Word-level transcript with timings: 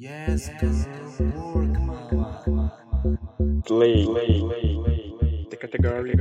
Yes, 0.00 0.48
go 0.60 0.68
work, 1.54 1.74
mama. 1.80 2.72
Play, 3.66 4.06
play, 4.06 4.40
play, 4.40 4.78
play. 4.78 5.46
The 5.50 5.56
category. 5.56 6.14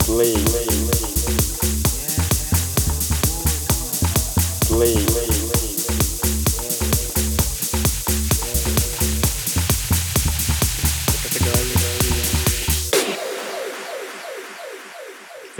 Play, 0.00 0.34
play, 0.34 0.44
play, 0.44 0.53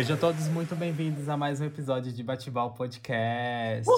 Sejam 0.04 0.18
todos 0.18 0.46
muito 0.48 0.76
bem-vindos 0.76 1.30
a 1.30 1.34
mais 1.34 1.62
um 1.62 1.64
episódio 1.64 2.12
de 2.12 2.22
Batibal 2.22 2.74
Podcast. 2.74 3.90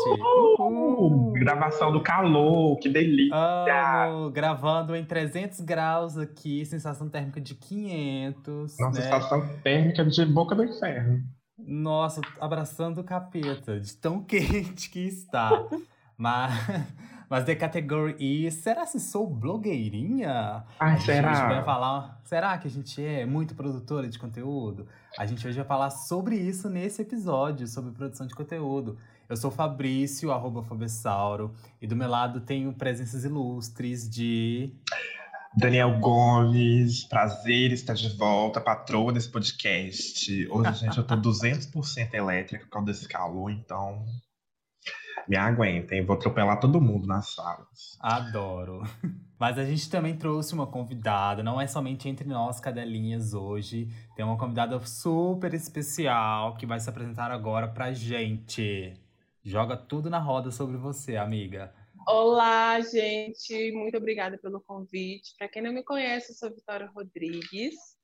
Uhul! 0.57 1.33
Gravação 1.33 1.91
do 1.91 2.01
calor, 2.01 2.79
que 2.79 2.89
delícia! 2.89 3.35
Amo, 3.35 4.31
gravando 4.31 4.95
em 4.95 5.05
300 5.05 5.63
graus 5.63 6.17
aqui, 6.17 6.65
sensação 6.65 7.09
térmica 7.09 7.41
de 7.41 7.57
500. 7.57 8.77
Nossa, 8.79 9.01
né? 9.01 9.05
sensação 9.05 9.49
térmica 9.65 10.05
de 10.05 10.25
boca 10.27 10.55
do 10.55 10.63
inferno. 10.63 11.25
Nossa, 11.59 12.21
abraçando 12.41 13.01
o 13.01 13.05
capeta, 13.05 13.81
de 13.81 13.97
tão 13.97 14.23
quente 14.23 14.89
que 14.89 15.01
está. 15.01 15.67
mas, 16.17 16.53
mas 17.29 17.45
The 17.45 17.55
Category 17.57 18.17
is, 18.47 18.55
será 18.55 18.87
que 18.87 18.99
sou 19.01 19.27
blogueirinha? 19.29 20.65
Ai, 20.79 20.95
A 20.95 20.97
gente 20.97 21.07
vai 21.07 21.15
será? 21.17 21.63
falar. 21.65 22.21
Será 22.25 22.59
que 22.59 22.69
a 22.69 22.71
gente 22.71 23.05
é 23.05 23.27
muito 23.27 23.55
produtora 23.55 24.09
de 24.09 24.19
conteúdo? 24.19 24.87
A 25.19 25.27
gente 25.27 25.47
hoje 25.47 25.57
vai 25.57 25.67
falar 25.67 25.91
sobre 25.91 26.37
isso 26.37 26.69
nesse 26.69 27.03
episódio, 27.03 27.67
sobre 27.67 27.91
produção 27.93 28.27
de 28.27 28.35
conteúdo. 28.35 28.97
Eu 29.29 29.37
sou 29.37 29.51
Fabrício, 29.51 30.31
arroba 30.31 30.63
Fabessauro, 30.63 31.53
e 31.83 31.87
do 31.87 31.97
meu 31.97 32.09
lado 32.09 32.41
tenho 32.41 32.73
presenças 32.73 33.25
ilustres 33.25 34.09
de. 34.09 34.73
Daniel 35.57 35.99
Gomes, 35.99 37.05
prazer 37.05 37.73
estar 37.73 37.95
de 37.95 38.11
volta, 38.17 38.61
patroa 38.61 39.11
desse 39.13 39.29
podcast. 39.31 40.47
Hoje, 40.51 40.73
gente, 40.75 40.99
eu 40.99 41.05
tô 41.05 41.17
200% 41.17 42.13
elétrica 42.13 42.65
por 42.67 42.71
causa 42.71 42.87
desse 42.87 43.09
calor, 43.09 43.51
então 43.51 44.05
me 45.29 45.37
aguentem, 45.37 46.05
vou 46.05 46.17
atropelar 46.17 46.61
todo 46.61 46.81
mundo 46.81 47.07
nas 47.07 47.35
salas. 47.35 47.99
Adoro. 48.01 48.83
Mas 49.39 49.59
a 49.59 49.65
gente 49.65 49.91
também 49.91 50.17
trouxe 50.17 50.55
uma 50.55 50.67
convidada, 50.67 51.43
não 51.43 51.61
é 51.61 51.67
somente 51.67 52.09
entre 52.09 52.27
nós 52.27 52.59
cadelinhas 52.59 53.35
hoje. 53.35 53.89
Tem 54.15 54.25
uma 54.25 54.39
convidada 54.39 54.79
super 54.81 55.53
especial 55.53 56.57
que 56.57 56.65
vai 56.65 56.81
se 56.81 56.89
apresentar 56.89 57.31
agora 57.31 57.69
pra 57.69 57.93
gente. 57.93 58.95
Joga 59.45 59.77
tudo 59.77 60.09
na 60.09 60.19
roda 60.19 60.51
sobre 60.51 60.77
você, 60.77 61.17
amiga. 61.17 61.73
Olá, 62.09 62.81
gente. 62.81 63.73
Muito 63.73 63.97
obrigada 63.97 64.39
pelo 64.39 64.61
convite. 64.61 65.35
Para 65.37 65.49
quem 65.49 65.63
não 65.63 65.73
me 65.73 65.83
conhece, 65.83 66.33
eu 66.33 66.37
sou 66.37 66.51
Vitória 66.51 66.91
Rodrigues. 66.95 67.96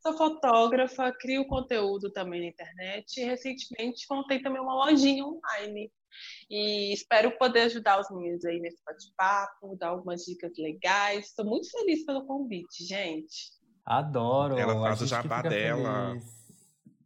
Sou 0.00 0.16
fotógrafa, 0.16 1.12
crio 1.12 1.46
conteúdo 1.46 2.10
também 2.12 2.40
na 2.40 2.46
internet 2.48 3.20
e 3.20 3.24
recentemente 3.24 4.06
montei 4.10 4.40
também 4.40 4.60
uma 4.62 4.74
lojinha 4.86 5.24
online. 5.24 5.90
E 6.50 6.92
espero 6.92 7.36
poder 7.38 7.62
ajudar 7.62 8.00
os 8.00 8.10
meninos 8.10 8.44
aí 8.44 8.58
nesse 8.60 8.82
bate-papo, 8.84 9.76
dar 9.78 9.88
algumas 9.88 10.22
dicas 10.22 10.52
legais. 10.58 11.26
Estou 11.26 11.44
muito 11.44 11.70
feliz 11.70 12.04
pelo 12.06 12.26
convite, 12.26 12.84
gente. 12.84 13.50
Adoro. 13.84 14.58
Ela 14.58 14.80
faz 14.80 15.00
o 15.02 15.06
jabá 15.06 15.42
dela. 15.42 16.08
feliz. 16.10 16.38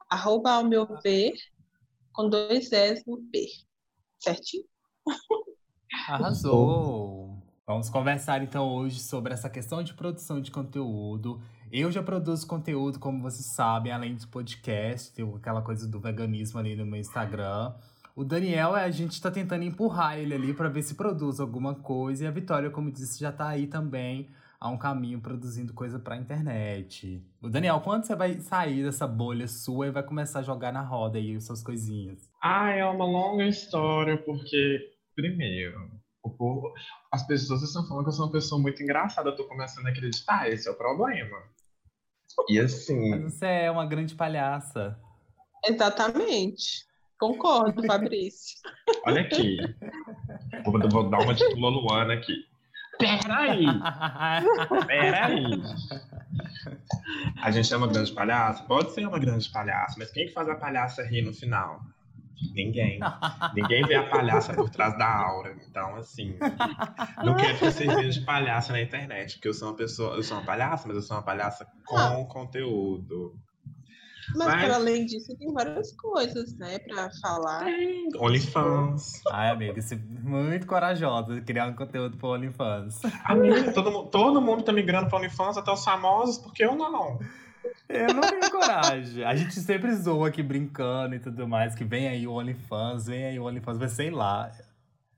Arroba 0.10 0.54
ao 0.54 0.64
meu 0.64 0.88
ver, 1.02 1.34
com 2.14 2.30
dois 2.30 2.72
S 2.72 3.04
no 3.08 3.18
B. 3.18 3.48
Certinho? 4.20 4.66
Arrasou! 6.08 7.35
Vamos 7.68 7.90
conversar 7.90 8.44
então 8.44 8.70
hoje 8.70 9.00
sobre 9.00 9.34
essa 9.34 9.50
questão 9.50 9.82
de 9.82 9.92
produção 9.96 10.40
de 10.40 10.52
conteúdo. 10.52 11.42
Eu 11.72 11.92
já 11.92 12.04
produzo 12.04 12.46
conteúdo, 12.46 13.00
como 13.00 13.24
vocês 13.24 13.48
sabem, 13.56 13.92
além 13.92 14.14
do 14.14 14.28
podcast, 14.28 15.12
tem 15.12 15.28
aquela 15.36 15.64
coisa 15.64 15.88
do 15.88 16.00
veganismo 16.00 16.60
ali 16.60 16.76
no 16.76 16.86
meu 16.86 17.00
Instagram. 17.00 17.74
O 18.16 18.24
Daniel, 18.24 18.76
a 18.76 18.92
gente 18.92 19.20
tá 19.20 19.32
tentando 19.32 19.64
empurrar 19.64 20.20
ele 20.20 20.36
ali 20.36 20.54
para 20.54 20.70
ver 20.70 20.84
se 20.84 20.94
produz 20.94 21.40
alguma 21.40 21.74
coisa. 21.74 22.26
E 22.26 22.28
a 22.28 22.32
Vitória, 22.32 22.70
como 22.70 22.92
disse, 22.92 23.20
já 23.20 23.32
tá 23.32 23.48
aí 23.48 23.66
também 23.66 24.30
há 24.60 24.70
um 24.70 24.78
caminho 24.78 25.20
produzindo 25.20 25.74
coisa 25.74 25.98
pra 25.98 26.18
internet. 26.18 27.20
O 27.42 27.50
Daniel, 27.50 27.82
quando 27.82 28.06
você 28.06 28.16
vai 28.16 28.36
sair 28.42 28.84
dessa 28.84 29.08
bolha 29.08 29.48
sua 29.48 29.88
e 29.88 29.92
vai 29.92 30.04
começar 30.04 30.42
a 30.42 30.44
jogar 30.44 30.72
na 30.72 30.82
roda 30.82 31.18
aí 31.18 31.36
as 31.36 31.46
suas 31.46 31.64
coisinhas? 31.64 32.30
Ah, 32.40 32.70
é 32.70 32.86
uma 32.86 33.06
longa 33.06 33.48
história, 33.48 34.18
porque, 34.20 34.92
primeiro, 35.16 35.95
o 36.28 36.30
povo, 36.32 36.74
as 37.12 37.26
pessoas 37.26 37.62
estão 37.62 37.88
falando 37.88 38.06
que 38.06 38.10
eu 38.10 38.14
sou 38.14 38.26
uma 38.26 38.32
pessoa 38.32 38.62
muito 38.62 38.82
engraçada, 38.82 39.30
eu 39.30 39.36
tô 39.36 39.46
começando 39.46 39.86
a 39.88 39.90
acreditar, 39.90 40.50
esse 40.50 40.68
é 40.68 40.72
o 40.72 40.76
problema. 40.76 41.38
E 42.50 42.62
Mas 42.62 42.74
assim, 42.74 43.22
você 43.24 43.46
é 43.46 43.72
uma 43.72 43.86
grande 43.86 44.16
palhaça. 44.16 45.00
Exatamente. 45.66 46.86
Concordo, 47.20 47.82
Fabrício. 47.88 48.58
olha 49.06 49.22
aqui. 49.22 49.58
Vou, 50.66 50.90
vou 50.90 51.10
dar 51.10 51.20
uma 51.20 51.34
de 51.34 51.46
Luana 51.56 52.14
aqui. 52.14 52.34
Peraí, 52.98 53.66
peraí. 54.88 55.44
A 57.42 57.52
gente 57.52 57.74
é 57.74 57.78
uma 57.78 57.88
grande 57.88 58.12
palhaça? 58.14 58.64
Pode 58.64 58.94
ser 58.94 59.06
uma 59.06 59.20
grande 59.20 59.50
palhaça, 59.50 59.96
mas 59.98 60.12
quem 60.12 60.28
que 60.28 60.34
faz 60.34 60.48
a 60.48 60.56
palhaça 60.56 61.04
rir 61.04 61.22
no 61.22 61.34
final? 61.34 61.82
Ninguém. 62.54 63.00
Ninguém 63.54 63.84
vê 63.86 63.96
a 63.96 64.10
palhaça 64.10 64.54
por 64.54 64.70
trás 64.70 64.98
da 64.98 65.08
aura. 65.08 65.56
Então, 65.70 65.96
assim, 65.96 66.38
não 67.24 67.36
quero 67.36 67.58
que 67.58 67.66
vocês 67.66 67.94
vejam 67.94 68.10
de 68.10 68.22
palhaça 68.22 68.74
na 68.74 68.82
internet, 68.82 69.36
porque 69.36 69.48
eu 69.48 69.54
sou 69.54 69.70
uma 69.70 69.76
pessoa, 69.76 70.16
eu 70.16 70.24
sou 70.24 70.38
uma 70.38 70.46
palhaça, 70.46 70.88
mas 70.88 70.98
eu 70.98 71.02
sou 71.02 71.18
uma 71.18 71.24
palhaça 71.24 71.66
com 71.86 72.26
conteúdo. 72.26 73.34
Mas, 74.36 74.48
Mas- 74.48 74.66
para 74.66 74.76
além 74.76 75.06
disso, 75.06 75.38
tem 75.38 75.54
várias 75.54 75.92
coisas, 75.96 76.58
né, 76.58 76.80
para 76.80 77.10
falar. 77.22 77.66
OnlyFans. 78.20 79.22
Ai, 79.32 79.50
amiga, 79.52 79.80
você 79.80 79.96
é 79.96 79.98
muito 79.98 80.66
corajosa 80.66 81.36
de 81.36 81.42
criar 81.42 81.68
um 81.68 81.76
conteúdo 81.76 82.18
pro 82.18 82.30
OnlyFans. 82.30 83.02
Amiga, 83.24 83.72
todo, 83.72 84.08
todo 84.08 84.42
mundo 84.42 84.64
tá 84.64 84.74
migrando 84.74 85.10
para 85.10 85.20
OnlyFans, 85.20 85.58
até 85.58 85.72
os 85.72 85.84
famosos, 85.84 86.40
porque 86.40 86.66
eu 86.66 86.76
não. 86.76 87.20
Eu 87.88 88.14
não 88.14 88.22
tenho 88.22 88.50
coragem. 88.52 89.24
A 89.24 89.36
gente 89.36 89.54
sempre 89.54 89.94
zoa 89.96 90.28
aqui 90.30 90.42
brincando 90.42 91.16
e 91.16 91.20
tudo 91.20 91.48
mais, 91.48 91.76
que 91.76 91.84
vem 91.84 92.08
aí 92.08 92.28
o 92.28 92.34
OnlyFans, 92.34 93.06
vem 93.08 93.26
aí 93.26 93.40
o 93.40 93.46
OnlyFans, 93.46 93.78
mas 93.78 93.92
sei 93.92 94.10
lá. 94.10 94.52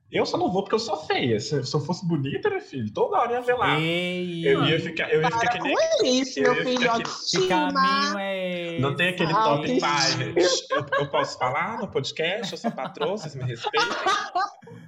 Eu 0.10 0.26
só 0.26 0.38
não 0.38 0.50
vou 0.52 0.64
porque 0.64 0.76
eu 0.76 0.80
sou 0.80 0.96
feia. 1.06 1.38
Se, 1.40 1.66
se 1.66 1.76
eu 1.76 1.82
fosse 1.82 2.06
bonita, 2.08 2.50
né, 2.50 2.62
filho? 2.62 2.90
Toda 2.94 3.18
hora 3.18 3.34
ia 3.34 3.42
ver 3.42 3.56
lá. 3.56 3.78
Ei, 3.78 4.48
Eu 4.48 4.64
ia 4.64 4.80
ficar, 4.80 5.10
eu 5.12 5.22
ia 5.22 5.28
ficar 5.30 5.50
que 5.50 5.60
nem. 5.60 5.76
Com 5.76 6.06
isso, 6.06 6.40
eu 6.40 6.54
meu 6.56 6.64
filho, 6.64 6.92
autoestima. 6.92 7.74
caminho 7.74 8.18
é 8.20 8.68
esse? 8.74 8.80
Não 8.82 8.96
tem 8.96 9.10
aquele 9.10 9.34
top 9.34 9.68
tem- 9.68 9.80
5. 9.82 10.40
Eu, 10.72 10.86
eu 11.00 11.10
posso 11.10 11.38
falar 11.38 11.80
no 11.80 11.90
podcast? 11.90 12.54
Eu 12.54 12.58
sou 12.58 12.72
patroa, 12.72 13.18
vocês 13.18 13.36
me 13.36 13.44
respeitam? 13.44 13.88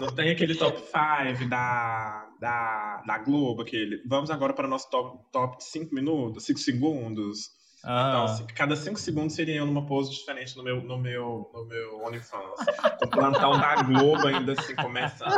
Não 0.00 0.14
tem 0.14 0.30
aquele 0.30 0.54
top 0.54 0.78
5 0.80 1.48
da, 1.48 2.26
da, 2.40 3.02
da 3.06 3.18
Globo, 3.18 3.62
aquele. 3.62 4.02
Vamos 4.08 4.30
agora 4.30 4.52
para 4.52 4.66
o 4.66 4.70
nosso 4.70 4.88
top, 4.90 5.22
top 5.32 5.62
5 5.62 5.94
minutos, 5.94 6.44
5 6.46 6.58
segundos. 6.58 7.58
Então, 7.80 7.92
Ah, 7.92 8.24
assim, 8.24 8.46
cada 8.54 8.76
5 8.76 8.98
segundos 9.00 9.34
seria 9.34 9.56
eu 9.56 9.66
numa 9.66 9.86
pose 9.86 10.10
diferente 10.10 10.54
no 10.56 10.62
meu, 10.62 10.82
no 10.82 10.98
meu, 10.98 11.50
no 11.54 11.64
meu 11.66 12.04
OnlyFans. 12.04 12.60
O 13.02 13.08
plantão 13.08 13.58
da 13.58 13.82
Globo 13.82 14.26
ainda 14.26 14.52
assim 14.52 14.74
começando. 14.76 15.32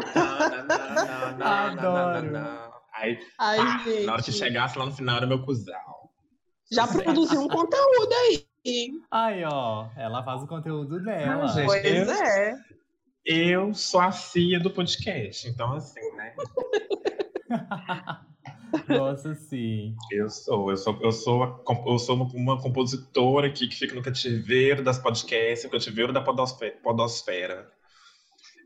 Adoro. 1.41 2.73
Aí, 2.94 3.19
Ai, 3.38 3.58
gente. 3.85 4.06
na 4.06 4.12
hora 4.15 4.23
que 4.23 4.32
chegasse 4.32 4.79
lá 4.79 4.87
no 4.87 4.93
final 4.93 5.17
era 5.17 5.26
meu 5.26 5.43
cuzão. 5.43 5.75
Já 6.70 6.87
produziu 6.87 7.41
um 7.41 7.49
conteúdo 7.49 8.12
aí. 8.12 8.44
Aí, 9.11 9.44
ó, 9.44 9.87
ela 9.97 10.23
faz 10.25 10.43
o 10.43 10.47
conteúdo 10.47 11.03
dela. 11.03 11.44
Ah, 11.44 11.47
gente. 11.49 11.67
Pois 11.67 11.85
eu- 11.85 12.12
é. 12.12 12.55
Eu 13.25 13.73
sou 13.73 14.01
a 14.01 14.11
CIA 14.11 14.59
do 14.59 14.71
podcast, 14.71 15.49
então 15.49 15.73
assim, 15.75 16.01
né? 16.17 16.35
Nossa, 18.89 19.35
sim. 19.35 19.95
Eu 20.11 20.29
sou, 20.29 20.71
eu 20.71 20.77
sou, 20.77 20.99
eu 21.01 21.13
sou, 21.13 21.43
a 21.45 21.63
eu 21.87 21.99
sou 21.99 22.17
uma, 22.17 22.25
uma 22.35 22.61
compositora 22.61 23.47
aqui 23.47 23.69
que 23.69 23.77
fica 23.77 23.95
no 23.95 24.03
cativeiro 24.03 24.83
das 24.83 24.99
podcasts, 24.99 25.65
no 25.65 25.71
cativeiro 25.71 26.13
da 26.13 26.21
podosfera. 26.21 26.77
podosfera. 26.83 27.71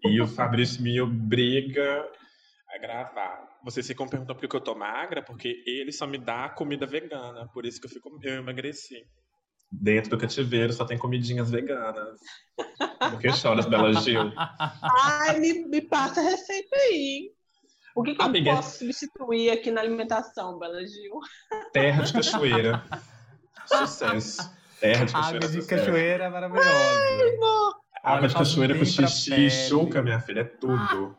E 0.05 0.21
o 0.21 0.27
Fabrício 0.27 0.83
me 0.83 1.01
obriga 1.01 2.09
a 2.75 2.79
gravar. 2.79 3.59
Vocês 3.65 3.87
ficam 3.87 4.09
perguntando 4.09 4.39
por 4.39 4.49
que 4.49 4.57
eu 4.57 4.61
tô 4.61 4.75
magra? 4.75 5.23
Porque 5.23 5.63
ele 5.67 5.93
só 5.93 6.07
me 6.07 6.19
dá 6.19 6.49
comida 6.49 6.87
vegana, 6.87 7.49
por 7.49 7.67
isso 7.67 7.81
que 7.81 7.87
eu 7.87 7.91
fico, 7.91 8.19
eu 8.23 8.37
emagreci. 8.37 9.05
Dentro 9.71 10.11
do 10.11 10.19
cativeiro 10.19 10.73
só 10.73 10.85
tem 10.85 10.97
comidinhas 10.97 11.51
veganas. 11.51 12.21
Por 13.11 13.19
que 13.21 13.33
choras, 13.33 13.67
Bela 13.67 13.93
Gil? 14.01 14.33
Ai, 14.37 15.39
me, 15.39 15.67
me 15.67 15.81
passa 15.83 16.21
a 16.21 16.25
receita 16.25 16.77
aí. 16.77 16.95
hein? 16.95 17.33
O 17.95 18.03
que, 18.03 18.15
que 18.15 18.23
Amiga. 18.23 18.51
eu 18.51 18.57
posso 18.57 18.79
substituir 18.79 19.51
aqui 19.51 19.71
na 19.71 19.81
alimentação, 19.81 20.59
Bela 20.59 20.81
Gil? 20.87 21.19
Terra 21.73 22.03
de 22.03 22.13
cachoeira. 22.13 22.85
Sucesso. 23.67 24.51
Terra 24.81 25.05
de 25.07 25.13
cachoeira. 25.13 25.37
Água 25.39 25.49
de 25.49 25.63
sucesso. 25.63 25.69
cachoeira 25.85 26.25
é 26.25 26.29
maravilhosa. 26.29 26.71
Água 28.03 28.29
de 28.29 28.35
cachoeira 28.35 28.79
com 28.79 28.85
xixi 28.85 29.35
e 29.35 29.51
chuca, 29.51 30.03
minha 30.03 30.21
filha, 30.21 30.41
é 30.41 30.45
tudo. 30.45 31.17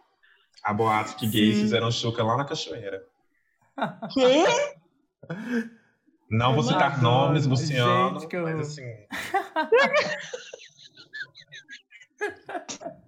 A 0.64 0.74
boato 0.74 1.16
que 1.18 1.28
gays 1.28 1.56
Sim. 1.56 1.62
fizeram 1.64 1.92
chuca 1.92 2.24
lá 2.24 2.38
na 2.38 2.46
cachoeira. 2.46 3.04
Quê? 4.14 4.46
Não 6.30 6.54
vou 6.54 6.64
citar 6.64 7.02
nomes, 7.02 7.44
gente, 7.44 7.52
Luciano, 7.52 8.28
que 8.28 8.36
eu- 8.36 8.44
mas 8.44 8.60
assim. 8.60 8.84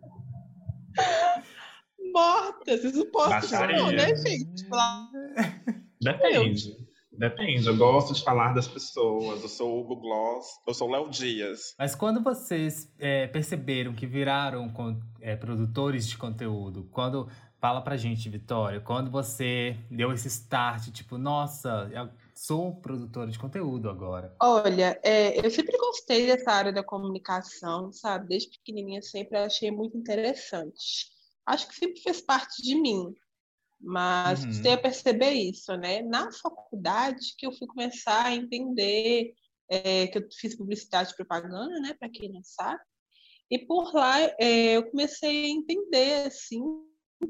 Morta. 2.14 2.78
Vocês 2.78 2.96
não 2.96 3.06
podem 3.12 3.30
Baixaria. 3.30 3.78
não, 3.78 3.92
né, 3.92 4.16
gente? 4.16 4.66
Depende. 6.02 6.90
Depende. 7.12 7.68
Eu 7.68 7.76
gosto 7.76 8.14
de 8.14 8.24
falar 8.24 8.54
das 8.54 8.68
pessoas. 8.68 9.42
Eu 9.42 9.50
sou 9.50 9.76
o 9.76 9.82
Hugo 9.82 9.98
Gloss, 9.98 10.46
eu 10.66 10.74
sou 10.74 10.88
o 10.88 10.92
Léo 10.92 11.10
Dias. 11.10 11.76
Mas 11.78 11.94
quando 11.94 12.24
vocês 12.24 12.90
é, 12.98 13.28
perceberam 13.28 13.94
que 13.94 14.08
viraram 14.08 14.72
é, 15.20 15.36
produtores 15.36 16.08
de 16.08 16.18
conteúdo, 16.18 16.88
quando 16.92 17.28
fala 17.60 17.82
pra 17.82 17.98
gente, 17.98 18.30
Vitória, 18.30 18.80
quando 18.80 19.12
você 19.12 19.76
deu 19.92 20.14
esse 20.14 20.30
start, 20.30 20.92
tipo, 20.92 21.18
nossa, 21.18 21.90
eu 21.92 22.10
sou 22.42 22.80
produtora 22.80 23.30
de 23.30 23.38
conteúdo 23.38 23.90
agora. 23.90 24.34
Olha, 24.42 25.00
é, 25.04 25.46
eu 25.46 25.52
sempre 25.52 25.78
gostei 25.78 26.26
dessa 26.26 26.52
área 26.52 26.72
da 26.72 26.84
comunicação, 26.84 27.92
sabe? 27.92 28.30
Desde 28.30 28.58
pequenininha 28.58 29.02
sempre 29.02 29.38
achei 29.38 29.70
muito 29.70 29.98
interessante. 29.98 31.08
Acho 31.46 31.68
que 31.68 31.76
sempre 31.76 32.00
fez 32.02 32.22
parte 32.22 32.62
de 32.62 32.76
mim, 32.80 33.14
mas 33.82 34.46
Uhum. 34.46 34.74
a 34.74 34.78
perceber 34.78 35.32
isso, 35.32 35.76
né? 35.76 36.02
Na 36.02 36.32
faculdade 36.32 37.36
que 37.38 37.46
eu 37.46 37.52
fui 37.52 37.68
começar 37.68 38.26
a 38.26 38.36
entender 38.36 39.34
é, 39.70 40.08
que 40.08 40.18
eu 40.20 40.28
fiz 40.40 40.56
publicidade 40.56 41.12
e 41.12 41.16
propaganda, 41.16 41.80
né? 41.82 41.94
Para 42.00 42.10
quem 42.10 42.32
não 42.32 42.44
sabe. 42.44 42.82
E 43.52 43.60
por 43.66 43.94
lá 43.94 44.22
é, 44.40 44.78
eu 44.78 44.90
comecei 44.90 45.46
a 45.46 45.50
entender 45.50 46.28
assim 46.28 46.62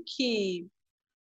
que 0.06 0.68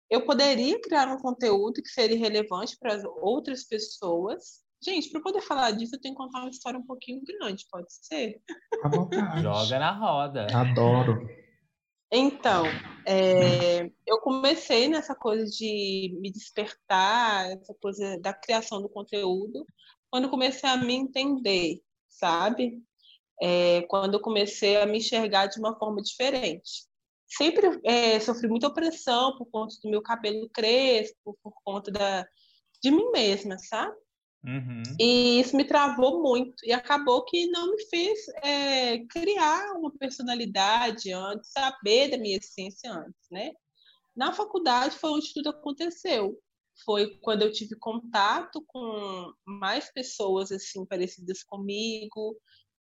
eu 0.09 0.25
poderia 0.25 0.79
criar 0.81 1.07
um 1.07 1.19
conteúdo 1.19 1.81
que 1.81 1.89
seria 1.89 2.17
relevante 2.17 2.77
para 2.79 2.93
as 2.93 3.03
outras 3.21 3.63
pessoas. 3.63 4.65
Gente, 4.81 5.09
para 5.09 5.21
poder 5.21 5.41
falar 5.41 5.71
disso, 5.71 5.95
eu 5.95 6.01
tenho 6.01 6.15
que 6.15 6.21
contar 6.21 6.41
uma 6.41 6.49
história 6.49 6.79
um 6.79 6.85
pouquinho 6.85 7.21
grande, 7.23 7.65
pode 7.71 7.87
ser? 7.89 8.41
Joga 9.41 9.79
na 9.79 9.91
roda. 9.91 10.47
Adoro. 10.53 11.27
Então, 12.11 12.63
é, 13.05 13.91
eu 14.05 14.19
comecei 14.21 14.87
nessa 14.87 15.13
coisa 15.13 15.45
de 15.45 16.15
me 16.21 16.31
despertar, 16.31 17.51
essa 17.51 17.73
coisa 17.81 18.17
da 18.19 18.33
criação 18.33 18.81
do 18.81 18.87
conteúdo, 18.87 19.65
quando 20.09 20.29
comecei 20.29 20.69
a 20.69 20.77
me 20.77 20.93
entender, 20.93 21.81
sabe? 22.07 22.81
É, 23.41 23.81
quando 23.83 24.13
eu 24.13 24.21
comecei 24.21 24.77
a 24.77 24.85
me 24.85 24.99
enxergar 24.99 25.47
de 25.47 25.59
uma 25.59 25.77
forma 25.77 26.01
diferente. 26.01 26.86
Sempre 27.27 27.79
é, 27.83 28.19
sofri 28.19 28.47
muita 28.47 28.67
opressão 28.67 29.37
por 29.37 29.45
conta 29.47 29.75
do 29.83 29.89
meu 29.89 30.01
cabelo 30.01 30.49
crespo, 30.49 31.37
por 31.43 31.53
conta 31.63 31.91
da, 31.91 32.25
de 32.81 32.89
mim 32.89 33.11
mesma, 33.11 33.57
sabe? 33.57 33.95
Uhum. 34.45 34.83
E 34.99 35.41
isso 35.41 35.55
me 35.57 35.65
travou 35.65 36.21
muito. 36.21 36.65
E 36.65 36.71
acabou 36.71 37.25
que 37.25 37.47
não 37.47 37.75
me 37.75 37.83
fez 37.89 38.19
é, 38.41 38.99
criar 39.07 39.73
uma 39.73 39.91
personalidade 39.97 41.11
antes, 41.11 41.51
saber 41.51 42.11
da 42.11 42.17
minha 42.17 42.37
essência 42.37 42.91
antes, 42.91 43.27
né? 43.29 43.51
Na 44.15 44.31
faculdade 44.31 44.97
foi 44.97 45.11
onde 45.11 45.33
tudo 45.33 45.49
aconteceu. 45.49 46.39
Foi 46.85 47.17
quando 47.21 47.41
eu 47.41 47.51
tive 47.51 47.75
contato 47.75 48.63
com 48.67 49.33
mais 49.45 49.91
pessoas 49.91 50.51
assim 50.51 50.85
parecidas 50.85 51.43
comigo, 51.43 52.37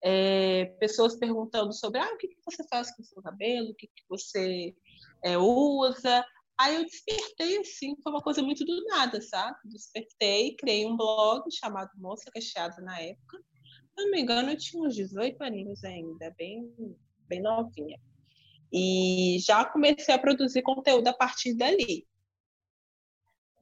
é, 0.02 0.66
pessoas 0.80 1.16
perguntando 1.16 1.72
sobre 1.72 2.00
ah, 2.00 2.12
o 2.12 2.18
que, 2.18 2.28
que 2.28 2.40
você 2.44 2.66
faz 2.68 2.94
com 2.94 3.02
o 3.02 3.04
seu 3.04 3.22
cabelo, 3.22 3.70
o 3.70 3.74
que, 3.74 3.86
que 3.86 4.02
você 4.08 4.74
é, 5.24 5.38
usa. 5.38 6.24
Aí 6.58 6.74
eu 6.74 6.84
despertei 6.84 7.58
assim, 7.58 7.96
foi 8.02 8.12
uma 8.12 8.22
coisa 8.22 8.42
muito 8.42 8.64
do 8.64 8.84
nada, 8.86 9.20
sabe? 9.20 9.56
Despertei, 9.64 10.54
criei 10.56 10.86
um 10.86 10.96
blog 10.96 11.44
chamado 11.50 11.90
Moça 11.96 12.30
Cacheada 12.32 12.80
na 12.82 13.00
época. 13.00 13.38
Se 13.38 14.04
não 14.04 14.10
me 14.10 14.20
engano, 14.20 14.50
eu 14.50 14.58
tinha 14.58 14.82
uns 14.82 14.94
18 14.94 15.42
aninhos 15.42 15.84
ainda, 15.84 16.34
bem, 16.36 16.72
bem 17.28 17.40
novinha. 17.40 17.98
E 18.72 19.38
já 19.40 19.64
comecei 19.64 20.14
a 20.14 20.18
produzir 20.18 20.62
conteúdo 20.62 21.06
a 21.08 21.12
partir 21.12 21.54
dali. 21.54 22.06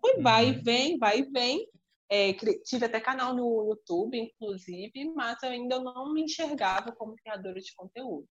Foi 0.00 0.23
vai 0.23 0.50
e 0.50 0.52
vem, 0.52 0.99
vai 0.99 1.20
e 1.20 1.30
vem. 1.30 1.68
É, 2.11 2.33
tive 2.33 2.85
até 2.85 3.00
canal 3.00 3.35
no 3.35 3.69
YouTube, 3.69 4.19
inclusive, 4.19 5.12
mas 5.14 5.40
eu 5.45 5.50
ainda 5.50 5.79
não 5.79 6.12
me 6.12 6.23
enxergava 6.23 6.90
como 6.90 7.14
criadora 7.14 7.61
de 7.61 7.73
conteúdo. 7.76 8.26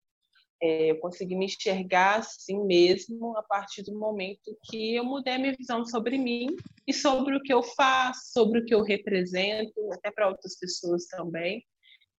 É, 0.61 0.91
eu 0.91 0.99
consegui 0.99 1.35
me 1.35 1.45
enxergar 1.45 2.19
assim 2.19 2.63
mesmo 2.65 3.37
a 3.37 3.43
partir 3.43 3.83
do 3.83 3.99
momento 3.99 4.57
que 4.63 4.95
eu 4.95 5.03
mudei 5.03 5.33
a 5.33 5.37
minha 5.37 5.53
visão 5.53 5.85
sobre 5.85 6.17
mim 6.17 6.55
e 6.87 6.93
sobre 6.93 7.35
o 7.35 7.41
que 7.41 7.53
eu 7.53 7.61
faço, 7.61 8.31
sobre 8.31 8.59
o 8.59 8.65
que 8.65 8.73
eu 8.73 8.81
represento, 8.81 9.91
até 9.91 10.09
para 10.09 10.29
outras 10.29 10.57
pessoas 10.57 11.05
também, 11.07 11.61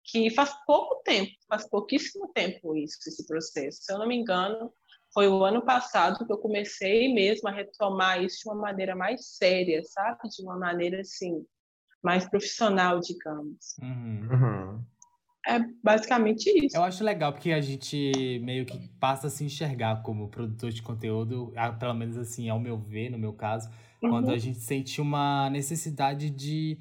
que 0.03 0.29
faz 0.29 0.53
pouco 0.65 1.01
tempo, 1.03 1.31
faz 1.47 1.67
pouquíssimo 1.69 2.31
tempo 2.33 2.75
isso, 2.75 2.97
esse 3.07 3.25
processo. 3.25 3.79
Se 3.81 3.93
eu 3.93 3.97
não 3.97 4.07
me 4.07 4.15
engano, 4.15 4.71
foi 5.15 5.29
o 5.29 5.45
ano 5.45 5.61
passado 5.63 6.25
que 6.25 6.31
eu 6.31 6.37
comecei 6.37 7.13
mesmo 7.13 7.47
a 7.47 7.51
retomar 7.51 8.21
isso 8.21 8.39
de 8.43 8.49
uma 8.49 8.61
maneira 8.61 8.93
mais 8.97 9.37
séria, 9.37 9.81
sabe? 9.85 10.27
De 10.27 10.43
uma 10.43 10.59
maneira 10.59 10.99
assim, 10.99 11.41
mais 12.03 12.29
profissional, 12.29 12.99
digamos. 12.99 13.77
Uhum. 13.81 14.27
Uhum. 14.29 14.83
É 15.47 15.59
basicamente 15.81 16.49
isso. 16.49 16.75
Eu 16.75 16.83
acho 16.83 17.01
legal 17.01 17.31
porque 17.31 17.51
a 17.51 17.61
gente 17.61 18.41
meio 18.43 18.65
que 18.65 18.89
passa 18.99 19.27
a 19.27 19.29
se 19.29 19.45
enxergar 19.45 20.01
como 20.01 20.27
produtor 20.27 20.69
de 20.71 20.81
conteúdo, 20.81 21.53
pelo 21.79 21.93
menos 21.93 22.17
assim, 22.17 22.49
ao 22.49 22.59
meu 22.59 22.77
ver, 22.77 23.09
no 23.09 23.17
meu 23.17 23.31
caso, 23.31 23.69
quando 24.01 24.27
Uhum. 24.27 24.33
a 24.33 24.37
gente 24.37 24.59
sente 24.59 24.99
uma 24.99 25.49
necessidade 25.49 26.29
de 26.29 26.77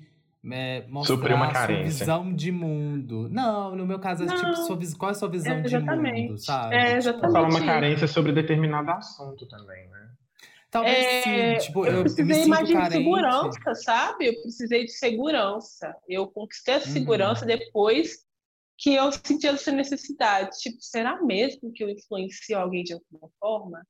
é, 0.50 0.86
mostrar 0.88 1.16
Suprir 1.16 1.34
uma 1.36 1.50
a 1.50 1.54
sua 1.54 1.76
visão 1.82 2.34
de 2.34 2.52
mundo. 2.52 3.28
Não, 3.30 3.74
no 3.74 3.86
meu 3.86 3.98
caso, 3.98 4.24
é 4.24 4.26
tipo, 4.26 4.46
Não. 4.48 4.54
sua, 4.66 4.76
vis- 4.76 4.94
qual 4.94 5.10
é 5.10 5.12
a 5.12 5.14
sua 5.14 5.28
visão 5.28 5.62
de 5.62 5.74
Exatamente. 5.74 6.28
mundo, 6.28 6.38
sabe? 6.38 6.74
É, 6.76 6.84
Tipo, 6.86 6.96
exatamente. 6.98 7.32
Fala 7.32 7.48
uma 7.48 7.64
carência 7.64 8.06
sobre 8.06 8.32
determinado 8.32 8.90
assunto 8.90 9.46
também, 9.48 9.88
né? 9.88 10.10
Talvez 10.70 11.06
É, 11.06 11.22
sim. 11.60 11.66
Tipo, 11.66 11.86
eu 11.86 11.86
eu, 11.86 11.92
eu 11.92 11.96
me 11.98 12.02
precisei 12.04 12.34
sinto 12.34 12.48
mais 12.48 12.66
de 12.66 12.72
carente. 12.72 12.96
segurança, 13.04 13.74
sabe? 13.76 14.26
Eu 14.26 14.42
precisei 14.42 14.84
de 14.84 14.92
segurança. 14.92 15.96
Eu 16.08 16.26
conquistei 16.26 16.74
a 16.74 16.78
Uhum. 16.78 16.82
segurança 16.84 17.46
depois 17.46 18.24
que 18.76 18.92
eu 18.94 19.12
senti 19.12 19.46
essa 19.46 19.70
necessidade. 19.70 20.50
Tipo, 20.58 20.78
será 20.80 21.22
mesmo 21.22 21.72
que 21.72 21.84
eu 21.84 21.88
influencio 21.88 22.58
alguém 22.58 22.82
de 22.82 22.92
alguma 22.92 23.30
forma? 23.38 23.86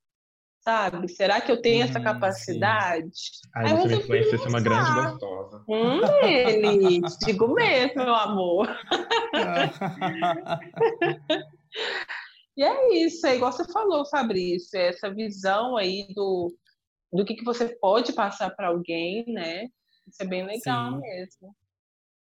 Sabe? 0.65 1.09
Será 1.09 1.43
que 1.43 1.53
eu 1.53 1.61
tenho 1.61 1.85
essa 1.85 2.01
Hum, 2.01 2.05
capacidade? 2.05 3.13
Aí 3.55 3.69
Aí 3.69 3.77
você 3.77 3.95
a 3.97 4.39
ser 4.39 4.49
uma 4.49 4.61
grande 4.61 4.91
lançar. 4.91 5.13
gostosa. 5.13 5.65
Hum, 5.69 6.01
ele, 6.27 7.01
digo 7.23 7.53
mesmo, 7.53 8.03
meu 8.03 8.15
amor. 8.15 8.69
E 12.57 12.63
é 12.63 12.95
isso, 12.95 13.27
é 13.27 13.35
igual 13.37 13.53
você 13.53 13.65
falou, 13.73 14.07
Fabrício, 14.07 14.79
é 14.79 14.89
essa 14.89 15.13
visão 15.13 15.77
aí 15.77 16.07
do, 16.15 16.55
do 17.13 17.25
que, 17.25 17.35
que 17.35 17.45
você 17.45 17.77
pode 17.81 18.13
passar 18.13 18.51
para 18.51 18.69
alguém, 18.69 19.25
né? 19.27 19.65
Isso 20.07 20.23
é 20.23 20.25
bem 20.25 20.47
legal 20.47 20.93
Sim. 20.93 21.01
mesmo. 21.01 21.57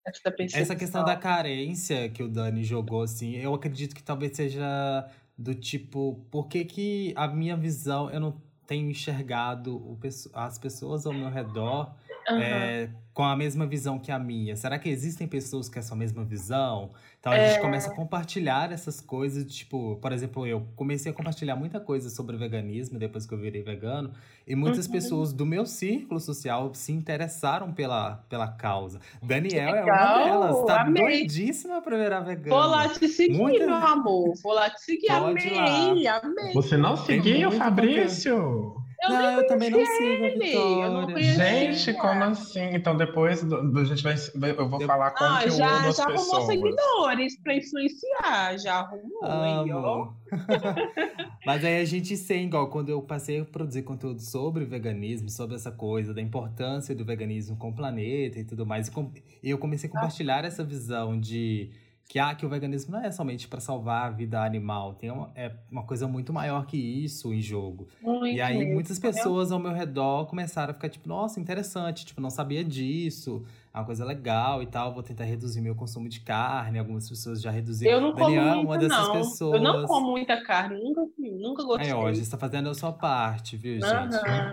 Essa, 0.06 0.34
Essa 0.54 0.76
questão 0.76 1.04
da 1.04 1.16
carência 1.16 2.08
que 2.08 2.22
o 2.22 2.28
Dani 2.28 2.64
jogou, 2.64 3.02
assim, 3.02 3.36
eu 3.36 3.52
acredito 3.52 3.94
que 3.94 4.02
talvez 4.02 4.36
seja 4.36 5.10
do 5.40 5.54
tipo, 5.54 6.22
por 6.30 6.48
que 6.48 6.64
que 6.66 7.14
a 7.16 7.26
minha 7.26 7.56
visão, 7.56 8.10
eu 8.10 8.20
não 8.20 8.42
tenho 8.66 8.90
enxergado 8.90 9.74
o 9.74 9.98
as 10.34 10.58
pessoas 10.58 11.06
ao 11.06 11.14
meu 11.14 11.30
redor 11.30 11.94
Aham. 12.28 12.42
é, 12.42 12.90
com 13.14 13.24
a 13.24 13.34
mesma 13.34 13.66
visão 13.66 13.98
que 13.98 14.12
a 14.12 14.18
minha? 14.18 14.54
Será 14.54 14.78
que 14.78 14.88
existem 14.90 15.26
pessoas 15.26 15.68
com 15.68 15.78
essa 15.78 15.96
mesma 15.96 16.22
visão? 16.24 16.92
Então 17.20 17.32
a 17.32 17.36
gente 17.36 17.58
É. 17.58 17.60
começa 17.60 17.90
a 17.90 17.94
compartilhar 17.94 18.72
essas 18.72 18.98
coisas, 18.98 19.44
tipo, 19.44 19.96
por 20.00 20.10
exemplo, 20.10 20.46
eu 20.46 20.66
comecei 20.74 21.12
a 21.12 21.14
compartilhar 21.14 21.54
muita 21.54 21.78
coisa 21.78 22.08
sobre 22.08 22.34
veganismo 22.38 22.98
depois 22.98 23.26
que 23.26 23.34
eu 23.34 23.38
virei 23.38 23.62
vegano, 23.62 24.10
e 24.46 24.56
muitas 24.56 24.86
Uhum. 24.86 24.92
pessoas 24.92 25.30
do 25.30 25.44
meu 25.44 25.66
círculo 25.66 26.18
social 26.18 26.74
se 26.74 26.92
interessaram 26.92 27.72
pela, 27.74 28.24
pela 28.30 28.48
causa. 28.48 29.00
Daniel 29.22 29.74
é 29.76 29.84
uma 29.84 30.24
delas, 30.24 30.64
tá 30.64 30.80
amei. 30.80 31.02
doidíssima 31.02 31.82
pra 31.82 31.98
virar 31.98 32.20
vegana. 32.20 32.56
Vou 32.56 32.66
lá 32.70 32.88
te 32.88 33.06
seguir, 33.06 33.36
Muita- 33.36 33.66
meu 33.66 33.74
amor. 33.76 34.32
Vou 34.42 34.54
lá 34.54 34.70
te 34.70 34.80
seguir. 34.80 35.08
Pode 35.08 35.46
ir 35.46 35.58
amei, 35.58 36.06
amei. 36.06 36.52
Você 36.54 36.78
não 36.78 36.96
seguiu, 36.96 37.50
Fabrício? 37.52 38.79
Eu 39.02 39.08
não, 39.10 39.30
eu 39.40 39.46
também 39.46 39.70
não 39.70 39.78
sigo 39.84 40.24
ele, 40.24 40.54
eu 40.54 40.90
não. 40.90 41.16
Gente, 41.18 41.94
como 41.94 42.22
assim? 42.24 42.74
Então 42.74 42.96
depois 42.96 43.42
do, 43.42 43.70
do- 43.70 43.80
a 43.80 43.84
gente 43.84 44.02
vai, 44.02 44.14
eu 44.50 44.68
vou 44.68 44.80
Eu- 44.80 44.86
falar 44.86 45.10
como 45.12 45.30
Ah, 45.30 45.40
já, 45.48 45.50
já 45.90 46.04
arrumou 46.04 46.18
pessoas. 46.18 46.46
seguidores 46.46 47.40
para 47.42 47.54
influenciar. 47.54 48.58
Já 48.58 48.74
arrumou 48.80 49.24
aí, 49.24 49.72
ó. 49.72 50.08
Mas 51.46 51.64
aí 51.64 51.80
a 51.80 51.84
gente 51.84 52.16
sem, 52.16 52.44
igual 52.44 52.68
quando 52.68 52.90
eu 52.90 53.00
passei 53.02 53.40
a 53.40 53.44
produzir 53.44 53.82
conteúdo 53.82 54.20
sobre 54.20 54.64
veganismo, 54.64 55.30
sobre 55.30 55.56
essa 55.56 55.70
coisa 55.72 56.12
da 56.12 56.20
importância 56.20 56.94
do 56.94 57.04
veganismo 57.04 57.56
com 57.56 57.70
o 57.70 57.74
planeta 57.74 58.38
e 58.38 58.44
tudo 58.44 58.66
mais, 58.66 58.88
e 58.88 58.90
com- 58.90 59.10
e 59.42 59.48
eu 59.50 59.58
comecei 59.58 59.88
a 59.88 59.92
compartilhar 59.92 60.44
essa 60.44 60.62
visão 60.62 61.18
de 61.18 61.70
que, 62.10 62.18
ah, 62.18 62.34
que 62.34 62.44
o 62.44 62.48
veganismo 62.48 62.90
não 62.90 63.04
é 63.04 63.12
somente 63.12 63.46
para 63.46 63.60
salvar 63.60 64.08
a 64.08 64.10
vida 64.10 64.42
animal, 64.42 64.94
tem 64.94 65.12
uma, 65.12 65.30
é 65.32 65.52
uma 65.70 65.84
coisa 65.84 66.08
muito 66.08 66.32
maior 66.32 66.66
que 66.66 66.76
isso 66.76 67.32
em 67.32 67.40
jogo. 67.40 67.86
Muito 68.02 68.26
E 68.26 68.40
aí 68.40 68.58
mesmo. 68.58 68.74
muitas 68.74 68.98
pessoas 68.98 69.52
ao 69.52 69.60
meu 69.60 69.72
redor 69.72 70.26
começaram 70.26 70.72
a 70.72 70.74
ficar 70.74 70.88
tipo, 70.88 71.08
nossa, 71.08 71.38
interessante, 71.38 72.04
tipo, 72.04 72.20
não 72.20 72.28
sabia 72.28 72.64
disso, 72.64 73.44
é 73.72 73.78
uma 73.78 73.84
coisa 73.84 74.04
legal 74.04 74.60
e 74.60 74.66
tal, 74.66 74.92
vou 74.92 75.04
tentar 75.04 75.22
reduzir 75.22 75.60
meu 75.60 75.76
consumo 75.76 76.08
de 76.08 76.18
carne, 76.18 76.80
algumas 76.80 77.08
pessoas 77.08 77.40
já 77.40 77.48
reduziram. 77.48 77.92
Eu 77.92 78.00
não 78.00 78.12
como 78.12 78.24
Daniel 78.24 78.42
é 78.42 78.54
muita, 78.56 78.66
uma 78.66 78.78
dessas 78.78 79.06
não. 79.06 79.12
pessoas. 79.12 79.54
Eu 79.54 79.62
não 79.62 79.86
como 79.86 80.10
muita 80.10 80.42
carne, 80.42 80.82
nunca, 80.82 81.02
nunca 81.16 81.62
gostei. 81.62 81.86
Aí, 81.86 81.92
ó, 81.92 82.08
a 82.08 82.12
gente 82.12 82.28
tá 82.28 82.36
fazendo 82.36 82.70
a 82.70 82.74
sua 82.74 82.92
parte, 82.92 83.56
viu, 83.56 83.74
gente? 83.74 83.86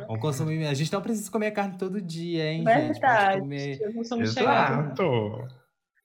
Vamos 0.05 0.21
consumir. 0.21 0.63
A 0.67 0.75
gente 0.75 0.93
não 0.93 1.01
precisa 1.01 1.31
comer 1.31 1.49
carne 1.49 1.75
todo 1.75 1.99
dia, 1.99 2.51
hein, 2.51 2.63
gente? 2.63 2.71
Pode 2.71 2.87
Verdade. 2.99 3.39
comer. 3.39 3.81
Eu. 3.81 4.21
Exato. 4.21 5.47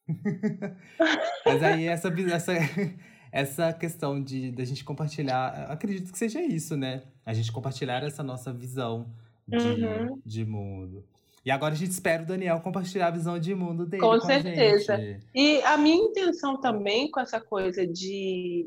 Mas 1.45 1.63
aí, 1.63 1.87
essa, 1.87 2.09
essa, 2.09 2.53
essa 3.33 3.73
questão 3.73 4.23
de 4.23 4.51
da 4.53 4.65
gente 4.65 4.85
compartilhar, 4.85 5.67
acredito 5.71 6.13
que 6.13 6.19
seja 6.19 6.41
isso, 6.43 6.77
né? 6.77 7.03
A 7.25 7.33
gente 7.33 7.53
compartilhar 7.53 8.03
essa 8.03 8.23
nossa 8.23 8.53
visão 8.53 9.13
de, 9.47 9.57
Uhum. 9.57 10.21
de 10.25 10.45
mundo. 10.45 11.05
E 11.45 11.51
agora 11.51 11.75
a 11.75 11.77
gente 11.77 11.91
espera 11.91 12.23
o 12.23 12.27
Daniel 12.27 12.61
compartilhar 12.61 13.09
a 13.09 13.11
visão 13.11 13.39
de 13.39 13.53
mundo 13.55 13.85
dele. 13.85 14.01
Com 14.03 14.19
Com, 14.19 14.21
certeza. 14.21 14.95
A. 14.95 15.01
E 15.35 15.61
a 15.63 15.77
minha 15.77 15.97
intenção 15.97 16.61
também 16.61 17.11
com 17.11 17.19
essa 17.21 17.41
coisa 17.41 17.85
de 17.87 18.67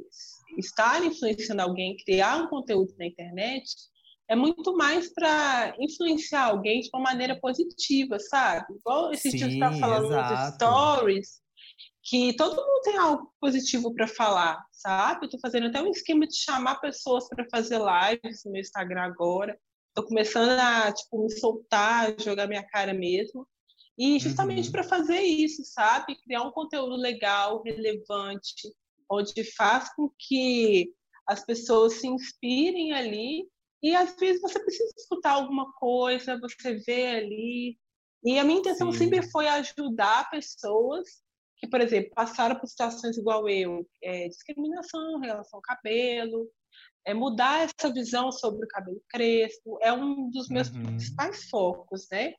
estar 0.57 1.01
influenciando 1.03 1.61
alguém, 1.61 1.95
criar 1.97 2.37
um 2.37 2.47
conteúdo 2.47 2.93
na 2.99 3.05
internet, 3.05 3.65
é 4.27 4.35
muito 4.35 4.75
mais 4.75 5.13
para 5.13 5.75
influenciar 5.79 6.45
alguém 6.45 6.81
de 6.81 6.89
uma 6.93 7.03
maneira 7.03 7.39
positiva, 7.39 8.17
sabe? 8.19 8.65
Igual 8.75 9.11
esse 9.11 9.29
dia 9.29 9.47
estava 9.47 9.77
falando 9.77 10.09
nos 10.09 10.31
exato. 10.31 10.55
stories, 10.55 11.41
que 12.03 12.35
todo 12.35 12.55
mundo 12.55 12.81
tem 12.83 12.97
algo 12.97 13.31
positivo 13.39 13.93
para 13.93 14.07
falar, 14.07 14.63
sabe? 14.71 15.21
Eu 15.21 15.25
estou 15.25 15.39
fazendo 15.39 15.67
até 15.67 15.81
um 15.81 15.89
esquema 15.91 16.25
de 16.27 16.35
chamar 16.37 16.75
pessoas 16.79 17.27
para 17.27 17.45
fazer 17.51 17.79
lives 17.79 18.41
no 18.45 18.51
meu 18.51 18.61
Instagram 18.61 19.01
agora. 19.01 19.57
Estou 19.89 20.07
começando 20.07 20.49
a 20.59 20.91
tipo, 20.91 21.23
me 21.23 21.31
soltar, 21.31 22.15
jogar 22.19 22.47
minha 22.47 22.63
cara 22.63 22.93
mesmo. 22.93 23.47
E 23.97 24.19
justamente 24.19 24.65
Uhum. 24.65 24.71
para 24.71 24.83
fazer 24.83 25.21
isso, 25.21 25.63
sabe? 25.63 26.15
Criar 26.21 26.41
um 26.43 26.51
conteúdo 26.51 26.95
legal, 26.95 27.63
relevante, 27.63 28.53
onde 29.09 29.43
faz 29.55 29.93
com 29.95 30.11
que 30.19 30.91
as 31.27 31.45
pessoas 31.45 31.93
se 31.93 32.07
inspirem 32.07 32.91
ali. 32.93 33.47
E 33.85 33.95
às 33.95 34.15
vezes 34.15 34.41
você 34.41 34.57
precisa 34.57 34.91
escutar 34.97 35.33
alguma 35.33 35.71
coisa, 35.73 36.39
você 36.39 36.73
vê 36.87 37.05
ali. 37.17 37.77
E 38.23 38.39
a 38.39 38.43
minha 38.43 38.57
intenção 38.57 38.91
Sim. 38.91 38.97
sempre 38.97 39.21
foi 39.29 39.47
ajudar 39.47 40.27
pessoas 40.31 41.07
que, 41.57 41.67
por 41.67 41.79
exemplo, 41.79 42.09
passaram 42.15 42.55
por 42.59 42.65
situações 42.65 43.15
igual 43.15 43.47
eu, 43.47 43.87
é, 44.01 44.27
discriminação 44.27 45.23
em 45.23 45.27
relação 45.27 45.59
ao 45.59 45.61
cabelo, 45.61 46.49
é 47.05 47.13
mudar 47.13 47.69
essa 47.69 47.93
visão 47.93 48.31
sobre 48.31 48.65
o 48.65 48.67
cabelo 48.67 48.99
crespo, 49.07 49.77
é 49.79 49.93
um 49.93 50.31
dos 50.31 50.49
meus 50.49 50.69
Uhum. 50.69 50.81
principais 50.81 51.47
focos, 51.47 52.07
né? 52.11 52.33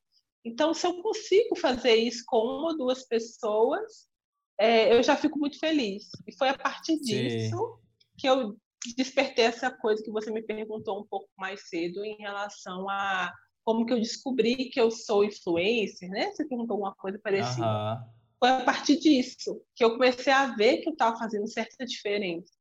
Então, 0.45 0.75
se 0.75 0.85
eu 0.85 1.01
consigo 1.01 1.55
fazer 1.55 1.95
isso 1.95 2.25
com 2.27 2.39
uma 2.39 2.71
ou 2.73 2.77
duas 2.77 3.07
pessoas, 3.07 4.09
é, 4.59 4.93
eu 4.93 5.01
já 5.01 5.17
fico 5.17 5.39
muito 5.39 5.61
feliz. 5.61 6.09
E 6.27 6.37
foi 6.37 6.49
a 6.49 6.59
partir 6.59 6.97
Sim. 6.97 7.03
disso 7.03 7.79
que 8.19 8.29
eu 8.29 8.57
despertei 8.97 9.45
essa 9.45 9.71
coisa 9.71 10.03
que 10.03 10.11
você 10.11 10.31
me 10.31 10.43
perguntou 10.43 11.01
um 11.01 11.07
pouco 11.07 11.29
mais 11.37 11.69
cedo 11.69 12.05
em 12.05 12.17
relação 12.17 12.89
a 12.89 13.33
como 13.65 13.85
que 13.85 13.93
eu 13.93 13.99
descobri 13.99 14.71
que 14.71 14.81
eu 14.81 14.91
sou 14.91 15.25
influencer, 15.25 16.09
né? 16.09 16.31
Você 16.31 16.47
perguntou 16.47 16.75
alguma 16.75 16.95
coisa 16.95 17.19
parecida. 17.19 17.67
Aham. 17.67 18.05
Foi 18.39 18.51
a 18.51 18.65
partir 18.65 18.99
disso 18.99 19.63
que 19.75 19.83
eu 19.83 19.93
comecei 19.93 20.33
a 20.33 20.55
ver 20.55 20.79
que 20.79 20.89
eu 20.89 20.93
estava 20.93 21.17
fazendo 21.17 21.49
certa 21.49 21.85
diferença. 21.85 22.53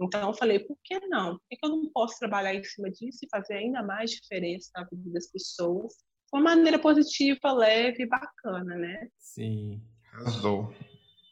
Então 0.00 0.30
eu 0.30 0.34
falei, 0.34 0.58
por 0.60 0.76
que 0.82 0.98
não? 1.06 1.32
Por 1.32 1.42
que 1.48 1.58
eu 1.62 1.68
não 1.68 1.90
posso 1.92 2.18
trabalhar 2.18 2.54
em 2.54 2.64
cima 2.64 2.90
disso 2.90 3.18
e 3.22 3.28
fazer 3.28 3.54
ainda 3.54 3.82
mais 3.82 4.10
diferença 4.10 4.70
na 4.74 4.84
vida 4.84 5.10
das 5.10 5.30
pessoas? 5.30 5.92
De 5.92 6.38
uma 6.38 6.42
maneira 6.42 6.78
positiva, 6.78 7.52
leve 7.52 8.04
e 8.04 8.08
bacana, 8.08 8.76
né? 8.76 9.08
Sim. 9.18 9.82
Arrasou. 10.12 10.72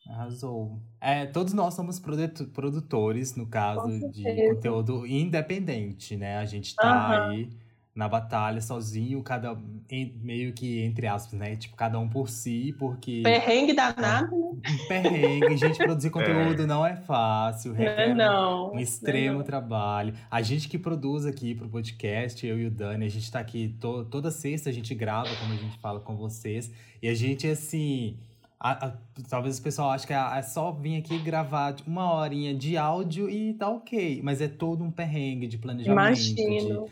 Arrasou. 0.09 0.81
É, 1.01 1.27
todos 1.27 1.53
nós 1.53 1.75
somos 1.75 2.01
produ- 2.01 2.47
produtores, 2.55 3.37
no 3.37 3.47
caso 3.47 3.89
de 4.11 4.25
conteúdo 4.55 5.07
independente, 5.07 6.17
né? 6.17 6.39
A 6.39 6.45
gente 6.47 6.75
tá 6.75 6.89
Aham. 6.91 7.31
aí 7.31 7.51
na 7.95 8.09
batalha 8.09 8.61
sozinho, 8.61 9.21
cada 9.23 9.57
em- 9.91 10.15
meio 10.23 10.53
que 10.53 10.81
entre 10.85 11.07
aspas, 11.07 11.39
né? 11.39 11.57
Tipo, 11.57 11.77
cada 11.77 11.99
um 11.99 12.09
por 12.09 12.29
si, 12.29 12.75
porque 12.79 13.23
Perrengue 13.25 13.73
danado, 13.75 14.35
né? 14.37 14.71
um 14.71 14.87
perrengue, 14.89 15.57
gente, 15.57 15.77
produzir 15.79 16.09
conteúdo 16.57 16.67
não 16.67 16.87
é 16.87 16.95
fácil, 16.97 17.75
Não 17.75 17.81
é 17.83 17.89
requer 17.89 18.13
um- 18.13 18.17
não. 18.17 18.73
um 18.75 18.79
extremo 18.79 19.35
Não 19.35 19.41
é 19.41 19.45
trabalho. 19.45 20.15
A 20.31 20.41
gente 20.43 20.69
que 20.69 20.79
produz 20.79 21.27
aqui 21.27 21.55
pro 21.55 21.69
podcast, 21.69 22.47
eu 22.47 22.59
e 22.59 22.67
o 22.67 22.71
Dani, 22.71 23.05
a 23.05 23.11
gente 23.11 23.31
tá 23.31 23.41
aqui 23.41 23.77
to- 23.81 24.05
toda 24.07 24.31
sexta, 24.31 24.71
a 24.71 24.73
gente 24.73 24.95
grava, 24.95 25.29
como 25.41 25.53
a 25.53 25.57
gente 25.57 25.77
fala 25.81 26.01
com 26.01 26.17
vocês. 26.17 26.71
E 27.03 27.09
a 27.09 27.15
gente, 27.15 27.47
assim. 27.47 28.17
A- 28.61 28.87
a- 28.89 28.93
talvez 29.29 29.59
o 29.59 29.63
pessoal 29.63 29.91
ache 29.91 30.07
que 30.07 30.13
é, 30.13 30.17
é 30.39 30.43
só 30.43 30.73
vir 30.73 30.97
aqui 30.97 31.19
gravar 31.19 31.73
de 31.73 31.83
uma 31.85 32.13
horinha 32.13 32.55
de 32.55 32.77
áudio 32.77 33.29
e 33.31 33.55
tá 33.55 33.69
ok. 33.69 34.21
Mas 34.23 34.41
é 34.41 34.49
todo 34.49 34.83
um 34.85 34.91
perrengue 34.91 35.47
de 35.47 35.59
planejamento, 35.59 36.17
de, 36.17 36.41
Imagino. 36.43 36.87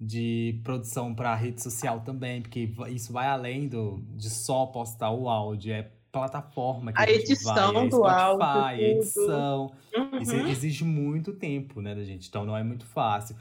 de 0.00 0.60
produção 0.64 1.14
para 1.14 1.34
rede 1.34 1.62
social 1.62 2.00
também, 2.00 2.42
porque 2.42 2.68
isso 2.88 3.12
vai 3.12 3.26
além 3.26 3.68
do, 3.68 4.02
de 4.16 4.28
só 4.28 4.66
postar 4.66 5.10
o 5.10 5.28
áudio, 5.28 5.72
é 5.72 5.88
plataforma 6.10 6.92
que 6.92 7.00
a, 7.00 7.04
A 7.04 7.10
edição 7.10 7.72
vai, 7.72 7.86
é 7.86 7.88
do 7.88 7.96
Spotify, 7.96 8.14
áudio, 8.22 8.44
a 8.62 8.76
edição. 8.78 9.72
Isso 10.20 10.34
Uhum. 10.36 10.46
exige 10.48 10.84
muito 10.84 11.32
tempo, 11.32 11.80
né, 11.80 11.94
da 11.94 12.04
gente? 12.04 12.28
Então 12.28 12.44
não 12.44 12.56
é 12.56 12.62
muito 12.62 12.84
fácil. 12.86 13.34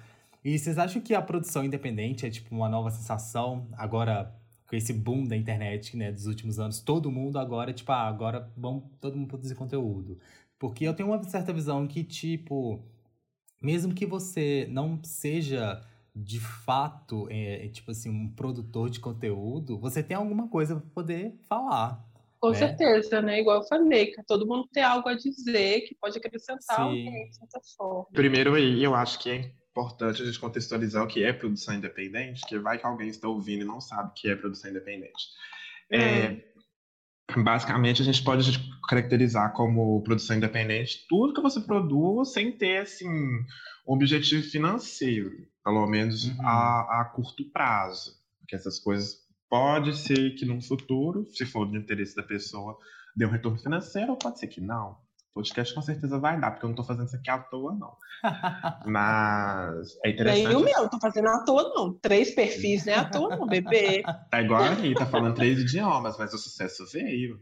E 0.43 0.57
vocês 0.57 0.77
acham 0.77 1.01
que 1.01 1.13
a 1.13 1.21
produção 1.21 1.63
independente 1.63 2.25
é 2.25 2.29
tipo 2.29 2.53
uma 2.55 2.67
nova 2.67 2.89
sensação? 2.91 3.67
Agora, 3.77 4.33
com 4.73 4.77
esse 4.77 4.91
boom 4.91 5.23
da 5.23 5.37
internet, 5.37 5.95
né, 5.95 6.11
dos 6.11 6.25
últimos 6.25 6.59
anos, 6.59 6.79
todo 6.79 7.11
mundo 7.11 7.37
agora, 7.37 7.71
tipo, 7.71 7.91
ah, 7.91 8.07
agora 8.07 8.51
vamos 8.57 8.85
todo 8.99 9.15
mundo 9.15 9.27
produzir 9.27 9.53
conteúdo. 9.53 10.17
Porque 10.57 10.83
eu 10.83 10.95
tenho 10.95 11.09
uma 11.09 11.23
certa 11.25 11.53
visão 11.53 11.85
que, 11.85 12.03
tipo, 12.03 12.83
mesmo 13.61 13.93
que 13.93 14.03
você 14.03 14.65
não 14.71 14.99
seja 15.03 15.79
de 16.15 16.39
fato 16.39 17.27
é, 17.29 17.65
é, 17.65 17.69
tipo 17.69 17.91
assim 17.91 18.09
um 18.09 18.27
produtor 18.27 18.89
de 18.89 18.99
conteúdo, 18.99 19.77
você 19.77 20.01
tem 20.01 20.17
alguma 20.17 20.47
coisa 20.47 20.75
para 20.75 20.89
poder 20.89 21.35
falar. 21.47 22.03
Com 22.39 22.49
né? 22.49 22.55
certeza, 22.55 23.21
né? 23.21 23.41
Igual 23.41 23.61
eu 23.61 23.67
falei, 23.67 24.07
que 24.07 24.23
todo 24.23 24.47
mundo 24.47 24.67
tem 24.73 24.81
algo 24.81 25.07
a 25.07 25.13
dizer 25.13 25.81
que 25.81 25.93
pode 25.93 26.17
acrescentar 26.17 26.77
Sim. 26.77 26.81
alguém 26.81 27.29
de 27.29 27.35
certa 27.35 27.61
forma. 27.77 28.07
Primeiro 28.11 28.55
aí, 28.55 28.83
eu 28.83 28.95
acho 28.95 29.19
que 29.19 29.29
é 29.29 29.51
importante 29.73 30.21
a 30.21 30.25
gente 30.25 30.39
contextualizar 30.39 31.03
o 31.03 31.07
que 31.07 31.23
é 31.23 31.33
produção 31.33 31.73
independente, 31.73 32.45
que 32.47 32.59
vai 32.59 32.77
que 32.77 32.85
alguém 32.85 33.09
está 33.09 33.27
ouvindo 33.27 33.63
e 33.63 33.67
não 33.67 33.81
sabe 33.81 34.09
o 34.09 34.13
que 34.13 34.29
é 34.29 34.35
produção 34.35 34.69
independente. 34.69 35.27
É, 35.91 36.43
basicamente, 37.35 38.01
a 38.01 38.05
gente 38.05 38.23
pode 38.23 38.51
caracterizar 38.87 39.51
como 39.53 40.01
produção 40.03 40.37
independente 40.37 41.05
tudo 41.09 41.33
que 41.33 41.41
você 41.41 41.59
produz 41.59 42.33
sem 42.33 42.51
ter, 42.51 42.83
assim, 42.83 43.09
um 43.09 43.93
objetivo 43.93 44.43
financeiro, 44.43 45.31
pelo 45.63 45.87
menos 45.87 46.25
Uhum. 46.25 46.47
a, 46.47 47.01
a 47.01 47.05
curto 47.05 47.43
prazo. 47.51 48.21
Porque 48.39 48.55
essas 48.55 48.79
coisas 48.79 49.23
pode 49.49 49.97
ser 49.97 50.35
que 50.35 50.45
no 50.45 50.61
futuro, 50.61 51.25
se 51.25 51.45
for 51.45 51.65
do 51.65 51.77
interesse 51.77 52.15
da 52.15 52.23
pessoa, 52.23 52.77
dê 53.15 53.25
um 53.25 53.29
retorno 53.31 53.57
financeiro, 53.57 54.11
ou 54.11 54.17
pode 54.17 54.39
ser 54.39 54.47
que 54.47 54.61
não. 54.61 54.97
Podcast 55.33 55.73
com 55.73 55.81
certeza 55.81 56.19
vai 56.19 56.39
dar, 56.39 56.51
porque 56.51 56.65
eu 56.65 56.69
não 56.69 56.75
tô 56.75 56.83
fazendo 56.83 57.07
isso 57.07 57.15
aqui 57.15 57.29
à 57.29 57.39
toa, 57.39 57.73
não. 57.73 57.95
Mas 58.85 59.95
é 60.03 60.09
Nem 60.09 60.13
interessante. 60.13 60.55
o 60.55 60.59
meu, 60.59 60.89
tô 60.89 60.99
fazendo 60.99 61.27
à 61.29 61.43
toa, 61.43 61.69
não. 61.73 61.93
Três 61.99 62.35
perfis, 62.35 62.85
não 62.85 62.93
é 62.93 62.97
à 62.97 63.05
toa, 63.09 63.35
não, 63.35 63.47
bebê. 63.47 64.03
Tá 64.29 64.41
igual 64.41 64.61
a 64.61 64.67
Anitta, 64.67 65.05
falando 65.07 65.35
três 65.35 65.59
idiomas, 65.59 66.17
mas 66.17 66.33
o 66.33 66.37
sucesso 66.37 66.85
veio. 66.91 67.41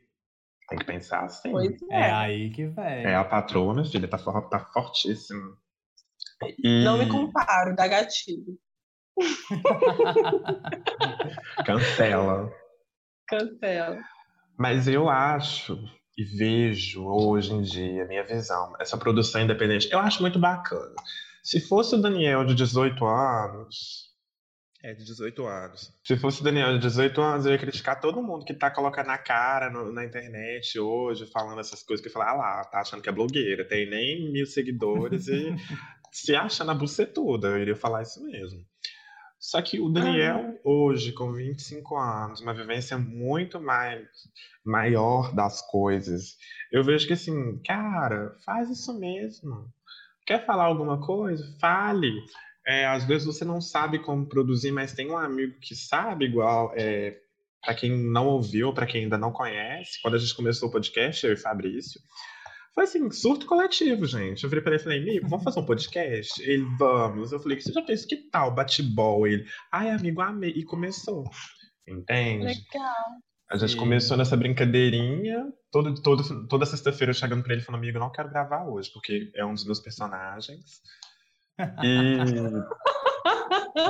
Tem 0.70 0.80
que 0.80 0.86
pensar 0.86 1.26
assim. 1.26 1.52
Pois 1.52 1.74
É 1.92 2.00
é. 2.00 2.12
aí 2.12 2.50
que 2.52 2.68
vem. 2.68 3.04
É 3.04 3.16
a 3.16 3.26
patroa, 3.26 3.74
minha 3.74 3.86
filha, 3.86 4.08
tá, 4.08 4.18
for, 4.18 4.48
tá 4.48 4.60
fortíssima. 4.74 5.58
E 6.64 6.86
Não 6.86 6.98
me 6.98 7.10
comparo, 7.10 7.76
dá 7.76 7.88
gatilho. 7.90 8.58
cancela. 11.66 12.50
Cancela. 13.28 14.00
Mas 14.58 14.88
eu 14.88 15.10
acho 15.10 15.78
e 16.18 16.24
vejo 16.24 17.06
hoje 17.06 17.54
em 17.54 17.62
dia, 17.62 18.06
minha 18.06 18.24
visão, 18.26 18.74
essa 18.80 18.98
produção 18.98 19.42
independente, 19.42 19.90
eu 19.92 20.00
acho 20.00 20.22
muito 20.22 20.38
bacana. 20.40 20.94
Se 21.44 21.60
fosse 21.60 21.96
o 21.96 22.02
Daniel 22.02 22.46
de 22.46 22.54
18 22.54 23.04
anos. 23.06 24.12
É, 24.84 24.94
de 24.96 25.04
18 25.06 25.46
anos. 25.46 25.94
Se 26.04 26.18
fosse 26.18 26.42
o 26.42 26.44
Daniel 26.44 26.74
de 26.74 26.80
18 26.80 27.22
anos, 27.22 27.46
eu 27.46 27.52
ia 27.52 27.58
criticar 27.60 28.00
todo 28.00 28.22
mundo 28.22 28.44
que 28.46 28.54
tá 28.54 28.72
colocando 28.72 29.10
a 29.12 29.18
cara 29.18 29.70
no- 29.70 29.92
na 29.92 30.04
internet 30.04 30.80
hoje, 30.80 31.28
falando 31.28 31.60
essas 31.62 31.84
coisas, 31.84 32.04
que 32.04 32.12
fala, 32.12 32.32
ah 32.32 32.34
lá, 32.34 32.64
tá 32.66 32.80
achando 32.82 33.02
que 33.02 33.08
é 33.10 33.12
blogueira, 33.12 33.68
tem 33.68 33.88
nem 33.90 34.32
mil 34.32 34.46
seguidores 34.48 35.28
e 35.28 35.54
se 36.12 36.36
acha 36.36 36.64
na 36.64 36.74
bucetuda. 36.74 37.50
Eu 37.50 37.60
iria 37.60 37.76
falar 37.76 38.02
isso 38.02 38.24
mesmo. 38.26 38.66
Só 39.42 39.60
que 39.60 39.80
o 39.80 39.90
Daniel, 39.90 40.60
hoje, 40.64 41.12
com 41.12 41.34
25 41.34 41.98
anos, 41.98 42.42
uma 42.42 42.54
vivência 42.54 42.96
muito 42.96 43.60
mais 43.60 44.08
maior 44.64 45.34
das 45.34 45.68
coisas, 45.68 46.38
eu 46.72 46.84
vejo 46.84 47.08
que 47.08 47.14
assim, 47.14 47.60
cara, 47.66 48.38
faz 48.46 48.70
isso 48.70 48.94
mesmo. 49.00 49.68
Quer 50.28 50.46
falar 50.46 50.66
alguma 50.66 51.04
coisa? 51.04 51.44
Fale. 51.60 52.12
É, 52.68 52.86
às 52.86 53.04
vezes 53.04 53.26
você 53.26 53.44
não 53.44 53.60
sabe 53.60 53.98
como 53.98 54.30
produzir, 54.30 54.72
mas 54.72 54.94
tem 54.94 55.10
um 55.10 55.18
amigo 55.18 55.60
que 55.60 55.76
sabe, 55.76 56.26
igual. 56.26 56.72
É, 56.76 57.18
para 57.64 57.74
quem 57.74 57.92
não 57.98 58.28
ouviu, 58.28 58.72
para 58.72 58.86
quem 58.86 59.04
ainda 59.04 59.18
não 59.18 59.32
conhece, 59.32 60.00
quando 60.04 60.16
a 60.16 60.20
gente 60.20 60.36
começou 60.36 60.70
o 60.70 60.72
podcast, 60.72 61.26
eu 61.26 61.34
e 61.34 61.38
Fabrício, 61.38 62.00
foi 62.74 62.86
assim, 62.86 63.12
surto 63.12 63.46
coletivo, 63.46 64.06
gente. 64.06 64.44
Eu 64.44 64.50
virei 64.50 64.64
pra 64.64 64.74
ele 64.74 64.82
e 64.82 64.84
falei, 64.84 65.00
amigo, 65.00 65.28
vamos 65.28 65.44
fazer 65.44 65.60
um 65.60 65.66
podcast? 65.66 66.42
Ele, 66.42 66.66
vamos. 66.78 67.32
Eu 67.32 67.40
falei, 67.40 67.60
você 67.60 67.72
já 67.72 67.84
fez 67.86 68.06
que 68.06 68.16
tal? 68.30 68.54
Bate-bol. 68.54 69.28
Ele, 69.28 69.46
ai, 69.72 69.90
amigo, 69.90 70.22
amei. 70.22 70.52
E 70.52 70.64
começou. 70.64 71.24
Entende? 71.88 72.46
Legal. 72.46 73.22
A 73.50 73.58
gente 73.58 73.74
Sim. 73.74 73.78
começou 73.78 74.16
nessa 74.16 74.38
brincadeirinha. 74.38 75.52
Todo, 75.70 76.02
todo, 76.02 76.48
toda 76.48 76.66
sexta-feira 76.66 77.12
eu 77.12 77.16
chegando 77.16 77.44
pra 77.44 77.54
ele 77.54 77.62
falando, 77.62 77.82
amigo, 77.82 77.98
eu 77.98 78.02
não 78.02 78.12
quero 78.12 78.30
gravar 78.30 78.66
hoje, 78.66 78.90
porque 78.94 79.30
é 79.36 79.46
um 79.46 79.54
dos 79.54 79.66
meus 79.66 79.82
personagens. 79.82 80.82
E 81.84 82.16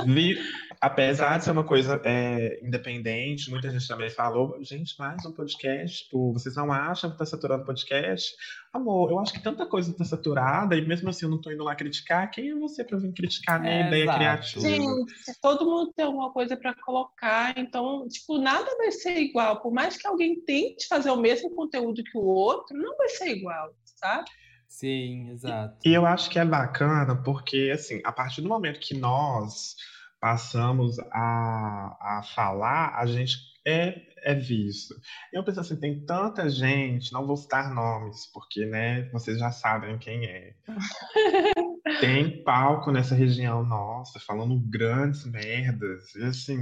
vi, 0.06 0.38
apesar 0.80 1.38
de 1.38 1.44
ser 1.44 1.50
uma 1.50 1.64
coisa 1.64 2.00
é, 2.04 2.60
independente, 2.62 3.50
muita 3.50 3.70
gente 3.70 3.86
também 3.86 4.10
falou, 4.10 4.56
gente, 4.62 4.94
mais 4.98 5.24
um 5.24 5.32
podcast, 5.32 6.04
tipo, 6.04 6.32
vocês 6.32 6.56
não 6.56 6.72
acham 6.72 7.10
que 7.10 7.18
tá 7.18 7.24
saturando 7.26 7.62
o 7.62 7.66
podcast? 7.66 8.34
Amor, 8.72 9.10
eu 9.10 9.18
acho 9.18 9.32
que 9.32 9.42
tanta 9.42 9.66
coisa 9.66 9.94
tá 9.96 10.04
saturada, 10.04 10.76
e 10.76 10.86
mesmo 10.86 11.08
assim 11.10 11.26
eu 11.26 11.30
não 11.30 11.40
tô 11.40 11.50
indo 11.50 11.64
lá 11.64 11.74
criticar, 11.74 12.30
quem 12.30 12.50
é 12.50 12.54
você 12.54 12.82
pra 12.84 12.98
vir 12.98 13.12
criticar 13.12 13.56
a 13.56 13.58
minha 13.58 13.72
É, 13.72 13.86
ideia 13.86 14.02
exato. 14.04 14.18
criativa? 14.18 14.68
Gente, 14.68 15.40
todo 15.40 15.64
mundo 15.64 15.92
tem 15.94 16.04
alguma 16.04 16.32
coisa 16.32 16.56
para 16.56 16.74
colocar, 16.74 17.56
então, 17.58 18.06
tipo, 18.08 18.38
nada 18.38 18.74
vai 18.76 18.90
ser 18.90 19.18
igual. 19.18 19.60
Por 19.60 19.72
mais 19.72 19.96
que 19.96 20.06
alguém 20.06 20.40
tente 20.44 20.86
fazer 20.88 21.10
o 21.10 21.16
mesmo 21.16 21.50
conteúdo 21.54 22.02
que 22.02 22.16
o 22.16 22.24
outro, 22.24 22.76
não 22.76 22.96
vai 22.96 23.08
ser 23.10 23.28
igual, 23.36 23.70
sabe? 23.84 24.30
Sim, 24.72 25.28
exato. 25.28 25.76
E 25.84 25.92
eu 25.92 26.06
acho 26.06 26.30
que 26.30 26.38
é 26.38 26.44
bacana 26.44 27.14
porque, 27.14 27.70
assim, 27.72 28.00
a 28.04 28.10
partir 28.10 28.40
do 28.40 28.48
momento 28.48 28.80
que 28.80 28.96
nós 28.96 29.76
passamos 30.18 30.98
a, 31.10 32.18
a 32.18 32.22
falar, 32.34 32.96
a 32.96 33.04
gente 33.04 33.36
é, 33.66 34.00
é 34.24 34.34
visto. 34.34 34.94
Eu 35.30 35.44
penso 35.44 35.60
assim, 35.60 35.76
tem 35.78 36.00
tanta 36.06 36.48
gente, 36.48 37.12
não 37.12 37.26
vou 37.26 37.36
citar 37.36 37.72
nomes, 37.72 38.26
porque, 38.32 38.64
né, 38.64 39.02
vocês 39.12 39.38
já 39.38 39.52
sabem 39.52 39.98
quem 39.98 40.24
é. 40.24 40.54
Tem 42.00 42.42
palco 42.44 42.92
nessa 42.92 43.14
região 43.14 43.64
nossa, 43.64 44.20
falando 44.20 44.58
grandes 44.70 45.24
merdas, 45.24 46.14
e 46.14 46.22
assim, 46.24 46.58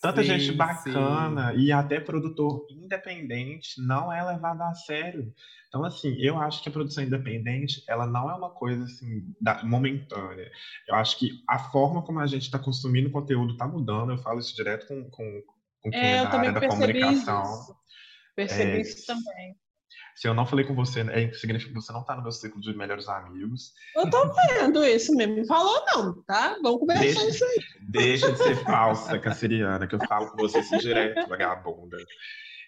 tanta 0.00 0.22
Sim, 0.22 0.28
gente 0.30 0.46
sim. 0.46 0.56
bacana 0.56 1.54
e 1.54 1.70
até 1.70 2.00
produtor 2.00 2.66
independente 2.70 3.80
não 3.80 4.12
é 4.12 4.22
levado 4.24 4.60
a 4.62 4.74
sério. 4.74 5.32
Então, 5.68 5.84
assim, 5.84 6.16
eu 6.18 6.38
acho 6.38 6.62
que 6.62 6.68
a 6.68 6.72
produção 6.72 7.04
independente, 7.04 7.82
ela 7.88 8.06
não 8.06 8.28
é 8.30 8.34
uma 8.34 8.50
coisa, 8.50 8.84
assim, 8.84 9.32
da- 9.40 9.62
momentânea. 9.64 10.50
Eu 10.88 10.96
acho 10.96 11.18
que 11.18 11.30
a 11.48 11.58
forma 11.58 12.02
como 12.02 12.18
a 12.20 12.26
gente 12.26 12.42
está 12.42 12.58
consumindo 12.58 13.10
conteúdo 13.10 13.52
está 13.52 13.66
mudando. 13.66 14.10
Eu 14.12 14.18
falo 14.18 14.40
isso 14.40 14.54
direto 14.56 14.86
com, 14.88 15.08
com, 15.10 15.42
com 15.80 15.90
quem 15.90 16.00
é, 16.00 16.16
É, 16.16 16.20
eu 16.20 16.24
da 16.24 16.30
também 16.30 16.48
área 16.50 16.60
da 16.60 16.68
comunicação. 16.68 17.42
isso. 17.44 17.76
Percebi 18.34 18.78
É, 18.78 18.80
isso 18.80 19.06
também. 19.06 19.56
Se 20.14 20.28
eu 20.28 20.34
não 20.34 20.46
falei 20.46 20.64
com 20.64 20.74
você, 20.74 21.00
é, 21.00 21.32
significa 21.32 21.70
que 21.72 21.80
você 21.80 21.92
não 21.92 22.02
está 22.02 22.14
no 22.14 22.22
meu 22.22 22.30
ciclo 22.32 22.60
de 22.60 22.76
melhores 22.76 23.08
amigos. 23.08 23.72
Eu 23.96 24.08
tô 24.10 24.32
vendo 24.34 24.84
isso 24.84 25.14
mesmo. 25.16 25.36
Não 25.38 25.46
falou, 25.46 25.82
não, 25.94 26.22
tá? 26.22 26.56
Vamos 26.62 26.80
conversar 26.80 27.02
Deixa, 27.04 27.28
isso 27.28 27.44
aí. 27.44 27.58
deixa 27.80 28.32
de 28.32 28.38
ser 28.38 28.56
falsa, 28.64 29.18
canceriana, 29.18 29.86
que 29.86 29.94
eu 29.94 30.06
falo 30.06 30.30
com 30.30 30.36
você 30.36 30.58
assim 30.58 30.78
direto, 30.78 31.28
vagabunda. 31.28 31.96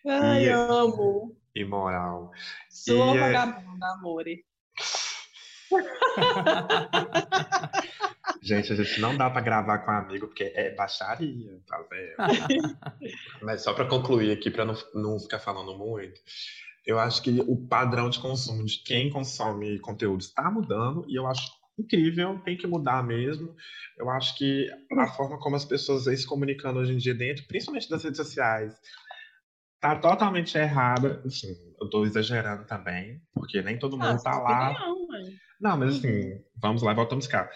Ai, 0.07 0.47
E- 0.47 0.51
amo. 0.51 1.37
Imoral. 1.55 2.31
Sou 2.71 3.15
E, 3.15 3.19
é- 3.19 3.33
vagabunda, 3.33 3.87
amore. 3.93 4.45
Gente, 8.43 8.73
a 8.73 8.77
gente 8.77 9.01
não 9.01 9.17
dá 9.17 9.31
pra 9.31 9.41
gravar 9.41 9.79
com 9.79 9.91
amigo 9.91 10.27
porque 10.27 10.53
é 10.55 10.75
baixaria, 10.75 11.59
tá 11.67 11.83
vendo? 11.91 12.15
Mas 13.43 13.63
só 13.63 13.73
pra 13.73 13.87
concluir 13.87 14.31
aqui, 14.33 14.51
pra 14.51 14.65
não, 14.65 14.75
não 14.95 15.19
ficar 15.19 15.39
falando 15.39 15.77
muito, 15.79 16.21
eu 16.87 16.99
acho 16.99 17.23
que 17.23 17.41
o 17.41 17.57
padrão 17.67 18.11
de 18.11 18.19
consumo 18.21 18.65
de 18.65 18.79
quem 18.83 19.11
consome 19.11 19.79
conteúdo 19.81 20.21
está 20.21 20.51
mudando 20.51 21.05
e 21.09 21.15
eu 21.17 21.27
acho 21.27 21.51
incrível, 21.79 22.39
tem 22.45 22.57
que 22.57 22.67
mudar 22.67 23.03
mesmo. 23.03 23.55
Eu 23.99 24.09
acho 24.11 24.37
que 24.37 24.69
a 24.93 25.07
forma 25.09 25.39
como 25.39 25.57
as 25.57 25.65
pessoas 25.65 26.05
vêm 26.05 26.17
se 26.17 26.27
comunicando 26.27 26.79
hoje 26.79 26.93
em 26.93 26.99
dia 26.99 27.15
dentro, 27.15 27.47
principalmente 27.47 27.89
das 27.89 28.03
redes 28.05 28.19
sociais, 28.19 28.75
tá 29.81 29.97
totalmente 29.97 30.57
errada. 30.57 31.23
Assim, 31.25 31.55
eu 31.81 31.89
tô 31.91 32.05
exagerando 32.05 32.65
também, 32.67 33.21
porque 33.35 33.61
nem 33.63 33.79
todo 33.79 33.97
mundo 33.97 34.07
Ah, 34.07 34.23
tá 34.23 34.33
sua 34.33 34.43
lá. 34.43 34.71
opinião, 34.71 35.07
mãe. 35.09 35.23
Não, 35.61 35.77
mas 35.79 35.97
assim, 35.97 36.41
vamos 36.57 36.83
lá, 36.83 36.93
voltamos 36.95 37.27
cá. 37.27 37.51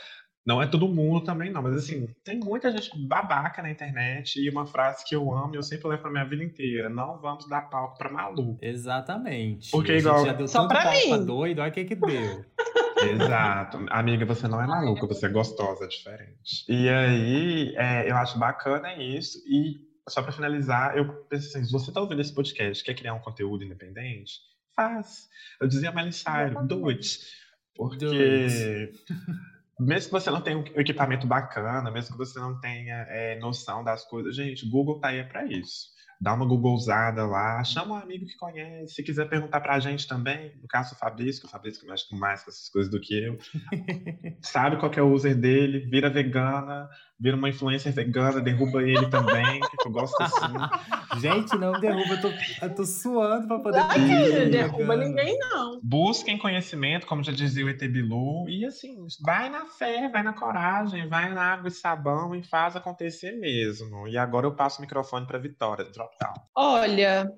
Não 0.48 0.62
é 0.62 0.66
todo 0.66 0.88
mundo 0.88 1.22
também, 1.22 1.52
não, 1.52 1.60
mas 1.60 1.74
assim, 1.74 2.08
tem 2.24 2.40
muita 2.40 2.72
gente 2.72 2.90
babaca 3.06 3.60
na 3.60 3.70
internet 3.70 4.40
e 4.40 4.48
uma 4.48 4.64
frase 4.64 5.04
que 5.04 5.14
eu 5.14 5.30
amo 5.30 5.52
e 5.54 5.58
eu 5.58 5.62
sempre 5.62 5.86
levo 5.88 6.00
pra 6.00 6.10
minha 6.10 6.24
vida 6.24 6.42
inteira: 6.42 6.88
não 6.88 7.20
vamos 7.20 7.46
dar 7.46 7.68
palco 7.68 7.98
pra 7.98 8.10
maluco. 8.10 8.56
Exatamente. 8.62 9.70
Porque 9.70 9.92
a 9.92 9.94
gente 9.96 10.06
igual- 10.06 10.24
já 10.24 10.32
deu 10.32 10.48
Só 10.48 10.60
tanto 10.62 10.68
pra 10.70 10.84
pau 10.84 10.92
pra 11.06 11.18
mim. 11.18 11.26
doido, 11.26 11.58
olha 11.58 11.68
o 11.68 11.72
que 11.74 11.84
que 11.84 11.94
deu. 11.94 12.46
Exato. 13.12 13.84
Amiga, 13.90 14.24
você 14.24 14.48
não 14.48 14.58
é 14.58 14.66
maluca, 14.66 15.06
você 15.06 15.26
é 15.26 15.28
gostosa, 15.28 15.84
é 15.84 15.88
diferente. 15.88 16.64
E 16.66 16.88
aí, 16.88 17.74
é, 17.76 18.10
eu 18.10 18.16
acho 18.16 18.38
bacana 18.38 18.94
isso. 18.94 19.38
E 19.46 19.76
só 20.08 20.22
pra 20.22 20.32
finalizar, 20.32 20.96
eu 20.96 21.06
penso 21.24 21.48
assim: 21.48 21.66
se 21.66 21.70
você 21.70 21.92
tá 21.92 22.00
ouvindo 22.00 22.22
esse 22.22 22.34
podcast 22.34 22.82
quer 22.82 22.94
criar 22.94 23.12
um 23.12 23.20
conteúdo 23.20 23.64
independente, 23.64 24.32
faz. 24.74 25.28
Eu 25.60 25.68
dizia 25.68 25.90
a 25.90 25.92
Miley 25.92 26.10
Cyrus, 26.10 26.66
do 26.66 26.88
it. 26.88 27.18
Porque. 27.76 27.98
Do 27.98 28.12
it. 28.12 28.92
Mesmo 29.78 30.08
que 30.08 30.20
você 30.20 30.30
não 30.30 30.40
tenha 30.40 30.58
um 30.58 30.64
equipamento 30.80 31.26
bacana, 31.26 31.90
mesmo 31.90 32.12
que 32.12 32.18
você 32.18 32.38
não 32.40 32.58
tenha 32.60 33.06
é, 33.08 33.38
noção 33.38 33.84
das 33.84 34.04
coisas, 34.04 34.34
gente, 34.34 34.68
Google 34.68 35.00
tá 35.00 35.08
aí 35.08 35.22
pra 35.24 35.44
isso. 35.44 35.97
Dá 36.20 36.34
uma 36.34 36.46
googlezada 36.46 37.24
lá, 37.26 37.62
chama 37.64 37.94
um 37.94 37.98
amigo 37.98 38.26
que 38.26 38.36
conhece, 38.36 38.94
se 38.94 39.02
quiser 39.02 39.28
perguntar 39.28 39.60
pra 39.60 39.78
gente 39.78 40.06
também, 40.06 40.52
no 40.60 40.68
caso 40.68 40.94
o 40.94 40.98
Fabrício, 40.98 41.40
que 41.40 41.46
o 41.46 41.50
Fabrício 41.50 41.86
mexe 41.86 42.14
mais 42.14 42.42
com 42.42 42.50
essas 42.50 42.68
coisas 42.68 42.90
do 42.90 43.00
que 43.00 43.14
eu, 43.14 43.38
sabe 44.40 44.76
qual 44.78 44.90
que 44.90 44.98
é 44.98 45.02
o 45.02 45.12
user 45.12 45.36
dele, 45.36 45.80
vira 45.90 46.10
vegana, 46.10 46.88
vira 47.20 47.36
uma 47.36 47.48
influencer 47.48 47.92
vegana, 47.92 48.40
derruba 48.40 48.82
ele 48.82 49.06
também, 49.06 49.60
que 49.60 49.88
eu 49.88 49.92
gosto 49.92 50.20
assim. 50.22 51.20
Gente, 51.20 51.56
não 51.56 51.72
derruba, 51.80 52.14
eu 52.14 52.20
tô, 52.20 52.28
eu 52.62 52.74
tô 52.74 52.84
suando 52.84 53.48
pra 53.48 53.58
poder... 53.58 53.78
Ai, 53.78 53.98
pedir 53.98 54.50
derruba 54.50 54.96
ninguém, 54.96 55.36
não. 55.38 55.80
Busquem 55.82 56.38
conhecimento, 56.38 57.06
como 57.06 57.24
já 57.24 57.32
dizia 57.32 57.64
o 57.64 57.68
ET 57.68 57.80
Bilu, 57.88 58.48
e 58.48 58.64
assim, 58.64 59.06
vai 59.20 59.48
na 59.48 59.66
fé, 59.66 60.08
vai 60.08 60.22
na 60.22 60.32
coragem, 60.32 61.08
vai 61.08 61.32
na 61.32 61.54
água 61.54 61.68
e 61.68 61.72
sabão 61.72 62.34
e 62.34 62.42
faz 62.42 62.76
acontecer 62.76 63.32
mesmo. 63.32 64.06
E 64.06 64.16
agora 64.16 64.46
eu 64.46 64.54
passo 64.54 64.78
o 64.78 64.82
microfone 64.82 65.26
para 65.26 65.38
Vitória, 65.38 65.84
drop 66.08 66.16
down. 66.20 66.34
Olha, 66.54 67.32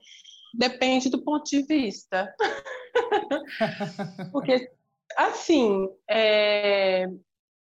depende 0.55 1.11
do 1.11 1.23
ponto 1.23 1.45
de 1.45 1.63
vista. 1.63 2.35
Porque, 4.33 4.71
assim, 5.17 5.89
é, 6.09 7.07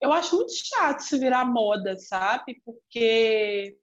eu 0.00 0.12
acho 0.12 0.36
muito 0.36 0.52
chato 0.52 1.00
se 1.00 1.18
virar 1.18 1.44
moda, 1.44 1.96
sabe? 1.98 2.60
Porque 2.64 3.76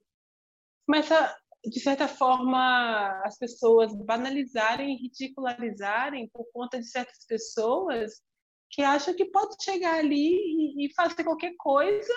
começa, 0.85 1.35
de 1.63 1.79
certa 1.79 2.07
forma, 2.07 3.21
as 3.25 3.37
pessoas 3.37 3.93
banalizarem, 3.93 4.97
ridicularizarem 4.97 6.29
por 6.29 6.45
conta 6.53 6.79
de 6.79 6.87
certas 6.87 7.25
pessoas 7.25 8.21
que 8.69 8.81
acham 8.81 9.15
que 9.15 9.25
pode 9.25 9.55
chegar 9.63 9.99
ali 9.99 10.35
e, 10.35 10.85
e 10.85 10.93
fazer 10.93 11.23
qualquer 11.23 11.53
coisa 11.57 12.13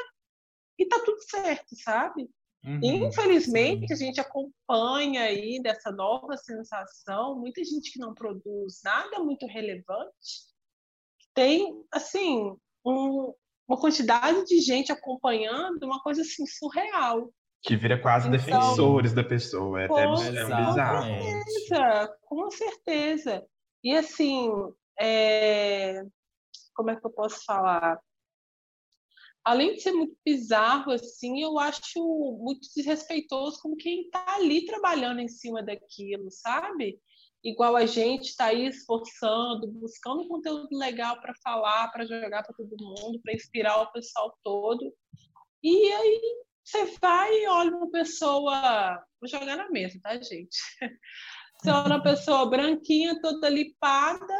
e 0.78 0.86
tá 0.86 1.00
tudo 1.04 1.20
certo, 1.22 1.76
sabe? 1.82 2.30
Uhum, 2.68 2.80
Infelizmente, 3.08 3.90
a 3.92 3.96
gente 3.96 4.20
acompanha 4.20 5.22
aí 5.22 5.58
dessa 5.62 5.90
nova 5.90 6.36
sensação, 6.36 7.38
muita 7.38 7.64
gente 7.64 7.90
que 7.92 7.98
não 7.98 8.12
produz 8.12 8.80
nada 8.84 9.20
muito 9.20 9.46
relevante, 9.46 10.46
tem, 11.34 11.82
assim, 11.92 12.54
um- 12.84 13.32
uma 13.66 13.78
quantidade 13.80 14.44
de 14.44 14.60
gente 14.60 14.92
acompanhando, 14.92 15.82
uma 15.84 16.02
coisa 16.02 16.20
assim 16.22 16.44
surreal. 16.46 17.30
Que 17.62 17.74
vira 17.76 18.00
quase 18.00 18.28
Então- 18.28 18.38
defensores 18.38 19.12
da 19.12 19.24
pessoa, 19.24 19.80
é 19.80 19.84
até 19.86 20.04
Com 20.06 20.14
é 20.22 20.30
bizarro. 20.44 21.04
Certeza, 21.04 22.16
com 22.22 22.50
certeza. 22.50 23.46
E 23.82 23.96
assim, 23.96 24.50
é, 25.00 26.02
como 26.74 26.90
é 26.90 26.96
que 26.96 27.06
eu 27.06 27.10
posso 27.10 27.44
falar? 27.44 27.98
Além 29.48 29.72
de 29.72 29.80
ser 29.80 29.92
muito 29.92 30.14
bizarro, 30.22 30.92
assim, 30.92 31.42
eu 31.42 31.58
acho 31.58 32.38
muito 32.38 32.68
desrespeitoso 32.76 33.58
com 33.62 33.74
quem 33.74 34.02
está 34.02 34.34
ali 34.34 34.66
trabalhando 34.66 35.20
em 35.20 35.28
cima 35.28 35.62
daquilo, 35.62 36.30
sabe? 36.30 37.00
Igual 37.42 37.74
a 37.74 37.86
gente 37.86 38.24
está 38.24 38.48
aí 38.48 38.66
esforçando, 38.66 39.66
buscando 39.68 40.28
conteúdo 40.28 40.68
legal 40.76 41.18
para 41.22 41.32
falar, 41.42 41.90
para 41.90 42.04
jogar 42.04 42.42
para 42.42 42.54
todo 42.54 42.76
mundo, 42.78 43.22
para 43.22 43.32
inspirar 43.32 43.80
o 43.80 43.90
pessoal 43.90 44.36
todo. 44.44 44.94
E 45.62 45.92
aí 45.94 46.20
você 46.62 46.84
vai 47.00 47.32
e 47.32 47.48
olha 47.48 47.74
uma 47.74 47.90
pessoa. 47.90 49.02
Vou 49.18 49.30
jogar 49.30 49.56
na 49.56 49.70
mesa, 49.70 49.98
tá, 50.02 50.14
gente? 50.20 50.58
Você 51.56 51.70
olha 51.70 51.86
uma 51.86 52.02
pessoa 52.02 52.48
branquinha, 52.48 53.20
toda 53.20 53.48
lipada, 53.48 54.34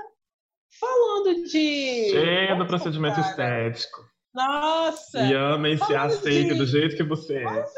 falando 0.79 1.43
de. 1.47 2.11
Cheia 2.11 2.55
do 2.55 2.65
procedimento 2.65 3.19
estético. 3.19 4.18
Nossa! 4.35 5.21
E 5.21 5.35
ama 5.35 5.69
e 5.69 5.79
se 5.79 5.95
aceita 5.95 6.55
do 6.55 6.67
jeito 6.67 6.97
que 6.97 7.03
você 7.03 7.39
é. 7.39 7.45
Pois 7.45 7.73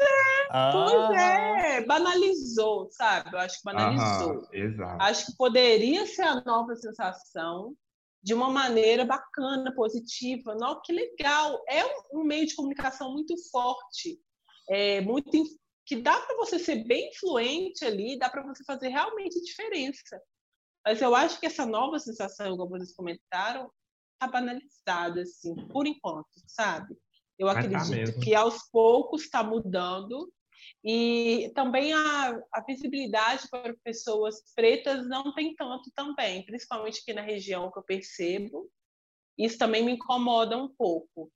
Ah, 0.49 1.55
é, 1.61 1.85
banalizou, 1.85 2.89
sabe? 2.91 3.33
Eu 3.33 3.39
acho 3.39 3.57
que 3.57 3.63
banalizou. 3.63 4.31
Aham, 4.31 4.47
exato. 4.51 5.03
Acho 5.03 5.25
que 5.27 5.37
poderia 5.37 6.05
ser 6.05 6.23
a 6.23 6.41
nova 6.41 6.75
sensação 6.75 7.73
de 8.21 8.33
uma 8.33 8.49
maneira 8.49 9.05
bacana, 9.05 9.73
positiva. 9.73 10.53
Não, 10.55 10.81
que 10.81 10.91
legal! 10.91 11.63
É 11.69 11.83
um, 12.13 12.23
meio 12.23 12.45
de 12.45 12.55
comunicação 12.55 13.13
muito 13.13 13.33
forte, 13.49 14.19
é 14.69 15.01
muito 15.01 15.31
que 15.85 15.95
dá 15.95 16.19
para 16.19 16.37
você 16.37 16.59
ser 16.59 16.83
bem 16.85 17.09
influente 17.09 17.83
ali, 17.83 18.19
dá 18.19 18.29
para 18.29 18.43
você 18.43 18.63
fazer 18.63 18.89
realmente 18.89 19.41
diferença. 19.41 20.21
Mas 20.85 21.01
eu 21.01 21.15
acho 21.15 21.39
que 21.39 21.45
essa 21.45 21.65
nova 21.65 21.97
sensação, 21.99 22.55
como 22.57 22.69
vocês 22.71 22.93
comentaram, 22.93 23.69
está 24.21 24.27
banalizada, 24.27 25.21
assim, 25.21 25.55
por 25.67 25.87
enquanto, 25.87 26.27
sabe? 26.47 26.95
Eu 27.39 27.47
Mas 27.47 27.55
tá 27.55 27.59
acredito 27.61 27.89
mesmo. 27.89 28.21
que 28.21 28.35
aos 28.35 28.69
poucos 28.69 29.23
está 29.23 29.43
mudando 29.43 30.31
e 30.83 31.51
também 31.55 31.91
a, 31.93 32.39
a 32.53 32.63
visibilidade 32.67 33.47
para 33.49 33.73
pessoas 33.83 34.43
pretas 34.55 35.07
não 35.07 35.33
tem 35.33 35.55
tanto 35.55 35.91
também, 35.95 36.45
principalmente 36.45 36.99
aqui 37.01 37.13
na 37.13 37.21
região 37.21 37.71
que 37.71 37.79
eu 37.79 37.83
percebo. 37.83 38.69
Isso 39.37 39.57
também 39.57 39.83
me 39.83 39.93
incomoda 39.93 40.55
um 40.55 40.69
pouco. 40.69 41.31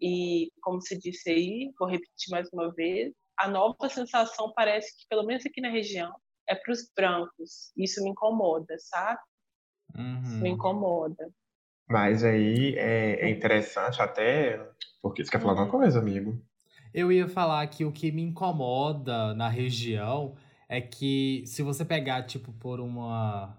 E, 0.00 0.50
como 0.62 0.80
se 0.80 0.98
disse 0.98 1.30
aí, 1.30 1.70
vou 1.78 1.88
repetir 1.88 2.30
mais 2.30 2.48
uma 2.52 2.72
vez, 2.72 3.14
a 3.38 3.46
nova 3.48 3.88
sensação 3.88 4.52
parece 4.54 4.96
que, 4.96 5.06
pelo 5.08 5.22
menos 5.22 5.44
aqui 5.44 5.60
na 5.60 5.68
região, 5.68 6.12
é 6.48 6.54
para 6.54 6.72
os 6.72 6.90
brancos. 6.96 7.72
Isso 7.76 8.02
me 8.02 8.10
incomoda, 8.10 8.74
sabe? 8.78 9.20
Isso 9.94 10.36
me 10.38 10.48
uhum. 10.48 10.54
incomoda. 10.56 11.32
Mas 11.88 12.24
aí 12.24 12.74
é, 12.76 13.26
é 13.26 13.30
interessante 13.30 14.00
até. 14.00 14.60
Porque 15.00 15.24
você 15.24 15.30
quer 15.30 15.40
falar 15.40 15.52
alguma 15.52 15.68
coisa, 15.70 15.98
amigo? 15.98 16.40
Eu 16.94 17.10
ia 17.10 17.28
falar 17.28 17.66
que 17.68 17.84
o 17.84 17.92
que 17.92 18.12
me 18.12 18.22
incomoda 18.22 19.34
na 19.34 19.48
região 19.48 20.34
é 20.68 20.80
que 20.80 21.42
se 21.46 21.62
você 21.62 21.84
pegar, 21.84 22.22
tipo, 22.22 22.52
por 22.52 22.80
uma. 22.80 23.56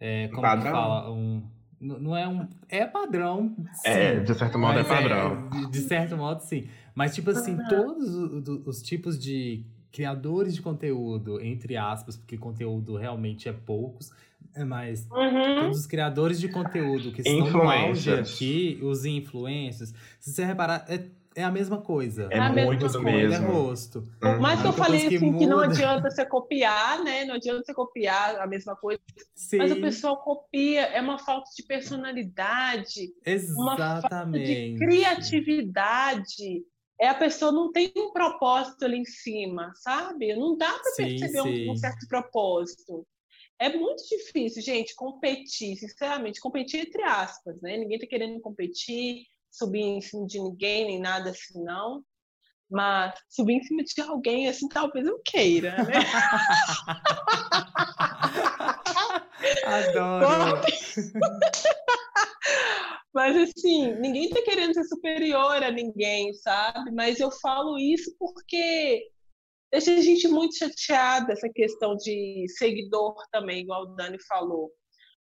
é, 0.00 0.28
como 0.28 0.42
que 0.42 0.48
Padrão. 0.48 0.72
fala? 0.72 1.10
Um, 1.12 1.42
não 1.80 2.16
é 2.16 2.26
um. 2.28 2.48
É 2.68 2.86
padrão. 2.86 3.54
Sim, 3.74 3.90
É, 3.90 4.20
de 4.20 4.34
certo 4.34 4.58
modo 4.58 4.78
é 4.78 4.82
mas 4.82 4.88
padrão. 4.88 5.48
de- 5.50 5.66
de 5.70 5.80
certo 5.80 6.16
modo, 6.16 6.40
sim. 6.40 6.68
Mas, 6.94 7.14
tipo 7.14 7.30
assim, 7.30 7.56
todos 7.68 8.14
o- 8.14 8.40
do- 8.40 8.62
os 8.68 8.82
tipos 8.82 9.18
de 9.18 9.64
criadores 9.90 10.54
de 10.54 10.62
conteúdo, 10.62 11.40
entre 11.40 11.76
aspas, 11.76 12.16
porque 12.16 12.36
conteúdo 12.38 12.96
realmente 12.96 13.48
é 13.48 13.52
poucos, 13.52 14.10
é, 14.54 14.64
mas 14.64 15.06
Uhum. 15.10 15.58
todos 15.60 15.78
os 15.80 15.86
criadores 15.86 16.38
de 16.40 16.48
conteúdo 16.48 17.12
que 17.12 17.22
estão 17.22 17.50
no 17.50 17.62
auge 17.70 18.12
aqui, 18.12 18.78
os 18.82 19.04
influencers, 19.04 19.92
se 20.20 20.32
você 20.32 20.44
reparar, 20.44 20.84
é, 20.88 21.08
é 21.34 21.42
a 21.44 21.50
mesma 21.50 21.80
coisa. 21.80 22.28
É 22.30 22.38
a 22.38 22.50
mesma 22.50 22.70
muito 22.72 22.86
do 22.86 22.98
Cor, 22.98 23.08
é 23.08 23.28
mesmo. 23.28 23.46
rosto. 23.52 24.08
Por 24.20 24.38
mais 24.40 24.60
que 24.60 24.68
eu 24.68 24.72
falei 24.72 25.08
que 25.08 25.16
assim, 25.16 25.38
que 25.38 25.46
não 25.46 25.60
adianta 25.60 26.10
você 26.10 26.26
copiar, 26.26 27.02
né? 27.02 27.24
Não 27.24 27.34
adianta 27.36 27.62
você 27.64 27.72
copiar 27.74 28.36
a 28.40 28.46
mesma 28.46 28.76
coisa. 28.76 29.00
Sim, 29.34 29.58
Mas 29.58 29.72
o 29.72 29.80
pessoal 29.80 30.16
copia, 30.18 30.82
é 30.82 31.00
uma 31.00 31.18
falta 31.18 31.48
de 31.56 31.62
personalidade, 31.64 33.12
uma 33.56 33.76
falta 33.76 34.08
de 34.08 34.52
exatamente. 34.52 34.78
criatividade. 34.78 36.64
É 37.00 37.08
a 37.08 37.14
pessoa 37.14 37.50
não 37.50 37.72
tem 37.72 37.92
um 37.96 38.12
propósito 38.12 38.84
ali 38.84 38.98
em 38.98 39.04
cima, 39.04 39.72
sabe? 39.76 40.36
Não 40.36 40.56
dá 40.56 40.70
para 40.70 40.92
Sim, 40.92 41.02
perceber 41.18 41.40
um- 41.40 41.44
sim. 41.56 41.70
um 41.70 41.76
certo 41.76 42.06
propósito. 42.06 43.04
É 43.62 43.68
muito 43.68 44.02
difícil, 44.08 44.60
gente, 44.60 44.92
competir, 44.96 45.76
sinceramente, 45.76 46.40
competir 46.40 46.80
entre 46.80 47.00
aspas, 47.04 47.62
né? 47.62 47.76
Ninguém 47.76 47.96
tá 47.96 48.08
querendo 48.08 48.40
competir, 48.40 49.24
subir 49.52 49.82
em 49.82 50.00
cima 50.00 50.26
de 50.26 50.40
ninguém, 50.40 50.86
nem 50.86 50.98
nada 50.98 51.30
assim, 51.30 51.62
não. 51.62 52.02
Mas 52.68 53.14
subir 53.28 53.52
em 53.52 53.62
cima 53.62 53.84
de 53.84 54.00
alguém, 54.00 54.48
assim, 54.48 54.66
talvez 54.66 55.06
eu 55.06 55.20
queira, 55.24 55.76
né? 55.84 55.92
Adoro. 59.64 60.60
Mas 63.14 63.36
assim, 63.36 63.94
ninguém 64.00 64.28
tá 64.28 64.42
querendo 64.42 64.74
ser 64.74 64.82
superior 64.84 65.62
a 65.62 65.70
ninguém, 65.70 66.34
sabe? 66.34 66.90
Mas 66.90 67.20
eu 67.20 67.30
falo 67.30 67.78
isso 67.78 68.12
porque 68.18 69.08
deixa 69.72 69.94
a 69.94 70.00
gente 70.00 70.28
muito 70.28 70.56
chateada 70.56 71.32
essa 71.32 71.48
questão 71.48 71.96
de 71.96 72.44
seguidor 72.58 73.14
também, 73.32 73.62
igual 73.62 73.82
o 73.84 73.94
Dani 73.96 74.18
falou. 74.28 74.70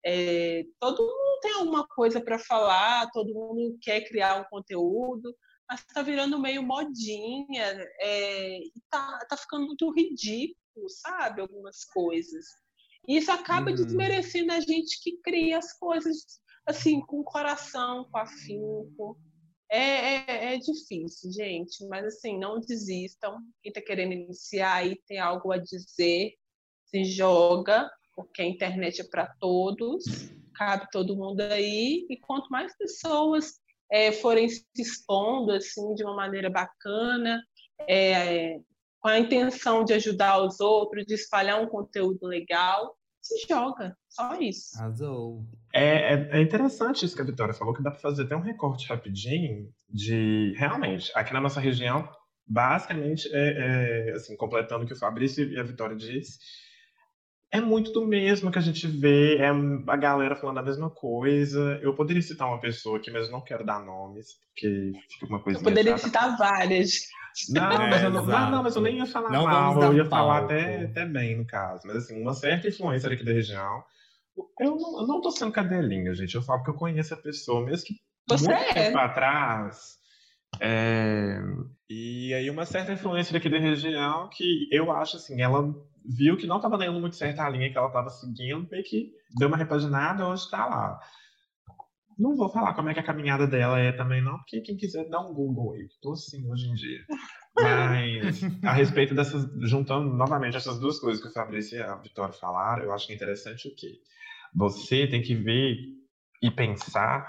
É, 0.06 0.62
todo 0.78 1.02
mundo 1.02 1.40
tem 1.40 1.52
alguma 1.54 1.86
coisa 1.88 2.20
para 2.20 2.38
falar, 2.38 3.10
todo 3.10 3.32
mundo 3.32 3.78
quer 3.80 4.02
criar 4.06 4.40
um 4.40 4.44
conteúdo, 4.50 5.34
mas 5.68 5.80
está 5.80 6.02
virando 6.02 6.38
meio 6.38 6.62
modinha, 6.62 7.86
é, 8.00 8.58
e 8.58 8.72
tá, 8.90 9.18
tá 9.28 9.36
ficando 9.36 9.66
muito 9.66 9.90
ridículo, 9.90 10.88
sabe? 10.88 11.40
Algumas 11.40 11.84
coisas. 11.84 12.44
E 13.08 13.16
isso 13.16 13.32
acaba 13.32 13.70
Uhum. 13.70 13.76
desmerecendo 13.76 14.52
a 14.52 14.60
gente 14.60 15.00
que 15.02 15.18
cria 15.22 15.58
as 15.58 15.72
coisas 15.78 16.16
assim, 16.66 17.00
com 17.00 17.22
coração, 17.24 18.08
com 18.10 18.18
afinco. 18.18 19.18
É, 19.76 20.24
é, 20.28 20.54
é 20.54 20.56
difícil, 20.56 21.32
gente, 21.32 21.84
mas 21.88 22.04
assim, 22.04 22.38
não 22.38 22.60
desistam. 22.60 23.38
Quem 23.60 23.70
está 23.70 23.80
querendo 23.80 24.12
iniciar 24.12 24.74
aí 24.74 24.96
tem 25.08 25.18
algo 25.18 25.50
a 25.50 25.58
dizer, 25.58 26.34
se 26.84 27.04
joga, 27.04 27.90
porque 28.14 28.40
a 28.40 28.46
internet 28.46 29.00
é 29.00 29.04
para 29.04 29.26
todos, 29.40 30.04
cabe 30.54 30.86
todo 30.92 31.16
mundo 31.16 31.40
aí, 31.40 32.06
e 32.08 32.16
quanto 32.18 32.48
mais 32.50 32.76
pessoas 32.76 33.54
é, 33.90 34.12
forem 34.12 34.48
se 34.48 34.64
expondo 34.78 35.50
assim 35.50 35.92
de 35.94 36.04
uma 36.04 36.14
maneira 36.14 36.48
bacana, 36.48 37.42
é, 37.80 38.60
com 39.00 39.08
a 39.08 39.18
intenção 39.18 39.84
de 39.84 39.92
ajudar 39.92 40.40
os 40.40 40.60
outros, 40.60 41.04
de 41.04 41.14
espalhar 41.14 41.60
um 41.60 41.66
conteúdo 41.66 42.28
legal, 42.28 42.96
se 43.24 43.46
joga. 43.48 43.96
Só 44.08 44.38
isso. 44.38 44.78
Arrasou. 44.78 45.46
É, 45.72 46.14
é, 46.14 46.28
é 46.32 46.40
interessante 46.42 47.04
isso 47.04 47.16
que 47.16 47.22
a 47.22 47.26
Vitória 47.26 47.54
falou, 47.54 47.74
que 47.74 47.82
dá 47.82 47.90
para 47.90 48.00
fazer 48.00 48.24
até 48.24 48.36
um 48.36 48.42
recorte 48.42 48.86
rapidinho 48.86 49.72
de 49.88 50.54
realmente, 50.56 51.10
aqui 51.14 51.32
na 51.32 51.40
nossa 51.40 51.60
região, 51.60 52.08
basicamente, 52.46 53.28
é, 53.32 54.10
é, 54.10 54.12
assim, 54.12 54.36
completando 54.36 54.84
o 54.84 54.86
que 54.86 54.92
o 54.92 54.98
Fabrício 54.98 55.50
e 55.50 55.58
a 55.58 55.62
Vitória 55.62 55.96
disse, 55.96 56.38
é 57.54 57.60
muito 57.60 57.92
do 57.92 58.04
mesmo 58.04 58.50
que 58.50 58.58
a 58.58 58.60
gente 58.60 58.84
vê, 58.88 59.36
é 59.36 59.48
a 59.48 59.96
galera 59.96 60.34
falando 60.34 60.58
a 60.58 60.62
mesma 60.62 60.90
coisa. 60.90 61.78
Eu 61.80 61.94
poderia 61.94 62.20
citar 62.20 62.48
uma 62.48 62.60
pessoa 62.60 62.98
aqui, 62.98 63.12
mas 63.12 63.30
não 63.30 63.40
quero 63.40 63.64
dar 63.64 63.78
nomes, 63.78 64.40
porque 64.48 64.90
fica 65.08 65.26
uma 65.26 65.40
coisa. 65.40 65.60
Eu 65.60 65.62
poderia 65.62 65.96
citar 65.96 66.36
várias. 66.36 67.06
Não, 67.50 67.70
É, 67.70 67.78
mas 67.90 68.02
eu 68.02 68.10
não, 68.10 68.26
não, 68.26 68.50
não, 68.50 68.62
mas 68.64 68.74
eu 68.74 68.82
nem 68.82 68.96
ia 68.96 69.06
falar 69.06 69.30
Não 69.30 69.44
mal, 69.44 69.80
eu 69.84 69.94
ia 69.94 70.04
falar 70.04 70.38
até, 70.38 70.82
até 70.82 71.06
bem, 71.06 71.36
no 71.36 71.46
caso. 71.46 71.82
Mas 71.86 71.98
assim, 71.98 72.20
uma 72.20 72.34
certa 72.34 72.66
influência 72.66 73.08
aqui 73.08 73.24
da 73.24 73.32
região. 73.32 73.84
Eu 74.58 74.74
não, 74.74 75.00
eu 75.02 75.06
não 75.06 75.20
tô 75.20 75.30
sendo 75.30 75.52
cadelinha, 75.52 76.12
gente. 76.12 76.34
Eu 76.34 76.42
falo 76.42 76.64
que 76.64 76.70
eu 76.70 76.74
conheço 76.74 77.14
a 77.14 77.16
pessoa, 77.16 77.64
mesmo 77.64 77.86
que 77.86 77.94
Você 78.28 78.48
muito 78.48 78.60
é. 78.60 78.72
tempo 78.72 78.98
atrás. 78.98 79.96
é, 80.60 81.38
E 81.88 82.34
aí 82.34 82.50
uma 82.50 82.66
certa 82.66 82.92
influência 82.92 83.32
daqui 83.32 83.48
da 83.48 83.60
região 83.60 84.28
que 84.32 84.68
eu 84.72 84.90
acho 84.90 85.18
assim, 85.18 85.40
ela 85.40 85.72
viu 86.04 86.36
que 86.36 86.46
não 86.46 86.56
estava 86.56 86.76
dando 86.76 87.00
muito 87.00 87.16
certo 87.16 87.40
a 87.40 87.48
linha 87.48 87.70
que 87.70 87.78
ela 87.78 87.86
estava 87.86 88.10
seguindo, 88.10 88.68
meio 88.70 88.84
que 88.84 89.12
deu 89.38 89.48
uma 89.48 89.56
repaginada, 89.56 90.26
hoje 90.26 90.44
está 90.44 90.66
lá. 90.66 91.00
Não 92.18 92.36
vou 92.36 92.48
falar 92.48 92.74
como 92.74 92.88
é 92.88 92.94
que 92.94 93.00
a 93.00 93.04
caminhada 93.04 93.46
dela 93.46 93.78
é 93.78 93.90
também 93.90 94.22
não, 94.22 94.36
porque 94.38 94.60
quem 94.60 94.76
quiser 94.76 95.08
dá 95.08 95.20
um 95.20 95.34
Google 95.34 95.72
aí, 95.72 95.88
tô 96.00 96.12
assim 96.12 96.48
hoje 96.48 96.68
em 96.68 96.74
dia. 96.74 97.00
Mas 97.56 98.40
a 98.62 98.72
respeito 98.72 99.14
dessas, 99.14 99.48
juntando 99.62 100.14
novamente 100.14 100.56
essas 100.56 100.78
duas 100.78 101.00
coisas 101.00 101.22
que 101.22 101.28
o 101.28 101.32
Fabrício 101.32 101.78
e 101.78 101.82
a 101.82 101.96
Vitória 101.96 102.32
falaram, 102.34 102.84
eu 102.84 102.92
acho 102.92 103.06
que 103.06 103.12
é 103.12 103.16
interessante 103.16 103.66
o 103.68 103.74
quê? 103.74 104.00
Você 104.54 105.06
tem 105.08 105.22
que 105.22 105.34
ver 105.34 105.76
e 106.42 106.50
pensar 106.50 107.26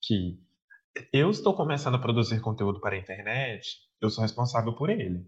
que 0.00 0.38
eu 1.12 1.30
estou 1.30 1.54
começando 1.54 1.96
a 1.96 2.00
produzir 2.00 2.40
conteúdo 2.40 2.80
para 2.80 2.96
a 2.96 2.98
internet, 2.98 3.78
eu 4.00 4.08
sou 4.08 4.22
responsável 4.22 4.74
por 4.74 4.88
ele. 4.88 5.26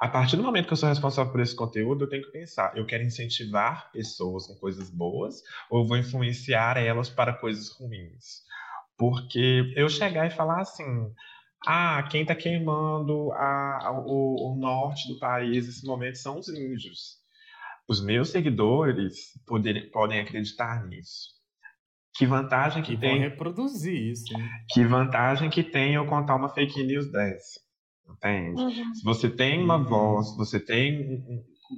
A 0.00 0.08
partir 0.08 0.36
do 0.36 0.42
momento 0.44 0.66
que 0.66 0.72
eu 0.72 0.76
sou 0.76 0.88
responsável 0.88 1.32
por 1.32 1.40
esse 1.40 1.56
conteúdo, 1.56 2.04
eu 2.04 2.08
tenho 2.08 2.22
que 2.24 2.30
pensar: 2.32 2.76
eu 2.76 2.86
quero 2.86 3.02
incentivar 3.04 3.90
pessoas 3.92 4.46
com 4.46 4.54
coisas 4.56 4.90
boas 4.90 5.42
ou 5.70 5.86
vou 5.86 5.96
influenciar 5.96 6.76
elas 6.76 7.08
para 7.10 7.32
coisas 7.32 7.68
ruins? 7.78 8.42
Porque 8.96 9.72
eu 9.76 9.88
chegar 9.88 10.26
e 10.26 10.30
falar 10.30 10.60
assim: 10.60 10.84
ah, 11.66 12.02
quem 12.10 12.22
está 12.22 12.34
queimando 12.34 13.32
a- 13.32 13.88
a- 13.88 14.00
o, 14.06 14.52
o 14.52 14.56
norte 14.56 15.08
do 15.08 15.18
país 15.18 15.66
nesse 15.66 15.86
momento 15.86 16.16
são 16.18 16.38
os 16.38 16.48
índios. 16.48 17.18
Os 17.88 18.04
meus 18.04 18.30
seguidores 18.30 19.14
poderem- 19.46 19.90
podem 19.90 20.20
acreditar 20.20 20.86
nisso. 20.86 21.36
Que 22.14 22.26
vantagem 22.26 22.82
que 22.82 22.92
E 22.92 22.96
vão 22.96 23.02
tem 23.02 23.20
reproduzir 23.20 23.94
isso. 24.12 24.24
hein? 24.36 24.48
que 24.70 24.84
vantagem 24.84 25.48
que 25.50 25.62
tem 25.62 25.94
eu 25.94 26.06
contar 26.06 26.36
uma 26.36 26.48
fake 26.48 26.82
news 26.84 27.10
dessa? 27.10 27.60
Entende? 28.08 28.60
Uhum. 28.60 28.94
Se 28.94 29.04
você 29.04 29.28
tem 29.30 29.62
uma 29.62 29.76
Uhum. 29.76 29.84
voz, 29.84 30.36
você 30.36 30.58
tem, 30.58 31.20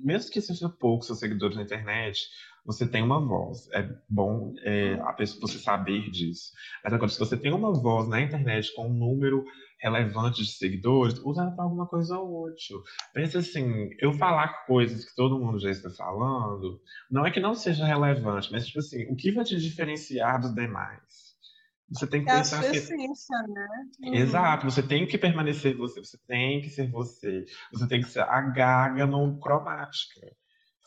mesmo 0.04 0.30
que 0.30 0.40
seja 0.40 0.68
pouco 0.68 1.04
seus 1.04 1.18
seguidores 1.18 1.56
na 1.56 1.62
internet, 1.62 2.20
você 2.64 2.86
tem 2.86 3.02
uma 3.02 3.20
voz. 3.20 3.68
É 3.72 3.88
bom 4.08 4.52
é, 4.62 4.94
a 5.02 5.12
pessoa, 5.12 5.40
você 5.40 5.58
saber 5.58 6.10
disso. 6.10 6.52
Mas 6.84 6.92
agora, 6.92 7.08
se 7.10 7.18
você 7.18 7.36
tem 7.36 7.52
uma 7.52 7.72
voz 7.72 8.08
na 8.08 8.20
internet 8.20 8.72
com 8.74 8.88
um 8.88 8.92
número 8.92 9.44
relevante 9.80 10.42
de 10.42 10.50
seguidores, 10.52 11.18
usa 11.24 11.42
ela 11.42 11.50
para 11.52 11.64
alguma 11.64 11.86
coisa 11.86 12.18
útil. 12.18 12.82
Pensa 13.14 13.38
assim, 13.38 13.88
eu 13.98 14.12
falar 14.12 14.66
coisas 14.66 15.04
que 15.04 15.14
todo 15.16 15.38
mundo 15.38 15.58
já 15.58 15.70
está 15.70 15.88
falando, 15.90 16.80
não 17.10 17.26
é 17.26 17.30
que 17.30 17.40
não 17.40 17.54
seja 17.54 17.86
relevante, 17.86 18.52
mas 18.52 18.66
tipo 18.66 18.78
assim, 18.78 19.10
o 19.10 19.16
que 19.16 19.32
vai 19.32 19.42
te 19.44 19.56
diferenciar 19.58 20.38
dos 20.40 20.54
demais? 20.54 21.29
Você 21.92 22.06
tem 22.06 22.22
que 22.24 22.30
É 22.30 22.34
a 22.34 22.36
pensar 22.38 22.62
sua 22.62 22.70
que 22.70 22.76
essência, 22.76 23.36
né? 23.48 23.68
Uhum. 24.04 24.14
Exato, 24.14 24.64
você 24.70 24.82
tem 24.82 25.06
que 25.06 25.18
permanecer 25.18 25.76
você, 25.76 26.00
você 26.00 26.16
tem 26.26 26.60
que 26.60 26.70
ser 26.70 26.88
você, 26.90 27.44
você 27.72 27.88
tem 27.88 28.00
que 28.00 28.08
ser 28.08 28.20
a 28.20 28.40
gaga 28.42 29.06
não 29.06 29.38
cromática. 29.38 30.20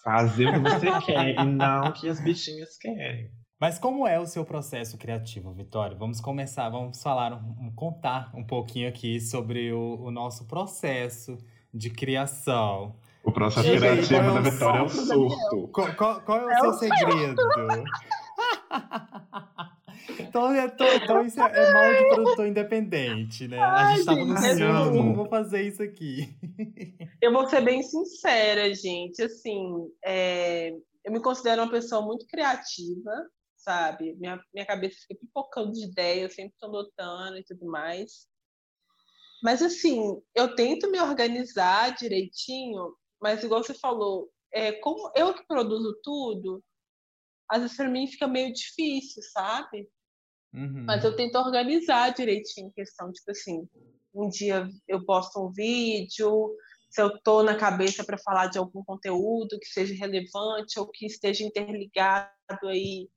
Fazer 0.04 0.48
o 0.48 0.54
que 0.54 0.60
você 0.60 0.88
quer 1.06 1.40
e 1.40 1.46
não 1.46 1.90
o 1.90 1.94
que 1.94 2.08
as 2.10 2.20
bichinhas 2.22 2.78
querem. 2.78 3.30
Mas 3.60 3.80
como 3.80 4.06
é 4.06 4.20
o 4.20 4.26
seu 4.26 4.44
processo 4.44 4.98
criativo, 4.98 5.54
Vitória? 5.54 5.96
Vamos 5.98 6.20
começar, 6.20 6.68
vamos 6.70 7.02
falar, 7.02 7.32
um- 7.34 7.68
um- 7.68 7.72
contar 7.74 8.30
um 8.36 8.44
pouquinho 8.46 8.90
aqui 8.90 9.20
sobre 9.22 9.72
o, 9.72 10.02
o 10.04 10.12
nosso 10.12 10.46
processo 10.48 11.38
de 11.74 11.90
criação. 11.90 12.96
O 13.24 13.32
processo 13.32 13.70
criativo 13.70 14.16
é 14.16 14.34
da 14.34 14.42
Vitória 14.42 14.80
é 14.80 14.82
o 14.82 14.90
surto, 14.90 15.30
surto. 15.30 15.68
Qual, 15.72 15.94
qual- 15.96 16.22
qual 16.22 16.40
é 16.42 16.46
o 16.46 16.50
É 16.52 16.60
seu 16.60 16.70
o 16.70 16.74
segredo? 16.74 17.36
Então, 20.20 20.52
é- 20.54 20.66
então- 20.66 20.88
então 20.96 21.26
isso 21.26 21.40
é, 21.40 21.44
é 21.64 21.72
mal 21.74 21.94
de 21.94 22.04
produtor 22.08 22.48
independente, 22.48 23.48
né? 23.48 23.60
a 23.60 23.66
Ai, 23.78 23.96
gente 23.96 24.06
tava 24.06 24.22
anunciando, 24.22 24.90
assim- 24.90 24.98
vamos 24.98 25.16
vou 25.16 25.28
fazer 25.28 25.62
isso 25.64 25.82
aqui. 25.84 26.36
Eu 27.22 27.32
vou 27.32 27.48
ser 27.50 27.62
bem 27.62 27.82
sincera, 27.84 28.74
gente. 28.74 29.22
Assim, 29.22 29.90
é, 30.04 30.72
eu 31.04 31.12
me 31.12 31.22
considero 31.22 31.62
uma 31.62 31.72
pessoa 31.72 32.02
muito 32.02 32.26
criativa, 32.28 33.12
sabe? 33.58 34.14
Minha, 34.16 34.42
minha 34.54 34.66
cabeça 34.66 34.98
fica 35.08 35.20
pipocando 35.20 35.72
de 35.72 35.86
ideia, 35.86 36.24
eu 36.24 36.30
sempre 36.30 36.54
estou 36.54 36.70
anotando 36.70 37.38
e 37.38 37.44
tudo 37.44 37.66
mais. 37.66 38.28
Mas, 39.42 39.62
assim, 39.62 40.22
eu 40.34 40.56
tento 40.56 40.90
me 40.90 41.00
organizar 41.02 41.96
direitinho, 41.96 42.94
mas, 43.22 43.44
igual 43.44 43.64
você 43.64 43.74
falou, 43.74 44.30
é, 44.54 44.72
como 44.74 45.12
eu 45.16 45.34
que 45.34 45.46
produzo 45.46 45.98
tudo, 46.02 46.64
às 47.50 47.62
vezes 47.62 47.76
para 47.76 47.90
mim 47.90 48.08
fica 48.08 48.28
meio 48.28 48.54
difícil, 48.54 49.22
sabe? 49.34 49.88
Uhum. 50.54 50.86
Mas 50.86 51.04
eu 51.04 51.16
tento 51.16 51.36
organizar 51.38 52.14
direitinho 52.14 52.68
a 52.70 52.74
questão, 52.74 53.12
tipo 53.12 53.32
assim, 53.32 53.68
um 54.14 54.30
dia 54.30 54.70
eu 54.88 55.04
posto 55.04 55.44
um 55.44 55.52
vídeo, 55.52 56.56
se 56.90 57.02
eu 57.02 57.20
tô 57.22 57.42
na 57.42 57.56
cabeça 57.56 58.04
para 58.04 58.20
falar 58.20 58.48
de 58.48 58.60
algum 58.60 58.84
conteúdo 58.84 59.60
que 59.60 59.66
seja 59.66 59.96
relevante 59.96 60.80
ou 60.80 60.88
que 60.88 61.08
esteja 61.08 61.44
interligado 61.44 62.30
aí 62.68 63.10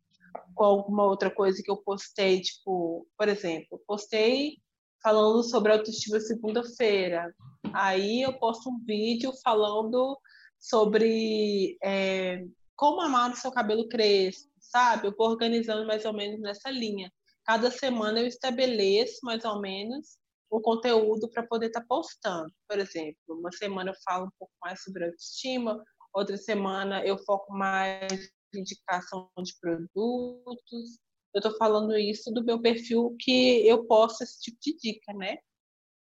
com 0.54 0.64
alguma 0.64 1.04
outra 1.04 1.30
coisa 1.30 1.62
que 1.62 1.70
eu 1.70 1.76
postei, 1.76 2.40
tipo, 2.40 3.06
por 3.18 3.28
exemplo, 3.28 3.80
postei 3.86 4.58
falando 5.02 5.42
sobre 5.42 5.72
autoestima 5.72 6.18
segunda-feira. 6.20 7.34
Aí 7.72 8.22
eu 8.22 8.32
posto 8.38 8.70
um 8.70 8.82
vídeo 8.82 9.30
falando 9.44 10.18
sobre 10.58 11.76
é, 11.84 12.44
como 12.74 13.00
amar 13.02 13.30
o 13.30 13.36
seu 13.36 13.52
cabelo 13.52 13.88
crespo, 13.88 14.50
sabe? 14.58 15.06
Eu 15.06 15.14
vou 15.16 15.28
organizando 15.28 15.86
mais 15.86 16.04
ou 16.04 16.12
menos 16.12 16.40
nessa 16.40 16.70
linha. 16.70 17.12
Cada 17.46 17.70
semana 17.70 18.20
eu 18.20 18.26
estabeleço 18.26 19.18
mais 19.22 19.44
ou 19.44 19.60
menos 19.60 20.18
o 20.50 20.60
conteúdo 20.60 21.28
para 21.30 21.46
poder 21.46 21.66
estar 21.66 21.84
postando. 21.86 22.52
Por 22.68 22.78
exemplo, 22.78 23.16
uma 23.28 23.52
semana 23.52 23.90
eu 23.90 23.94
falo 24.04 24.26
um 24.26 24.30
pouco 24.38 24.52
mais 24.62 24.82
sobre 24.82 25.04
autoestima, 25.04 25.82
outra 26.12 26.36
semana 26.36 27.04
eu 27.04 27.18
foco 27.24 27.52
mais 27.52 28.12
em 28.54 28.60
indicação 28.60 29.30
de 29.42 29.52
produtos. 29.60 30.98
Eu 31.34 31.40
estou 31.40 31.56
falando 31.58 31.96
isso 31.98 32.32
do 32.32 32.44
meu 32.44 32.60
perfil 32.60 33.14
que 33.20 33.66
eu 33.66 33.84
posto 33.86 34.22
esse 34.24 34.40
tipo 34.40 34.58
de 34.60 34.76
dica, 34.76 35.12
né? 35.14 35.36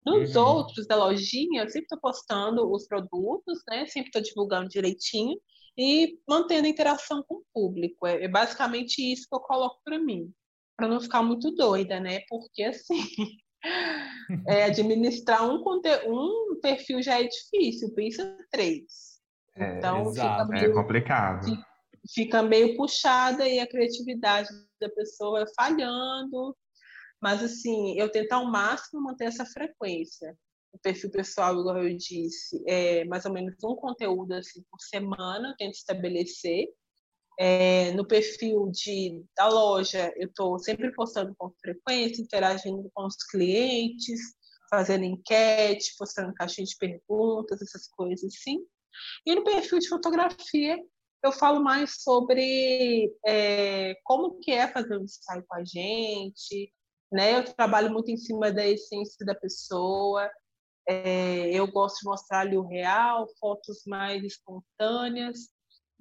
Nos 0.06 0.36
Uhum. 0.36 0.44
outros 0.46 0.86
da 0.88 0.96
lojinha, 0.98 1.64
eu 1.64 1.70
sempre 1.70 1.84
estou 1.86 2.00
postando 2.00 2.70
os 2.72 2.86
produtos, 2.88 3.62
né? 3.70 3.86
Sempre 3.88 4.10
estou 4.10 4.22
divulgando 4.22 4.68
direitinho 4.70 5.40
e 5.78 6.20
mantendo 6.28 6.68
a 6.68 6.70
interação 6.70 7.24
com 7.28 7.36
o 7.36 7.46
público. 7.54 8.06
É, 8.06 8.26
é 8.26 8.28
basicamente 8.28 9.00
isso 9.02 9.28
que 9.30 9.36
eu 9.36 9.40
coloco 9.40 9.80
para 9.84 9.98
mim, 10.00 10.32
para 10.76 10.88
não 10.88 11.00
ficar 11.00 11.22
muito 11.22 11.52
doida, 11.52 12.00
né? 12.00 12.22
Porque 12.30 12.64
assim, 12.64 13.00
é, 14.48 14.64
administrar 14.66 15.48
um, 15.48 15.64
um 16.08 16.60
perfil 16.62 17.02
já 17.02 17.20
é 17.22 17.28
difícil, 17.28 17.94
pensa 17.94 18.38
três. 18.52 19.14
É, 19.56 19.78
Então 19.78 20.10
exato. 20.10 20.48
fica 20.52 20.58
É 20.58 20.62
meio, 20.62 20.74
complicado. 20.74 21.46
fica 22.14 22.42
meio 22.44 22.76
puxada 22.76 23.48
e 23.48 23.60
a 23.60 23.68
criatividade 23.68 24.50
da 24.82 24.90
pessoa 24.90 25.44
vai 25.44 25.54
falhando. 25.56 26.56
Mas 27.22 27.42
assim, 27.42 27.98
eu 27.98 28.12
tento 28.12 28.34
ao 28.34 28.46
máximo 28.46 29.02
manter 29.02 29.26
essa 29.26 29.46
frequência. 29.46 30.36
O 30.74 30.80
perfil 30.80 31.12
pessoal, 31.12 31.58
igual 31.58 31.84
eu 31.84 31.96
disse, 31.96 32.62
é 32.68 33.06
mais 33.06 33.26
ou 33.26 33.32
menos 33.32 33.56
um 33.64 33.76
conteúdo 33.76 34.34
assim 34.34 34.62
por 34.70 34.82
semana, 34.82 35.50
eu 35.50 35.56
tento 35.56 35.76
estabelecer. 35.76 36.68
É, 37.40 37.92
no 37.94 38.06
perfil 38.06 38.70
de, 38.72 39.24
da 39.36 39.48
loja, 39.48 40.14
eu 40.18 40.28
estou 40.28 40.60
sempre 40.60 40.94
postando 40.94 41.34
com 41.38 41.52
frequência, 41.60 42.22
interagindo 42.22 42.90
com 42.94 43.06
os 43.06 43.16
clientes, 43.32 44.20
fazendo 44.70 45.04
enquete, 45.04 45.96
postando 45.98 46.34
caixinha 46.34 46.66
de 46.66 46.78
perguntas, 46.78 47.62
essas 47.62 47.88
coisas 47.88 48.24
assim. 48.34 48.60
E 49.26 49.36
no 49.36 49.44
perfil 49.44 49.80
de 49.80 49.90
fotografia, 49.90 50.78
eu 51.24 51.32
falo 51.32 51.64
mais 51.64 52.02
sobre 52.02 53.12
é, 53.26 53.96
como 54.04 54.40
que 54.40 54.52
é 54.52 54.68
fazer 54.68 54.98
um 54.98 55.04
ensaio 55.04 55.44
com 55.48 55.56
a 55.56 55.64
gente, 55.64 56.72
né? 57.12 57.38
Eu 57.38 57.44
trabalho 57.56 57.92
muito 57.92 58.12
em 58.12 58.18
cima 58.18 58.52
da 58.52 58.68
essência 58.68 59.26
da 59.26 59.34
pessoa. 59.34 60.30
É, 60.88 61.50
eu 61.52 61.66
gosto 61.72 62.00
de 62.00 62.06
mostrar 62.06 62.42
ali 62.42 62.58
o 62.58 62.68
real, 62.68 63.28
fotos 63.40 63.84
mais 63.86 64.24
espontâneas. 64.24 65.53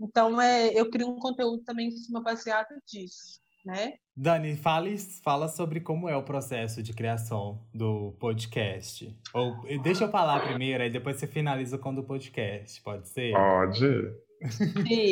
Então, 0.02 0.40
é, 0.40 0.68
eu 0.68 0.90
crio 0.90 1.08
um 1.08 1.18
conteúdo 1.18 1.62
também 1.62 1.88
em 1.88 1.90
cima 1.92 2.20
baseado 2.20 2.74
disso, 2.86 3.40
né? 3.64 3.94
Dani, 4.16 4.56
fale, 4.56 4.98
fala 5.22 5.48
sobre 5.48 5.80
como 5.80 6.08
é 6.08 6.16
o 6.16 6.22
processo 6.22 6.82
de 6.82 6.92
criação 6.92 7.64
do 7.72 8.12
podcast. 8.18 9.16
Ou 9.32 9.62
deixa 9.82 10.04
eu 10.04 10.10
falar 10.10 10.40
primeiro, 10.40 10.82
aí 10.82 10.90
depois 10.90 11.16
você 11.16 11.26
finaliza 11.26 11.78
com 11.78 11.90
o 11.90 11.94
do 11.94 12.02
podcast, 12.02 12.82
pode 12.82 13.08
ser? 13.08 13.32
Pode. 13.32 14.12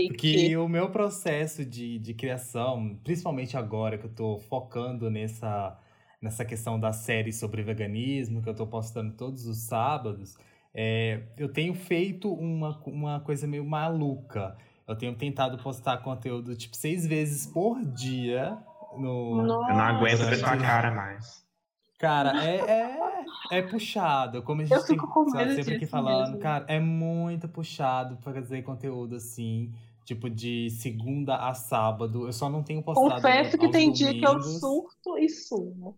Porque 0.09 0.57
o 0.57 0.69
meu 0.69 0.91
processo 0.91 1.65
de, 1.65 1.99
de 1.99 2.15
criação, 2.15 2.99
principalmente 3.05 3.57
agora 3.57 3.97
que 3.97 4.07
eu 4.07 4.13
tô 4.13 4.39
focando 4.39 5.09
nessa, 5.09 5.79
nessa 6.21 6.45
questão 6.45 6.79
da 6.79 6.93
série 6.93 7.33
sobre 7.33 7.63
veganismo, 7.63 8.43
que 8.43 8.49
eu 8.49 8.55
tô 8.55 8.67
postando 8.67 9.15
todos 9.15 9.47
os 9.47 9.59
sábados, 9.59 10.37
é, 10.75 11.23
eu 11.37 11.49
tenho 11.49 11.75
feito 11.75 12.33
uma, 12.33 12.81
uma 12.87 13.21
coisa 13.21 13.47
meio 13.47 13.65
maluca. 13.65 14.57
Eu 14.91 14.97
tenho 14.97 15.15
tentado 15.15 15.57
postar 15.59 15.99
conteúdo 15.99 16.57
tipo 16.57 16.77
seis 16.77 17.07
vezes 17.07 17.47
por 17.47 17.81
dia 17.85 18.59
no. 18.99 19.39
Eu 19.39 19.45
não 19.47 19.81
aguento 19.81 20.25
ver 20.25 20.37
sua 20.37 20.57
cara 20.57 20.91
mais. 20.91 21.49
Cara, 21.97 22.45
é, 22.45 22.57
é, 22.57 23.59
é 23.59 23.63
puxado. 23.63 24.43
Como 24.43 24.63
a 24.63 24.65
gente 24.65 24.75
Eu 24.75 24.83
tem, 24.85 24.97
fico 24.97 25.07
com 25.07 25.31
medo 25.31 25.55
sempre 25.55 25.77
aqui 25.77 25.87
falando, 25.87 26.29
mesmo. 26.29 26.39
cara, 26.41 26.65
é 26.67 26.81
muito 26.81 27.47
puxado 27.47 28.17
pra 28.17 28.33
fazer 28.33 28.63
conteúdo 28.63 29.15
assim. 29.17 29.73
Tipo, 30.05 30.29
de 30.29 30.71
segunda 30.71 31.37
a 31.37 31.55
sábado. 31.55 32.27
Eu 32.27 32.33
só 32.33 32.49
não 32.49 32.65
tenho 32.65 32.83
postado. 32.83 33.11
Confesso 33.15 33.57
que 33.57 33.71
tem 33.71 33.93
dia 33.93 34.13
que 34.13 34.27
eu 34.27 34.33
domingos. 34.33 34.59
surto 34.59 35.19
e 35.19 35.29
sumo. 35.29 35.97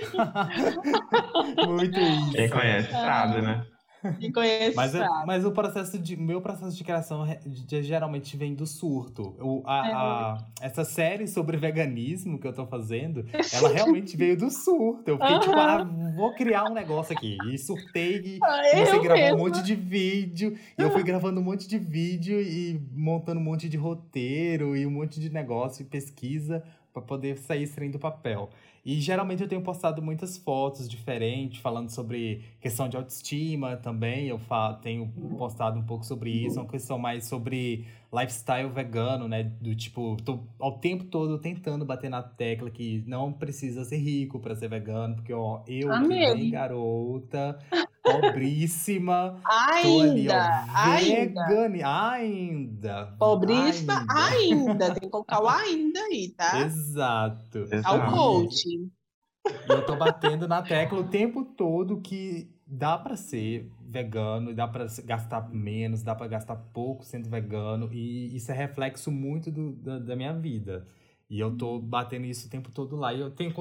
muito 1.68 1.98
isso. 1.98 2.32
Quem 2.32 2.48
conhece 2.48 2.90
sabe, 2.90 3.42
né? 3.42 3.66
Me 4.20 4.32
conhece, 4.32 4.76
Mas, 4.76 4.94
é- 4.94 5.06
mas 5.26 5.44
o 5.44 5.50
processo 5.52 5.98
de 5.98 6.16
meu 6.16 6.40
processo 6.40 6.76
de 6.76 6.82
criação 6.84 7.26
de- 7.46 7.82
geralmente 7.82 8.36
vem 8.36 8.54
do 8.54 8.66
surto. 8.66 9.34
O, 9.40 9.62
a, 9.66 9.88
É. 9.88 9.92
a- 9.92 10.38
essa 10.60 10.84
série 10.84 11.26
sobre 11.26 11.56
veganismo 11.56 12.38
que 12.38 12.46
eu 12.46 12.52
tô 12.52 12.66
fazendo, 12.66 13.24
ela 13.52 13.68
realmente 14.04 14.16
veio 14.16 14.36
do 14.36 14.50
surto. 14.50 15.02
Eu 15.10 15.18
fiquei 15.18 15.38
tipo, 15.40 15.54
ah, 15.56 15.84
vou 16.16 16.32
criar 16.34 16.64
um 16.64 16.74
negócio 16.74 17.16
aqui. 17.16 17.36
E 17.50 17.58
surtei 17.58 18.16
e 18.20 18.38
Ah, 18.42 18.62
comecei 18.72 18.98
a 18.98 19.02
gravar 19.02 19.34
um 19.34 19.38
monte 19.38 19.62
de 19.62 19.74
vídeo. 19.74 20.56
E 20.78 20.82
eu 20.82 20.90
fui 20.90 21.02
gravando 21.02 21.40
um 21.40 21.44
monte 21.44 21.68
de 21.68 21.78
vídeo 21.78 22.40
e 22.40 22.80
montando 22.94 23.40
um 23.40 23.44
monte 23.44 23.68
de 23.68 23.76
roteiro 23.76 24.76
e 24.76 24.86
um 24.86 24.90
monte 24.90 25.20
de 25.20 25.30
negócio 25.30 25.82
e 25.82 25.84
pesquisa 25.84 26.62
pra 26.92 27.02
poder 27.02 27.36
sair 27.38 27.64
isso 27.64 27.78
do 27.90 27.98
papel. 27.98 28.48
E 28.86 29.00
geralmente 29.00 29.42
eu 29.42 29.48
tenho 29.48 29.62
postado 29.62 30.00
muitas 30.00 30.38
fotos 30.38 30.88
diferentes, 30.88 31.60
falando 31.60 31.90
sobre 31.90 32.44
questão 32.60 32.88
de 32.88 32.96
autoestima 32.96 33.76
também. 33.76 34.28
Eu 34.28 34.40
tenho 34.80 35.08
postado 35.36 35.76
um 35.76 35.82
pouco 35.82 36.06
sobre 36.06 36.30
isso, 36.30 36.60
uma 36.60 36.68
questão 36.68 36.96
mais 36.96 37.24
sobre 37.24 37.84
lifestyle 38.20 38.70
vegano, 38.70 39.28
né? 39.28 39.42
Do 39.42 39.74
tipo, 39.74 40.16
tô 40.24 40.46
ao 40.58 40.78
tempo 40.78 41.04
todo 41.04 41.38
tentando 41.38 41.84
bater 41.84 42.08
na 42.08 42.22
tecla 42.22 42.70
que 42.70 43.04
não 43.06 43.32
precisa 43.32 43.84
ser 43.84 43.98
rico 43.98 44.40
para 44.40 44.54
ser 44.54 44.68
vegano, 44.68 45.16
porque 45.16 45.32
ó, 45.32 45.62
eu 45.66 45.88
que 45.88 45.94
Amei. 45.94 46.34
bem 46.34 46.50
garota, 46.50 47.58
pobríssima, 48.02 49.40
tô 49.82 50.00
ali, 50.00 50.28
Ainda, 50.28 50.66
ó, 50.74 50.80
ainda. 50.80 51.46
vegane, 51.46 51.82
ainda. 51.82 53.16
Pobríssima, 53.18 54.04
ainda. 54.08 54.26
ainda. 54.26 54.90
Tem 54.94 55.02
que 55.02 55.10
colocar 55.10 55.42
o 55.42 55.48
ainda 55.48 56.00
aí, 56.00 56.30
tá? 56.36 56.58
Exato. 56.60 57.58
Ao 57.58 57.76
Exato. 57.76 58.14
coach. 58.14 58.68
E 59.68 59.72
eu 59.72 59.84
tô 59.84 59.94
batendo 59.96 60.48
na 60.48 60.62
tecla 60.62 61.00
o 61.00 61.08
tempo 61.08 61.44
todo 61.44 62.00
que 62.00 62.55
dá 62.66 62.98
pra 62.98 63.16
ser 63.16 63.70
vegano, 63.80 64.54
dá 64.54 64.88
se- 64.88 65.02
gastar 65.02 65.48
menos, 65.50 66.02
dá 66.02 66.14
pra 66.14 66.26
gastar 66.26 66.56
pouco 66.56 67.04
sendo 67.04 67.28
vegano, 67.28 67.88
e 67.92 68.34
isso 68.36 68.50
é 68.50 68.54
reflexo 68.54 69.10
muito 69.10 69.50
do- 69.50 69.72
da, 69.76 69.98
da 69.98 70.16
minha 70.16 70.32
vida. 70.32 70.86
E 71.28 71.40
eu 71.40 71.56
tô 71.56 71.78
batendo 71.80 72.26
isso 72.26 72.46
o 72.46 72.50
tempo 72.50 72.70
todo 72.70 72.96
lá. 72.96 73.12
E 73.14 73.20
eu 73.20 73.30
tenho 73.30 73.52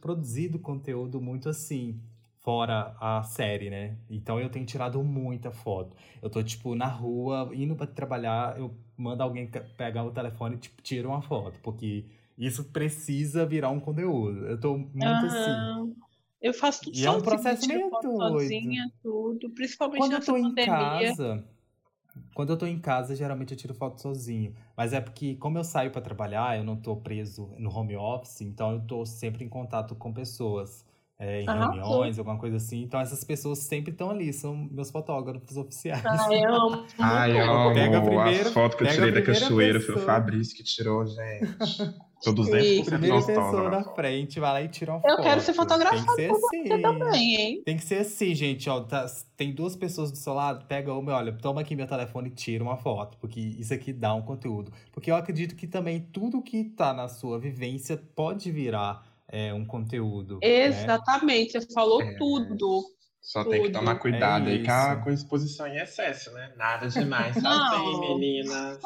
produzido 0.00 0.58
conteúdo 0.58 1.20
muito 1.20 1.48
assim, 1.48 1.98
fora 2.40 2.94
a 3.00 3.22
série, 3.22 3.70
né? 3.70 3.96
Então 4.10 4.38
eu 4.40 4.50
tenho 4.50 4.66
tirado 4.66 5.02
muita 5.02 5.50
foto. 5.50 5.96
Eu 6.22 6.28
tô, 6.30 6.42
tipo, 6.42 6.74
na 6.74 6.86
rua, 6.86 7.50
indo 7.54 7.74
pra 7.76 7.86
trabalhar, 7.86 8.58
eu 8.58 8.74
mando 8.96 9.22
alguém 9.22 9.46
pegar 9.76 10.04
o 10.04 10.10
telefone 10.12 10.56
e, 10.56 10.58
tipo, 10.58 10.82
tira 10.82 11.08
uma 11.08 11.22
foto, 11.22 11.58
porque 11.62 12.04
isso 12.36 12.64
precisa 12.64 13.46
virar 13.46 13.70
um 13.70 13.80
conteúdo. 13.80 14.46
Eu 14.46 14.58
tô 14.60 14.76
muito 14.76 15.24
assim. 15.26 15.70
Eu 16.44 16.52
faço 16.52 16.82
tudo 16.82 16.96
E 16.96 17.06
é 17.06 17.10
um 17.10 17.14
sozinha, 17.14 17.24
processo 17.24 17.66
meio 17.66 17.90
doido. 17.90 18.18
sozinha, 18.18 18.92
tudo. 19.02 19.50
Principalmente 19.50 20.00
Quando 20.00 20.12
eu 20.12 20.18
nessa 20.18 20.32
tô 20.32 20.36
em 20.36 20.42
pandemia. 20.42 20.66
casa, 20.66 21.44
quando 22.34 22.50
eu 22.52 22.58
tô 22.58 22.66
em 22.66 22.78
casa, 22.78 23.16
geralmente 23.16 23.52
eu 23.52 23.56
tiro 23.56 23.74
foto 23.74 24.00
sozinho. 24.00 24.54
Mas 24.76 24.92
é 24.92 25.00
porque, 25.00 25.36
como 25.36 25.56
eu 25.58 25.64
saio 25.64 25.90
pra 25.90 26.02
trabalhar, 26.02 26.58
eu 26.58 26.64
não 26.64 26.76
tô 26.76 26.94
preso 26.96 27.50
no 27.58 27.70
home 27.74 27.96
office, 27.96 28.42
então 28.42 28.72
eu 28.72 28.80
tô 28.86 29.06
sempre 29.06 29.42
em 29.44 29.48
contato 29.48 29.94
com 29.94 30.12
pessoas. 30.12 30.84
É, 31.18 31.42
em 31.42 31.44
reuniões, 31.46 32.18
alguma 32.18 32.38
coisa 32.38 32.56
assim. 32.56 32.82
Então 32.82 32.98
essas 33.00 33.22
pessoas 33.22 33.60
sempre 33.60 33.92
estão 33.92 34.10
ali, 34.10 34.32
são 34.32 34.56
meus 34.70 34.90
fotógrafos 34.90 35.56
oficiais. 35.58 36.02
Ah, 36.04 36.28
eu 36.32 36.54
amo. 36.54 36.86
Ai, 36.98 37.30
eu 37.32 37.72
Pega 37.74 37.98
amo 37.98 38.06
primeiro- 38.08 38.46
as 38.48 38.52
fotos 38.52 38.76
que 38.76 38.82
eu 38.84 38.88
pega 38.88 38.94
tirei 38.94 39.10
a 39.10 39.12
da 39.14 39.20
primeira 39.22 39.40
cachoeira. 39.46 39.80
Foi 39.80 39.90
o 39.94 39.98
pessoa. 39.98 40.12
Fabrício 40.14 40.56
que 40.56 40.62
tirou, 40.64 41.06
gente. 41.06 41.94
Tô 42.24 42.32
200% 42.32 42.84
Primeira 42.86 43.16
pessoa 43.22 43.68
na 43.70 43.84
frente, 43.84 44.40
vai 44.40 44.50
lá 44.52 44.62
e 44.62 44.68
tira 44.68 44.92
uma 44.92 45.02
Eu 45.04 45.16
foto. 45.16 45.22
quero 45.22 45.40
ser 45.42 45.52
fotografada 45.52 46.06
Tem 46.16 46.32
que 46.32 46.38
ser 46.40 46.70
assim. 46.70 46.82
Também, 46.82 47.36
hein? 47.36 47.62
Tem 47.66 47.76
que 47.76 47.84
ser 47.84 47.96
assim, 47.98 48.34
gente, 48.34 48.70
ó. 48.70 48.80
tá- 48.80 49.06
tem 49.36 49.52
duas 49.52 49.76
pessoas 49.76 50.10
do 50.10 50.16
seu 50.16 50.32
lado, 50.32 50.64
pega 50.64 50.92
uma 50.94 51.12
e 51.12 51.14
olha, 51.14 51.32
toma 51.32 51.60
aqui 51.60 51.76
meu 51.76 51.86
telefone 51.86 52.28
e 52.28 52.32
tira 52.32 52.64
uma 52.64 52.78
foto, 52.78 53.18
porque 53.18 53.38
isso 53.40 53.74
aqui 53.74 53.92
dá 53.92 54.14
um 54.14 54.22
conteúdo. 54.22 54.72
Porque 54.90 55.10
eu 55.10 55.16
acredito 55.16 55.54
que 55.54 55.66
também 55.66 56.00
tudo 56.00 56.40
que 56.40 56.64
tá 56.64 56.94
na 56.94 57.08
sua 57.08 57.38
vivência 57.38 57.96
pode 58.16 58.50
virar 58.50 59.04
é, 59.34 59.52
um 59.54 59.64
conteúdo. 59.66 60.34
né? 60.42 60.64
Exatamente, 60.66 61.52
você 61.60 61.72
falou 61.72 62.00
É. 62.02 62.14
tudo. 62.16 62.82
Só 63.26 63.42
tem 63.42 63.52
que 63.62 63.68
Tudo. 63.68 63.78
tomar 63.78 63.94
cuidado 63.94 64.50
É 64.50 64.52
aí 64.52 64.62
com 65.02 65.08
a, 65.08 65.12
exposição 65.14 65.66
em 65.66 65.78
excesso, 65.78 66.30
né? 66.32 66.52
Nada 66.58 66.88
demais. 66.88 67.34
Não. 67.42 67.50
Assim, 67.50 68.00
meninas. 68.00 68.78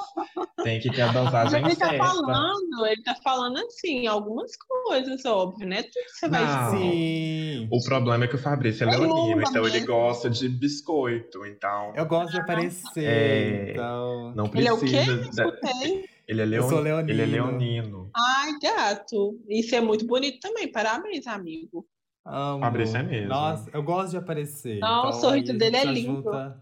Tem 0.62 0.78
que 0.78 0.92
ter 0.92 1.02
a 1.02 1.06
Mas 1.12 1.14
dosagem 1.24 1.64
ele 1.64 1.74
tá 1.74 1.88
certa. 1.88 2.04
falando, 2.06 2.86
ele 2.86 3.02
tá 3.02 3.16
falando 3.24 3.58
assim, 3.58 4.06
algumas 4.06 4.52
coisas, 4.56 5.24
óbvio, 5.24 5.66
né? 5.66 5.82
Tudo 5.82 5.92
que 6.04 6.10
você 6.12 6.28
vai 6.28 6.44
Não. 6.44 6.64
dizer. 6.70 6.78
Sim. 6.92 7.68
O 7.72 7.82
problema 7.84 8.24
é 8.26 8.28
que 8.28 8.36
o 8.36 8.38
Fabrício 8.38 8.88
é 8.88 8.94
É 8.94 8.96
leonino, 8.96 9.42
então 9.42 9.66
ele 9.66 9.80
gosta 9.80 10.30
de 10.30 10.48
biscoito. 10.48 11.44
Então, 11.44 11.92
Eu 11.96 12.06
gosto 12.06 12.30
de 12.30 12.38
aparecer, 12.40 13.04
É. 13.04 13.70
então. 13.72 14.32
não 14.36 14.44
Ele 14.54 14.68
é 14.68 14.72
o 14.72 14.78
quê? 14.78 14.86
precisa. 15.04 15.52
Ele 16.28 16.42
é, 16.42 16.44
Eu 16.44 16.48
leon... 16.50 16.68
sou 16.68 16.80
leonino. 16.80 17.10
ele 17.10 17.22
é 17.22 17.26
leonino. 17.26 18.10
Ai, 18.14 18.52
gato. 18.62 19.40
Isso 19.48 19.74
é 19.74 19.80
muito 19.80 20.06
bonito 20.06 20.38
também. 20.40 20.70
Parabéns, 20.70 21.26
amigo. 21.26 21.86
Amo. 22.26 22.60
Fabrício 22.60 22.98
é 22.98 23.02
mesmo. 23.02 23.28
Nossa, 23.28 23.70
eu 23.72 23.82
gosto 23.82 24.10
de 24.10 24.16
aparecer. 24.18 24.78
Não, 24.80 25.06
o 25.06 25.08
então 25.08 25.20
sorriso 25.20 25.52
aí 25.52 25.56
a 25.56 25.58
dele 25.58 25.76
é 25.76 25.84
lindo. 25.86 26.22
junta- 26.22 26.60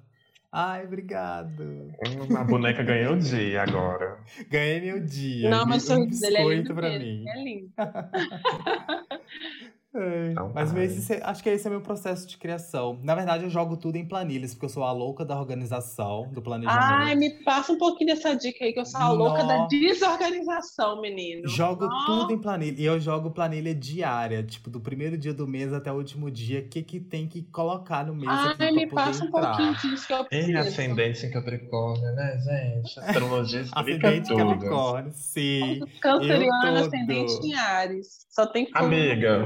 Ai, 0.52 0.86
obrigado. 0.86 1.60
Hum, 1.62 2.36
A 2.38 2.44
boneca 2.44 2.82
ganhou 2.84 3.14
o 3.14 3.18
dia 3.18 3.62
agora. 3.62 4.18
Ganhei 4.48 4.80
meu 4.80 5.04
dia. 5.04 5.50
Não, 5.50 5.66
mas 5.66 5.88
o 5.90 5.94
um 5.94 5.96
sorriso 5.96 6.20
dele 6.20 6.36
é 6.36 6.44
lindo 6.48 6.74
pra 6.74 6.88
mesmo. 6.88 7.04
mim. 7.04 7.24
É 7.28 7.42
lindo. 7.44 7.72
É, 9.98 10.30
Então 10.32 10.50
mas 10.54 10.72
tá. 10.72 10.82
esse, 10.84 11.20
acho 11.22 11.42
que 11.42 11.48
esse 11.48 11.66
é 11.66 11.70
meu 11.70 11.80
processo 11.80 12.26
de 12.26 12.36
criação. 12.36 12.98
Na 13.02 13.14
verdade, 13.14 13.44
eu 13.44 13.50
jogo 13.50 13.76
tudo 13.76 13.96
em 13.96 14.04
planilhas, 14.06 14.52
porque 14.54 14.66
eu 14.66 14.70
sou 14.70 14.84
a 14.84 14.92
louca 14.92 15.24
da 15.24 15.38
organização, 15.38 16.28
do 16.32 16.42
planejamento. 16.42 16.84
Ai, 16.92 17.14
me 17.14 17.30
passa 17.44 17.72
um 17.72 17.78
pouquinho 17.78 18.14
dessa 18.14 18.34
dica 18.34 18.64
aí, 18.64 18.72
que 18.72 18.80
eu 18.80 18.86
sou 18.86 19.00
a 19.00 19.08
louca 19.10 19.44
da 19.44 19.66
desorganização, 19.66 21.00
menino. 21.00 21.48
Jogo 21.48 21.88
tudo 22.06 22.32
em 22.32 22.38
planilha. 22.38 22.80
E 22.80 22.84
eu 22.84 22.98
jogo 23.00 23.30
planilha 23.30 23.74
diária, 23.74 24.42
tipo, 24.42 24.68
do 24.70 24.80
primeiro 24.80 25.16
dia 25.16 25.32
do 25.32 25.46
mês 25.46 25.72
até 25.72 25.90
o 25.92 25.96
último 25.96 26.30
dia, 26.30 26.60
o 26.60 26.68
que, 26.68 26.82
que 26.82 27.00
tem 27.00 27.26
que 27.28 27.42
colocar 27.42 28.04
no 28.04 28.14
mês 28.14 28.30
aqui 28.32 28.62
Ai, 28.64 28.72
me 28.72 28.86
poder 28.86 28.94
passa 28.94 29.24
um 29.24 29.28
entrar. 29.28 29.56
pouquinho 29.56 29.74
disso 29.76 30.06
que 30.06 30.12
eu 30.12 30.26
Ele 30.30 30.52
preciso. 30.52 30.58
ascendente 30.68 31.26
em 31.26 31.30
Capricórnio, 31.30 32.12
né, 32.14 32.38
gente? 32.38 33.00
Astrologia 33.00 33.60
explica 33.62 33.80
Acidente 34.08 34.28
tudo. 34.28 34.38
Capricórnio, 34.48 35.12
sim. 35.14 35.80
Canceriano, 36.00 36.78
ascendente 36.78 37.32
em 37.46 37.54
Ares. 37.54 38.26
Só 38.30 38.46
tem 38.46 38.66
fogo. 38.66 38.84
Amiga, 38.84 39.44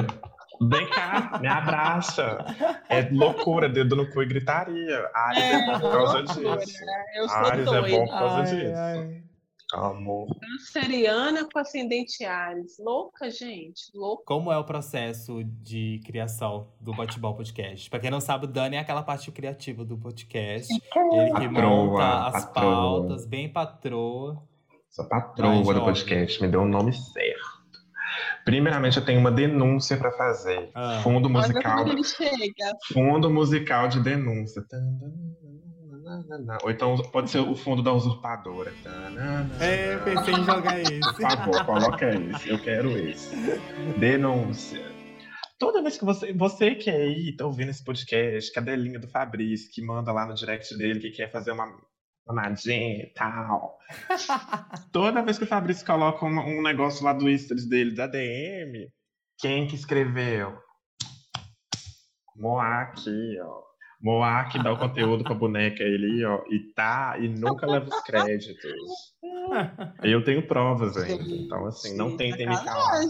vem 0.60 0.88
cá, 0.90 1.38
me 1.40 1.48
abraça. 1.48 2.38
É 2.88 3.08
loucura, 3.10 3.68
dedo 3.68 3.96
no 3.96 4.10
cu 4.10 4.22
e 4.22 4.26
gritaria. 4.26 5.10
Ares 5.14 5.42
é, 5.44 5.66
bom 5.66 5.80
por 5.80 5.92
causa 5.92 6.18
loucura. 6.20 6.56
disso. 6.58 6.78
Eu 7.16 7.28
sou 7.28 7.36
Ares 7.38 7.66
é 7.72 7.80
bom 7.90 8.04
por 8.06 8.10
causa 8.18 8.36
Ai, 8.36 8.44
disso. 8.44 8.74
ai. 8.76 9.22
Amor. 9.72 10.26
Canceriana 10.40 11.46
com 11.48 11.56
ascendente 11.60 12.24
Ares. 12.24 12.76
Louca, 12.80 13.30
gente. 13.30 13.82
Louca. 13.94 14.24
Como 14.26 14.50
é 14.52 14.58
o 14.58 14.64
processo 14.64 15.44
de 15.44 16.00
criação 16.04 16.66
do 16.80 16.92
Bate-Ball 16.92 17.36
Podcast? 17.36 17.88
Pra 17.88 18.00
quem 18.00 18.10
não 18.10 18.20
sabe, 18.20 18.46
o 18.46 18.48
Dani 18.48 18.74
é 18.74 18.80
aquela 18.80 19.04
parte 19.04 19.30
criativa 19.30 19.84
do 19.84 19.96
podcast. 19.96 20.72
Ele 20.72 20.80
que 21.34 21.48
Patroa, 21.48 21.86
monta 21.86 22.26
as 22.36 22.44
patroa. 22.46 22.52
pautas, 22.72 23.26
bem 23.26 23.48
patroa. 23.48 24.42
Sou 24.90 25.08
patroa 25.08 25.52
Ai, 25.52 25.62
do 25.62 25.80
podcast, 25.84 26.42
me 26.42 26.48
deu 26.48 26.62
o 26.62 26.68
nome 26.68 26.92
certo. 26.92 27.29
Primeiramente, 28.50 28.96
eu 28.96 29.04
tenho 29.04 29.20
uma 29.20 29.30
denúncia 29.30 29.96
para 29.96 30.10
fazer. 30.10 30.70
Ah. 30.74 30.98
Fundo 31.04 31.28
Olha 31.28 31.38
musical. 31.38 31.76
quando 31.76 31.92
ele 31.92 32.02
chega. 32.02 32.72
Fundo 32.92 33.30
musical 33.30 33.86
de 33.86 34.00
denúncia. 34.00 34.64
Ou 36.64 36.70
então 36.72 36.96
pode 37.12 37.30
ser 37.30 37.38
o 37.38 37.54
fundo 37.54 37.80
da 37.80 37.92
usurpadora. 37.92 38.72
É, 39.60 39.94
eu 39.94 40.00
pensei 40.00 40.34
em 40.34 40.44
jogar 40.44 40.72
Por 40.72 40.92
esse. 40.92 41.22
favor, 41.22 41.64
coloca 41.64 42.10
esse. 42.12 42.48
Eu 42.48 42.60
quero 42.60 42.90
esse. 42.98 43.36
Denúncia. 44.00 44.82
Toda 45.56 45.80
vez 45.80 45.96
que 45.96 46.04
você, 46.04 46.32
você 46.32 46.74
que 46.74 46.90
é 46.90 46.96
aí, 46.96 47.36
tá 47.36 47.46
ouvindo 47.46 47.70
esse 47.70 47.84
podcast, 47.84 48.52
cadelinha 48.52 48.98
do 48.98 49.06
Fabrício, 49.06 49.70
que 49.72 49.80
manda 49.80 50.10
lá 50.10 50.26
no 50.26 50.34
direct 50.34 50.76
dele 50.76 50.98
que 50.98 51.10
quer 51.10 51.30
fazer 51.30 51.52
uma 51.52 51.68
mamadinha 52.32 53.04
e 53.04 53.12
tal. 53.14 53.78
Toda 54.92 55.22
vez 55.22 55.38
que 55.38 55.44
o 55.44 55.48
Fabrício 55.48 55.84
coloca 55.84 56.24
um, 56.24 56.58
um 56.58 56.62
negócio 56.62 57.04
lá 57.04 57.12
do 57.12 57.28
Istris 57.28 57.68
dele, 57.68 57.94
da 57.94 58.06
DM, 58.06 58.88
quem 59.38 59.66
que 59.66 59.74
escreveu? 59.74 60.58
Moá 62.36 62.82
aqui, 62.82 63.38
ó. 63.42 63.69
Moá 64.02 64.44
que 64.44 64.62
dá 64.62 64.72
o 64.72 64.78
conteúdo 64.78 65.22
pra 65.22 65.34
boneca 65.34 65.82
ele, 65.82 66.24
ó, 66.24 66.40
e 66.50 66.58
tá, 66.74 67.16
e 67.20 67.28
nunca 67.28 67.66
leva 67.66 67.86
os 67.86 68.00
créditos. 68.02 68.72
Eu 70.02 70.24
tenho 70.24 70.46
provas 70.46 70.96
ainda, 70.96 71.22
então 71.22 71.66
assim, 71.66 71.94
não 71.96 72.08
Gente, 72.10 72.18
tentem 72.18 72.48
me 72.48 72.56
calar. 72.64 73.02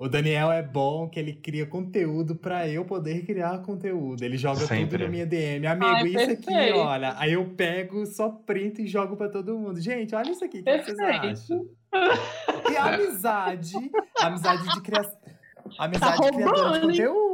O 0.00 0.08
Daniel 0.08 0.50
é 0.50 0.62
bom 0.62 1.08
que 1.08 1.20
ele 1.20 1.34
cria 1.34 1.64
conteúdo 1.64 2.34
pra 2.34 2.68
eu 2.68 2.84
poder 2.84 3.24
criar 3.24 3.58
conteúdo. 3.58 4.24
Ele 4.24 4.36
joga 4.36 4.60
Sempre. 4.60 4.98
tudo 4.98 5.04
na 5.04 5.08
minha 5.08 5.26
DM. 5.26 5.66
Amigo, 5.66 5.86
Ai, 5.86 6.06
isso 6.08 6.30
aqui, 6.32 6.72
olha. 6.72 7.14
Aí 7.16 7.34
eu 7.34 7.44
pego, 7.54 8.04
só 8.06 8.30
printo 8.30 8.80
e 8.80 8.88
jogo 8.88 9.16
pra 9.16 9.28
todo 9.28 9.56
mundo. 9.56 9.80
Gente, 9.80 10.14
olha 10.14 10.30
isso 10.30 10.44
aqui. 10.44 10.60
O 10.60 10.64
que 10.64 10.82
vocês 10.82 10.98
acham? 10.98 11.66
E 12.70 12.76
a 12.76 12.94
amizade, 12.94 13.72
a 14.20 14.26
amizade 14.26 14.68
de 14.68 14.80
criação. 14.80 15.20
Amizade 15.78 16.16
Tá 16.16 16.24
de 16.24 16.36
criador 16.36 16.90
de 16.90 17.04
roubando, 17.04 17.29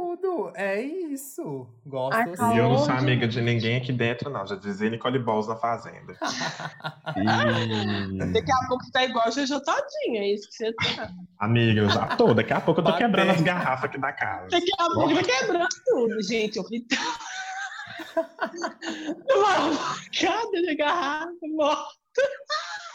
É 0.55 0.81
isso. 0.81 1.67
Gosto 1.85 2.17
Ai, 2.17 2.29
assim. 2.31 2.55
E 2.55 2.57
eu 2.57 2.69
não 2.69 2.77
sou 2.77 2.93
amiga 2.93 3.27
de 3.27 3.41
ninguém 3.41 3.77
aqui 3.77 3.91
dentro, 3.91 4.29
não. 4.29 4.45
Já 4.45 4.55
dizia 4.55 4.89
Nicole 4.89 5.19
Balls 5.19 5.47
na 5.47 5.55
Fazenda. 5.55 6.15
E... 7.15 8.33
Daqui 8.33 8.51
a 8.51 8.67
pouco 8.67 8.83
tá 8.91 9.03
igual 9.03 9.25
a 9.25 9.31
Jojo 9.31 9.59
Todinha, 9.61 10.21
é 10.21 10.33
isso 10.33 10.49
que 10.49 10.55
você 10.55 10.73
tá. 10.73 11.09
Amiga, 11.39 11.81
eu 11.81 11.89
já 11.89 12.15
tô. 12.15 12.33
Daqui 12.33 12.53
a 12.53 12.61
pouco 12.61 12.81
eu 12.81 12.85
tô 12.85 12.91
Bater. 12.91 13.05
quebrando 13.05 13.31
as 13.31 13.41
garrafas 13.41 13.85
aqui 13.85 13.97
da 13.97 14.11
casa. 14.11 14.47
Daqui 14.49 14.71
a 14.77 14.85
pouco 14.93 15.15
tá 15.15 15.23
quebrando 15.23 15.67
tudo, 15.85 16.21
gente. 16.23 16.57
Eu 16.57 16.63
ri 16.63 16.85
Uma 19.35 19.73
facada 19.73 20.61
de 20.61 20.75
garrafa, 20.75 21.31
morta. 21.55 21.97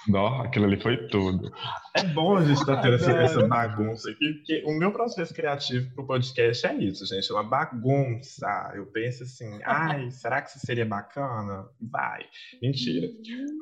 Não, 0.09 0.43
aquilo 0.43 0.67
ali 0.67 0.81
foi 0.81 1.07
tudo. 1.09 1.53
É 1.95 2.03
bom 2.05 2.37
a 2.37 2.45
gente 2.45 2.59
estar 2.59 2.81
tendo 2.81 2.95
essa, 2.97 3.13
essa 3.13 3.47
bagunça 3.47 4.11
aqui, 4.11 4.33
porque 4.35 4.63
o 4.67 4.73
meu 4.73 4.93
processo 4.93 5.33
criativo 5.33 5.95
pro 5.95 6.07
podcast 6.07 6.67
é 6.67 6.75
isso, 6.75 7.07
gente. 7.07 7.31
É 7.31 7.35
uma 7.35 7.45
bagunça. 7.45 8.73
Eu 8.75 8.87
penso 8.87 9.23
assim, 9.23 9.61
ai, 9.65 10.11
será 10.11 10.43
que 10.43 10.51
isso 10.51 10.61
seria 10.67 10.87
bacana? 10.87 11.69
Vai. 11.81 12.25
Mentira. 12.61 13.09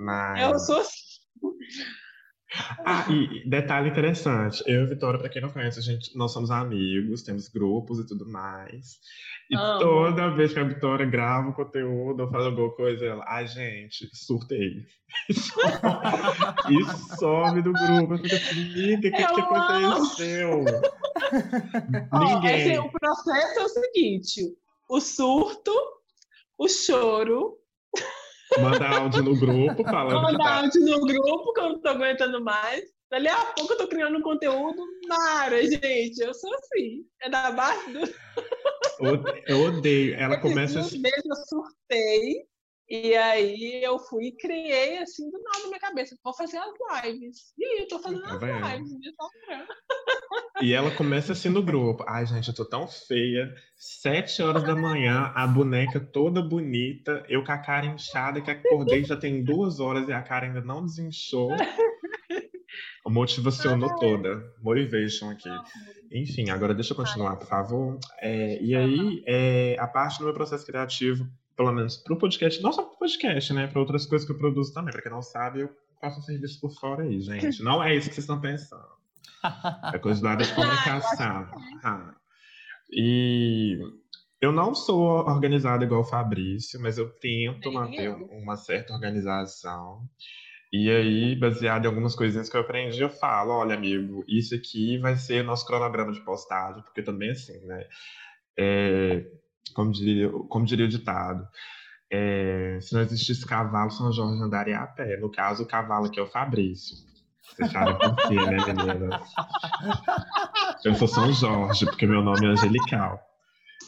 Mas. 0.01 0.43
Eu 0.43 0.59
sou 0.59 0.81
assim. 0.81 1.21
Ah, 2.85 3.07
e 3.09 3.49
detalhe 3.49 3.91
interessante, 3.91 4.63
eu 4.67 4.83
e 4.83 4.87
Vitória, 4.87 5.21
pra 5.21 5.29
quem 5.29 5.41
não 5.41 5.51
conhece, 5.51 5.79
a 5.79 5.83
gente, 5.83 6.17
nós 6.17 6.33
somos 6.33 6.51
amigos, 6.51 7.23
temos 7.23 7.49
grupos 7.49 8.01
e 8.01 8.07
tudo 8.07 8.29
mais. 8.29 8.99
E 9.51 9.57
toda 9.79 10.31
vez 10.31 10.53
que 10.53 10.59
a 10.59 10.65
Vitória 10.65 11.07
grava 11.07 11.51
o 11.51 11.55
conteúdo 11.55 12.25
ou 12.25 12.31
faz 12.31 12.45
alguma 12.47 12.71
coisa, 12.73 13.05
ela, 13.05 13.25
ai 13.29 13.47
gente, 13.47 14.09
surtei. 14.13 14.85
E 16.71 17.17
some 17.17 17.63
do 17.63 17.73
grupo. 17.73 18.15
Eu 18.15 18.19
fico 18.19 18.35
assim, 18.35 18.61
amiga, 18.73 18.97
o 18.97 19.01
que, 19.01 19.11
que 19.11 19.23
aconteceu? 19.23 20.65
Ninguém. 22.13 22.61
esse- 22.73 22.79
o 22.79 22.91
processo 22.91 23.61
é 23.61 23.65
o 23.65 23.69
seguinte: 23.69 24.57
o 24.89 25.01
surto, 25.01 25.73
o 26.59 26.69
choro, 26.69 27.59
Manda 28.59 28.89
áudio 28.89 29.23
no 29.23 29.37
grupo 29.39 29.85
falando 29.85 30.27
que 30.27 30.33
mandar 30.33 30.45
tá. 30.45 30.57
áudio 30.63 30.81
no 30.81 31.01
grupo 31.07 31.53
que 31.53 31.61
eu 31.61 31.69
não 31.71 31.81
tô 31.81 31.89
aguentando 31.89 32.43
mais. 32.43 32.83
Dali 33.11 33.29
a 33.29 33.45
pouco 33.57 33.73
eu 33.73 33.79
tô 33.79 33.89
criando 33.89 34.19
um 34.19 34.23
conteúdo 34.23 34.83
mara, 35.09 35.63
gente. 35.63 36.19
Eu 36.21 36.33
sou 36.33 36.53
assim. 36.55 37.05
É 37.23 37.29
da 37.29 37.51
base 37.51 37.93
do. 37.93 38.01
Eu 39.47 39.63
odeio. 39.65 40.15
Ela 40.15 40.35
Esses 40.35 40.43
começa 40.43 40.81
assim. 40.81 41.03
eu 41.05 41.37
surtei. 41.49 42.50
E 42.91 43.15
aí 43.15 43.81
eu 43.85 44.01
fui 44.01 44.27
e 44.27 44.37
criei 44.37 44.99
assim 44.99 45.31
do 45.31 45.41
nada 45.41 45.61
na 45.63 45.69
minha 45.69 45.79
cabeça. 45.79 46.17
Vou 46.25 46.35
fazer 46.35 46.59
as 46.59 47.05
lives. 47.05 47.53
E 47.57 47.65
aí 47.65 47.79
eu 47.83 47.89
tô 47.89 48.01
fazendo 48.01 48.23
Tá 48.23 48.35
as 48.35 48.41
vendo? 48.41 48.67
lives. 48.67 48.91
no 48.91 48.99
Instagram. 48.99 49.67
E 50.61 50.73
ela 50.75 50.91
começa 50.91 51.33
assim 51.33 51.49
no 51.49 51.63
grupo. 51.63 52.05
Ai, 52.09 52.27
gente, 52.27 52.49
eu 52.49 52.55
tô 52.55 52.65
tão 52.65 52.89
feia. 52.89 53.55
Sete 53.77 54.43
horas 54.43 54.65
da 54.65 54.75
manhã, 54.75 55.31
a 55.37 55.47
boneca 55.47 56.01
toda 56.01 56.43
bonita. 56.43 57.25
Eu 57.29 57.45
com 57.45 57.53
a 57.53 57.59
cara 57.59 57.87
inchada, 57.87 58.41
que 58.41 58.51
acordei 58.51 59.05
já 59.05 59.17
tem 59.17 59.45
duas 59.45 59.79
horas 59.79 60.09
e 60.09 60.13
a 60.13 60.23
cara 60.23 60.47
ainda 60.47 60.61
não 60.61 60.85
desinchou. 60.85 61.51
Motivacionou 63.07 63.95
toda. 63.99 64.53
Motivation 64.63 65.31
aqui. 65.31 65.49
Enfim, 66.13 66.51
agora 66.51 66.75
deixa 66.75 66.93
eu 66.93 66.97
continuar, 66.97 67.37
por 67.37 67.47
favor. 67.49 67.99
É, 68.19 68.61
e 68.63 68.75
aí, 68.77 69.23
é, 69.27 69.77
a 69.79 69.87
parte 69.87 70.19
do 70.19 70.25
meu 70.25 70.35
processo 70.35 70.67
criativo, 70.67 71.27
pelo 71.61 71.73
menos 71.73 71.99
pro 71.99 72.17
podcast, 72.17 72.63
não 72.63 72.73
só 72.73 72.83
pro 72.83 72.97
podcast, 72.97 73.53
né? 73.53 73.67
Para 73.67 73.81
outras 73.81 74.07
coisas 74.07 74.27
que 74.27 74.33
eu 74.33 74.39
produzo 74.39 74.73
também. 74.73 74.93
Pra 74.93 75.03
quem 75.03 75.13
não 75.13 75.21
sabe, 75.21 75.61
eu 75.61 75.71
faço 76.01 76.19
um 76.19 76.23
serviço 76.23 76.59
por 76.59 76.73
fora 76.73 77.03
aí, 77.03 77.21
gente. 77.21 77.61
Não 77.63 77.85
é 77.85 77.95
isso 77.95 78.09
que 78.09 78.15
vocês 78.15 78.25
estão 78.25 78.41
pensando. 78.41 78.89
É 79.93 79.99
coisa 79.99 80.23
do 80.23 80.25
lado 80.25 80.43
de 80.43 80.49
comunicação. 80.57 81.47
Ah. 81.85 82.15
E 82.91 83.79
eu 84.41 84.53
não 84.53 84.75
sou 84.75 85.03
organizado 85.03 85.85
igual 85.85 86.01
o 86.01 86.05
Fabrício, 86.05 86.81
mas 86.81 86.97
eu 86.97 87.11
tento 87.11 87.71
manter 87.71 88.09
uma 88.09 88.57
certa 88.57 88.95
organização. 88.95 90.09
E 90.73 90.91
aí, 90.91 91.37
baseado 91.37 91.85
em 91.85 91.89
algumas 91.89 92.15
coisinhas 92.15 92.49
que 92.49 92.57
eu 92.57 92.63
aprendi, 92.63 93.03
eu 93.03 93.11
falo, 93.11 93.53
olha, 93.53 93.75
amigo, 93.75 94.25
isso 94.27 94.55
aqui 94.55 94.97
vai 94.97 95.15
ser 95.17 95.45
nosso 95.45 95.67
cronograma 95.67 96.11
de 96.11 96.25
postagem, 96.25 96.83
porque 96.85 97.03
também 97.03 97.33
assim, 97.33 97.61
né? 97.67 97.87
É, 98.59 99.27
como, 99.75 99.93
diria, 99.93 100.31
como 100.49 100.65
diria 100.65 100.87
o 100.87 100.89
ditado, 100.89 101.47
é, 102.11 102.79
se 102.81 102.93
não 102.93 103.03
existisse 103.03 103.47
cavalo, 103.47 103.91
São 103.91 104.13
Jorge 104.13 104.43
andaria 104.43 104.79
a 104.79 104.87
pé. 104.87 105.17
No 105.17 105.31
caso, 105.31 105.63
o 105.63 105.67
cavalo 105.67 106.07
aqui 106.07 106.19
é 106.19 106.23
o 106.23 106.27
Fabrício. 106.27 106.97
Vocês 107.43 107.71
sabem 107.71 107.97
por 107.99 108.17
quê, 108.17 108.35
né, 108.35 108.57
meninas? 108.67 109.21
Eu 110.85 110.95
sou 110.95 111.07
São 111.07 111.33
Jorge, 111.33 111.87
porque 111.87 112.07
meu 112.07 112.23
nome 112.23 112.47
é 112.47 112.51
Angelical. 112.51 113.21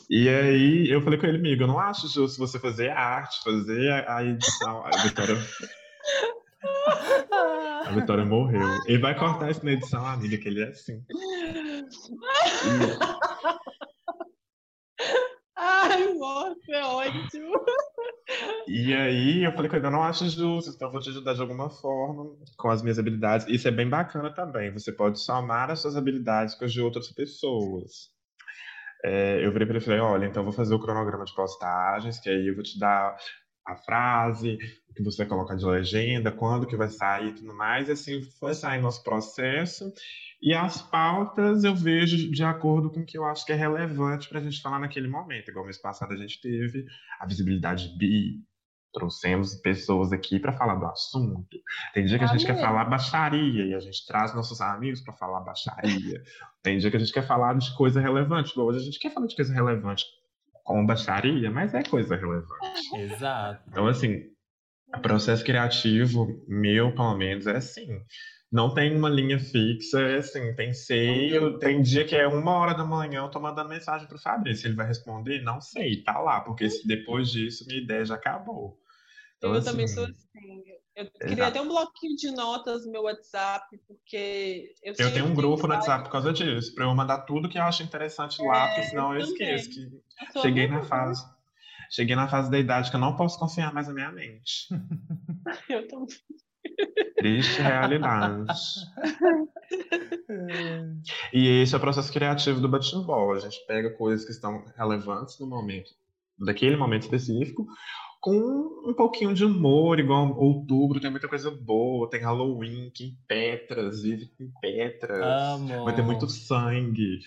E 0.09 0.29
aí 0.29 0.91
eu 0.91 1.01
falei 1.01 1.19
com 1.19 1.27
ele, 1.27 1.39
amigo, 1.39 1.63
eu 1.63 1.67
não 1.67 1.79
acho 1.79 2.09
justo 2.09 2.39
você 2.39 2.59
fazer 2.59 2.91
a 2.91 3.01
arte, 3.01 3.43
fazer 3.43 3.91
a, 4.09 4.23
edição. 4.25 4.85
A 4.85 5.03
Vitória, 5.03 5.37
a 7.87 7.91
Vitória 7.93 8.25
morreu. 8.25 8.69
Ele 8.87 8.99
vai 8.99 9.19
cortar 9.19 9.51
isso 9.51 9.65
na 9.65 9.73
edição, 9.73 10.05
amiga, 10.05 10.37
que 10.37 10.49
ele 10.49 10.63
é 10.63 10.69
assim. 10.69 11.03
Ai, 15.95 16.15
nossa, 16.15 16.73
é 16.73 16.85
ótimo. 16.85 17.53
E 18.67 18.95
aí 18.95 19.45
eu 19.45 19.53
falei 19.53 19.71
ele, 19.71 19.87
eu 19.87 19.91
não 19.91 20.03
acho 20.03 20.29
justo, 20.29 20.71
então 20.71 20.91
vou 20.91 21.01
te 21.01 21.11
ajudar 21.11 21.35
de 21.35 21.41
alguma 21.41 21.69
forma 21.69 22.37
com 22.57 22.71
as 22.71 22.83
minhas 22.83 22.99
habilidades. 22.99 23.47
Isso 23.49 23.69
é 23.69 23.71
bem 23.71 23.89
bacana 23.89 24.35
também. 24.35 24.73
Você 24.73 24.93
pode 24.93 25.21
somar 25.21 25.71
as 25.71 25.81
suas 25.81 25.97
habilidades 25.97 26.55
com 26.55 26.65
as 26.65 26.73
de 26.73 26.81
outras 26.81 27.11
pessoas. 27.13 28.11
É, 29.05 29.45
eu 29.45 29.53
virei 29.53 29.67
para 29.67 29.77
ele 29.77 29.83
e 29.83 29.85
falei, 29.85 30.01
olha, 30.01 30.27
então 30.27 30.45
vou 30.45 30.53
fazer 30.53 30.75
o 30.75 30.81
cronograma 30.81 31.25
de 31.25 31.35
postagens, 31.35 32.21
que 32.21 32.31
aí 32.31 32.47
eu 32.49 32.55
vou 32.55 32.63
te 32.63 32.79
dar 32.79 33.17
a 33.67 33.77
frase, 33.77 34.59
o 34.91 34.95
que 34.95 35.03
você 35.03 35.19
vai 35.19 35.27
colocar 35.27 35.55
de 35.55 35.65
legenda, 35.65 36.33
quando 36.33 36.67
que 36.67 36.77
vai 36.77 36.89
sair 36.89 37.29
e 37.29 37.35
tudo 37.35 37.55
mais. 37.55 37.89
E 37.89 37.93
assim 37.93 38.23
foi 38.39 38.55
sair 38.55 38.81
nosso 38.81 39.03
processo. 39.03 39.93
E 40.41 40.53
as 40.53 40.83
pautas 40.83 41.63
eu 41.63 41.75
vejo 41.75 42.31
de 42.31 42.43
acordo 42.43 42.91
com 42.91 43.01
o 43.01 43.07
que 43.07 43.17
eu 43.17 43.25
acho 43.25 43.47
que 43.47 43.53
é 43.53 43.57
relevante 43.57 44.29
para 44.29 44.41
a 44.41 44.43
gente 44.43 44.61
falar 44.61 44.81
naquele 44.81 45.09
momento. 45.09 45.51
Igual 45.51 45.65
mês 45.65 45.79
passado 45.79 46.13
a 46.13 46.17
gente 46.17 46.41
teve 46.41 46.85
a 47.21 47.27
visibilidade 47.27 47.97
bi, 47.97 48.43
trouxemos 48.93 49.55
pessoas 49.55 50.13
aqui 50.13 50.41
para 50.41 50.53
falar 50.53 50.75
do 50.75 50.87
assunto. 50.87 51.59
Tem 51.95 52.05
dia 52.05 52.19
que 52.19 52.25
a 52.25 52.29
gente 52.29 52.45
quer 52.45 52.61
falar 52.61 52.85
baixaria 52.87 53.67
e 53.67 53.75
a 53.75 53.81
gente 53.81 54.05
traz 54.07 54.35
nossos 54.35 54.61
amigos 54.61 55.01
para 55.01 55.15
falar 55.15 55.41
baixaria. 55.41 56.23
Tem 56.63 56.79
dia 56.79 56.91
que 56.91 56.97
a 56.97 57.01
gente 57.01 57.13
quer 57.13 57.27
falar 57.27 57.57
de 57.57 57.75
coisa 57.77 58.01
relevante. 58.01 58.59
Hoje 58.59 58.81
a 58.81 58.83
gente 58.83 58.99
quer 58.99 59.13
falar 59.15 59.29
de 59.29 59.37
coisa 59.37 59.55
relevante 59.55 60.05
com 60.63 60.85
baixaria, 60.87 61.51
mas 61.51 61.75
é 61.75 61.83
coisa 61.83 62.17
relevante. 62.17 62.53
Exato. 62.97 63.63
Então, 63.69 63.87
assim, 63.87 64.23
o 64.95 65.01
processo 65.01 65.45
criativo 65.45 66.27
meu, 66.49 66.95
pelo 66.95 67.17
menos, 67.17 67.47
é 67.47 67.57
assim. 67.57 68.01
Não 68.51 68.75
tem 68.75 68.95
uma 68.95 69.09
linha 69.09 69.39
fixa, 69.39 69.99
é 70.03 70.19
assim, 70.19 70.55
pensei, 70.55 71.35
eu, 71.35 71.59
tem 71.59 71.81
dia 71.81 72.05
que 72.05 72.15
é 72.15 72.27
uma 72.27 72.53
hora 72.53 72.75
da 72.75 72.85
manhã, 72.85 73.23
eu 73.23 73.31
tô 73.31 73.41
mandando 73.41 73.71
mensagem 73.71 74.07
pro 74.07 74.21
Fabrício, 74.21 74.67
ele 74.67 74.77
vai 74.77 74.87
responder? 74.87 75.41
Não 75.41 75.59
sei, 75.59 76.03
tá 76.03 76.19
lá, 76.21 76.43
porque 76.43 76.69
se 76.69 76.87
depois 76.87 77.31
disso 77.31 77.65
minha 77.67 77.81
ideia 77.81 78.05
já 78.05 78.15
acabou. 78.15 78.79
Então, 79.39 79.53
eu 79.53 79.57
assim, 79.57 79.71
também 79.71 79.89
sou 79.89 80.05
assim. 80.05 80.63
Eu 80.95 81.11
queria 81.11 81.47
até 81.47 81.61
um 81.61 81.69
bloquinho 81.69 82.15
de 82.17 82.31
notas 82.33 82.85
no 82.85 82.93
meu 82.93 83.03
WhatsApp, 83.03 83.67
porque 83.89 84.75
eu, 84.83 84.95
Eu 84.99 85.13
tenho 85.13 85.27
um 85.27 85.35
grupo 85.35 85.67
no 85.67 85.75
WhatsApp 85.75 86.05
por 86.05 86.11
causa 86.11 86.33
disso, 86.33 86.75
pra 86.75 86.85
eu 86.85 86.95
mandar 86.95 87.23
tudo 87.23 87.49
que 87.49 87.59
eu 87.59 87.63
acho 87.63 87.83
interessante 87.83 88.43
lá, 88.43 88.69
porque 88.69 88.83
senão 88.85 89.15
eu 89.15 89.21
eu 89.21 89.27
esqueço. 89.27 89.71
Que 89.71 90.39
eu 90.39 90.43
cheguei 90.43 90.69
na 90.69 90.83
fase. 90.83 91.25
Cheguei 91.91 92.17
na 92.17 92.29
fase 92.29 92.51
da 92.51 92.59
idade 92.59 92.91
que 92.91 92.97
eu 92.97 93.01
não 93.01 93.17
posso 93.17 93.39
confiar 93.39 93.73
mais 93.73 93.87
na 93.87 93.93
minha 93.93 94.11
mente. 94.11 94.69
Eu 95.69 95.87
também. 95.89 96.09
Triste 97.19 97.61
realidade. 97.61 98.51
E 101.33 101.63
esse 101.63 101.75
é 101.75 101.79
o 101.79 101.81
processo 101.81 102.13
criativo 102.13 102.61
do 102.61 102.69
Ball. 103.05 103.33
A 103.33 103.39
gente 103.39 103.65
pega 103.67 103.91
coisas 103.91 104.25
que 104.25 104.33
estão 104.33 104.65
relevantes 104.77 105.39
no 105.39 105.47
momento, 105.47 105.91
daquele 106.39 106.77
momento 106.77 107.03
específico, 107.03 107.67
com 108.23 108.89
um 108.89 108.95
pouquinho 108.95 109.35
de 109.35 109.45
humor, 109.45 109.99
igual 109.99 110.33
outubro 110.39 111.01
tem 111.01 111.11
muita 111.11 111.27
coisa 111.27 111.51
boa, 111.51 112.09
tem 112.09 112.21
Halloween, 112.21 112.89
Kim 112.95 113.17
Petras, 113.27 114.03
vive 114.03 114.27
Kim 114.27 114.49
Petras, 114.61 115.21
Amo. 115.21 115.85
vai 115.85 115.93
ter 115.93 116.03
muito 116.03 116.29
sangue. 116.29 117.19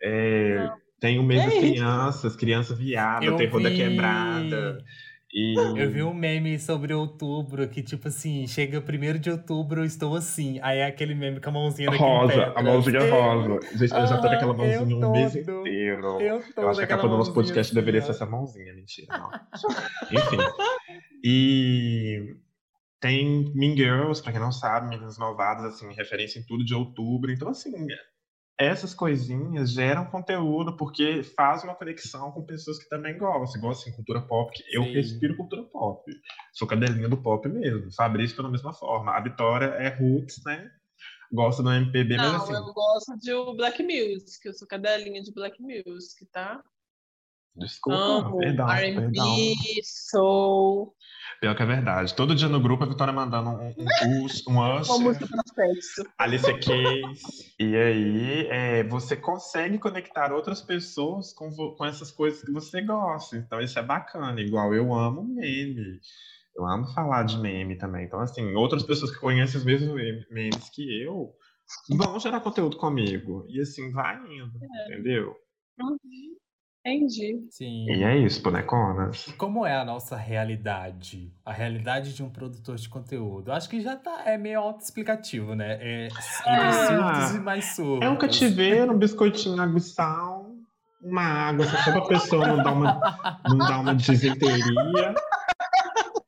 É, 0.00 0.70
tem 1.00 1.18
o 1.18 1.24
mês 1.24 1.44
das 1.44 1.54
É 1.54 1.58
crianças, 1.58 2.36
criança 2.36 2.72
viada, 2.74 3.24
Eu 3.26 3.36
terror 3.36 3.60
da 3.60 3.68
vi. 3.68 3.76
quebrada. 3.76 4.78
E 5.36 5.54
Eu 5.58 5.90
vi 5.90 6.00
um 6.04 6.14
meme 6.14 6.56
sobre 6.60 6.94
outubro 6.94 7.68
que, 7.68 7.82
tipo 7.82 8.06
assim, 8.06 8.46
chega 8.46 8.80
primeiro 8.80 9.18
de 9.18 9.30
outubro, 9.30 9.80
eu 9.80 9.84
estou 9.84 10.14
assim. 10.14 10.60
Aí 10.62 10.78
é 10.78 10.86
aquele 10.86 11.12
meme 11.12 11.40
com 11.40 11.50
a 11.50 11.52
mãozinha 11.52 11.90
da 11.90 11.96
Kim 11.96 12.02
rosa, 12.04 12.52
a 12.54 12.62
mãozinha 12.62 13.00
Eu- 13.00 13.10
rosa. 13.12 13.60
Gente, 13.76 13.92
eu 13.94 14.06
já 14.06 14.16
tô 14.20 14.28
com 14.28 14.34
aquela 14.34 14.52
Ah, 14.52 14.56
mãozinha 14.56 15.00
eu 15.00 15.08
um 15.08 15.12
mês 15.12 15.34
inteiro. 15.34 16.20
Eu, 16.22 16.40
tô 16.54 16.62
Eu 16.62 16.68
acho 16.68 16.78
que 16.78 16.84
a 16.84 16.88
capa 16.88 17.08
do 17.08 17.16
nosso 17.16 17.34
podcast 17.34 17.72
assim, 17.72 17.74
deveria 17.80 18.00
ser 18.00 18.12
essa 18.12 18.24
mãozinha, 18.26 18.72
mentira. 18.74 19.08
Enfim. 20.12 20.36
E 21.24 22.36
tem 23.00 23.50
Mean 23.56 23.74
Girls, 23.76 24.22
pra 24.22 24.30
quem 24.30 24.40
não 24.40 24.52
sabe, 24.52 24.88
Meninas 24.88 25.18
Malvadas, 25.18 25.64
assim, 25.74 25.92
referência 25.94 26.38
em 26.38 26.44
tudo 26.46 26.64
de 26.64 26.74
outubro. 26.74 27.32
Então, 27.32 27.48
assim, 27.48 27.72
essas 28.58 28.94
coisinhas 28.94 29.72
geram 29.72 30.06
conteúdo 30.06 30.76
porque 30.76 31.22
faz 31.22 31.64
uma 31.64 31.74
conexão 31.74 32.30
com 32.30 32.44
pessoas 32.44 32.78
que 32.78 32.88
também 32.88 33.18
gostam. 33.18 33.58
Igual, 33.58 33.72
assim, 33.72 33.92
cultura 33.92 34.20
pop, 34.22 34.52
que 34.52 34.62
eu 34.76 34.84
Sim. 34.84 34.92
respiro 34.92 35.36
cultura 35.36 35.64
pop. 35.64 36.10
Sou 36.52 36.68
cadelinha 36.68 37.08
do 37.08 37.16
pop 37.16 37.48
mesmo. 37.48 37.92
Fabrício 37.92 38.36
pela 38.36 38.50
mesma 38.50 38.72
forma. 38.72 39.12
A 39.12 39.20
Vitória 39.20 39.66
é 39.66 39.88
roots, 39.88 40.40
né? 40.44 40.70
Gosta 41.32 41.62
do 41.62 41.72
MPB, 41.72 42.16
mas 42.16 42.32
Não, 42.32 42.42
assim... 42.42 42.52
eu 42.54 42.72
gosto 42.72 43.18
de 43.18 43.32
o 43.32 43.56
Black 43.56 43.82
Music, 43.82 44.46
eu 44.46 44.54
sou 44.54 44.68
cadelinha 44.68 45.20
de 45.20 45.32
Black 45.32 45.60
Music, 45.60 46.24
tá? 46.26 46.62
Desculpa, 47.56 47.98
Amo 47.98 48.38
perdão, 48.38 48.70
R&B, 48.70 49.00
perdão. 49.00 49.36
soul, 49.82 50.94
Pior 51.44 51.54
que 51.54 51.62
é 51.62 51.66
verdade. 51.66 52.14
Todo 52.14 52.34
dia 52.34 52.48
no 52.48 52.58
grupo 52.58 52.84
a 52.84 52.86
Vitória 52.86 53.12
mandando 53.12 53.50
um, 53.50 53.74
um, 54.06 54.24
us- 54.24 54.46
um 54.48 54.52
uma 54.52 54.80
Usher, 54.80 54.98
música 54.98 55.26
processo. 55.26 56.02
Alicia 56.16 56.58
Keys. 56.58 57.54
E 57.60 57.76
aí 57.76 58.46
é, 58.48 58.82
você 58.84 59.14
consegue 59.14 59.78
conectar 59.78 60.32
outras 60.32 60.62
pessoas 60.62 61.34
com, 61.34 61.50
com 61.50 61.84
essas 61.84 62.10
coisas 62.10 62.42
que 62.42 62.50
você 62.50 62.80
gosta. 62.80 63.36
Então 63.36 63.60
isso 63.60 63.78
é 63.78 63.82
bacana. 63.82 64.40
Igual 64.40 64.72
eu 64.72 64.94
amo 64.94 65.22
meme. 65.22 66.00
Eu 66.56 66.64
amo 66.66 66.86
falar 66.94 67.24
de 67.24 67.36
meme 67.36 67.76
também. 67.76 68.06
Então, 68.06 68.20
assim, 68.20 68.54
outras 68.54 68.82
pessoas 68.82 69.10
que 69.10 69.20
conhecem 69.20 69.58
os 69.58 69.66
mesmos 69.66 69.94
meme- 69.94 70.26
memes 70.30 70.70
que 70.70 71.02
eu 71.02 71.30
vão 71.90 72.18
gerar 72.18 72.40
conteúdo 72.40 72.78
comigo. 72.78 73.44
E 73.50 73.60
assim, 73.60 73.92
vai 73.92 74.16
indo, 74.16 74.50
entendeu? 74.86 75.36
Uhum. 75.78 75.98
Entendi. 76.86 77.46
Sim. 77.50 77.86
E 77.88 78.04
é 78.04 78.18
isso, 78.18 78.42
boneconas. 78.42 79.26
E 79.26 79.32
como 79.32 79.64
é 79.64 79.74
a 79.74 79.84
nossa 79.86 80.16
realidade? 80.16 81.32
A 81.42 81.50
realidade 81.50 82.14
de 82.14 82.22
um 82.22 82.28
produtor 82.28 82.76
de 82.76 82.88
conteúdo? 82.90 83.50
Acho 83.52 83.70
que 83.70 83.80
já 83.80 83.96
tá, 83.96 84.22
é 84.26 84.36
meio 84.36 84.60
autoexplicativo, 84.60 85.54
né? 85.54 85.78
É 85.80 86.06
entre 86.06 86.18
Ah, 86.46 86.72
surtos 86.72 87.36
e 87.36 87.40
mais 87.40 87.64
surtos. 87.74 88.06
É 88.06 88.10
um 88.10 88.16
cativeiro, 88.16 88.92
um 88.92 88.98
biscoitinho 88.98 89.56
na 89.56 89.64
aguiçal, 89.64 90.50
uma 91.02 91.22
água, 91.22 91.64
só 91.64 91.92
pra 91.92 92.02
pessoa 92.02 92.46
não 92.48 92.62
dar 92.62 92.72
uma, 92.72 93.40
não 93.48 93.58
dar 93.58 93.80
uma 93.80 93.94
desinteria. 93.94 95.14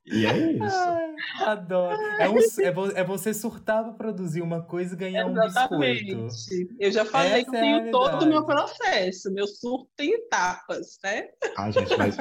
E 0.09 0.25
é 0.25 0.51
isso. 0.53 0.77
Ai, 0.77 1.15
adoro. 1.51 1.97
É, 2.19 2.29
um, 2.29 2.37
é, 2.63 2.71
vo- 2.71 2.91
é 2.95 3.03
você 3.03 3.33
surtar 3.33 3.83
pra 3.83 3.91
produzir 3.93 4.41
uma 4.41 4.61
coisa 4.61 4.93
e 4.93 4.97
ganhar 4.97 5.25
um 5.25 5.33
biscoito. 5.33 5.45
Exatamente. 5.75 6.67
Eu 6.79 6.91
já 6.91 7.03
falei 7.03 7.41
Essa 7.41 7.51
que 7.51 7.55
eu 7.57 7.59
é 7.59 7.61
tenho 7.61 7.91
todo 7.91 8.23
o 8.23 8.25
meu 8.25 8.45
processo. 8.45 9.31
Meu 9.33 9.45
surto 9.45 9.89
tem 9.97 10.13
etapas, 10.13 10.97
né? 11.03 11.25
Ah, 11.57 11.69
gente, 11.71 11.97
mas 11.97 12.15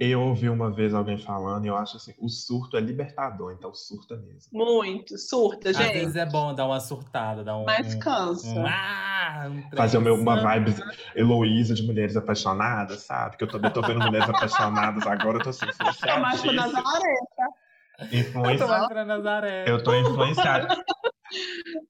eu 0.00 0.20
ouvi 0.22 0.48
uma 0.48 0.70
vez 0.70 0.94
alguém 0.94 1.18
falando 1.18 1.66
e 1.66 1.68
eu 1.68 1.76
acho 1.76 1.98
assim, 1.98 2.14
o 2.18 2.28
surto 2.28 2.76
é 2.76 2.80
libertador, 2.80 3.52
então 3.52 3.74
surta 3.74 4.16
mesmo. 4.16 4.48
Muito. 4.52 5.18
Surta, 5.18 5.70
Às 5.70 5.76
gente. 5.76 5.92
vezes 5.92 6.16
é 6.16 6.24
bom 6.24 6.54
dar 6.54 6.66
uma 6.66 6.80
surtada, 6.80 7.44
dar 7.44 7.58
um. 7.58 7.64
Mas 7.66 7.94
um, 7.94 7.98
cansa. 7.98 8.46
um, 8.48 8.66
ah, 8.66 9.50
um 9.50 9.76
Fazer 9.76 9.98
o 9.98 10.00
meu, 10.00 10.14
uma 10.14 10.34
assim. 10.34 10.42
vibe 10.44 10.74
Heloísa 11.14 11.74
de 11.74 11.82
mulheres 11.82 12.16
apaixonadas, 12.16 13.00
sabe? 13.02 13.36
Que 13.36 13.44
eu 13.44 13.48
também 13.48 13.70
tô 13.70 13.82
vendo 13.82 14.00
mulheres 14.00 14.28
apaixonadas 14.28 15.06
agora, 15.06 15.36
eu 15.38 15.42
tô 15.42 15.50
assim, 15.50 15.66
Tomás 16.00 16.40
com 16.40 16.48
Nazaré. 19.04 19.64
Eu 19.66 19.82
tô 19.82 19.94
influenciado. 19.94 20.66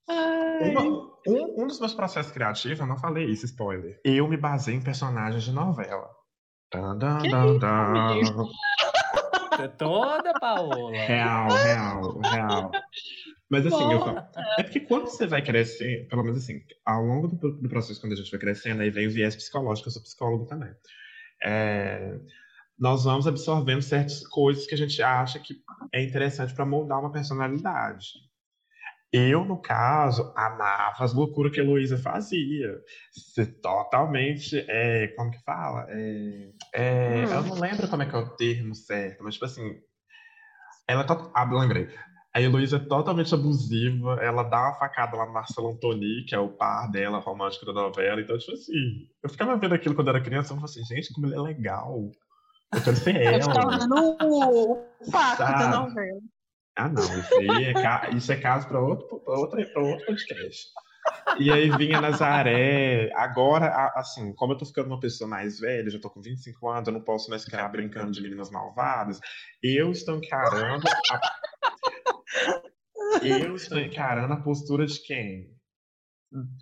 Ai, 0.08 0.70
Uma- 0.70 0.82
um, 1.26 1.62
um 1.62 1.66
dos 1.66 1.78
meus 1.80 1.94
processos 1.94 2.32
criativos, 2.32 2.78
eu 2.80 2.86
não 2.86 2.98
falei 2.98 3.26
isso, 3.26 3.44
spoiler. 3.46 4.00
Eu 4.04 4.28
me 4.28 4.36
baseei 4.36 4.76
em 4.76 4.82
personagens 4.82 5.44
de 5.44 5.52
novela. 5.52 6.08
Dan, 6.72 6.98
dan, 6.98 7.58
dan. 7.58 8.48
é 9.58 9.68
toda, 9.68 10.32
Paola. 10.38 10.90
Real, 10.92 11.48
real, 11.48 12.18
real. 12.20 12.70
Mas 13.50 13.66
assim, 13.66 13.92
eu 13.92 13.98
falo. 14.00 14.18
É 14.58 14.62
porque 14.62 14.80
quando 14.80 15.06
você 15.08 15.26
vai 15.26 15.42
crescer, 15.42 16.06
pelo 16.08 16.22
menos 16.22 16.38
assim, 16.38 16.60
ao 16.86 17.02
longo 17.02 17.26
do, 17.28 17.60
do 17.60 17.68
processo, 17.68 18.00
quando 18.00 18.12
a 18.12 18.16
gente 18.16 18.30
vai 18.30 18.38
crescendo, 18.38 18.82
aí 18.82 18.90
vem 18.90 19.08
o 19.08 19.10
viés 19.10 19.34
psicológico, 19.34 19.88
eu 19.88 19.92
sou 19.92 20.02
psicólogo 20.02 20.46
também. 20.46 20.72
É, 21.42 22.16
nós 22.80 23.04
vamos 23.04 23.26
absorvendo 23.26 23.82
certas 23.82 24.26
coisas 24.26 24.66
que 24.66 24.74
a 24.74 24.78
gente 24.78 25.02
acha 25.02 25.38
que 25.38 25.54
é 25.92 26.02
interessante 26.02 26.54
para 26.54 26.64
moldar 26.64 26.98
uma 26.98 27.12
personalidade. 27.12 28.06
Eu, 29.12 29.44
no 29.44 29.60
caso, 29.60 30.32
amava 30.36 31.04
as 31.04 31.12
loucuras 31.12 31.52
que 31.52 31.60
a 31.60 31.64
Heloísa 31.64 31.98
fazia. 31.98 32.80
Totalmente. 33.60 34.64
É, 34.68 35.08
como 35.08 35.32
que 35.32 35.42
fala? 35.42 35.86
É, 35.90 36.52
é, 36.72 37.26
Hum. 37.26 37.32
Eu 37.32 37.42
não 37.42 37.60
lembro 37.60 37.88
como 37.88 38.02
é 38.02 38.06
que 38.06 38.14
é 38.14 38.18
o 38.18 38.36
termo 38.36 38.74
certo, 38.74 39.22
mas 39.24 39.34
tipo 39.34 39.46
assim. 39.46 39.78
Ela 40.88 41.04
to... 41.04 41.30
Ah, 41.34 41.44
lembrei. 41.44 41.88
A 42.32 42.40
Heloísa 42.40 42.76
é 42.76 42.80
totalmente 42.80 43.34
abusiva, 43.34 44.14
ela 44.22 44.44
dá 44.44 44.68
uma 44.68 44.78
facada 44.78 45.16
lá 45.16 45.26
no 45.26 45.32
Marcelo 45.32 45.70
Antoni, 45.70 46.24
que 46.26 46.34
é 46.34 46.38
o 46.38 46.48
par 46.48 46.88
dela, 46.88 47.18
romântico 47.18 47.66
da 47.66 47.72
novela. 47.72 48.20
Então, 48.20 48.38
tipo 48.38 48.52
assim, 48.52 49.08
eu 49.22 49.28
ficava 49.28 49.56
vendo 49.56 49.74
aquilo 49.74 49.96
quando 49.96 50.08
era 50.08 50.22
criança, 50.22 50.52
eu 50.52 50.56
falava 50.56 50.66
assim, 50.66 50.84
gente, 50.84 51.12
como 51.12 51.26
ele 51.26 51.34
é 51.34 51.40
legal. 51.40 52.12
Eu 52.74 52.82
quero 52.82 52.96
ser 52.96 53.16
Eu 53.16 53.42
ficava 53.42 53.74
ela. 53.74 53.78
vendo 53.78 54.16
o 54.22 54.86
fato 55.10 55.38
da 55.38 55.68
novela. 55.68 56.20
Ah, 56.76 56.88
não, 56.88 57.02
isso 57.02 57.34
aí 57.34 57.64
é, 57.64 57.72
ca... 57.74 58.10
isso 58.14 58.32
é 58.32 58.36
caso 58.36 58.68
para 58.68 58.80
outro, 58.80 59.20
pra 59.20 59.34
outro, 59.34 59.72
pra 59.72 59.82
outro 59.82 60.06
podcast. 60.06 60.68
E 61.38 61.50
aí 61.50 61.70
vinha 61.70 62.00
Nazaré. 62.00 63.10
Agora, 63.14 63.92
assim, 63.96 64.32
como 64.34 64.52
eu 64.52 64.58
tô 64.58 64.64
ficando 64.64 64.86
uma 64.86 65.00
pessoa 65.00 65.28
mais 65.28 65.58
velha, 65.58 65.90
já 65.90 65.98
tô 65.98 66.08
com 66.08 66.20
25 66.20 66.68
anos, 66.68 66.86
eu 66.88 66.94
não 66.94 67.02
posso 67.02 67.28
mais 67.28 67.44
ficar 67.44 67.68
brincando 67.68 68.12
de 68.12 68.22
meninas 68.22 68.50
malvadas. 68.50 69.18
Eu 69.62 69.90
estou 69.90 70.16
encarando 70.16 70.84
a... 71.10 71.20
Eu 73.22 73.56
estou 73.56 73.78
encarando 73.78 74.32
a 74.32 74.40
postura 74.40 74.86
de 74.86 75.02
quem? 75.02 75.50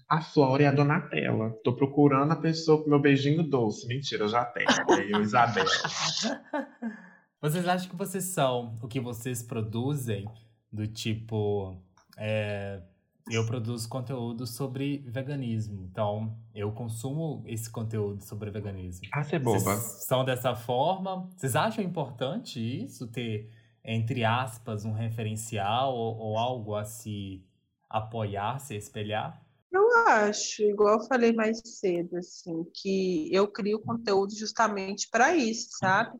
A 0.09 0.21
Flora 0.21 0.63
e 0.63 0.67
a 0.67 0.73
Donatella. 0.73 1.51
Tô 1.63 1.75
procurando 1.75 2.33
a 2.33 2.37
pessoa 2.37 2.83
com 2.83 2.89
meu 2.89 3.01
beijinho 3.01 3.43
doce. 3.43 3.87
Mentira, 3.87 4.25
eu 4.25 4.29
já 4.29 4.45
tenho. 4.45 4.67
É 4.69 5.13
eu, 5.13 5.21
Isabel. 5.21 5.67
Vocês 7.41 7.69
acham 7.69 7.89
que 7.89 7.95
vocês 7.95 8.25
são 8.25 8.77
o 8.83 8.89
que 8.89 8.99
vocês 8.99 9.43
produzem? 9.43 10.29
Do 10.73 10.87
tipo. 10.89 11.81
é, 12.17 12.83
eu 13.31 13.47
produzo 13.47 13.89
conteúdo 13.89 14.47
sobre 14.47 15.05
veganismo. 15.07 15.85
Então, 15.85 16.37
eu 16.55 16.73
consumo 16.73 17.43
esse 17.47 17.71
conteúdo 17.71 18.23
sobre 18.25 18.51
veganismo. 18.51 19.07
Ah, 19.13 19.23
você 19.23 19.37
é 19.37 19.39
boba. 19.39 19.59
Vocês 19.59 20.05
são 20.07 20.25
dessa 20.25 20.55
forma? 20.55 21.29
Vocês 21.37 21.55
acham 21.55 21.85
importante 21.85 22.59
isso? 22.59 23.07
Ter, 23.07 23.51
entre 23.85 24.25
aspas, 24.25 24.85
um 24.85 24.93
referencial 24.93 25.95
ou, 25.95 26.17
ou 26.17 26.39
algo 26.39 26.75
a 26.75 26.85
se 26.85 27.45
apoiar, 27.89 28.59
se 28.59 28.75
espelhar? 28.75 29.41
Eu 29.89 30.07
acho, 30.09 30.63
igual 30.63 30.99
eu 31.01 31.07
falei 31.07 31.33
mais 31.33 31.61
cedo, 31.65 32.17
assim, 32.19 32.65
que 32.75 33.33
eu 33.33 33.49
crio 33.49 33.81
conteúdo 33.81 34.37
justamente 34.37 35.09
para 35.11 35.35
isso, 35.35 35.71
sabe? 35.79 36.19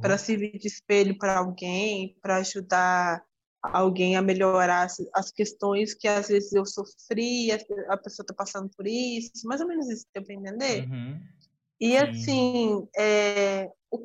Para 0.00 0.16
servir 0.16 0.56
de 0.58 0.68
espelho 0.68 1.18
para 1.18 1.38
alguém, 1.38 2.16
para 2.22 2.36
ajudar 2.36 3.22
alguém 3.60 4.16
a 4.16 4.22
melhorar 4.22 4.84
as, 4.84 4.96
as 5.12 5.32
questões 5.32 5.94
que 5.94 6.06
às 6.06 6.28
vezes 6.28 6.52
eu 6.52 6.64
sofri, 6.64 7.50
a, 7.50 7.58
a 7.88 7.96
pessoa 7.96 8.22
está 8.22 8.32
passando 8.32 8.70
por 8.76 8.86
isso, 8.86 9.46
mais 9.46 9.60
ou 9.60 9.66
menos 9.66 9.88
isso, 9.88 10.06
deu 10.14 10.24
para 10.24 10.34
entender? 10.34 10.88
Uhum. 10.88 11.20
E 11.80 11.90
Sim. 11.90 11.96
assim, 11.96 12.88
é, 12.96 13.68
o, 13.90 13.96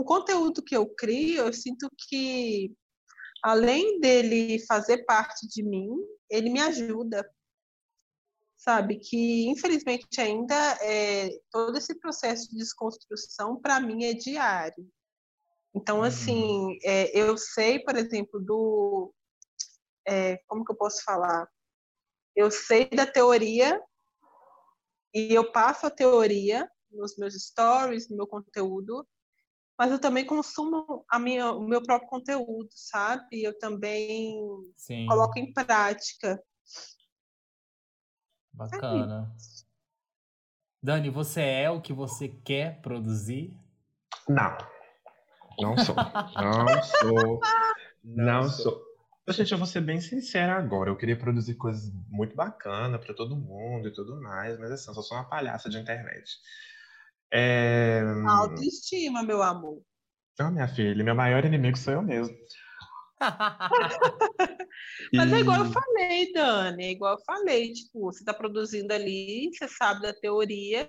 o 0.00 0.04
conteúdo 0.04 0.62
que 0.62 0.76
eu 0.76 0.86
crio, 0.86 1.46
eu 1.46 1.52
sinto 1.52 1.90
que 2.08 2.72
além 3.42 4.00
dele 4.00 4.64
fazer 4.66 5.04
parte 5.04 5.46
de 5.48 5.62
mim, 5.62 5.90
ele 6.30 6.48
me 6.48 6.60
ajuda. 6.60 7.28
Sabe? 8.64 9.00
Que, 9.00 9.48
infelizmente, 9.48 10.20
ainda 10.20 10.54
é, 10.82 11.30
todo 11.50 11.76
esse 11.76 11.98
processo 11.98 12.48
de 12.48 12.58
desconstrução, 12.58 13.60
para 13.60 13.80
mim, 13.80 14.04
é 14.04 14.14
diário. 14.14 14.88
Então, 15.74 15.98
Uhum. 15.98 16.04
assim, 16.04 16.78
é, 16.84 17.10
eu 17.18 17.36
sei, 17.36 17.80
por 17.80 17.96
exemplo, 17.96 18.38
do. 18.38 19.12
é, 20.06 20.36
como 20.46 20.64
que 20.64 20.70
eu 20.70 20.76
posso 20.76 21.02
falar? 21.02 21.48
Eu 22.36 22.52
sei 22.52 22.88
da 22.88 23.04
teoria 23.04 23.82
e 25.12 25.34
eu 25.34 25.50
passo 25.50 25.86
a 25.86 25.90
teoria 25.90 26.70
nos 26.88 27.16
meus 27.16 27.34
stories, 27.34 28.08
no 28.08 28.16
meu 28.16 28.28
conteúdo, 28.28 29.04
mas 29.76 29.90
eu 29.90 29.98
também 29.98 30.24
consumo 30.24 31.04
a 31.10 31.18
minha, 31.18 31.50
o 31.50 31.60
meu 31.66 31.82
próprio 31.82 32.08
conteúdo, 32.08 32.70
sabe? 32.70 33.42
Eu 33.42 33.58
também 33.58 34.40
Sim, 34.76 35.06
coloco 35.06 35.36
em 35.36 35.52
prática. 35.52 36.40
Bacana. 38.52 39.34
Dani, 40.82 41.10
você 41.10 41.40
é 41.40 41.70
o 41.70 41.80
que 41.80 41.92
você 41.92 42.28
quer 42.28 42.80
produzir? 42.80 43.56
Não. 44.28 44.56
Não 45.58 45.76
sou. 45.78 45.94
Não 45.94 46.82
sou. 46.82 47.40
Não 48.02 48.48
sou. 48.48 48.82
Gente, 49.28 49.52
eu 49.52 49.58
vou 49.58 49.66
ser 49.66 49.80
bem 49.80 50.00
sincera 50.00 50.56
agora. 50.56 50.90
Eu 50.90 50.96
queria 50.96 51.16
produzir 51.16 51.54
coisas 51.54 51.92
muito 52.08 52.34
bacanas 52.34 53.04
pra 53.04 53.14
todo 53.14 53.36
mundo 53.36 53.86
e 53.88 53.92
tudo 53.92 54.20
mais, 54.20 54.58
mas 54.58 54.72
assim, 54.72 54.90
eu 54.90 54.94
só 54.94 55.02
sou 55.02 55.16
uma 55.16 55.28
palhaça 55.28 55.70
de 55.70 55.78
internet. 55.78 56.28
É... 57.32 58.02
Autoestima, 58.26 59.22
meu 59.22 59.40
amor. 59.42 59.80
Então, 60.32 60.50
minha 60.50 60.66
filha, 60.66 61.04
meu 61.04 61.14
maior 61.14 61.44
inimigo 61.44 61.78
sou 61.78 61.92
eu 61.92 62.02
mesmo. 62.02 62.36
Mas 65.14 65.32
é 65.32 65.40
igual 65.40 65.58
eu 65.64 65.72
falei, 65.72 66.32
Dani, 66.32 66.84
é 66.84 66.90
igual 66.90 67.16
eu 67.18 67.24
falei, 67.24 67.72
tipo, 67.72 68.00
você 68.00 68.20
está 68.20 68.32
produzindo 68.32 68.92
ali, 68.94 69.50
você 69.52 69.68
sabe 69.68 70.02
da 70.02 70.14
teoria, 70.14 70.88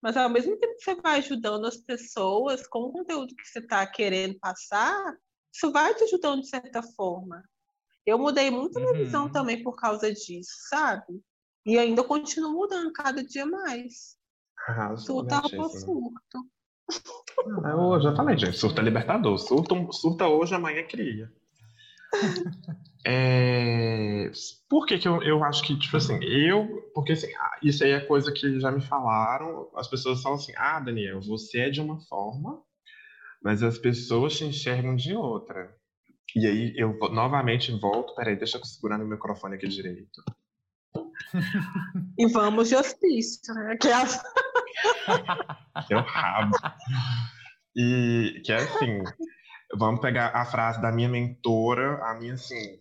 mas 0.00 0.16
ao 0.16 0.30
mesmo 0.30 0.56
tempo 0.58 0.74
que 0.76 0.84
você 0.84 0.94
vai 0.94 1.18
ajudando 1.18 1.66
as 1.66 1.76
pessoas 1.76 2.66
com 2.66 2.80
o 2.80 2.92
conteúdo 2.92 3.34
que 3.34 3.44
você 3.46 3.58
está 3.58 3.86
querendo 3.86 4.38
passar, 4.38 5.14
isso 5.52 5.70
vai 5.70 5.94
te 5.94 6.04
ajudando 6.04 6.40
de 6.40 6.48
certa 6.48 6.82
forma. 6.82 7.42
Eu 8.06 8.18
mudei 8.18 8.50
muito 8.50 8.78
a 8.78 8.80
minha 8.80 9.04
visão 9.04 9.24
Uhum. 9.26 9.32
também 9.32 9.62
por 9.62 9.76
causa 9.76 10.10
disso, 10.12 10.50
sabe? 10.70 11.20
E 11.66 11.78
ainda 11.78 12.02
continuo 12.02 12.52
mudando 12.54 12.90
cada 12.92 13.22
dia 13.22 13.44
mais. 13.44 14.16
Arrasou, 14.66 15.22
por 15.24 15.28
gatíssima. 15.30 15.68
surto. 15.68 16.48
Ah, 17.64 17.70
Eu 17.72 18.00
já 18.00 18.16
falei, 18.16 18.38
gente, 18.38 18.56
surta 18.56 18.80
é 18.80 18.84
libertador. 18.84 19.36
Surta, 19.38 19.74
surta 19.92 20.26
hoje, 20.26 20.54
amanhã 20.54 20.86
cria. 20.86 21.30
É, 23.10 24.30
Por 24.68 24.84
que, 24.84 24.98
que 24.98 25.08
eu, 25.08 25.22
eu 25.22 25.42
acho 25.42 25.62
que, 25.62 25.78
tipo 25.78 25.96
assim, 25.96 26.22
eu. 26.22 26.90
Porque 26.94 27.12
assim, 27.12 27.34
ah, 27.36 27.58
isso 27.62 27.82
aí 27.82 27.92
é 27.92 28.00
coisa 28.00 28.30
que 28.30 28.60
já 28.60 28.70
me 28.70 28.82
falaram. 28.82 29.70
As 29.74 29.88
pessoas 29.88 30.22
falam 30.22 30.36
assim: 30.36 30.52
ah, 30.58 30.78
Daniel, 30.78 31.18
você 31.22 31.60
é 31.60 31.70
de 31.70 31.80
uma 31.80 31.98
forma, 32.02 32.62
mas 33.42 33.62
as 33.62 33.78
pessoas 33.78 34.36
te 34.36 34.44
enxergam 34.44 34.94
de 34.94 35.14
outra. 35.14 35.74
E 36.36 36.46
aí 36.46 36.74
eu 36.76 36.98
novamente 37.10 37.72
volto. 37.80 38.14
Peraí, 38.14 38.36
deixa 38.36 38.58
eu 38.58 38.64
segurar 38.66 38.98
no 38.98 39.06
microfone 39.06 39.54
aqui 39.54 39.66
direito. 39.68 40.22
E 42.18 42.26
vamos 42.26 42.68
de 42.68 42.76
hospício, 42.76 43.54
né? 43.54 43.74
Que 43.80 43.88
é 43.88 44.04
que 45.86 45.94
é 45.94 45.96
o 45.96 46.02
rabo. 46.02 46.56
E 47.74 48.42
que 48.44 48.52
é 48.52 48.56
assim, 48.56 49.02
vamos 49.76 50.00
pegar 50.00 50.28
a 50.34 50.44
frase 50.44 50.80
da 50.82 50.92
minha 50.92 51.08
mentora, 51.08 51.98
a 52.04 52.14
minha 52.14 52.34
assim, 52.34 52.78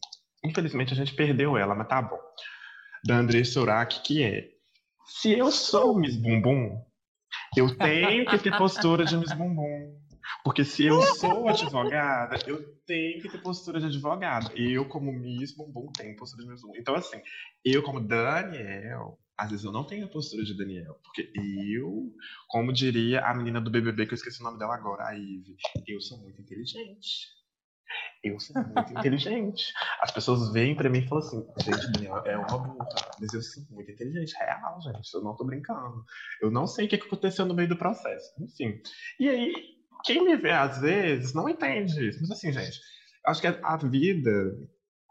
infelizmente 0.47 0.93
a 0.93 0.95
gente 0.95 1.13
perdeu 1.13 1.57
ela, 1.57 1.75
mas 1.75 1.87
tá 1.87 2.01
bom. 2.01 2.19
Da 3.05 3.17
André 3.17 3.43
Surak, 3.43 4.01
que 4.01 4.23
é, 4.23 4.49
se 5.05 5.37
eu 5.37 5.51
sou 5.51 5.97
Miss 5.97 6.15
Bumbum, 6.15 6.81
eu 7.55 7.75
tenho 7.77 8.25
que 8.25 8.37
ter 8.37 8.55
postura 8.57 9.05
de 9.05 9.15
Miss 9.17 9.33
Bumbum. 9.33 9.97
Porque 10.43 10.63
se 10.63 10.85
eu 10.85 11.01
sou 11.01 11.47
advogada, 11.47 12.37
eu 12.45 12.61
tenho 12.85 13.21
que 13.21 13.29
ter 13.29 13.41
postura 13.41 13.79
de 13.79 13.85
advogada. 13.85 14.51
Eu, 14.55 14.85
como 14.85 15.11
Miss 15.11 15.55
Bumbum, 15.55 15.91
tenho 15.93 16.15
postura 16.17 16.43
de 16.43 16.49
Miss 16.49 16.61
Bumbum. 16.61 16.77
Então, 16.77 16.95
assim, 16.95 17.21
eu, 17.63 17.81
como 17.81 18.01
Daniel, 18.01 19.17
às 19.37 19.49
vezes 19.49 19.65
eu 19.65 19.71
não 19.71 19.85
tenho 19.85 20.05
a 20.05 20.09
postura 20.09 20.43
de 20.43 20.57
Daniel. 20.57 20.99
Porque 21.03 21.31
eu, 21.73 22.13
como 22.47 22.73
diria 22.73 23.21
a 23.21 23.33
menina 23.33 23.61
do 23.61 23.71
BBB, 23.71 24.05
que 24.05 24.13
eu 24.13 24.17
esqueci 24.17 24.41
o 24.41 24.43
nome 24.43 24.59
dela 24.59 24.75
agora, 24.75 25.07
a 25.07 25.17
Ive, 25.17 25.55
eu 25.87 26.01
sou 26.01 26.17
muito 26.19 26.41
inteligente. 26.41 27.36
Eu 28.23 28.39
sou 28.39 28.55
muito 28.61 28.93
inteligente. 28.97 29.71
As 30.01 30.11
pessoas 30.11 30.51
veem 30.51 30.75
pra 30.75 30.89
mim 30.89 30.99
e 30.99 31.07
falam 31.07 31.23
assim, 31.25 31.45
gente, 31.59 31.91
Daniel 31.91 32.17
é 32.25 32.37
uma 32.37 32.57
burra, 32.57 32.87
mas 33.19 33.33
eu 33.33 33.41
sou 33.41 33.63
muito 33.69 33.91
inteligente, 33.91 34.35
real, 34.37 34.79
gente, 34.81 35.13
eu 35.13 35.21
não 35.21 35.35
tô 35.35 35.45
brincando. 35.45 36.03
Eu 36.41 36.49
não 36.51 36.65
sei 36.67 36.85
o 36.85 36.89
que 36.89 36.95
aconteceu 36.95 37.45
no 37.45 37.53
meio 37.53 37.69
do 37.69 37.77
processo, 37.77 38.31
enfim. 38.41 38.81
E 39.19 39.29
aí, 39.29 39.53
quem 40.03 40.23
me 40.23 40.35
vê 40.35 40.51
às 40.51 40.79
vezes 40.79 41.33
não 41.33 41.47
entende 41.47 42.09
isso. 42.09 42.19
Mas 42.21 42.31
assim, 42.31 42.51
gente, 42.51 42.79
acho 43.25 43.41
que 43.41 43.47
a 43.47 43.77
vida, 43.77 44.31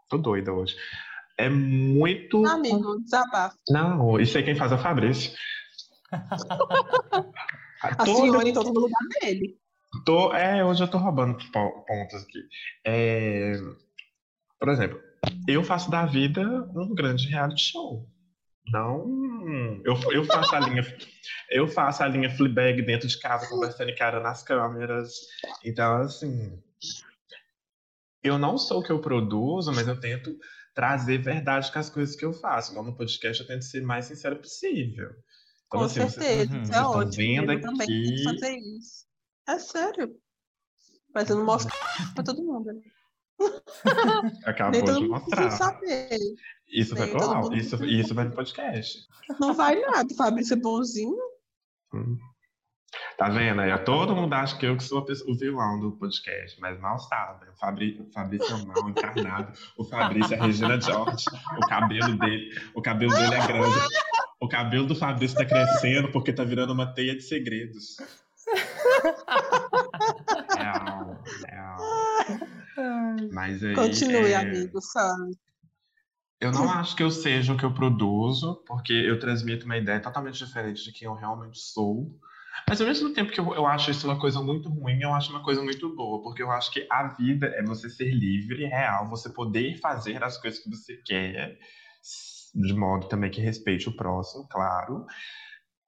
tô 0.09 0.17
doida 0.17 0.53
hoje, 0.53 0.75
é 1.37 1.49
muito... 1.49 2.45
Amigo, 2.45 2.99
desabafo. 3.03 3.57
Não, 3.69 4.19
isso 4.19 4.37
aí 4.37 4.43
quem 4.43 4.55
faz 4.55 4.71
é 4.71 4.75
o 4.75 4.79
Fabrício. 4.79 5.31
A 7.81 7.95
Todo- 7.95 8.17
senhora, 8.17 8.49
então, 8.49 8.63
tá 8.63 8.71
no 8.71 8.79
lugar 8.79 9.03
dele. 9.21 9.55
Tô, 10.05 10.33
é, 10.33 10.63
hoje 10.63 10.83
eu 10.83 10.87
tô 10.87 10.97
roubando 10.97 11.37
po- 11.51 11.85
pontos 11.85 12.23
aqui. 12.23 12.39
É, 12.85 13.53
por 14.59 14.69
exemplo, 14.69 14.99
eu 15.47 15.63
faço 15.63 15.89
da 15.89 16.05
vida 16.05 16.41
um 16.75 16.93
grande 16.93 17.27
reality 17.27 17.71
show. 17.71 18.07
Não, 18.69 19.05
eu, 19.85 19.95
eu 20.11 20.25
faço 20.25 20.53
a 20.53 20.59
linha, 20.59 20.83
eu 21.49 21.67
faço 21.69 22.03
a 22.03 22.07
linha 22.07 22.29
Fleabag 22.29 22.81
dentro 22.81 23.07
de 23.07 23.17
casa 23.19 23.47
conversando 23.47 23.89
e 23.89 23.95
cara 23.95 24.19
nas 24.19 24.43
câmeras. 24.43 25.09
Então, 25.63 26.01
assim, 26.01 26.61
eu 28.21 28.37
não 28.37 28.57
sou 28.57 28.81
o 28.81 28.83
que 28.83 28.91
eu 28.91 28.99
produzo, 28.99 29.71
mas 29.71 29.87
eu 29.87 29.97
tento 29.99 30.37
trazer 30.75 31.17
verdade 31.19 31.71
com 31.71 31.79
as 31.79 31.89
coisas 31.89 32.13
que 32.15 32.25
eu 32.25 32.33
faço. 32.33 32.71
Igual 32.71 32.85
no 32.85 32.97
podcast, 32.97 33.41
eu 33.41 33.47
tento 33.47 33.63
ser 33.63 33.81
mais 33.81 34.05
sincero 34.05 34.35
possível. 34.35 35.11
Então, 35.11 35.79
Com 35.79 35.85
assim, 35.85 36.01
vocês- 36.01 36.13
certeza, 36.13 36.53
Uhum. 36.57 36.65
vocês 36.65 36.69
é 36.69 36.73
estão 36.81 36.91
ótimo. 36.91 37.11
vendo 37.15 37.51
Eu 37.53 37.61
também 37.61 37.83
aqui- 37.83 38.23
fazer 38.25 38.57
isso. 38.57 39.06
É 39.47 39.57
sério. 39.59 40.15
Mas 41.13 41.29
eu 41.29 41.37
não 41.37 41.45
mostro 41.45 41.73
pra 42.13 42.23
todo 42.23 42.43
mundo. 42.43 42.71
Né? 42.71 42.81
acabou 44.45 44.83
todo 44.83 44.99
de 44.99 45.07
mostrar. 45.07 45.51
saber. 45.51 46.17
Isso 46.67 46.95
vai 46.95 47.05
Nem 47.05 47.11
pro 47.15 47.19
todo 47.21 47.35
áudio, 47.35 47.51
mundo 47.51 47.61
isso, 47.61 47.85
isso 47.85 48.13
vai 48.13 48.25
no 48.25 48.31
podcast. 48.35 48.99
Não 49.39 49.53
vai 49.53 49.79
nada. 49.79 50.07
O 50.11 50.15
Fabrício 50.15 50.53
é 50.53 50.57
bonzinho. 50.57 51.15
Hum. 51.93 52.17
Tá 53.17 53.29
vendo 53.29 53.61
aí? 53.61 53.77
Todo 53.83 54.15
mundo 54.15 54.33
acha 54.33 54.57
que 54.57 54.65
eu 54.65 54.75
que 54.77 54.83
sou 54.83 55.03
pessoa- 55.03 55.31
o 55.31 55.37
vilão 55.37 55.79
do 55.79 55.91
podcast, 55.97 56.59
mas 56.59 56.79
mal 56.79 56.99
sabe. 56.99 57.49
O, 57.49 57.55
Fabri, 57.57 57.99
o 57.99 58.11
Fabrício 58.11 58.55
é 58.55 58.65
mal 58.65 58.89
encarnado. 58.89 59.53
O 59.77 59.83
Fabrício 59.83 60.35
é 60.35 60.39
a 60.39 60.43
Regina 60.45 60.79
George. 60.79 61.25
O 61.57 61.67
cabelo 61.67 62.17
dele, 62.17 62.49
o 62.75 62.81
cabelo 62.81 63.13
dele 63.13 63.33
é 63.35 63.47
grande. 63.47 63.75
O 64.39 64.47
cabelo 64.47 64.85
do 64.85 64.95
Fabrício 64.95 65.37
tá 65.37 65.45
crescendo 65.45 66.11
porque 66.11 66.31
tá 66.33 66.43
virando 66.43 66.73
uma 66.73 66.93
teia 66.93 67.15
de 67.15 67.21
segredos. 67.21 67.97
Mas 73.31 73.63
aí, 73.63 73.73
Continue, 73.73 74.31
é, 74.31 74.35
amigo, 74.35 74.81
sabe? 74.81 75.37
Eu 76.39 76.51
não 76.51 76.69
acho 76.69 76.95
que 76.95 77.01
eu 77.01 77.09
seja 77.09 77.53
o 77.53 77.57
que 77.57 77.65
eu 77.65 77.73
produzo, 77.73 78.63
porque 78.67 78.93
eu 78.93 79.19
transmito 79.19 79.65
uma 79.65 79.77
ideia 79.77 79.99
totalmente 79.99 80.43
diferente 80.43 80.83
de 80.83 80.91
quem 80.91 81.07
eu 81.07 81.15
realmente 81.15 81.59
sou. 81.59 82.15
Mas 82.67 82.79
ao 82.79 82.87
mesmo 82.87 83.13
tempo 83.13 83.31
que 83.31 83.39
eu, 83.39 83.53
eu 83.55 83.65
acho 83.65 83.91
isso 83.91 84.07
uma 84.07 84.19
coisa 84.19 84.41
muito 84.41 84.69
ruim, 84.69 84.99
eu 85.01 85.13
acho 85.13 85.31
uma 85.31 85.43
coisa 85.43 85.61
muito 85.61 85.95
boa, 85.95 86.21
porque 86.21 86.43
eu 86.43 86.51
acho 86.51 86.71
que 86.71 86.85
a 86.91 87.07
vida 87.09 87.47
é 87.55 87.63
você 87.63 87.89
ser 87.89 88.11
livre, 88.11 88.65
real, 88.65 89.07
você 89.07 89.29
poder 89.29 89.79
fazer 89.79 90.23
as 90.23 90.37
coisas 90.39 90.59
que 90.59 90.69
você 90.69 90.97
quer, 90.97 91.57
de 92.53 92.73
modo 92.73 93.07
também 93.07 93.31
que 93.31 93.41
respeite 93.41 93.89
o 93.89 93.95
próximo, 93.95 94.47
claro, 94.49 95.05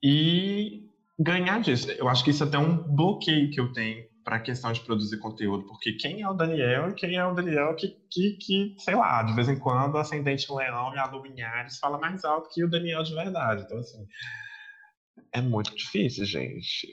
e 0.04 0.88
ganhar 1.20 1.60
disso. 1.60 1.92
Eu 1.92 2.08
acho 2.08 2.24
que 2.24 2.32
isso 2.32 2.44
é 2.44 2.48
até 2.48 2.58
um 2.58 2.78
bloqueio 2.96 3.52
que 3.52 3.60
eu 3.60 3.72
tenho 3.74 4.08
para 4.24 4.38
a 4.38 4.40
questão 4.40 4.72
de 4.72 4.82
produzir 4.82 5.18
conteúdo, 5.18 5.66
porque 5.66 5.94
quem 5.94 6.22
é 6.22 6.30
o 6.30 6.34
Daniel 6.34 6.90
e 6.90 6.94
quem 6.94 7.16
é 7.16 7.26
o 7.26 7.34
Daniel 7.34 7.76
que, 7.76 7.90
que, 8.12 8.38
que, 8.38 8.76
sei 8.80 8.96
lá, 8.96 9.24
de 9.24 9.34
vez 9.34 9.50
em 9.50 9.58
quando 9.58 9.96
o 9.96 9.98
ascendente 9.98 10.52
leão 10.52 10.94
e 10.94 11.00
a 11.00 11.68
fala 11.80 11.98
mais 11.98 12.24
alto 12.24 12.50
que 12.54 12.64
o 12.64 12.70
Daniel 12.70 13.04
de 13.04 13.14
verdade. 13.14 13.64
Então, 13.64 13.80
assim, 13.80 14.06
é 15.34 15.42
muito 15.42 15.76
difícil, 15.76 16.26
gente. 16.26 16.88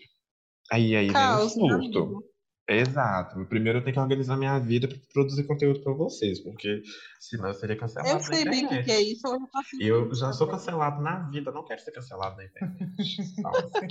Aí, 0.72 0.96
aí 0.96 1.12
Caos, 1.12 1.54
vem 1.54 1.64
o 1.64 1.68
né, 1.68 1.82
surto. 1.82 2.24
Exato. 2.68 3.44
Primeiro 3.46 3.78
eu 3.78 3.82
tenho 3.82 3.94
que 3.94 4.00
organizar 4.00 4.36
minha 4.36 4.58
vida 4.58 4.88
para 4.88 4.98
produzir 5.12 5.44
conteúdo 5.44 5.80
para 5.80 5.92
vocês, 5.92 6.40
porque 6.40 6.82
senão 7.20 7.48
eu 7.48 7.54
seria 7.54 7.76
cancelado 7.76 8.10
Eu 8.16 8.20
sei 8.20 8.44
bem 8.44 8.66
o 8.66 8.68
que, 8.68 8.90
é 8.90 9.00
isso. 9.00 9.26
Eu 9.26 9.38
já 9.40 9.46
faço 9.52 9.68
Eu 9.80 10.14
já 10.14 10.32
sou 10.32 10.48
cancelado 10.48 11.00
na 11.00 11.28
vida, 11.30 11.52
não 11.52 11.64
quero 11.64 11.80
ser 11.80 11.92
cancelado 11.92 12.36
na 12.36 12.44
internet. 12.44 12.86
Assim, 13.46 13.86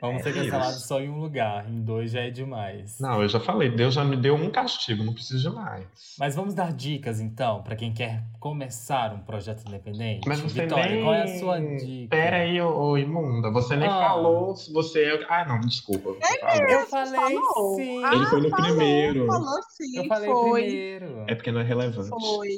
Vamos 0.00 0.20
É 0.20 0.24
ser 0.24 0.34
cancelados 0.34 0.82
só 0.86 1.00
em 1.00 1.08
um 1.08 1.18
lugar, 1.18 1.66
em 1.70 1.80
dois 1.82 2.10
já 2.10 2.20
é 2.22 2.30
demais. 2.30 2.98
Não, 3.00 3.22
eu 3.22 3.28
já 3.28 3.40
falei, 3.40 3.70
Deus 3.70 3.94
já 3.94 4.04
me 4.04 4.16
deu 4.16 4.34
um 4.34 4.50
castigo, 4.50 5.02
não 5.04 5.14
preciso 5.14 5.48
de 5.48 5.54
mais. 5.54 5.86
Mas 6.18 6.34
vamos 6.34 6.52
dar 6.52 6.72
dicas 6.72 7.20
então, 7.20 7.62
pra 7.62 7.74
quem 7.76 7.92
quer 7.94 8.22
começar 8.38 9.14
um 9.14 9.20
projeto 9.20 9.66
independente. 9.66 10.28
Mas 10.28 10.40
você 10.40 10.62
Vitória, 10.62 10.90
nem... 10.96 11.02
qual 11.02 11.14
é 11.14 11.22
a 11.22 11.38
sua 11.38 11.58
dica? 11.60 12.08
Pera 12.16 12.36
aí, 12.38 12.60
ô, 12.60 12.76
ô, 12.76 12.98
imunda, 12.98 13.50
você 13.50 13.76
nem 13.76 13.88
Ah. 13.88 14.00
falou 14.08 14.54
se 14.56 14.70
você... 14.72 15.04
é- 15.04 15.26
Ah, 15.28 15.46
não, 15.46 15.60
desculpa. 15.60 16.14
falou. 16.40 16.68
Eu 16.68 16.86
falei 16.86 17.38
Falou. 17.52 17.76
sim. 17.76 18.04
Ele 18.04 18.26
foi 18.26 18.40
no 18.40 18.50
falou, 18.50 18.66
primeiro. 18.66 19.26
Falou 19.26 19.62
sim, 19.70 19.98
Eu 19.98 20.04
falei 20.06 20.30
foi. 20.30 20.62
primeiro. 20.62 21.24
É 21.28 21.34
porque 21.34 21.52
não 21.52 21.60
é 21.60 21.64
relevante. 21.64 22.08
Foi. 22.08 22.48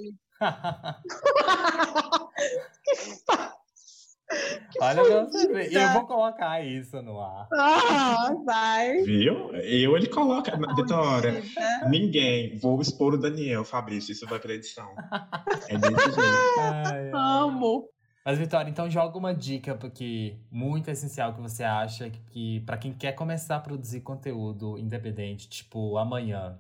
Olha. 4.80 5.05
Fudida. 5.05 5.80
Eu 5.80 5.93
vou 5.93 6.07
colocar 6.07 6.64
isso 6.64 7.01
no 7.01 7.20
ar. 7.20 7.47
Ah, 7.53 8.32
vai. 8.45 9.03
Viu? 9.03 9.55
Eu 9.55 9.97
ele 9.97 10.09
coloca. 10.09 10.53
Vitória, 10.74 11.43
ninguém. 11.89 12.59
Vou 12.59 12.80
expor 12.80 13.14
o 13.14 13.18
Daniel, 13.18 13.64
Fabrício. 13.64 14.12
Isso 14.12 14.26
vai 14.26 14.39
pra 14.39 14.55
edição. 14.55 14.89
É 15.68 15.78
desse 15.78 16.05
jeito. 16.05 16.20
Ai, 16.59 16.82
ai. 16.87 17.11
Amo. 17.14 17.89
Mas, 18.26 18.38
Vitória, 18.40 18.68
então 18.68 18.90
joga 18.90 19.16
uma 19.16 19.32
dica 19.32 19.76
porque 19.76 20.36
muito 20.50 20.90
essencial 20.90 21.32
que 21.32 21.40
você 21.40 21.62
acha 21.62 22.10
que 22.10 22.58
para 22.62 22.76
quem 22.76 22.92
quer 22.92 23.12
começar 23.12 23.54
a 23.54 23.60
produzir 23.60 24.00
conteúdo 24.00 24.76
independente, 24.76 25.48
tipo 25.48 25.96
amanhã, 25.96 26.58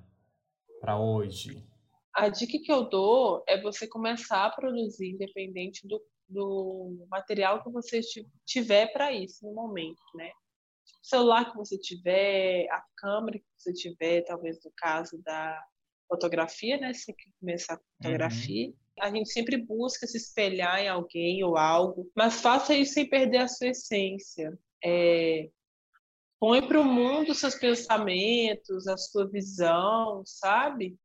pra 0.80 0.96
hoje. 0.96 1.66
A 2.14 2.28
dica 2.28 2.56
que 2.64 2.70
eu 2.70 2.88
dou 2.88 3.42
é 3.48 3.60
você 3.60 3.88
começar 3.88 4.46
a 4.46 4.50
produzir 4.50 5.10
independente 5.10 5.88
do, 5.88 6.00
do 6.28 7.04
material 7.10 7.60
que 7.64 7.70
você 7.72 8.00
ti- 8.00 8.30
tiver 8.44 8.92
para 8.92 9.10
isso 9.10 9.44
no 9.44 9.52
momento, 9.52 10.00
né? 10.14 10.28
O 11.02 11.04
celular 11.08 11.50
que 11.50 11.56
você 11.56 11.76
tiver, 11.76 12.68
a 12.70 12.80
câmera 12.96 13.40
que 13.40 13.44
você 13.58 13.72
tiver, 13.72 14.22
talvez 14.22 14.56
no 14.64 14.70
caso 14.76 15.20
da 15.24 15.60
fotografia, 16.08 16.78
né? 16.78 16.94
Se 16.94 17.06
você 17.06 17.12
quer 17.12 17.30
começar 17.40 17.76
com 17.76 17.84
fotografia. 17.96 18.72
A 19.00 19.10
gente 19.10 19.30
sempre 19.30 19.56
busca 19.56 20.06
se 20.06 20.16
espelhar 20.16 20.80
em 20.80 20.88
alguém 20.88 21.44
ou 21.44 21.56
algo, 21.56 22.10
mas 22.14 22.40
faça 22.40 22.74
isso 22.74 22.94
sem 22.94 23.08
perder 23.08 23.38
a 23.38 23.48
sua 23.48 23.68
essência. 23.68 24.58
É, 24.84 25.48
põe 26.40 26.66
para 26.66 26.80
o 26.80 26.84
mundo 26.84 27.34
seus 27.34 27.54
pensamentos, 27.54 28.86
a 28.86 28.96
sua 28.96 29.28
visão, 29.28 30.22
sabe? 30.24 30.98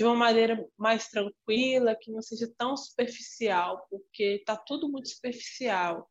de 0.00 0.04
uma 0.04 0.14
maneira 0.14 0.66
mais 0.78 1.08
tranquila, 1.08 1.94
que 1.94 2.10
não 2.10 2.22
seja 2.22 2.50
tão 2.56 2.74
superficial, 2.76 3.86
porque 3.90 4.36
está 4.40 4.56
tudo 4.56 4.88
muito 4.88 5.08
superficial. 5.08 6.10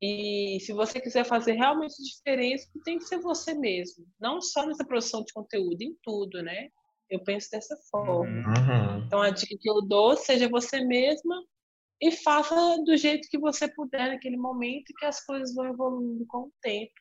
E 0.00 0.58
se 0.60 0.72
você 0.72 1.00
quiser 1.00 1.24
fazer 1.24 1.54
realmente 1.54 2.00
diferença, 2.00 2.70
tem 2.84 2.98
que 2.98 3.04
ser 3.04 3.18
você 3.18 3.54
mesmo, 3.54 4.06
não 4.20 4.40
só 4.40 4.64
nessa 4.64 4.84
produção 4.84 5.24
de 5.24 5.32
conteúdo, 5.32 5.82
em 5.82 5.96
tudo, 6.00 6.40
né? 6.42 6.68
Eu 7.10 7.22
penso 7.24 7.50
dessa 7.50 7.76
forma. 7.90 8.22
Uhum. 8.22 9.04
Então 9.06 9.22
a 9.22 9.30
dica 9.30 9.56
que 9.58 9.68
eu 9.68 9.82
dou, 9.82 10.16
seja 10.16 10.48
você 10.48 10.80
mesma 10.80 11.42
e 12.00 12.12
faça 12.12 12.54
do 12.84 12.96
jeito 12.96 13.28
que 13.28 13.38
você 13.38 13.66
puder 13.66 14.08
naquele 14.08 14.36
momento, 14.36 14.94
que 14.96 15.04
as 15.04 15.24
coisas 15.24 15.54
vão 15.54 15.66
evoluindo 15.66 16.24
com 16.26 16.38
o 16.42 16.52
tempo. 16.62 16.92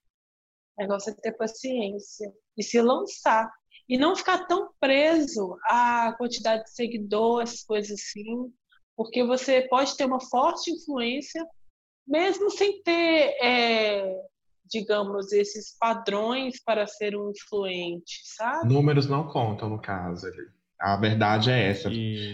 O 0.78 0.82
negócio 0.82 1.12
é 1.12 1.16
ter 1.16 1.34
paciência 1.34 2.32
e 2.58 2.64
se 2.64 2.82
lançar. 2.82 3.52
E 3.90 3.98
não 3.98 4.16
ficar 4.16 4.46
tão 4.48 4.70
preso 4.80 5.58
à 5.64 6.14
quantidade 6.18 6.64
de 6.64 6.72
seguidores, 6.72 7.64
coisas 7.64 7.92
assim, 8.00 8.52
porque 8.98 9.24
você 9.24 9.62
pode 9.70 9.96
ter 9.96 10.06
uma 10.06 10.20
forte 10.20 10.72
influência, 10.72 11.46
mesmo 12.06 12.50
sem 12.50 12.82
ter, 12.84 13.38
é, 13.42 14.14
digamos, 14.70 15.32
esses 15.32 15.78
padrões 15.78 16.62
para 16.64 16.86
ser 16.88 17.16
um 17.16 17.32
influente, 17.32 18.22
sabe? 18.24 18.72
Números 18.74 19.08
não 19.08 19.28
contam, 19.28 19.70
no 19.70 19.80
caso. 19.82 20.28
ali. 20.28 20.48
A 20.80 20.96
verdade 20.96 21.50
é 21.50 21.70
essa. 21.72 21.90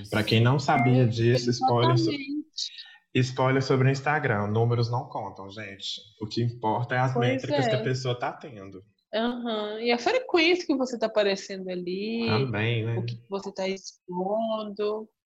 Pra 0.09 0.23
quem 0.23 0.41
não 0.41 0.59
sabia 0.59 1.07
disso, 1.07 1.49
spoiler, 1.49 1.97
so- 1.97 2.09
Exatamente. 2.11 2.71
spoiler 3.15 3.63
sobre 3.63 3.87
o 3.87 3.91
Instagram. 3.91 4.47
Números 4.47 4.91
não 4.91 5.07
contam, 5.07 5.49
gente. 5.49 6.01
O 6.21 6.27
que 6.27 6.43
importa 6.43 6.95
é 6.95 6.99
as 6.99 7.13
Pois 7.13 7.27
métricas 7.27 7.65
é. 7.67 7.69
que 7.69 7.75
a 7.75 7.83
pessoa 7.83 8.19
tá 8.19 8.33
tendo. 8.33 8.83
Aham. 9.13 9.79
E 9.79 9.91
a 9.91 9.97
frequência 9.99 10.65
que 10.65 10.75
você 10.75 10.95
está 10.95 11.05
aparecendo 11.05 11.69
ali, 11.69 12.25
Também, 12.27 12.83
né? 12.85 12.97
o 12.97 13.05
que 13.05 13.17
você 13.29 13.49
está 13.49 13.67
expondo, 13.67 15.03
é 15.03 15.22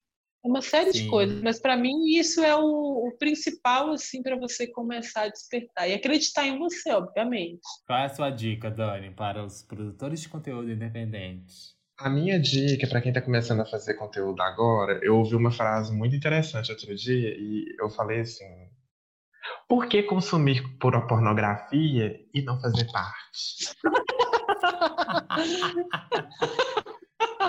uma 0.47 0.61
série 0.61 0.93
Sim. 0.93 1.03
de 1.03 1.09
coisas. 1.09 1.41
Mas 1.41 1.59
para 1.59 1.75
mim 1.75 2.05
isso 2.07 2.43
é 2.43 2.55
o, 2.55 3.07
o 3.07 3.11
principal 3.17 3.91
assim 3.91 4.23
para 4.23 4.37
você 4.37 4.67
começar 4.67 5.23
a 5.23 5.29
despertar 5.29 5.89
e 5.89 5.93
acreditar 5.93 6.47
em 6.47 6.57
você, 6.57 6.91
obviamente. 6.91 7.61
Qual 7.85 7.99
é 7.99 8.05
a 8.05 8.09
sua 8.09 8.29
dica, 8.29 8.71
Dani, 8.71 9.11
para 9.11 9.43
os 9.43 9.61
produtores 9.61 10.21
de 10.21 10.29
conteúdo 10.29 10.71
independentes? 10.71 11.75
A 11.99 12.09
minha 12.09 12.39
dica 12.39 12.87
para 12.87 13.01
quem 13.01 13.11
tá 13.11 13.21
começando 13.21 13.61
a 13.61 13.65
fazer 13.65 13.95
conteúdo 13.95 14.41
agora, 14.41 14.99
eu 15.03 15.17
ouvi 15.17 15.35
uma 15.35 15.51
frase 15.51 15.91
muito 15.91 16.15
interessante 16.15 16.71
outro 16.71 16.95
dia 16.95 17.35
e 17.35 17.75
eu 17.79 17.89
falei 17.89 18.19
assim: 18.19 18.45
por 19.67 19.87
que 19.87 20.03
consumir 20.03 20.77
por 20.77 20.95
a 20.95 21.01
pornografia 21.01 22.19
e 22.33 22.41
não 22.41 22.61
fazer 22.61 22.87
parte? 22.91 23.75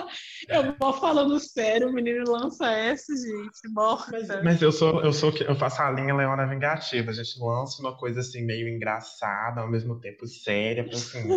Eu 0.47 0.75
vou 0.79 0.93
falando 0.93 1.39
sério, 1.39 1.89
o 1.89 1.93
menino 1.93 2.23
lança 2.31 2.71
essa, 2.71 3.13
gente, 3.15 3.73
morta. 3.73 4.11
Mas, 4.11 4.43
mas 4.43 4.61
eu 4.61 4.71
sou, 4.71 5.03
eu 5.03 5.11
sou, 5.13 5.31
que- 5.31 5.43
eu 5.43 5.55
faço 5.55 5.81
a 5.81 5.91
linha 5.91 6.15
Leona 6.15 6.47
Vingativa. 6.47 7.11
A 7.11 7.13
gente 7.13 7.39
lança 7.39 7.81
uma 7.81 7.97
coisa 7.97 8.19
assim 8.21 8.43
meio 8.45 8.67
engraçada, 8.67 9.61
ao 9.61 9.69
mesmo 9.69 9.99
tempo 9.99 10.25
séria, 10.27 10.83
pra 10.83 10.95
assim, 10.97 11.27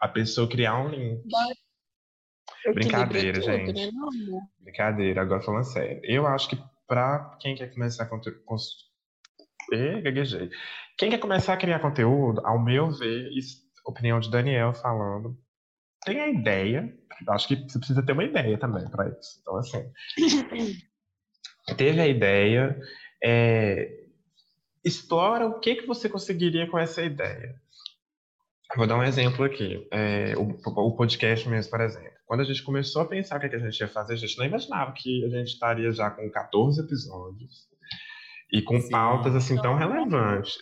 a 0.00 0.08
pessoa 0.08 0.48
criar 0.48 0.76
um 0.78 0.88
link. 0.88 1.22
Brincadeira, 2.74 3.38
é 3.38 3.40
tudo, 3.40 3.52
gente. 3.78 3.92
né? 3.92 4.40
Brincadeira, 4.60 5.22
agora 5.22 5.42
falando 5.42 5.64
sério. 5.64 6.00
Eu 6.04 6.26
acho 6.26 6.48
que 6.48 6.58
pra 6.86 7.36
quem 7.40 7.54
quer 7.54 7.72
começar 7.72 8.04
a. 8.04 8.08
Ê, 9.72 10.00
gaguejei. 10.00 10.50
Quem 10.98 11.10
quer 11.10 11.18
começar 11.18 11.54
a 11.54 11.56
criar 11.56 11.80
conteúdo, 11.80 12.40
ao 12.44 12.58
meu 12.62 12.90
ver, 12.90 13.30
opinião 13.86 14.20
de 14.20 14.30
Daniel 14.30 14.74
falando, 14.74 15.36
tem 16.04 16.20
a 16.20 16.28
ideia. 16.28 16.96
Acho 17.28 17.48
que 17.48 17.56
você 17.56 17.78
precisa 17.78 18.04
ter 18.04 18.12
uma 18.12 18.24
ideia 18.24 18.58
também 18.58 18.88
para 18.90 19.08
isso. 19.08 19.40
Então, 19.40 19.56
assim. 19.56 19.84
teve 21.76 22.00
a 22.00 22.06
ideia, 22.06 22.78
é, 23.22 24.04
explora 24.84 25.46
o 25.46 25.60
que, 25.60 25.76
que 25.76 25.86
você 25.86 26.08
conseguiria 26.08 26.68
com 26.70 26.78
essa 26.78 27.02
ideia. 27.02 27.54
Vou 28.76 28.86
dar 28.86 28.96
um 28.96 29.04
exemplo 29.04 29.44
aqui. 29.44 29.86
É, 29.92 30.34
o, 30.36 30.56
o 30.66 30.96
podcast 30.96 31.48
mesmo, 31.48 31.70
por 31.70 31.80
exemplo. 31.80 32.12
Quando 32.26 32.40
a 32.40 32.44
gente 32.44 32.62
começou 32.62 33.02
a 33.02 33.06
pensar 33.06 33.36
o 33.36 33.40
que, 33.40 33.48
que 33.48 33.56
a 33.56 33.58
gente 33.58 33.78
ia 33.78 33.88
fazer, 33.88 34.14
a 34.14 34.16
gente 34.16 34.36
não 34.38 34.46
imaginava 34.46 34.92
que 34.92 35.24
a 35.24 35.28
gente 35.28 35.48
estaria 35.48 35.90
já 35.92 36.10
com 36.10 36.28
14 36.30 36.80
episódios 36.80 37.68
e 38.52 38.62
com 38.62 38.80
Sim. 38.80 38.90
pautas 38.90 39.34
assim 39.34 39.60
tão 39.60 39.76
relevantes. 39.76 40.56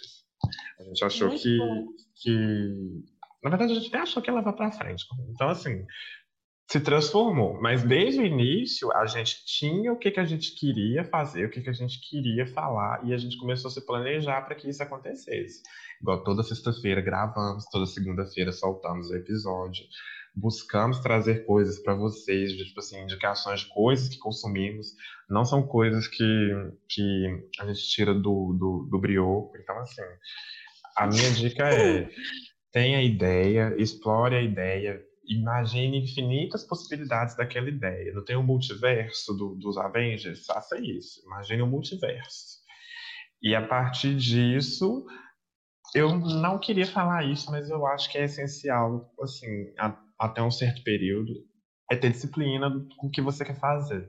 A 0.78 0.82
gente 0.84 1.04
achou 1.04 1.30
que, 1.30 1.58
que. 2.16 3.04
Na 3.42 3.50
verdade, 3.50 3.72
a 3.72 3.74
gente 3.74 3.88
até 3.88 3.98
achou 3.98 4.22
que 4.22 4.30
ia 4.30 4.34
levar 4.34 4.52
para 4.52 4.70
frente. 4.70 5.04
Então, 5.30 5.48
assim, 5.48 5.84
se 6.70 6.80
transformou. 6.80 7.60
Mas 7.60 7.82
desde 7.82 8.20
o 8.20 8.24
início, 8.24 8.90
a 8.96 9.04
gente 9.04 9.44
tinha 9.44 9.92
o 9.92 9.98
que, 9.98 10.10
que 10.10 10.20
a 10.20 10.24
gente 10.24 10.54
queria 10.54 11.04
fazer, 11.04 11.44
o 11.44 11.50
que, 11.50 11.60
que 11.60 11.68
a 11.68 11.74
gente 11.74 12.00
queria 12.08 12.46
falar, 12.46 13.04
e 13.04 13.12
a 13.12 13.18
gente 13.18 13.36
começou 13.36 13.68
a 13.68 13.72
se 13.72 13.84
planejar 13.84 14.40
para 14.42 14.54
que 14.54 14.70
isso 14.70 14.82
acontecesse. 14.82 15.62
Igual 16.00 16.24
toda 16.24 16.42
sexta-feira 16.42 17.02
gravamos, 17.02 17.64
toda 17.70 17.84
segunda-feira 17.84 18.52
soltamos 18.52 19.10
o 19.10 19.16
episódio. 19.16 19.84
Buscamos 20.34 21.00
trazer 21.00 21.44
coisas 21.44 21.78
para 21.78 21.94
vocês, 21.94 22.52
tipo 22.52 22.80
assim, 22.80 23.02
indicações 23.02 23.60
de 23.60 23.68
coisas 23.68 24.08
que 24.08 24.18
consumimos. 24.18 24.94
Não 25.28 25.44
são 25.44 25.66
coisas 25.66 26.08
que, 26.08 26.50
que 26.88 27.44
a 27.60 27.66
gente 27.66 27.86
tira 27.86 28.14
do, 28.14 28.54
do, 28.54 28.88
do 28.90 28.98
brioco. 28.98 29.54
Então, 29.58 29.78
assim, 29.78 30.00
a 30.96 31.06
minha 31.06 31.30
dica 31.32 31.68
é 31.68 32.08
tenha 32.72 32.98
a 32.98 33.02
ideia, 33.02 33.74
explore 33.78 34.34
a 34.34 34.40
ideia, 34.42 35.00
imagine 35.26 35.98
infinitas 36.02 36.64
possibilidades 36.66 37.36
daquela 37.36 37.68
ideia. 37.68 38.12
Não 38.12 38.24
tem 38.24 38.36
um 38.36 38.42
multiverso 38.42 39.34
do- 39.34 39.54
dos 39.56 39.76
Avengers? 39.76 40.44
Faça 40.46 40.78
isso. 40.80 41.20
Imagine 41.26 41.62
um 41.62 41.68
multiverso. 41.70 42.60
E 43.42 43.54
a 43.54 43.66
partir 43.66 44.16
disso, 44.16 45.04
eu 45.94 46.16
não 46.18 46.58
queria 46.58 46.86
falar 46.86 47.24
isso, 47.24 47.50
mas 47.50 47.68
eu 47.68 47.86
acho 47.86 48.10
que 48.10 48.18
é 48.18 48.24
essencial, 48.24 49.12
assim, 49.20 49.72
a- 49.78 49.98
até 50.18 50.42
um 50.42 50.50
certo 50.50 50.82
período, 50.82 51.32
é 51.90 51.96
ter 51.96 52.10
disciplina 52.10 52.70
com 52.96 53.08
o 53.08 53.10
que 53.10 53.20
você 53.20 53.44
quer 53.44 53.58
fazer. 53.58 54.08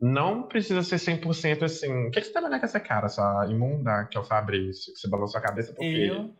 Não 0.00 0.48
precisa 0.48 0.82
ser 0.82 0.98
100% 0.98 1.64
assim. 1.64 2.08
O 2.08 2.10
que, 2.10 2.20
que 2.20 2.26
você 2.26 2.32
tá 2.32 2.40
com 2.40 2.54
essa 2.54 2.80
cara, 2.80 3.08
sua 3.08 3.46
imunda, 3.48 4.04
que 4.10 4.16
é 4.16 4.20
o 4.20 4.24
Fabrício? 4.24 4.92
Que 4.92 4.98
você 4.98 5.08
balançou 5.08 5.38
a 5.38 5.42
cabeça 5.42 5.72
por 5.72 5.80
quê? 5.80 6.08
Eu, 6.10 6.34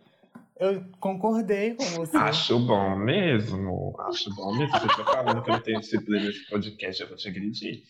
eu 0.59 0.85
concordei 1.01 1.75
com 1.75 1.85
você. 1.85 2.17
Acho 2.17 2.59
bom 2.59 2.97
mesmo. 2.97 3.95
Acho 4.09 4.35
bom 4.35 4.57
mesmo. 4.57 4.73
Você 4.79 4.87
estiver 4.87 5.05
falando 5.05 5.43
que 5.43 5.51
eu 5.51 5.55
não 5.55 5.63
tenho 5.63 5.81
disciplina 5.81 6.25
nesse 6.25 6.49
podcast, 6.49 7.03
eu 7.03 7.09
vou 7.09 7.17
te 7.17 7.29
agredir. 7.29 7.83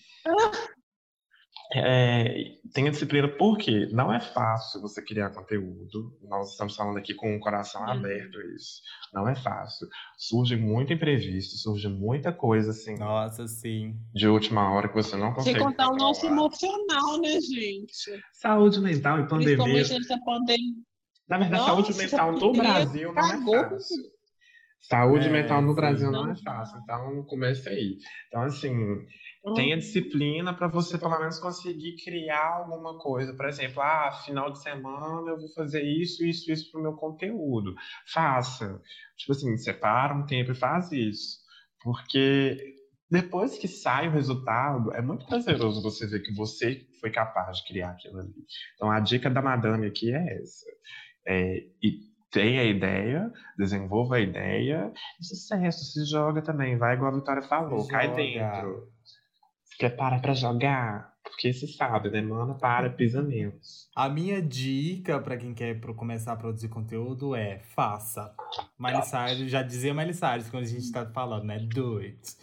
é, 1.74 2.56
tenha 2.72 2.90
disciplina, 2.90 3.26
porque 3.28 3.86
não 3.86 4.12
é 4.12 4.20
fácil 4.20 4.80
você 4.80 5.02
criar 5.02 5.30
conteúdo. 5.30 6.16
Nós 6.22 6.52
estamos 6.52 6.76
falando 6.76 6.98
aqui 6.98 7.14
com 7.14 7.34
o 7.34 7.40
coração 7.40 7.82
Uhum. 7.82 7.90
aberto 7.90 8.38
isso. 8.54 8.80
Não 9.12 9.28
é 9.28 9.34
fácil. 9.34 9.88
Surge 10.16 10.56
muito 10.56 10.92
imprevisto, 10.92 11.56
surge 11.56 11.88
muita 11.88 12.32
coisa 12.32 12.70
assim 12.70 12.96
Nossa, 12.98 13.46
sim. 13.48 13.96
de 14.14 14.28
última 14.28 14.72
hora 14.72 14.88
que 14.88 14.94
você 14.94 15.16
não 15.16 15.28
Sem 15.28 15.54
consegue. 15.54 15.58
contar 15.60 15.88
o 15.88 15.96
nosso 15.96 16.26
emocional, 16.26 17.18
né, 17.20 17.40
gente? 17.40 18.22
Saúde 18.32 18.80
mental 18.80 19.20
e 19.20 19.28
pandemia. 19.28 19.56
Principalmente 19.56 19.92
nessa 19.94 20.24
pandemia. 20.24 20.74
Na 21.28 21.38
verdade, 21.38 21.62
Nossa, 21.62 21.82
saúde 21.82 21.96
mental 21.96 22.32
no 22.32 22.52
Brasil 22.52 23.12
não 23.12 23.22
é 23.32 23.38
fácil. 23.68 24.14
Saúde 24.80 25.28
É, 25.28 25.30
mental 25.30 25.62
no 25.62 25.70
sim. 25.70 25.76
Brasil 25.76 26.10
não 26.10 26.26
Não. 26.26 26.32
é 26.32 26.36
fácil. 26.36 26.78
Então, 26.82 27.24
comece 27.24 27.66
aí. 27.70 27.96
Então, 28.28 28.42
assim, 28.42 28.70
Hum. 29.46 29.54
tenha 29.54 29.78
disciplina 29.78 30.52
para 30.54 30.68
você 30.68 30.98
pelo 30.98 31.18
menos 31.18 31.38
conseguir 31.38 31.96
criar 32.04 32.58
alguma 32.58 32.98
coisa. 32.98 33.34
Por 33.34 33.46
exemplo, 33.46 33.80
ah, 33.80 34.12
final 34.26 34.52
de 34.52 34.62
semana 34.62 35.30
eu 35.30 35.38
vou 35.38 35.48
fazer 35.54 35.82
isso, 35.82 36.22
isso, 36.22 36.52
isso 36.52 36.70
para 36.70 36.80
o 36.80 36.82
meu 36.82 36.92
conteúdo. 36.94 37.74
Faça. 38.12 38.78
Tipo 39.16 39.32
assim, 39.32 39.56
separa 39.56 40.14
um 40.14 40.26
tempo 40.26 40.52
e 40.52 40.54
faz 40.54 40.92
isso. 40.92 41.38
Porque 41.82 42.74
depois 43.10 43.56
que 43.56 43.68
sai 43.68 44.08
o 44.08 44.12
resultado, 44.12 44.92
é 44.92 45.00
muito 45.00 45.24
prazeroso 45.26 45.82
você 45.82 46.06
ver 46.06 46.20
que 46.20 46.34
você 46.34 46.86
foi 47.00 47.10
capaz 47.10 47.58
de 47.58 47.66
criar 47.68 47.90
aquilo 47.92 48.18
ali. 48.18 48.34
Então, 48.74 48.90
a 48.90 49.00
dica 49.00 49.30
da 49.30 49.40
madame 49.40 49.86
aqui 49.86 50.12
é 50.12 50.40
essa. 50.42 50.66
É, 51.26 51.64
e 51.82 52.00
tenha 52.30 52.62
a 52.62 52.64
ideia, 52.64 53.32
desenvolva 53.56 54.16
a 54.16 54.20
ideia, 54.20 54.92
e 55.20 55.24
sucesso, 55.24 55.84
se 55.84 56.04
joga 56.04 56.42
também, 56.42 56.76
vai 56.76 56.94
igual 56.94 57.12
a 57.12 57.14
Vitória 57.14 57.42
falou, 57.42 57.80
Se 57.80 57.90
cai 57.90 58.06
joga. 58.06 58.16
dentro. 58.16 58.88
Se 59.64 59.78
prepara 59.78 60.18
pra 60.18 60.34
jogar, 60.34 61.14
porque 61.22 61.52
você 61.52 61.66
sabe, 61.66 62.10
né, 62.10 62.20
mano? 62.20 62.58
Para, 62.58 62.90
pisa 62.90 63.22
menos. 63.22 63.88
A 63.96 64.08
minha 64.08 64.42
dica 64.42 65.18
pra 65.20 65.36
quem 65.36 65.54
quer 65.54 65.80
começar 65.80 66.32
a 66.32 66.36
produzir 66.36 66.68
conteúdo 66.68 67.34
é 67.34 67.58
faça. 67.74 68.34
Miley 68.78 69.02
Cyrus, 69.02 69.50
já 69.50 69.62
dizia 69.62 69.94
Miley 69.94 70.14
Cyrus 70.14 70.50
quando 70.50 70.64
a 70.64 70.68
gente 70.68 70.92
tá 70.92 71.06
falando, 71.06 71.44
né? 71.44 71.58
Do 71.58 71.98
it. 71.98 72.36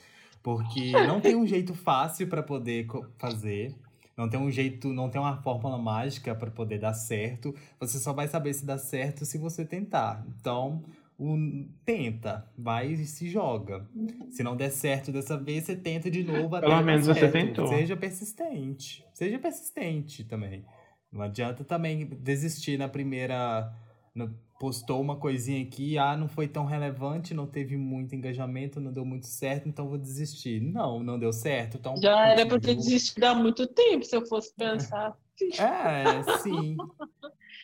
Porque 0.44 0.92
não 1.06 1.22
tem 1.22 1.36
um 1.36 1.46
jeito 1.46 1.76
fácil 1.76 2.28
pra 2.28 2.42
poder 2.42 2.88
fazer. 3.20 3.76
Não 4.22 4.30
tem 4.30 4.40
um 4.40 4.52
jeito, 4.52 4.94
não 4.94 5.10
tem 5.10 5.20
uma 5.20 5.42
fórmula 5.42 5.78
mágica 5.80 6.36
pra 6.36 6.52
poder 6.52 6.78
dar 6.80 6.94
certo. 6.94 7.56
Você 7.80 7.98
só 7.98 8.14
vai 8.14 8.28
saber 8.28 8.54
se 8.54 8.64
dá 8.66 8.78
certo 8.78 9.26
se 9.26 9.38
você 9.40 9.66
tentar. 9.66 10.24
Então, 10.40 10.84
o- 11.18 11.66
tenta, 11.84 12.48
vai 12.58 12.92
e 12.92 13.06
se 13.08 13.28
joga. 13.30 13.84
Se 14.30 14.44
não 14.44 14.56
der 14.56 14.70
certo 14.70 15.12
dessa 15.12 15.36
vez, 15.38 15.64
você 15.66 15.76
tenta 15.76 16.10
de 16.12 16.24
novo 16.24 16.56
até 16.56 16.68
Pelo 16.68 16.82
menos 16.84 17.08
você 17.08 17.28
tentou. 17.30 17.68
Seja 17.68 17.98
persistente. 17.98 19.04
Seja 19.14 19.40
persistente 19.40 20.24
também. 20.24 20.64
Não 21.12 21.22
adianta 21.24 21.64
também 21.64 22.06
desistir 22.06 22.78
na 22.78 22.88
primeira. 22.88 23.74
no- 24.14 24.34
postou 24.62 25.02
uma 25.02 25.16
coisinha 25.16 25.60
aqui, 25.64 25.98
ah, 25.98 26.16
não 26.16 26.28
foi 26.28 26.48
tão 26.48 26.66
relevante, 26.66 27.34
não 27.34 27.48
teve 27.48 27.76
muito 27.76 28.14
engajamento, 28.14 28.80
não 28.80 28.94
deu 28.94 29.04
muito 29.04 29.26
certo, 29.26 29.68
então 29.68 29.90
vou 29.90 29.98
desistir. 29.98 30.62
Não, 30.62 31.02
não 31.02 31.18
deu 31.18 31.34
certo, 31.34 31.78
então. 31.78 31.98
Já 31.98 32.28
era 32.28 32.46
pra 32.46 32.60
ter 32.60 32.76
desistido 32.76 33.24
há 33.24 33.34
muito 33.34 33.66
tempo, 33.66 34.06
se 34.06 34.16
eu 34.16 34.24
fosse 34.24 34.54
pensar. 34.54 35.18
É, 35.58 36.38
sim. 36.44 36.78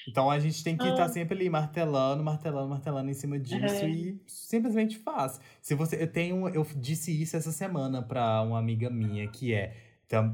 Então 0.07 0.31
a 0.31 0.39
gente 0.39 0.63
tem 0.63 0.75
que 0.75 0.87
estar 0.87 1.03
Ah. 1.03 1.09
sempre 1.09 1.35
ali 1.35 1.47
martelando, 1.51 2.23
martelando, 2.23 2.67
martelando 2.67 3.11
em 3.11 3.13
cima 3.13 3.37
disso 3.37 3.85
É. 3.85 3.87
e 3.87 4.19
simplesmente 4.25 4.97
faz. 4.97 5.39
Se 5.61 5.75
você, 5.75 6.01
eu 6.01 6.11
tenho, 6.11 6.49
eu 6.49 6.65
disse 6.77 7.11
isso 7.21 7.37
essa 7.37 7.51
semana 7.51 8.01
pra 8.01 8.41
uma 8.41 8.57
amiga 8.57 8.89
minha 8.89 9.27
que 9.27 9.53
é, 9.53 9.75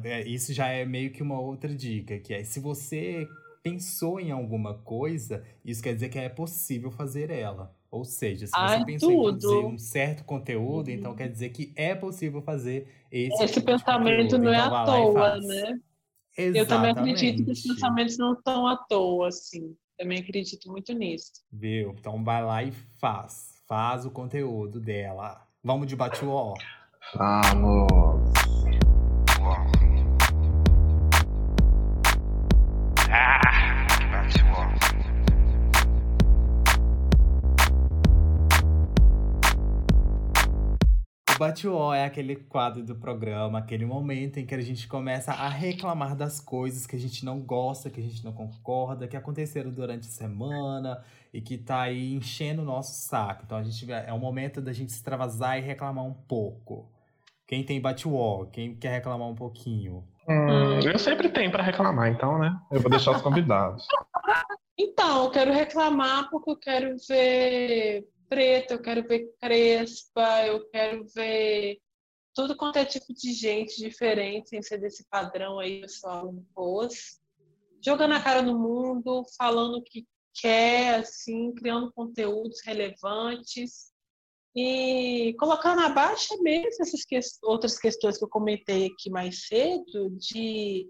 é, 0.06 0.26
isso 0.26 0.54
já 0.54 0.68
é 0.70 0.86
meio 0.86 1.12
que 1.12 1.22
uma 1.22 1.38
outra 1.42 1.76
dica, 1.76 2.18
que 2.20 2.34
é 2.34 2.42
se 2.46 2.62
você 2.62 3.28
pensou 3.64 4.20
em 4.20 4.30
alguma 4.30 4.74
coisa, 4.76 5.44
isso 5.64 5.82
quer 5.82 5.94
dizer 5.94 6.10
que 6.10 6.20
é 6.20 6.28
possível 6.28 6.92
fazer 6.92 7.32
ela. 7.32 7.74
Ou 7.90 8.04
seja, 8.04 8.46
se 8.46 8.52
você 8.52 8.58
Ai, 8.60 8.84
pensou 8.86 9.12
em 9.12 9.16
tudo. 9.16 9.40
produzir 9.40 9.66
um 9.66 9.78
certo 9.78 10.24
conteúdo, 10.26 10.90
então 10.90 11.16
quer 11.16 11.30
dizer 11.30 11.50
que 11.50 11.72
é 11.76 11.96
possível 11.96 12.42
fazer 12.42 12.88
esse 13.12 13.44
Esse 13.44 13.54
tipo 13.54 13.68
pensamento 13.68 14.38
não 14.38 14.52
é 14.52 14.58
Então 14.58 14.76
à 14.76 14.86
toa, 14.86 15.40
né? 15.40 15.80
Eu 16.36 16.68
também 16.68 16.92
acredito 16.92 17.46
que 17.46 17.52
os 17.52 17.60
Exatamente. 17.60 17.76
pensamentos 17.76 18.18
não 18.18 18.34
estão 18.34 18.68
à 18.68 18.76
toa, 18.76 19.28
assim. 19.28 19.76
Também 19.98 20.20
acredito 20.20 20.70
muito 20.72 20.92
nisso. 20.94 21.32
Viu? 21.52 21.96
Então 21.98 22.24
vai 22.24 22.44
lá 22.44 22.64
e 22.64 22.72
faz. 23.00 23.54
Faz 23.68 24.06
o 24.06 24.12
conteúdo 24.12 24.80
dela. 24.80 25.48
Vamos 25.64 25.88
de 25.88 25.96
bate-ó. 25.96 26.56
Vamos! 27.16 28.13
O 41.44 41.46
bate-ó 41.46 41.94
é 41.94 42.06
aquele 42.06 42.38
quadro 42.38 42.82
do 42.82 42.96
programa, 42.96 43.60
aquele 43.60 43.86
momento 43.86 44.40
em 44.40 44.46
que 44.46 44.56
a 44.56 44.62
gente 44.62 44.88
começa 44.88 45.34
a 45.34 45.50
reclamar 45.50 46.16
das 46.16 46.40
coisas 46.40 46.88
que 46.88 46.96
a 46.96 47.00
gente 47.00 47.26
não 47.26 47.42
gosta, 47.42 47.90
que 47.90 48.00
a 48.00 48.04
gente 48.04 48.24
não 48.24 48.32
concorda, 48.32 49.10
que 49.10 49.18
aconteceram 49.18 49.70
durante 49.70 50.08
a 50.08 50.12
semana 50.12 51.04
e 51.34 51.42
que 51.42 51.58
tá 51.58 51.82
aí 51.82 52.14
enchendo 52.14 52.62
o 52.62 52.66
nosso 52.66 52.94
saco. 52.94 53.44
Então 53.46 53.58
a 53.58 53.62
gente 53.62 53.92
é 53.92 54.14
o 54.14 54.18
momento 54.18 54.62
da 54.62 54.72
gente 54.72 54.92
extravasar 54.92 55.58
e 55.58 55.62
reclamar 55.62 56.06
um 56.06 56.14
pouco. 56.14 56.90
Quem 57.46 57.62
tem 57.62 57.82
bate-ó? 57.82 58.46
Quem 58.46 58.74
quer 58.74 58.94
reclamar 58.94 59.28
um 59.28 59.36
pouquinho? 59.36 60.08
Hum, 60.26 60.80
eu 60.80 60.98
sempre 60.98 61.28
tenho 61.28 61.52
para 61.52 61.62
reclamar, 61.62 62.08
então, 62.10 62.40
né? 62.40 62.58
Eu 62.72 62.80
vou 62.80 62.90
deixar 62.90 63.12
os 63.12 63.22
convidados. 63.22 63.86
Então, 64.76 65.26
eu 65.26 65.30
quero 65.30 65.54
reclamar 65.54 66.32
porque 66.32 66.50
eu 66.50 66.56
quero 66.56 66.96
ver 67.08 68.08
preta, 68.34 68.74
eu 68.74 68.82
quero 68.82 69.08
ver 69.08 69.32
crespa, 69.40 70.48
eu 70.48 70.68
quero 70.70 71.06
ver 71.16 71.80
tudo 72.34 72.58
quanto 72.58 72.78
é 72.78 72.86
tipo 72.86 73.14
de 73.14 73.32
gente 73.32 73.78
diferente, 73.78 74.50
sem 74.50 74.62
ser 74.64 74.80
desse 74.80 75.06
padrão 75.08 75.60
aí, 75.60 75.82
pessoal, 75.82 76.34
pôs. 76.56 77.22
Jogando 77.86 78.16
a 78.16 78.24
cara 78.24 78.42
no 78.42 78.58
mundo, 78.58 79.24
falando 79.38 79.78
o 79.78 79.84
que 79.84 80.08
quer, 80.34 80.96
assim, 80.96 81.54
criando 81.54 81.94
conteúdos 81.94 82.60
relevantes 82.66 83.92
e 84.56 85.36
colocando 85.38 85.82
abaixo 85.82 86.42
mesmo 86.42 86.82
essas 86.82 87.06
que- 87.06 87.20
outras 87.44 87.78
questões 87.78 88.18
que 88.18 88.24
eu 88.24 88.30
comentei 88.30 88.88
aqui 88.88 89.12
mais 89.12 89.46
cedo, 89.46 90.10
de 90.18 90.90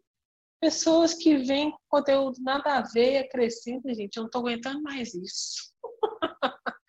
pessoas 0.62 1.14
que 1.14 1.36
veem 1.40 1.74
conteúdo 1.90 2.42
nada 2.42 2.78
a 2.78 2.82
ver, 2.84 3.18
acrescenta, 3.18 3.94
gente, 3.94 4.16
eu 4.16 4.24
não 4.24 4.30
tô 4.30 4.40
aguentando 4.40 4.82
mais 4.82 5.14
isso. 5.14 5.74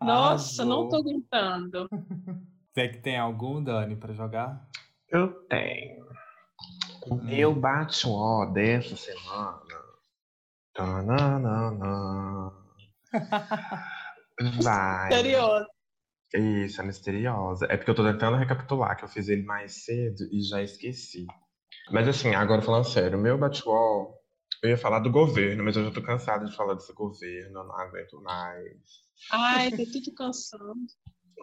Nossa, 0.00 0.64
não 0.64 0.88
tô 0.88 0.96
aguentando. 0.96 1.88
Você 2.72 2.88
que 2.88 2.98
tem 2.98 3.18
algum, 3.18 3.62
Dani, 3.62 3.96
pra 3.96 4.12
jogar? 4.12 4.68
Eu 5.08 5.32
tenho. 5.48 6.06
O 7.06 7.16
meu 7.16 7.54
bate-ó 7.54 8.46
dessa 8.46 8.94
semana. 8.94 9.60
Tananana. 10.74 12.52
Vai. 14.62 15.12
Serioso. 15.12 15.66
Isso, 16.34 16.80
é 16.80 16.84
misteriosa. 16.84 17.66
É 17.70 17.76
porque 17.76 17.90
eu 17.90 17.94
tô 17.94 18.04
tentando 18.04 18.36
recapitular, 18.36 18.96
que 18.96 19.04
eu 19.04 19.08
fiz 19.08 19.28
ele 19.28 19.42
mais 19.44 19.84
cedo 19.84 20.28
e 20.30 20.42
já 20.42 20.62
esqueci. 20.62 21.26
Mas 21.90 22.06
assim, 22.06 22.34
agora 22.34 22.60
falando 22.60 22.84
sério, 22.84 23.18
o 23.18 23.20
meu 23.20 23.38
bate-ó, 23.38 24.12
eu 24.62 24.70
ia 24.70 24.78
falar 24.78 25.00
do 25.00 25.10
governo, 25.10 25.64
mas 25.64 25.76
eu 25.76 25.84
já 25.84 25.90
tô 25.90 26.02
cansado 26.02 26.46
de 26.46 26.56
falar 26.56 26.74
desse 26.74 26.92
governo, 26.92 27.60
eu 27.60 27.64
não 27.64 27.78
aguento 27.78 28.20
mais. 28.22 28.72
Ai, 29.30 29.70
tô 29.70 29.84
tudo 29.84 30.14
cansando. 30.16 30.74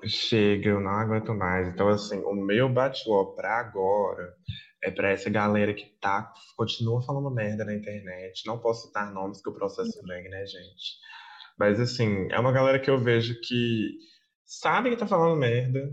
Chega, 0.06 0.70
eu 0.70 0.80
não 0.80 0.92
aguento 0.92 1.34
mais. 1.34 1.68
Então, 1.68 1.88
assim, 1.88 2.20
o 2.20 2.34
meu 2.34 2.68
bate-ó 2.70 3.26
pra 3.36 3.60
agora 3.60 4.36
é 4.84 4.92
pra 4.92 5.10
essa 5.10 5.30
galera 5.30 5.74
que 5.74 5.86
tá, 6.00 6.32
continua 6.56 7.02
falando 7.02 7.34
merda 7.34 7.66
na 7.66 7.74
internet. 7.74 8.46
Não 8.46 8.60
posso 8.60 8.88
citar 8.88 9.14
nomes 9.14 9.42
que 9.42 9.50
o 9.50 9.54
processo 9.54 10.02
vem, 10.06 10.30
né, 10.30 10.46
gente? 10.46 11.00
Mas, 11.58 11.80
assim, 11.80 12.28
é 12.32 12.40
uma 12.40 12.52
galera 12.52 12.80
que 12.80 12.90
eu 12.90 13.00
vejo 13.02 13.40
que 13.42 13.98
sabe 14.46 14.90
que 14.90 14.98
tá 14.98 15.08
falando 15.08 15.40
merda, 15.40 15.90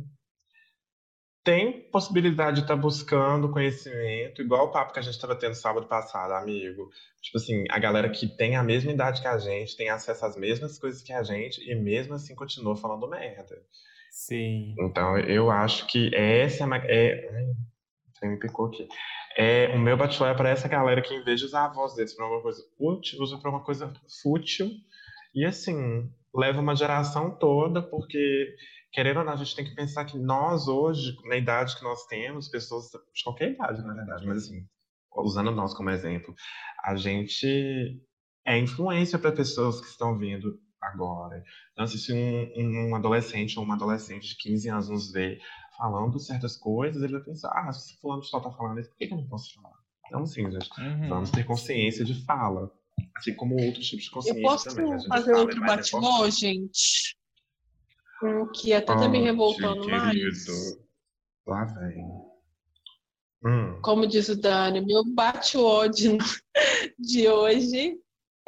tem 1.44 1.80
possibilidade 1.90 2.56
de 2.56 2.62
estar 2.62 2.76
buscando 2.76 3.50
conhecimento, 3.50 4.40
igual 4.40 4.66
o 4.66 4.70
papo 4.70 4.92
que 4.92 5.00
a 5.00 5.02
gente 5.02 5.14
estava 5.14 5.34
tendo 5.34 5.54
sábado 5.54 5.86
passado, 5.86 6.32
amigo. 6.32 6.90
Tipo 7.20 7.38
assim, 7.38 7.64
a 7.68 7.78
galera 7.78 8.08
que 8.08 8.28
tem 8.28 8.56
a 8.56 8.62
mesma 8.62 8.92
idade 8.92 9.20
que 9.20 9.26
a 9.26 9.38
gente, 9.38 9.76
tem 9.76 9.88
acesso 9.88 10.24
às 10.24 10.36
mesmas 10.36 10.78
coisas 10.78 11.02
que 11.02 11.12
a 11.12 11.22
gente, 11.22 11.60
e 11.68 11.74
mesmo 11.74 12.14
assim 12.14 12.34
continua 12.34 12.76
falando 12.76 13.08
merda. 13.08 13.60
Sim. 14.10 14.74
Então, 14.78 15.18
eu 15.18 15.50
acho 15.50 15.86
que 15.86 16.14
essa 16.14 16.64
é. 16.64 17.24
é 17.24 17.54
ai, 18.22 18.28
me 18.28 18.38
picou 18.38 18.66
aqui. 18.66 18.86
É, 19.36 19.68
o 19.74 19.78
meu 19.78 19.96
bachelor 19.96 20.30
é 20.30 20.34
para 20.34 20.50
essa 20.50 20.68
galera 20.68 21.02
que, 21.02 21.14
em 21.14 21.24
vez 21.24 21.40
de 21.40 21.46
usar 21.46 21.64
a 21.64 21.72
voz 21.72 21.94
deles 21.94 22.14
para 22.14 22.26
uma 22.26 22.40
coisa 22.40 22.62
útil, 22.78 23.20
usa 23.20 23.38
para 23.38 23.50
uma 23.50 23.64
coisa 23.64 23.92
fútil. 24.22 24.70
E, 25.34 25.44
assim, 25.44 26.08
leva 26.34 26.60
uma 26.60 26.74
geração 26.76 27.30
toda, 27.38 27.82
porque, 27.82 28.54
querendo 28.92 29.18
ou 29.18 29.24
não, 29.24 29.32
a 29.32 29.36
gente 29.36 29.54
tem 29.54 29.64
que 29.64 29.74
pensar 29.74 30.04
que 30.04 30.18
nós, 30.18 30.68
hoje, 30.68 31.14
na 31.24 31.36
idade 31.36 31.76
que 31.76 31.84
nós 31.84 32.06
temos, 32.06 32.48
pessoas 32.48 32.86
de 33.14 33.22
qualquer 33.22 33.52
idade, 33.52 33.82
na 33.82 33.94
verdade, 33.94 34.26
mas, 34.26 34.44
assim, 34.44 34.64
usando 35.16 35.50
nós 35.50 35.74
como 35.74 35.90
exemplo, 35.90 36.34
a 36.84 36.96
gente 36.96 38.00
é 38.46 38.58
influência 38.58 39.18
para 39.18 39.30
pessoas 39.32 39.80
que 39.80 39.86
estão 39.86 40.16
vindo 40.18 40.58
agora. 40.80 41.42
Então, 41.72 41.84
assim, 41.84 41.98
se 41.98 42.12
um, 42.12 42.90
um 42.90 42.94
adolescente 42.96 43.58
ou 43.58 43.64
uma 43.64 43.74
adolescente 43.74 44.28
de 44.30 44.36
15 44.36 44.68
anos 44.68 44.88
nos 44.88 45.12
vê 45.12 45.38
falando 45.76 46.18
certas 46.18 46.56
coisas, 46.56 47.02
ele 47.02 47.12
vai 47.12 47.22
pensar, 47.22 47.50
ah, 47.54 47.72
se 47.72 47.98
fulano 48.00 48.22
só 48.24 48.40
tá 48.40 48.50
falando 48.50 48.80
isso, 48.80 48.90
por 48.90 48.98
que, 48.98 49.06
que 49.06 49.12
eu 49.14 49.18
não 49.18 49.28
posso 49.28 49.54
falar? 49.54 49.74
Então, 50.06 50.22
assim, 50.22 50.50
gente, 50.50 50.68
Uhum. 50.80 51.08
vamos 51.08 51.30
ter 51.30 51.44
consciência 51.44 52.04
de 52.04 52.24
fala. 52.24 52.70
Assim 53.16 53.34
como 53.34 53.60
outros 53.62 53.86
tipos 53.88 54.04
de 54.04 54.10
consciência 54.10 54.38
Eu 54.40 54.42
posso 54.42 54.68
também. 54.68 54.90
né? 54.90 54.98
Fazer 55.08 55.34
outro 55.34 55.62
é 55.62 55.66
bate-bola, 55.66 56.30
gente? 56.30 57.16
Um 58.22 58.46
que 58.52 58.72
até 58.72 58.94
tá 58.94 59.08
me 59.08 59.20
revoltando 59.20 59.88
mais. 59.88 60.46
Lá 61.46 61.64
vem. 61.64 62.04
Hum, 63.44 63.80
Como 63.82 64.06
diz 64.06 64.28
o 64.28 64.40
Dani, 64.40 64.80
meu 64.80 65.04
bate-ódio 65.04 66.16
de 66.96 67.28
hoje 67.28 67.98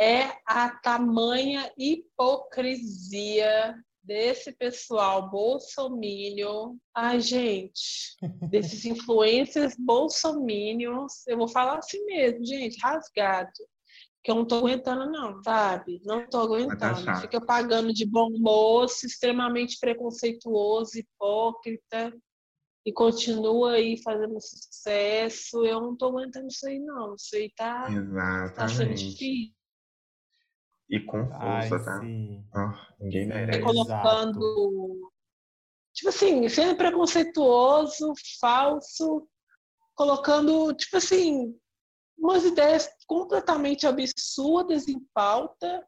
é 0.00 0.30
a 0.46 0.70
tamanha 0.70 1.70
hipocrisia 1.76 3.74
desse 4.02 4.52
pessoal 4.52 5.30
bolsominion. 5.30 6.76
Ai, 6.94 7.20
gente, 7.20 8.16
desses 8.50 8.84
influencers 8.84 9.74
bolsominions, 9.76 11.26
eu 11.26 11.38
vou 11.38 11.48
falar 11.48 11.78
assim 11.78 12.04
mesmo, 12.04 12.44
gente, 12.44 12.78
rasgado. 12.80 13.50
Que 14.24 14.30
eu 14.30 14.36
não 14.36 14.46
tô 14.46 14.56
aguentando, 14.56 15.04
não, 15.12 15.42
sabe? 15.42 16.00
Não 16.02 16.26
tô 16.26 16.38
aguentando. 16.40 17.20
Fica 17.20 17.44
pagando 17.44 17.92
de 17.92 18.06
bom 18.06 18.30
moço, 18.38 19.04
extremamente 19.04 19.78
preconceituoso, 19.78 20.98
hipócrita 20.98 22.10
e 22.86 22.92
continua 22.92 23.72
aí 23.72 24.02
fazendo 24.02 24.40
sucesso. 24.40 25.66
Eu 25.66 25.78
não 25.82 25.94
tô 25.94 26.06
aguentando 26.06 26.46
isso 26.46 26.66
aí, 26.66 26.78
não. 26.80 27.14
Isso 27.14 27.36
aí 27.36 27.52
tá, 27.54 27.86
tá 28.56 28.66
sendo 28.66 28.94
difícil. 28.94 29.54
E 30.88 31.00
com 31.00 31.28
Ai, 31.32 31.68
força, 31.68 31.84
tá? 31.84 32.00
sim. 32.00 32.46
Ah, 32.54 32.94
ninguém 32.98 33.22
É. 33.24 33.26
merece. 33.26 33.60
colocando. 33.60 35.12
Tipo 35.92 36.08
assim, 36.08 36.48
sendo 36.48 36.76
preconceituoso, 36.76 38.12
falso, 38.40 39.28
colocando, 39.94 40.74
tipo 40.74 40.96
assim, 40.96 41.56
umas 42.16 42.44
ideias 42.44 42.88
completamente 43.06 43.86
absurdas 43.86 44.88
em 44.88 45.00
pauta 45.12 45.86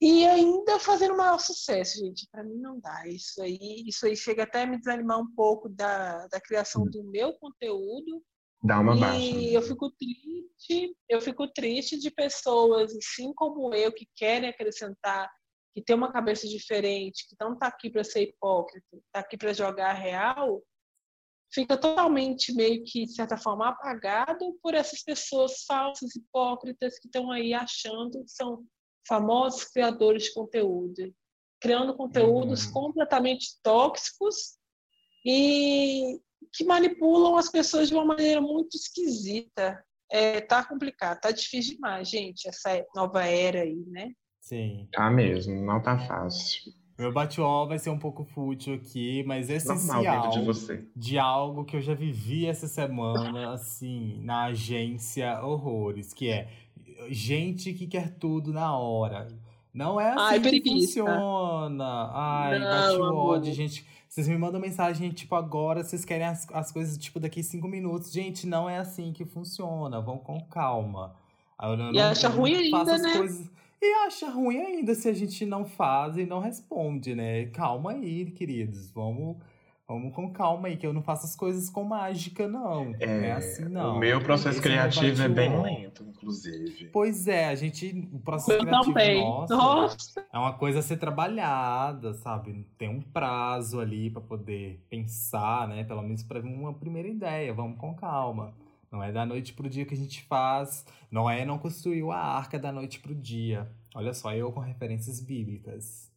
e 0.00 0.26
ainda 0.26 0.78
fazendo 0.78 1.14
o 1.14 1.16
maior 1.16 1.38
sucesso, 1.38 1.98
gente. 1.98 2.28
Para 2.30 2.44
mim 2.44 2.56
não 2.58 2.78
dá. 2.78 3.06
Isso 3.06 3.40
aí, 3.42 3.84
isso 3.86 4.06
aí 4.06 4.16
chega 4.16 4.42
até 4.42 4.62
a 4.62 4.66
me 4.66 4.78
desanimar 4.78 5.18
um 5.18 5.34
pouco 5.34 5.68
da, 5.68 6.26
da 6.28 6.40
criação 6.40 6.84
do 6.84 7.02
meu 7.04 7.32
conteúdo. 7.34 8.22
Dá 8.62 8.80
uma 8.80 8.96
E 8.96 9.00
baixa. 9.00 9.36
eu 9.52 9.62
fico 9.62 9.90
triste, 9.90 10.96
eu 11.08 11.20
fico 11.20 11.48
triste 11.52 11.98
de 11.98 12.10
pessoas 12.10 12.94
assim 12.96 13.32
como 13.34 13.74
eu 13.74 13.92
que 13.92 14.06
querem 14.16 14.48
acrescentar, 14.48 15.30
que 15.74 15.82
tem 15.82 15.94
uma 15.96 16.12
cabeça 16.12 16.46
diferente, 16.48 17.26
que 17.28 17.36
não 17.40 17.58
tá 17.58 17.66
aqui 17.66 17.90
para 17.90 18.04
ser 18.04 18.22
hipócrita, 18.22 18.86
tá 19.12 19.20
aqui 19.20 19.36
para 19.36 19.52
jogar 19.52 19.92
real, 19.92 20.62
fica 21.54 21.76
totalmente 21.76 22.52
meio 22.52 22.82
que 22.84 23.04
de 23.06 23.14
certa 23.14 23.36
forma 23.36 23.68
apagado 23.68 24.58
por 24.62 24.74
essas 24.74 25.02
pessoas 25.02 25.64
falsas, 25.66 26.16
hipócritas 26.16 26.98
que 26.98 27.06
estão 27.06 27.30
aí 27.30 27.54
achando 27.54 28.24
que 28.24 28.30
são 28.30 28.64
famosos 29.06 29.64
criadores 29.64 30.24
de 30.24 30.34
conteúdo, 30.34 31.14
criando 31.60 31.96
conteúdos 31.96 32.66
Uhum. 32.66 32.72
completamente 32.72 33.58
tóxicos 33.62 34.58
e 35.24 36.20
que 36.52 36.64
manipulam 36.64 37.36
as 37.36 37.50
pessoas 37.50 37.88
de 37.88 37.94
uma 37.94 38.04
maneira 38.04 38.40
muito 38.40 38.76
esquisita. 38.76 39.82
É, 40.10 40.40
tá 40.40 40.64
complicado, 40.64 41.20
tá 41.20 41.30
difícil 41.30 41.74
demais, 41.76 42.08
gente, 42.08 42.46
essa 42.48 42.84
nova 42.94 43.24
era 43.24 43.62
aí, 43.62 43.82
né? 43.86 44.10
Sim. 44.40 44.88
Tá 44.92 45.10
mesmo, 45.10 45.54
não 45.64 45.82
tá 45.82 45.98
fácil. 45.98 46.72
Meu 46.98 47.12
bate-ó 47.12 47.66
vai 47.66 47.78
ser 47.78 47.90
um 47.90 47.98
pouco 47.98 48.24
fútil 48.24 48.74
aqui, 48.74 49.24
mas 49.26 49.48
Normal 49.48 49.56
essencial 49.76 50.30
de 50.30 50.40
você. 50.44 50.84
de 50.94 51.18
algo 51.18 51.64
que 51.64 51.76
eu 51.76 51.80
já 51.82 51.92
vivi 51.94 52.46
essa 52.46 52.68
semana, 52.68 53.52
assim, 53.52 54.20
na 54.22 54.44
agência 54.44 55.40
Horrores, 55.44 56.12
que 56.12 56.30
é 56.30 56.48
gente 57.10 57.72
que 57.72 57.86
quer 57.86 58.10
tudo 58.16 58.52
na 58.52 58.76
hora. 58.76 59.26
Não 59.72 60.00
é 60.00 60.10
assim 60.10 60.20
Ai, 60.20 60.40
que 60.40 60.48
preguiça. 60.50 61.00
funciona. 61.00 62.10
Ai, 62.14 62.58
Não, 62.60 62.66
bate 62.70 62.94
amor. 62.94 63.26
ódio, 63.38 63.52
gente. 63.52 63.84
Vocês 64.08 64.28
me 64.28 64.38
mandam 64.38 64.60
mensagem, 64.60 65.10
tipo, 65.10 65.34
agora, 65.34 65.82
vocês 65.82 66.04
querem 66.04 66.24
as, 66.26 66.46
as 66.52 66.70
coisas, 66.70 66.96
tipo, 66.96 67.18
daqui 67.18 67.42
cinco 67.42 67.66
minutos. 67.66 68.12
Gente, 68.12 68.46
não 68.46 68.70
é 68.70 68.78
assim 68.78 69.12
que 69.12 69.24
funciona. 69.24 70.00
Vão 70.00 70.18
com 70.18 70.40
calma. 70.42 71.16
Aí 71.58 71.72
eu 71.72 71.76
não- 71.76 71.92
E 71.92 72.00
acha 72.00 72.28
eu 72.28 72.30
não 72.30 72.36
ruim 72.38 72.70
faço 72.70 72.90
ainda, 72.90 72.94
as 72.94 73.02
né? 73.02 73.16
coisas- 73.18 73.50
E 73.84 74.06
acha 74.06 74.30
ruim 74.30 74.60
ainda 74.60 74.94
se 74.94 75.06
a 75.10 75.12
gente 75.12 75.44
não 75.44 75.66
faz 75.66 76.16
e 76.16 76.24
não 76.24 76.40
responde, 76.40 77.14
né? 77.14 77.44
Calma 77.46 77.92
aí, 77.92 78.30
queridos. 78.30 78.90
Vamos, 78.90 79.36
vamos 79.86 80.14
com 80.14 80.32
calma 80.32 80.68
aí, 80.68 80.78
que 80.78 80.86
eu 80.86 80.92
não 80.94 81.02
faço 81.02 81.26
as 81.26 81.36
coisas 81.36 81.68
com 81.68 81.84
mágica, 81.84 82.48
não. 82.48 82.86
não 82.86 82.94
é 82.98 83.32
assim, 83.32 83.68
não. 83.68 83.96
O 83.96 83.98
meu 83.98 84.22
processo 84.22 84.58
Esse 84.58 84.60
é 84.60 84.62
criativo 84.62 85.22
é 85.22 85.28
bem 85.28 85.62
lento, 85.62 86.02
inclusive. 86.02 86.86
Pois 86.86 87.28
é, 87.28 87.48
a 87.48 87.54
gente. 87.54 88.08
O 88.10 88.18
processo 88.20 88.52
Eu 88.52 88.60
criativo 88.60 88.94
também. 88.94 89.20
nosso 89.20 89.54
Nossa, 89.54 90.26
é 90.32 90.38
uma 90.38 90.54
coisa 90.54 90.78
a 90.78 90.82
ser 90.82 90.96
trabalhada, 90.96 92.14
sabe? 92.14 92.66
Tem 92.78 92.88
um 92.88 93.02
prazo 93.02 93.80
ali 93.80 94.08
pra 94.08 94.22
poder 94.22 94.82
pensar, 94.88 95.68
né? 95.68 95.84
Pelo 95.84 96.00
menos 96.00 96.22
para 96.22 96.40
uma 96.40 96.72
primeira 96.72 97.08
ideia. 97.08 97.52
Vamos 97.52 97.76
com 97.76 97.94
calma. 97.94 98.54
Não 98.94 99.02
é 99.02 99.10
da 99.10 99.26
noite 99.26 99.52
pro 99.52 99.68
dia 99.68 99.84
que 99.84 99.92
a 99.92 99.96
gente 99.96 100.22
faz. 100.22 100.86
Não 101.10 101.28
é 101.28 101.44
não 101.44 101.58
construiu 101.58 102.12
a 102.12 102.16
arca 102.16 102.60
da 102.60 102.70
noite 102.70 103.00
pro 103.00 103.12
dia. 103.12 103.68
Olha 103.92 104.14
só, 104.14 104.32
eu 104.32 104.52
com 104.52 104.60
referências 104.60 105.20
bíblicas. 105.20 106.12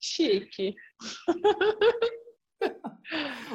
chique. 0.00 0.74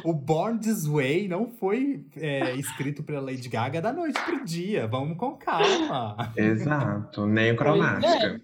O 0.03 0.13
Born 0.13 0.59
This 0.59 0.85
Way 0.85 1.27
não 1.27 1.47
foi 1.49 2.05
é, 2.17 2.53
escrito 2.55 3.01
pela 3.01 3.21
Lady 3.21 3.49
Gaga 3.49 3.81
da 3.81 3.91
noite 3.91 4.21
pro 4.23 4.45
dia. 4.45 4.85
Vamos 4.85 5.17
com 5.17 5.35
calma. 5.35 6.31
Exato, 6.35 7.25
nem 7.25 7.53
o 7.53 7.55
cromática. 7.55 8.41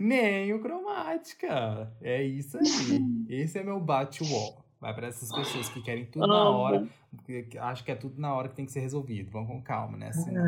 Nem 0.00 0.52
o 0.52 0.60
cromática. 0.60 1.92
É 2.00 2.24
isso 2.24 2.58
aí. 2.58 3.00
Esse 3.28 3.58
é 3.58 3.62
meu 3.62 3.78
bate-wall. 3.78 4.67
Vai 4.80 4.94
para 4.94 5.08
essas 5.08 5.32
pessoas 5.32 5.68
que 5.68 5.82
querem 5.82 6.06
tudo 6.06 6.26
na 6.26 6.48
hora. 6.48 6.86
que 7.26 7.58
Acho 7.58 7.82
que 7.84 7.90
é 7.90 7.96
tudo 7.96 8.20
na 8.20 8.32
hora 8.32 8.48
que 8.48 8.54
tem 8.54 8.64
que 8.64 8.70
ser 8.70 8.80
resolvido. 8.80 9.30
Vamos 9.30 9.48
com 9.48 9.60
calma, 9.60 9.98
né? 9.98 10.08
Assim. 10.08 10.32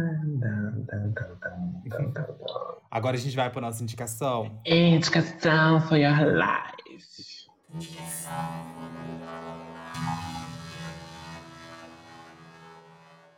Agora 2.90 3.16
a 3.16 3.20
gente 3.20 3.34
vai 3.34 3.50
para 3.50 3.60
nossa 3.60 3.82
indicação. 3.82 4.60
Indicação 4.64 5.80
for 5.82 5.96
your 5.96 6.14
life. 6.14 7.40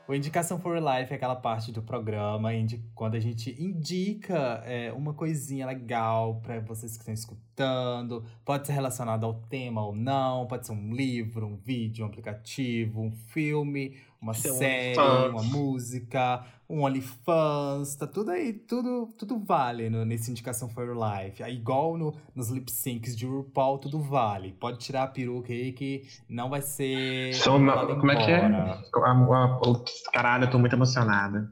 O 0.09 0.14
Indicação 0.14 0.59
for 0.59 0.76
Life 0.78 1.12
é 1.12 1.14
aquela 1.14 1.36
parte 1.36 1.70
do 1.70 1.80
programa 1.80 2.50
quando 2.92 3.14
a 3.14 3.20
gente 3.20 3.55
indica 3.62 4.61
é, 4.66 4.92
uma 4.92 5.14
coisinha 5.14 5.64
legal 5.64 6.40
para 6.42 6.59
vocês 6.59 6.96
que 6.96 6.98
estão 6.98 7.14
escutando. 7.14 8.24
Pode 8.44 8.66
ser 8.66 8.72
relacionado 8.72 9.24
ao 9.24 9.34
tema 9.34 9.80
ou 9.80 9.94
não, 9.94 10.46
pode 10.48 10.66
ser 10.66 10.72
um 10.72 10.92
livro, 10.92 11.46
um 11.46 11.57
vídeo, 11.57 12.05
um 12.05 12.09
aplicativo, 12.09 13.00
um 13.00 13.12
filme, 13.12 13.96
uma 14.23 14.31
um 14.31 14.35
série, 14.35 14.99
OnlyFans. 14.99 15.31
uma 15.33 15.43
música, 15.43 16.47
um 16.70 16.85
OnlyFans, 16.85 17.97
tá 17.97 18.07
tudo 18.07 18.31
aí, 18.31 18.53
tudo, 18.53 19.12
tudo 19.18 19.39
vale 19.45 19.91
no, 19.91 20.05
nesse 20.05 20.31
Indicação 20.31 20.68
for 20.68 20.95
Life. 20.97 21.43
Aí, 21.43 21.57
igual 21.57 21.99
no, 21.99 22.16
nos 22.35 22.49
lip 22.49 22.70
syncs 22.70 23.16
de 23.16 23.27
RuPaul, 23.27 23.79
tudo 23.79 24.01
vale. 24.01 24.53
Pode 24.53 24.79
tirar 24.79 25.03
a 25.03 25.09
peruca 25.09 25.53
aí 25.53 25.73
que 25.73 26.03
não 26.29 26.49
vai 26.49 26.62
ser. 26.62 27.35
Sou 27.35 27.55
como 27.55 28.12
é 28.12 28.16
que 28.25 28.31
é? 28.31 28.47
A- 28.47 28.81
a- 29.12 29.85
Caralho, 30.12 30.45
eu 30.45 30.51
tô 30.51 30.59
muito 30.59 30.75
emocionada. 30.75 31.51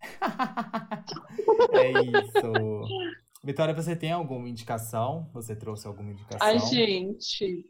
é 1.72 1.92
isso. 1.92 2.82
Vitória, 3.44 3.74
você 3.74 3.94
tem 3.94 4.10
alguma 4.10 4.48
indicação? 4.48 5.30
Você 5.32 5.54
trouxe 5.54 5.86
alguma 5.86 6.10
indicação? 6.10 6.46
Ai, 6.46 6.58
gente. 6.58 7.64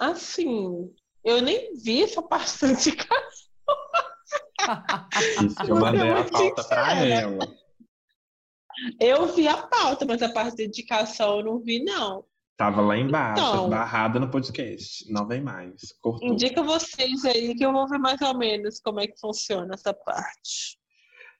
Assim, 0.00 0.90
eu 1.24 1.40
nem 1.42 1.74
vi 1.76 2.02
essa 2.02 2.20
parte 2.22 2.60
da 2.60 2.72
indicação. 2.72 3.39
Isso 5.46 5.62
eu 5.68 5.76
mandei 5.76 6.10
a 6.10 6.24
pauta 6.24 6.64
pra 6.64 6.90
sincera. 6.90 7.04
ela. 7.06 7.48
Eu 8.98 9.26
vi 9.34 9.46
a 9.46 9.56
pauta, 9.56 10.06
mas 10.06 10.22
a 10.22 10.32
parte 10.32 10.56
da 10.56 10.64
indicação 10.64 11.38
eu 11.38 11.44
não 11.44 11.58
vi, 11.60 11.82
não. 11.84 12.24
Tava 12.56 12.80
lá 12.82 12.96
embaixo, 12.96 13.42
Então. 13.42 13.70
barrada 13.70 14.20
no 14.20 14.28
podcast. 14.30 15.10
Não 15.10 15.26
vem 15.26 15.40
mais. 15.40 15.92
Cortou. 16.00 16.28
Indica 16.28 16.62
vocês 16.62 17.24
aí 17.24 17.54
que 17.54 17.64
eu 17.64 17.72
vou 17.72 17.88
ver 17.88 17.98
mais 17.98 18.20
ou 18.20 18.36
menos 18.36 18.80
como 18.80 19.00
é 19.00 19.06
que 19.06 19.18
funciona 19.18 19.74
essa 19.74 19.92
parte. 19.94 20.78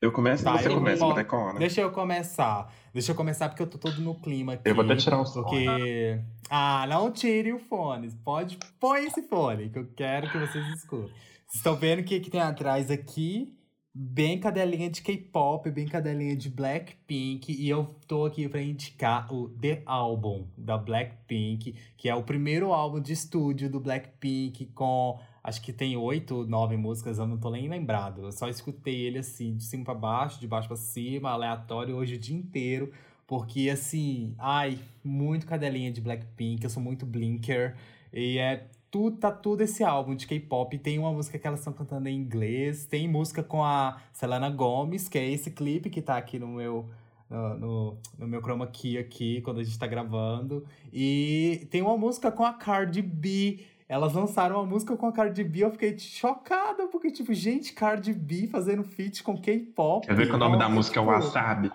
Eu 0.03 0.11
começo, 0.13 0.43
Tá, 0.43 0.57
você 0.57 0.69
eu 0.69 0.75
começa, 0.75 1.01
vou- 1.01 1.11
Matecona. 1.11 1.59
Deixa 1.59 1.83
eu 1.83 1.91
começar. 1.93 2.73
Deixa 2.93 3.13
eu 3.13 3.15
começar 3.15 3.51
porque 3.51 3.63
eu 3.63 3.67
tô 3.67 3.77
todo 3.77 4.01
no 4.01 4.19
clima 4.19 4.55
aqui. 4.55 4.63
Eu 4.69 4.75
vou 4.75 4.83
até 4.83 4.97
tirar 4.97 5.21
o 5.21 5.27
som. 5.27 5.43
Porque. 5.43 6.19
Ah, 6.49 6.87
não 6.89 7.11
tire 7.13 7.53
o 7.53 7.59
fone. 7.59 8.11
Pode. 8.25 8.59
Põe 8.81 9.05
esse 9.05 9.23
fone, 9.29 9.69
que 9.69 9.79
eu 9.79 9.87
quero 9.95 10.31
que 10.31 10.39
vocês 10.39 10.67
escutem. 10.75 11.13
Estão 11.53 11.77
vendo 11.77 12.01
o 12.01 12.05
que, 12.05 12.21
que 12.21 12.31
tem 12.31 12.41
atrás 12.41 12.91
aqui? 12.91 13.57
bem 13.93 14.39
cadelinha 14.39 14.89
de 14.89 15.03
K-pop, 15.03 15.69
bem 15.71 15.87
cadelinha 15.87 16.37
de 16.37 16.49
Blackpink. 16.49 17.53
E 17.53 17.69
eu 17.69 17.97
tô 18.07 18.25
aqui 18.25 18.49
pra 18.49 18.63
indicar 18.63 19.33
o 19.33 19.49
The 19.49 19.83
Album 19.85 20.47
da 20.57 20.79
Blackpink, 20.79 21.75
que 21.97 22.09
é 22.09 22.15
o 22.15 22.23
primeiro 22.23 22.73
álbum 22.73 23.01
de 23.01 23.13
estúdio 23.13 23.69
do 23.69 23.81
Blackpink 23.81 24.67
com. 24.67 25.19
Acho 25.43 25.63
que 25.63 25.73
tem 25.73 25.97
oito, 25.97 26.47
nove 26.47 26.77
músicas, 26.77 27.19
eu 27.19 27.27
não 27.27 27.39
tô 27.39 27.51
nem 27.51 27.69
lembrado. 27.69 28.23
Eu 28.23 28.33
só 28.33 28.49
escutei 28.49 29.07
ele 29.07 29.19
assim, 29.19 29.57
de 29.57 29.65
cima 29.65 29.85
pra 29.85 29.95
baixo, 29.95 30.39
de 30.39 30.47
baixo 30.47 30.69
pra 30.69 30.77
cima, 30.77 31.31
aleatório, 31.31 31.97
hoje 31.97 32.15
o 32.15 32.19
dia 32.19 32.37
inteiro. 32.37 32.93
Porque, 33.27 33.71
assim, 33.71 34.35
ai, 34.39 34.79
muito 35.05 35.47
cadelinha 35.47 35.91
de 35.91 36.01
Blackpink, 36.01 36.63
eu 36.63 36.71
sou 36.71 36.83
muito 36.83 37.07
blinker. 37.07 37.77
E 38.13 38.39
é 38.39 38.69
tudo, 38.91 39.17
tá 39.17 39.31
tudo 39.31 39.63
esse 39.63 39.85
álbum 39.85 40.15
de 40.15 40.27
K-pop. 40.27 40.77
Tem 40.79 40.99
uma 40.99 41.13
música 41.13 41.39
que 41.39 41.47
elas 41.47 41.61
estão 41.61 41.73
cantando 41.73 42.09
em 42.09 42.17
inglês, 42.17 42.85
tem 42.85 43.09
música 43.09 43.43
com 43.43 43.65
a 43.65 44.01
Selena 44.13 44.51
Gomez, 44.51 45.09
que 45.09 45.19
é 45.19 45.31
esse 45.31 45.51
clipe 45.51 45.89
que 45.89 46.03
tá 46.03 46.17
aqui 46.17 46.39
no 46.39 46.49
meu. 46.49 46.89
No, 47.29 47.57
no, 47.57 47.99
no 48.19 48.27
meu 48.27 48.41
chroma 48.41 48.67
key 48.67 48.99
aqui, 48.99 49.41
quando 49.43 49.61
a 49.61 49.63
gente 49.63 49.79
tá 49.79 49.87
gravando. 49.87 50.67
E 50.93 51.69
tem 51.71 51.81
uma 51.81 51.97
música 51.97 52.33
com 52.33 52.45
a 52.45 52.53
Cardi 52.53 53.01
B. 53.01 53.61
Elas 53.89 54.15
lançaram 54.15 54.57
uma 54.57 54.67
música 54.67 54.97
com 54.97 55.07
a 55.07 55.13
Cardi 55.13 55.45
B, 55.45 55.63
eu 55.63 55.71
fiquei 55.71 55.97
chocada, 55.97 56.89
porque, 56.89 57.09
tipo, 57.09 57.33
gente, 57.33 57.73
Cardi 57.73 58.13
B 58.13 58.49
fazendo 58.49 58.83
feat 58.83 59.23
com 59.23 59.41
K-pop. 59.41 60.09
Quer 60.09 60.17
ver 60.17 60.27
que 60.27 60.35
o 60.35 60.39
nome 60.39 60.59
da 60.59 60.69
música 60.69 60.99
é 60.99 61.03
tipo, 61.03 61.13
Wasabi? 61.13 61.71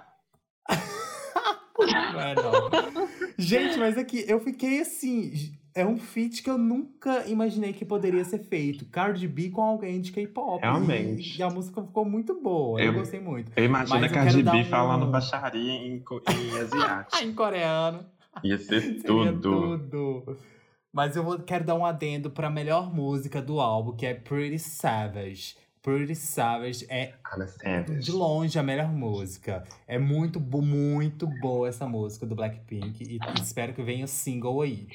Não 1.77 2.21
é, 2.21 2.35
não. 2.35 3.07
Gente, 3.37 3.77
mas 3.77 3.97
aqui, 3.97 4.23
eu 4.27 4.39
fiquei 4.39 4.81
assim. 4.81 5.57
É 5.75 5.85
um 5.85 5.97
feat 5.97 6.41
que 6.41 6.49
eu 6.49 6.57
nunca 6.57 7.27
imaginei 7.27 7.73
que 7.73 7.83
poderia 7.83 8.23
ser 8.23 8.39
feito. 8.39 8.85
Cardi 8.85 9.27
B 9.27 9.49
com 9.49 9.61
alguém 9.61 9.99
de 9.99 10.11
K-pop. 10.13 10.61
Realmente. 10.61 11.35
E, 11.35 11.39
e 11.39 11.43
a 11.43 11.49
música 11.49 11.81
ficou 11.81 12.05
muito 12.05 12.39
boa. 12.41 12.79
Eu, 12.79 12.87
Eu- 12.87 12.93
gostei 12.93 13.19
muito. 13.19 13.51
Eu 13.57 13.65
imagino 13.65 13.99
Mas 13.99 14.09
a 14.09 14.13
Cardi 14.13 14.41
B 14.41 14.49
um- 14.51 14.65
falando 14.65 15.11
baixaria 15.11 15.71
em, 15.73 15.97
em 15.97 16.03
asiático. 16.57 17.23
em 17.23 17.33
coreano. 17.33 18.05
Ia 18.43 18.57
ser 18.57 19.01
tudo. 19.03 19.39
tudo. 19.41 20.37
Mas 20.93 21.17
eu 21.17 21.23
vou, 21.25 21.37
quero 21.39 21.65
dar 21.65 21.75
um 21.75 21.85
adendo 21.85 22.31
pra 22.31 22.49
melhor 22.49 22.93
música 22.93 23.41
do 23.41 23.59
álbum, 23.59 23.91
que 23.97 24.05
é 24.05 24.13
Pretty 24.13 24.57
Savage. 24.59 25.57
Pretty 25.83 26.15
Savage 26.15 26.85
é 26.89 27.13
Savage. 27.61 27.99
de 27.99 28.11
longe 28.13 28.57
a 28.57 28.63
melhor 28.63 28.91
música. 28.93 29.63
É 29.85 29.99
muito, 29.99 30.39
muito 30.39 31.27
boa 31.41 31.67
essa 31.67 31.85
música 31.85 32.25
do 32.25 32.33
Blackpink 32.33 33.03
e 33.03 33.19
espero 33.41 33.73
que 33.73 33.83
venha 33.83 34.07
single 34.07 34.61
aí. 34.61 34.87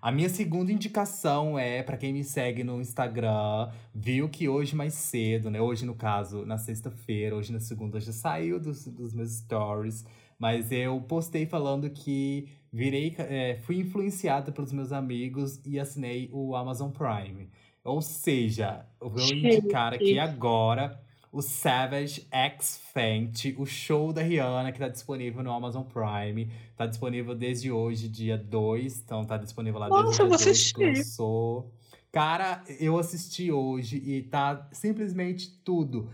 A 0.00 0.12
minha 0.12 0.28
segunda 0.28 0.72
indicação 0.72 1.58
é, 1.58 1.82
pra 1.82 1.96
quem 1.96 2.12
me 2.12 2.22
segue 2.22 2.62
no 2.62 2.80
Instagram, 2.80 3.70
viu 3.92 4.28
que 4.28 4.48
hoje 4.48 4.76
mais 4.76 4.94
cedo, 4.94 5.50
né? 5.50 5.60
Hoje, 5.60 5.84
no 5.84 5.94
caso, 5.94 6.46
na 6.46 6.56
sexta-feira, 6.56 7.34
hoje 7.34 7.52
na 7.52 7.60
segunda 7.60 7.98
já 7.98 8.12
saiu 8.12 8.60
dos, 8.60 8.86
dos 8.86 9.12
meus 9.12 9.32
stories, 9.32 10.04
mas 10.38 10.70
eu 10.70 11.00
postei 11.00 11.46
falando 11.46 11.90
que 11.90 12.48
virei, 12.72 13.14
é, 13.18 13.56
fui 13.62 13.78
influenciada 13.78 14.52
pelos 14.52 14.72
meus 14.72 14.92
amigos 14.92 15.60
e 15.66 15.80
assinei 15.80 16.30
o 16.32 16.54
Amazon 16.54 16.90
Prime. 16.90 17.50
Ou 17.82 18.00
seja, 18.00 18.86
eu 19.00 19.10
vou 19.10 19.22
indicar 19.22 19.94
aqui 19.94 20.18
agora 20.18 21.00
o 21.32 21.42
Savage 21.42 22.26
X 22.30 22.80
Fenty, 22.92 23.54
o 23.58 23.66
show 23.66 24.12
da 24.12 24.22
Rihanna, 24.22 24.72
que 24.72 24.78
tá 24.78 24.88
disponível 24.88 25.42
no 25.42 25.52
Amazon 25.52 25.82
Prime. 25.84 26.50
Tá 26.76 26.86
disponível 26.86 27.34
desde 27.34 27.70
hoje, 27.70 28.08
dia 28.08 28.36
2. 28.38 29.00
Então 29.04 29.24
tá 29.24 29.36
disponível 29.36 29.78
lá 29.80 29.88
Nossa, 29.88 30.02
desde 30.04 30.22
o 30.22 30.24
eu 30.24 30.28
vou 30.28 30.36
dia 30.36 30.46
2 30.46 30.72
que 30.72 30.84
assistir. 30.84 30.96
lançou. 30.96 31.72
Cara, 32.10 32.64
eu 32.80 32.98
assisti 32.98 33.52
hoje 33.52 33.98
e 33.98 34.22
tá 34.22 34.66
simplesmente 34.72 35.50
tudo. 35.62 36.08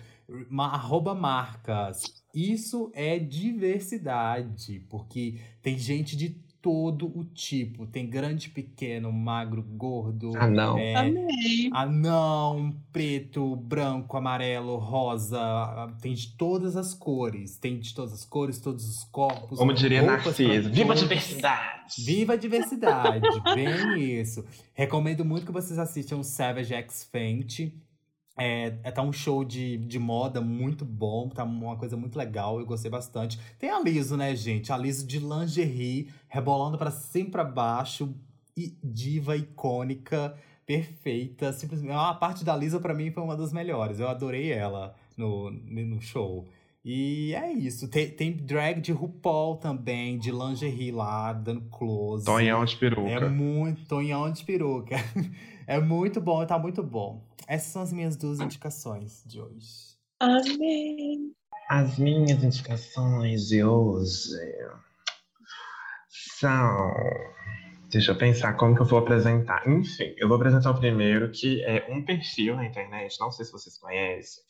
Ma- 0.50 0.72
arroba 0.72 1.14
marcas. 1.14 2.02
Isso 2.34 2.90
é 2.94 3.18
diversidade, 3.18 4.80
porque 4.88 5.38
tem 5.62 5.78
gente 5.78 6.16
de 6.16 6.30
todo 6.64 7.12
o 7.14 7.26
tipo. 7.26 7.86
Tem 7.86 8.08
grande, 8.08 8.48
pequeno, 8.48 9.12
magro, 9.12 9.62
gordo. 9.62 10.32
Ah, 10.34 10.46
não. 10.46 10.78
é, 10.78 10.94
Amei. 10.94 11.68
Anão, 11.70 12.74
preto, 12.90 13.54
branco, 13.54 14.16
amarelo, 14.16 14.78
rosa, 14.78 15.94
tem 16.00 16.14
de 16.14 16.28
todas 16.28 16.74
as 16.74 16.94
cores. 16.94 17.58
Tem 17.58 17.78
de 17.78 17.94
todas 17.94 18.14
as 18.14 18.24
cores, 18.24 18.58
todos 18.58 18.88
os 18.88 19.04
corpos. 19.04 19.58
Como 19.58 19.74
diria 19.74 20.00
Narciso, 20.00 20.70
viva 20.70 20.94
a 20.94 20.96
diversidade! 20.96 21.74
Viva 21.98 22.32
a 22.32 22.36
diversidade, 22.36 23.28
bem 23.54 24.18
isso. 24.18 24.42
Recomendo 24.72 25.22
muito 25.22 25.44
que 25.44 25.52
vocês 25.52 25.78
assistam 25.78 26.16
o 26.16 26.24
Savage 26.24 26.72
X 26.72 27.06
Fenty. 27.12 27.74
É, 28.36 28.78
é, 28.82 28.90
tá 28.90 29.00
um 29.02 29.12
show 29.12 29.44
de, 29.44 29.76
de 29.76 29.98
moda 29.98 30.40
muito 30.40 30.84
bom, 30.84 31.28
tá 31.28 31.44
uma 31.44 31.76
coisa 31.76 31.96
muito 31.96 32.16
legal, 32.18 32.58
eu 32.58 32.66
gostei 32.66 32.90
bastante. 32.90 33.38
Tem 33.58 33.70
a 33.70 33.80
Liso, 33.80 34.16
né, 34.16 34.34
gente? 34.34 34.72
A 34.72 34.76
Liso 34.76 35.06
de 35.06 35.20
lingerie, 35.20 36.10
rebolando 36.28 36.76
pra 36.76 36.90
cima 36.90 37.28
e 37.28 37.30
pra 37.30 37.44
baixo, 37.44 38.12
e 38.56 38.76
diva 38.82 39.36
icônica, 39.36 40.34
perfeita. 40.66 41.52
Simplesmente, 41.52 41.92
a 41.92 42.12
parte 42.14 42.44
da 42.44 42.56
Lisa 42.56 42.80
pra 42.80 42.92
mim 42.94 43.10
foi 43.10 43.22
uma 43.22 43.36
das 43.36 43.52
melhores, 43.52 44.00
eu 44.00 44.08
adorei 44.08 44.50
ela 44.50 44.94
no, 45.16 45.50
no 45.50 46.00
show. 46.00 46.48
E 46.84 47.32
é 47.34 47.50
isso. 47.50 47.88
Tem, 47.88 48.10
tem 48.10 48.32
drag 48.32 48.78
de 48.80 48.92
RuPaul 48.92 49.56
também, 49.56 50.18
de 50.18 50.30
lingerie 50.30 50.90
lá, 50.92 51.32
dando 51.32 51.62
close. 51.70 52.26
Tonhão 52.26 52.62
de 52.64 52.74
É 52.74 52.78
peruca. 52.78 53.28
muito 53.30 53.86
tonhão 53.86 54.30
de 54.30 54.44
peruca. 54.44 54.96
É 55.66 55.80
muito 55.80 56.20
bom, 56.20 56.44
tá 56.44 56.58
muito 56.58 56.82
bom. 56.82 57.24
Essas 57.46 57.68
são 57.68 57.82
as 57.82 57.92
minhas 57.92 58.16
duas 58.16 58.40
indicações 58.40 59.22
de 59.26 59.40
hoje. 59.40 59.94
Amei. 60.20 61.32
As 61.68 61.98
minhas 61.98 62.42
indicações 62.42 63.48
de 63.48 63.64
hoje 63.64 64.38
são. 66.38 66.92
Deixa 67.90 68.10
eu 68.10 68.18
pensar 68.18 68.54
como 68.54 68.74
que 68.74 68.82
eu 68.82 68.86
vou 68.86 68.98
apresentar. 68.98 69.66
Enfim, 69.68 70.14
eu 70.18 70.28
vou 70.28 70.36
apresentar 70.36 70.70
o 70.70 70.78
primeiro, 70.78 71.30
que 71.30 71.62
é 71.64 71.86
um 71.90 72.04
perfil 72.04 72.56
na 72.56 72.66
internet, 72.66 73.16
não 73.20 73.30
sei 73.30 73.44
se 73.44 73.52
vocês 73.52 73.78
conhecem. 73.78 74.42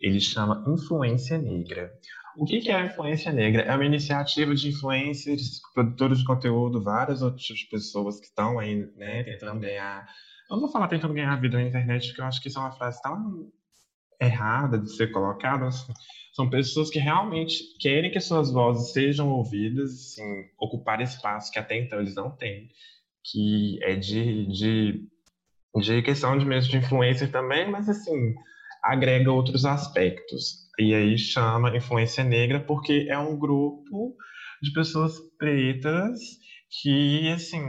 Ele 0.00 0.18
chama 0.18 0.64
Influência 0.66 1.38
Negra. 1.38 1.92
O 2.36 2.44
que 2.44 2.60
que 2.60 2.70
é 2.70 2.74
a 2.74 2.86
Influência 2.86 3.32
Negra? 3.32 3.62
É 3.62 3.74
uma 3.74 3.84
iniciativa 3.84 4.54
de 4.54 4.68
influencers, 4.68 5.60
produtores 5.74 6.18
de 6.18 6.24
conteúdo, 6.24 6.82
várias 6.82 7.22
outras 7.22 7.62
pessoas 7.70 8.18
que 8.18 8.26
estão 8.26 8.58
aí, 8.58 8.86
né, 8.96 9.24
tentando 9.24 9.60
ganhar. 9.60 10.06
Eu 10.48 10.56
não 10.56 10.62
vou 10.62 10.70
falar 10.70 10.88
tentando 10.88 11.14
ganhar 11.14 11.40
vida 11.40 11.56
na 11.58 11.64
internet, 11.66 12.08
porque 12.08 12.20
eu 12.20 12.24
acho 12.24 12.40
que 12.40 12.48
isso 12.48 12.58
é 12.58 12.62
uma 12.62 12.72
frase 12.72 13.00
tão 13.02 13.50
errada 14.20 14.78
de 14.78 14.94
ser 14.94 15.10
colocada. 15.10 15.66
assim. 15.66 15.92
São 16.32 16.48
pessoas 16.48 16.90
que 16.90 16.98
realmente 16.98 17.62
querem 17.80 18.10
que 18.10 18.20
suas 18.20 18.52
vozes 18.52 18.92
sejam 18.92 19.30
ouvidas, 19.30 19.90
assim, 19.90 20.44
ocupar 20.58 21.00
espaço 21.00 21.50
que 21.50 21.58
até 21.58 21.78
então 21.78 21.98
eles 21.98 22.14
não 22.14 22.30
têm, 22.30 22.68
que 23.24 23.78
é 23.82 23.96
de, 23.96 24.46
de, 24.46 25.08
de 25.80 26.02
questão 26.02 26.36
de 26.38 26.44
mesmo 26.44 26.70
de 26.70 26.78
influencer 26.78 27.30
também, 27.32 27.70
mas 27.70 27.88
assim, 27.88 28.34
agrega 28.82 29.32
outros 29.32 29.64
aspectos. 29.64 30.66
E 30.78 30.94
aí 30.94 31.16
chama 31.18 31.76
influência 31.76 32.22
negra 32.22 32.60
porque 32.60 33.06
é 33.08 33.18
um 33.18 33.38
grupo 33.38 34.14
de 34.62 34.72
pessoas 34.72 35.14
pretas 35.38 36.20
que, 36.82 37.30
assim, 37.30 37.62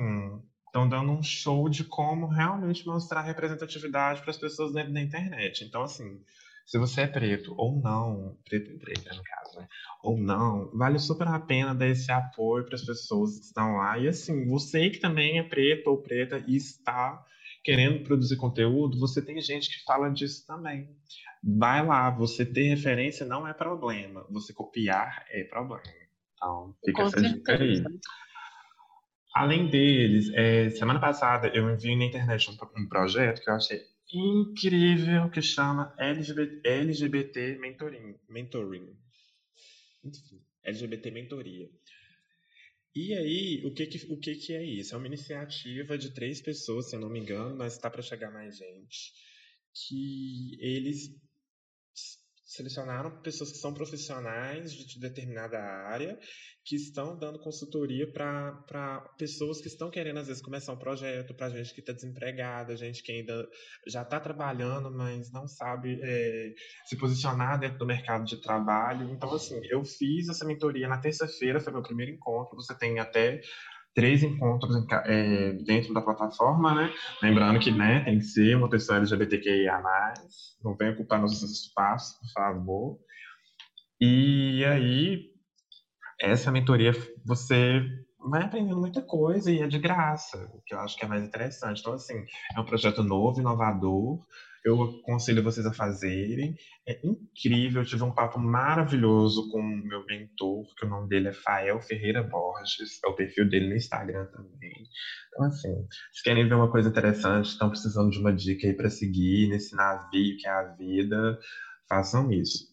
estão 0.67 0.87
dando 0.87 1.11
um 1.11 1.23
show 1.23 1.67
de 1.67 1.83
como 1.83 2.27
realmente 2.27 2.85
mostrar 2.85 3.21
representatividade 3.21 4.21
para 4.21 4.31
as 4.31 4.37
pessoas 4.37 4.73
dentro 4.73 4.93
da 4.93 5.01
internet. 5.01 5.65
Então, 5.65 5.81
assim, 5.81 6.21
se 6.65 6.77
você 6.77 7.01
é 7.01 7.07
preto 7.07 7.55
ou 7.57 7.79
não, 7.79 8.37
preto 8.43 8.71
e 8.71 8.77
preta 8.77 9.15
no 9.15 9.23
caso, 9.23 9.59
né? 9.59 9.67
Ou 10.03 10.17
não, 10.17 10.69
vale 10.73 10.99
super 10.99 11.27
a 11.27 11.39
pena 11.39 11.73
dar 11.73 11.87
esse 11.87 12.11
apoio 12.11 12.65
para 12.65 12.75
as 12.75 12.85
pessoas 12.85 13.39
que 13.39 13.45
estão 13.45 13.77
lá. 13.77 13.97
E 13.97 14.07
assim, 14.07 14.45
você 14.47 14.89
que 14.89 14.99
também 14.99 15.39
é 15.39 15.43
preto 15.43 15.87
ou 15.87 16.01
preta 16.01 16.43
e 16.45 16.57
está 16.57 17.25
querendo 17.63 18.03
produzir 18.03 18.35
conteúdo, 18.35 18.99
você 18.99 19.21
tem 19.21 19.39
gente 19.41 19.69
que 19.69 19.83
fala 19.85 20.09
disso 20.09 20.45
também. 20.45 20.89
Vai 21.41 21.85
lá, 21.85 22.09
você 22.09 22.45
ter 22.45 22.63
referência 22.63 23.25
não 23.25 23.47
é 23.47 23.53
problema, 23.53 24.25
você 24.29 24.53
copiar 24.53 25.25
é 25.29 25.43
problema. 25.45 25.83
Então, 26.35 26.75
fica 26.83 27.01
Com 27.01 27.07
essa 27.07 27.21
dica 27.21 27.53
aí. 27.53 27.83
Além 29.37 29.69
deles, 29.69 30.31
é, 30.33 30.71
semana 30.71 30.99
passada 30.99 31.47
eu 31.53 31.69
enviei 31.69 31.95
na 31.95 32.05
internet 32.05 32.49
um, 32.49 32.81
um 32.81 32.89
projeto 32.89 33.39
que 33.39 33.47
eu 33.47 33.53
achei 33.53 33.85
incrível 34.11 35.29
que 35.29 35.43
chama 35.43 35.93
LGBT, 35.99 36.67
LGBT 36.67 37.57
Mentoring. 37.59 38.15
Mentoring. 38.27 38.97
Enfim, 40.03 40.41
LGBT 40.63 41.11
Mentoria. 41.11 41.69
E 42.95 43.13
aí, 43.13 43.61
o 43.63 43.71
que 43.75 43.85
que, 43.85 44.11
o 44.11 44.17
que 44.17 44.33
que 44.33 44.53
é 44.55 44.63
isso? 44.63 44.95
É 44.95 44.97
uma 44.97 45.05
iniciativa 45.05 45.99
de 45.99 46.15
três 46.15 46.41
pessoas, 46.41 46.89
se 46.89 46.95
eu 46.95 46.99
não 46.99 47.09
me 47.09 47.19
engano, 47.19 47.55
mas 47.55 47.73
está 47.73 47.91
para 47.91 48.01
chegar 48.01 48.31
mais 48.31 48.57
gente, 48.57 49.13
que 49.71 50.57
eles 50.59 51.15
selecionaram 52.47 53.21
pessoas 53.21 53.51
que 53.51 53.57
são 53.57 53.73
profissionais 53.73 54.71
de 54.71 54.99
determinada 54.99 55.59
área, 55.59 56.17
que 56.65 56.75
estão 56.75 57.17
dando 57.17 57.39
consultoria 57.39 58.09
para 58.11 58.99
pessoas 59.17 59.61
que 59.61 59.67
estão 59.67 59.89
querendo, 59.89 60.19
às 60.19 60.27
vezes, 60.27 60.41
começar 60.41 60.73
um 60.73 60.77
projeto, 60.77 61.33
para 61.33 61.49
gente 61.49 61.73
que 61.73 61.81
está 61.81 61.91
desempregada, 61.91 62.75
gente 62.75 63.03
que 63.03 63.11
ainda 63.11 63.47
já 63.85 64.01
está 64.01 64.19
trabalhando, 64.19 64.89
mas 64.89 65.31
não 65.31 65.47
sabe 65.47 65.99
é, 66.01 66.53
se 66.85 66.97
posicionar 66.97 67.59
dentro 67.59 67.77
do 67.77 67.85
mercado 67.85 68.23
de 68.25 68.41
trabalho. 68.41 69.09
Então, 69.11 69.33
assim, 69.33 69.59
eu 69.69 69.83
fiz 69.83 70.29
essa 70.29 70.45
mentoria 70.45 70.87
na 70.87 70.99
terça-feira, 70.99 71.59
foi 71.59 71.73
meu 71.73 71.83
primeiro 71.83 72.13
encontro. 72.13 72.55
Você 72.55 72.77
tem 72.77 72.99
até 72.99 73.41
três 73.97 74.21
encontros 74.21 74.75
em, 74.75 74.85
é, 75.05 75.53
dentro 75.53 75.91
da 75.91 76.01
plataforma, 76.01 76.75
né? 76.75 76.93
Lembrando 77.19 77.59
que 77.59 77.71
né, 77.71 78.01
tem 78.01 78.19
que 78.19 78.25
ser 78.25 78.55
uma 78.55 78.69
pessoa 78.69 78.99
LGBTQIA+, 78.99 79.81
não 80.63 80.77
venha 80.77 80.91
ocupar 80.91 81.19
nossos 81.19 81.63
espaços, 81.63 82.15
por 82.19 82.31
favor. 82.31 82.99
E 83.99 84.63
aí, 84.65 85.31
essa 86.21 86.51
mentoria, 86.51 86.91
você 87.25 87.81
vai 88.29 88.43
aprendendo 88.43 88.79
muita 88.79 89.01
coisa 89.01 89.51
e 89.51 89.63
é 89.63 89.67
de 89.67 89.79
graça, 89.79 90.47
o 90.53 90.61
que 90.63 90.75
eu 90.75 90.79
acho 90.79 90.95
que 90.95 91.03
é 91.03 91.07
mais 91.07 91.23
interessante. 91.23 91.79
Então, 91.79 91.93
assim, 91.93 92.23
é 92.55 92.59
um 92.59 92.65
projeto 92.65 93.01
novo, 93.01 93.39
inovador, 93.39 94.23
eu 94.67 94.83
aconselho 94.83 95.43
vocês 95.43 95.65
a 95.65 95.73
fazerem. 95.73 96.55
É 96.87 96.99
incrível, 97.03 97.81
eu 97.81 97.85
tive 97.85 98.03
um 98.03 98.13
papo 98.13 98.39
maravilhoso 98.39 99.49
com 99.49 99.59
o 99.59 99.87
meu 99.87 100.05
mentor, 100.05 100.65
que 100.75 100.85
o 100.85 100.89
nome 100.89 101.07
dele 101.07 101.29
é 101.29 101.33
Fael 101.33 101.81
Ferreira 101.81 102.21
Borges, 102.21 102.99
é 103.03 103.07
o 103.07 103.15
perfil 103.15 103.49
dele 103.49 103.69
no 103.69 103.75
Instagram 103.75 104.25
também. 104.25 104.73
Então, 105.29 105.45
assim, 105.45 105.87
se 106.11 106.23
querem 106.23 106.47
ver 106.47 106.55
uma 106.55 106.71
coisa 106.71 106.89
interessante, 106.89 107.49
estão 107.49 107.69
precisando 107.69 108.11
de 108.11 108.19
uma 108.19 108.33
dica 108.33 108.67
aí 108.67 108.73
para 108.73 108.89
seguir 108.89 109.47
nesse 109.49 109.75
navio 109.75 110.37
que 110.37 110.47
é 110.47 110.51
a 110.51 110.63
vida, 110.75 111.39
façam 111.87 112.31
isso. 112.31 112.67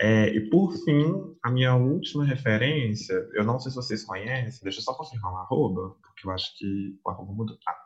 É, 0.00 0.28
e 0.28 0.50
por 0.50 0.72
fim, 0.84 1.04
a 1.44 1.50
minha 1.50 1.76
última 1.76 2.24
referência, 2.24 3.14
eu 3.34 3.44
não 3.44 3.60
sei 3.60 3.70
se 3.70 3.76
vocês 3.76 4.04
conhecem, 4.04 4.60
deixa 4.62 4.80
eu 4.80 4.82
só 4.82 4.94
confirmar 4.94 5.32
o 5.32 5.36
arroba, 5.36 5.96
porque 6.02 6.26
eu 6.26 6.32
acho 6.32 6.56
que 6.58 6.98
o 7.04 7.10
arroba 7.10 7.32
mudou. 7.32 7.56
Ah. 7.68 7.83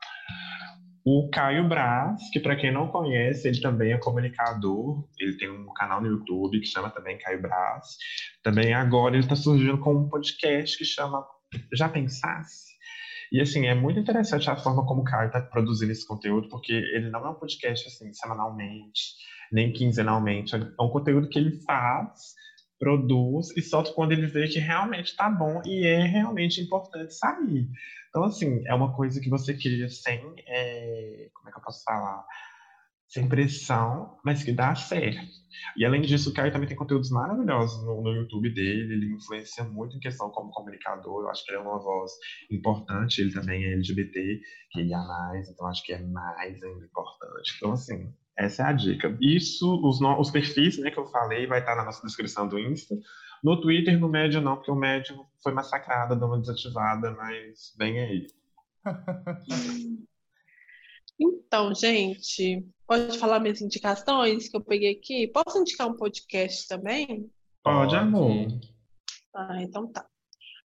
O 1.10 1.26
Caio 1.30 1.66
Braz, 1.66 2.20
que 2.30 2.38
para 2.38 2.54
quem 2.54 2.70
não 2.70 2.88
conhece, 2.88 3.48
ele 3.48 3.62
também 3.62 3.92
é 3.92 3.96
comunicador, 3.96 5.08
ele 5.18 5.38
tem 5.38 5.50
um 5.50 5.72
canal 5.72 6.02
no 6.02 6.06
YouTube 6.06 6.60
que 6.60 6.66
chama 6.66 6.90
também 6.90 7.16
Caio 7.16 7.40
Braz. 7.40 7.96
Também 8.42 8.74
agora 8.74 9.14
ele 9.14 9.24
está 9.24 9.34
surgindo 9.34 9.78
com 9.78 9.94
um 9.94 10.06
podcast 10.10 10.76
que 10.76 10.84
chama 10.84 11.24
Já 11.72 11.88
Pensasse? 11.88 12.74
E 13.32 13.40
assim, 13.40 13.64
é 13.64 13.74
muito 13.74 13.98
interessante 13.98 14.50
a 14.50 14.56
forma 14.56 14.84
como 14.84 15.00
o 15.00 15.04
Caio 15.04 15.28
está 15.28 15.40
produzindo 15.40 15.92
esse 15.92 16.06
conteúdo, 16.06 16.46
porque 16.50 16.74
ele 16.74 17.08
não 17.08 17.24
é 17.24 17.30
um 17.30 17.38
podcast 17.40 17.88
assim, 17.88 18.12
semanalmente, 18.12 19.14
nem 19.50 19.72
quinzenalmente. 19.72 20.56
É 20.56 20.82
um 20.82 20.90
conteúdo 20.90 21.30
que 21.30 21.38
ele 21.38 21.58
faz, 21.62 22.34
produz 22.78 23.56
e 23.56 23.62
solta 23.62 23.92
quando 23.92 24.12
ele 24.12 24.26
vê 24.26 24.48
que 24.48 24.58
realmente 24.58 25.08
está 25.08 25.28
bom 25.28 25.60
e 25.66 25.84
é 25.86 26.02
realmente 26.02 26.60
importante 26.60 27.14
sair. 27.14 27.68
Então, 28.08 28.24
assim, 28.24 28.62
é 28.66 28.74
uma 28.74 28.94
coisa 28.94 29.20
que 29.20 29.28
você 29.28 29.54
cria 29.54 29.88
sem. 29.88 30.20
É, 30.46 31.28
como 31.34 31.48
é 31.48 31.52
que 31.52 31.58
eu 31.58 31.62
posso 31.62 31.82
falar? 31.84 32.24
Sem 33.06 33.28
pressão, 33.28 34.18
mas 34.24 34.42
que 34.42 34.52
dá 34.52 34.74
certo. 34.74 35.26
E 35.76 35.84
além 35.84 36.02
disso, 36.02 36.30
o 36.30 36.34
Caio 36.34 36.52
também 36.52 36.68
tem 36.68 36.76
conteúdos 36.76 37.10
maravilhosos 37.10 37.82
no, 37.84 38.02
no, 38.02 38.14
YouTube 38.14 38.52
dele, 38.52 38.92
ele 38.92 39.14
influencia 39.14 39.64
muito 39.64 39.96
em 39.96 40.00
questão 40.00 40.30
como 40.30 40.50
comunicador, 40.50 41.22
eu 41.22 41.30
acho 41.30 41.42
que 41.44 41.50
ele 41.50 41.58
é 41.58 41.62
uma 41.62 41.78
voz 41.78 42.12
importante, 42.50 43.20
ele 43.20 43.32
também 43.32 43.64
é 43.64 43.72
LGBT, 43.72 44.40
que 44.70 44.82
ia 44.82 44.98
mais, 44.98 45.48
então 45.48 45.66
acho 45.66 45.82
que 45.84 45.92
é 45.94 46.02
mais 46.02 46.62
ainda 46.62 46.84
importante. 46.84 47.54
Então, 47.56 47.72
assim, 47.72 48.12
essa 48.38 48.62
é 48.62 48.66
a 48.66 48.72
dica. 48.72 49.16
Isso, 49.20 49.80
os, 49.84 50.00
os 50.00 50.30
perfis 50.30 50.78
né, 50.78 50.90
que 50.90 50.98
eu 50.98 51.06
falei, 51.06 51.46
vai 51.46 51.58
estar 51.58 51.74
na 51.74 51.84
nossa 51.84 52.06
descrição 52.06 52.46
do 52.46 52.58
Insta, 52.58 52.96
no 53.42 53.60
Twitter, 53.60 53.98
no 53.98 54.08
Médio 54.08 54.40
não, 54.40 54.56
porque 54.56 54.70
o 54.70 54.76
Médio 54.76 55.26
foi 55.42 55.52
massacrado, 55.52 56.16
deu 56.16 56.28
uma 56.28 56.38
desativada, 56.38 57.10
mas 57.12 57.74
vem 57.76 57.98
aí. 58.00 58.26
Então, 61.20 61.74
gente, 61.74 62.64
pode 62.86 63.18
falar 63.18 63.40
minhas 63.40 63.60
indicações 63.60 64.48
que 64.48 64.56
eu 64.56 64.60
peguei 64.60 64.92
aqui? 64.92 65.26
Posso 65.26 65.58
indicar 65.58 65.88
um 65.88 65.96
podcast 65.96 66.68
também? 66.68 67.28
Pode, 67.64 67.96
amor. 67.96 68.46
Ah, 69.34 69.60
então 69.60 69.90
tá. 69.90 70.06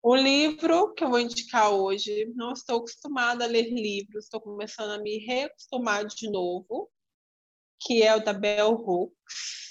O 0.03 0.15
livro 0.15 0.93
que 0.93 1.05
eu 1.05 1.09
vou 1.09 1.21
indicar 1.21 1.71
hoje, 1.71 2.31
não 2.35 2.53
estou 2.53 2.79
acostumada 2.79 3.45
a 3.45 3.47
ler 3.47 3.73
livros, 3.73 4.25
estou 4.25 4.43
começando 4.43 4.91
a 4.91 4.99
me 5.03 5.25
reacostumar 5.25 6.05
de 6.05 6.31
novo, 6.31 6.91
que 7.87 8.03
é 8.03 8.15
o 8.15 8.25
da 8.25 8.33
Bell 8.33 8.73
Hooks, 8.73 9.63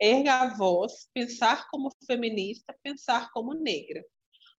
Erga 0.00 0.42
a 0.42 0.54
voz, 0.54 1.08
pensar 1.14 1.68
como 1.70 1.90
feminista, 2.06 2.76
pensar 2.82 3.30
como 3.32 3.54
negra. 3.54 4.04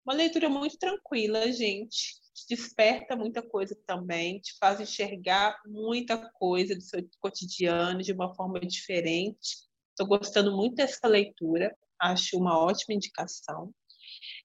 Uma 0.03 0.15
leitura 0.15 0.49
muito 0.49 0.77
tranquila, 0.80 1.52
gente. 1.52 2.15
Te 2.34 2.56
desperta 2.56 3.15
muita 3.15 3.41
coisa 3.41 3.77
também, 3.85 4.39
te 4.39 4.57
faz 4.60 4.80
enxergar 4.80 5.60
muita 5.65 6.18
coisa 6.34 6.76
do 6.76 6.81
seu 6.81 7.07
cotidiano 7.19 8.02
de 8.02 8.14
uma 8.14 8.34
forma 8.34 8.60
diferente. 8.60 9.57
Estou 9.91 10.07
gostando 10.07 10.56
muito 10.56 10.76
dessa 10.76 11.07
leitura, 11.07 11.76
acho 11.99 12.38
uma 12.38 12.57
ótima 12.57 12.95
indicação. 12.95 13.72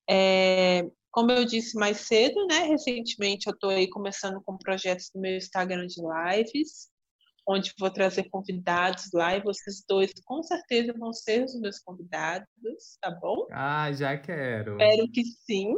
É, 0.08 0.82
como 1.10 1.30
eu 1.32 1.44
disse 1.44 1.76
mais 1.78 1.98
cedo, 1.98 2.46
né, 2.46 2.64
recentemente 2.64 3.46
eu 3.46 3.54
estou 3.54 3.70
aí 3.70 3.88
começando 3.88 4.42
com 4.42 4.58
projetos 4.58 5.10
no 5.14 5.20
meu 5.20 5.36
Instagram 5.36 5.86
de 5.86 6.00
lives 6.02 6.91
onde 7.46 7.72
vou 7.78 7.90
trazer 7.90 8.28
convidados 8.30 9.10
lá 9.12 9.36
e 9.36 9.42
vocês 9.42 9.84
dois 9.88 10.12
com 10.24 10.42
certeza 10.42 10.92
vão 10.96 11.12
ser 11.12 11.44
os 11.44 11.58
meus 11.60 11.78
convidados, 11.80 12.46
tá 13.00 13.10
bom? 13.10 13.46
Ah, 13.50 13.92
já 13.92 14.16
quero. 14.16 14.72
Espero 14.72 15.10
que 15.10 15.24
sim, 15.24 15.74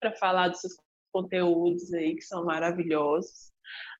para 0.00 0.12
falar 0.16 0.48
dos 0.48 0.60
seus 0.60 0.74
conteúdos 1.12 1.92
aí 1.92 2.14
que 2.16 2.22
são 2.22 2.44
maravilhosos. 2.44 3.50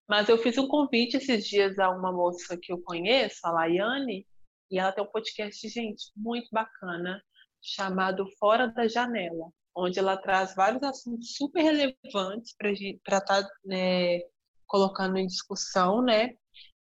Mas 0.09 0.29
eu 0.29 0.39
fiz 0.39 0.59
um 0.59 0.67
convite 0.67 1.17
esses 1.17 1.47
dias 1.47 1.79
a 1.79 1.91
uma 1.91 2.11
moça 2.11 2.57
que 2.61 2.73
eu 2.73 2.83
conheço, 2.83 3.39
a 3.45 3.53
Laiane, 3.53 4.27
e 4.71 4.79
ela 4.79 4.93
tem 4.93 5.05
um 5.05 5.07
podcast, 5.07 5.69
gente, 5.69 6.11
muito 6.17 6.49
bacana, 6.51 7.23
chamado 7.63 8.27
Fora 8.39 8.67
da 8.69 8.89
Janela, 8.89 9.51
onde 9.77 9.99
ela 9.99 10.17
traz 10.17 10.55
vários 10.55 10.83
assuntos 10.83 11.35
super 11.37 11.63
relevantes 11.63 12.57
para 12.57 12.71
estar 12.73 13.21
tá, 13.21 13.49
né, 13.65 14.21
colocando 14.67 15.17
em 15.17 15.27
discussão, 15.27 16.03
né? 16.03 16.35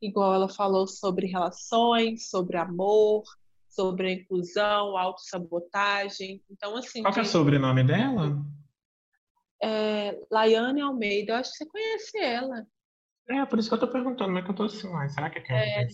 Igual 0.00 0.34
ela 0.34 0.48
falou 0.48 0.86
sobre 0.86 1.26
relações, 1.26 2.28
sobre 2.28 2.56
amor, 2.56 3.24
sobre 3.68 4.08
a 4.08 4.12
inclusão, 4.12 4.96
autossabotagem. 4.96 6.42
Então, 6.50 6.76
assim. 6.76 7.02
Qual 7.02 7.12
que 7.12 7.20
é 7.20 7.22
o 7.22 7.26
sobrenome 7.26 7.84
dela? 7.84 8.36
É, 9.62 10.18
Laiane 10.30 10.80
Almeida, 10.80 11.32
eu 11.32 11.36
acho 11.36 11.50
que 11.52 11.58
você 11.58 11.66
conhece 11.66 12.18
ela. 12.18 12.66
É, 13.28 13.44
por 13.44 13.58
isso 13.58 13.68
que 13.68 13.74
eu 13.74 13.80
tô 13.80 13.88
perguntando, 13.88 14.32
mas 14.32 14.42
é 14.42 14.46
que 14.46 14.52
eu 14.52 14.54
tô 14.54 14.64
assim, 14.64 14.88
mas 14.88 15.12
será 15.12 15.28
que 15.28 15.38
é 15.38 15.42
que 15.42 15.52
é, 15.52 15.88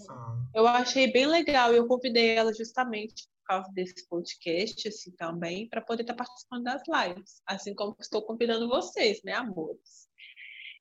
Eu 0.55 0.67
achei 0.67 1.11
bem 1.11 1.27
legal 1.27 1.73
e 1.73 1.79
eu 1.79 1.87
convidei 1.87 2.37
ela 2.37 2.53
justamente 2.53 3.27
por 3.39 3.47
causa 3.47 3.73
desse 3.73 4.07
podcast, 4.07 4.87
assim, 4.87 5.11
também, 5.13 5.69
para 5.69 5.81
poder 5.81 6.03
estar 6.03 6.15
tá 6.15 6.25
participando 6.25 6.65
das 6.65 6.83
lives. 6.87 7.43
Assim 7.47 7.75
como 7.75 7.97
estou 7.99 8.23
convidando 8.23 8.69
vocês, 8.69 9.23
né, 9.25 9.33
amores? 9.33 10.09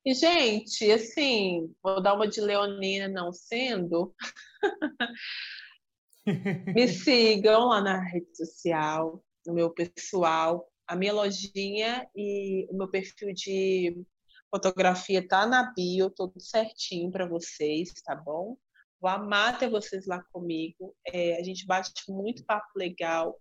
E, 0.04 0.16
gente, 0.16 0.92
assim, 0.92 1.72
vou 1.82 2.02
dar 2.02 2.16
uma 2.16 2.28
de 2.28 2.42
Leonina 2.42 3.08
não 3.08 3.32
sendo. 3.32 4.16
Me 6.76 6.88
sigam 6.88 7.68
lá 7.68 7.82
na 7.82 8.02
rede 8.02 8.36
social, 8.36 9.24
no 9.46 9.54
meu 9.54 9.70
pessoal. 9.70 10.68
A 10.88 10.96
minha 10.96 11.14
lojinha 11.14 12.10
e 12.16 12.68
o 12.72 12.78
meu 12.78 12.90
perfil 12.90 13.32
de 13.34 14.04
fotografia 14.50 15.26
tá 15.26 15.46
na 15.46 15.72
bio, 15.72 16.10
tudo 16.10 16.40
certinho 16.40 17.12
para 17.12 17.28
vocês, 17.28 17.94
tá 18.04 18.16
bom? 18.16 18.58
Vou 19.00 19.10
amar 19.10 19.58
ter 19.58 19.70
vocês 19.70 20.08
lá 20.08 20.22
comigo. 20.32 20.96
É, 21.08 21.40
a 21.40 21.44
gente 21.44 21.66
bate 21.66 21.92
muito 22.10 22.44
papo 22.44 22.68
legal. 22.76 23.40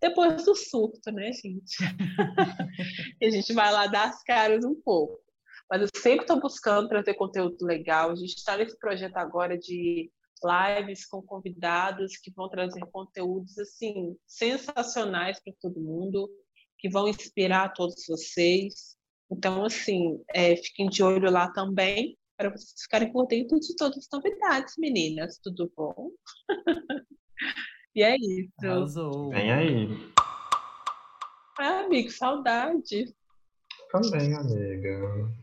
Depois 0.00 0.44
do 0.44 0.54
surto, 0.54 1.12
né, 1.12 1.32
gente? 1.32 1.76
a 3.22 3.30
gente 3.30 3.52
vai 3.52 3.72
lá 3.72 3.86
dar 3.86 4.08
as 4.08 4.22
caras 4.24 4.64
um 4.64 4.74
pouco. 4.74 5.22
Mas 5.70 5.82
eu 5.82 5.88
sempre 5.96 6.22
estou 6.22 6.40
buscando 6.40 6.88
trazer 6.88 7.14
conteúdo 7.14 7.64
legal. 7.64 8.10
A 8.10 8.14
gente 8.14 8.36
está 8.36 8.56
nesse 8.56 8.78
projeto 8.78 9.16
agora 9.16 9.56
de 9.58 10.10
lives 10.44 11.06
com 11.06 11.22
convidados 11.22 12.16
que 12.16 12.32
vão 12.32 12.48
trazer 12.48 12.84
conteúdos 12.92 13.56
assim 13.58 14.16
sensacionais 14.26 15.40
para 15.42 15.54
todo 15.60 15.80
mundo, 15.80 16.28
que 16.78 16.88
vão 16.88 17.08
inspirar 17.08 17.72
todos 17.72 18.04
vocês. 18.08 18.96
Então, 19.30 19.64
assim, 19.64 20.22
é, 20.28 20.56
fiquem 20.56 20.88
de 20.88 21.02
olho 21.02 21.30
lá 21.30 21.50
também 21.52 22.18
para 22.36 22.50
vocês 22.50 22.82
ficarem 22.82 23.12
por 23.12 23.26
dentro 23.26 23.58
de 23.58 23.74
todas 23.76 23.98
as 23.98 24.08
novidades, 24.12 24.74
meninas. 24.76 25.38
Tudo 25.42 25.72
bom? 25.76 26.10
e 27.94 28.02
é 28.02 28.16
isso. 28.16 28.52
Arrasou. 28.62 29.30
Vem 29.30 29.52
aí. 29.52 30.12
Ah, 31.58 31.80
amigo, 31.80 32.10
saudade. 32.10 33.14
Também, 33.90 34.34
amiga. 34.34 35.41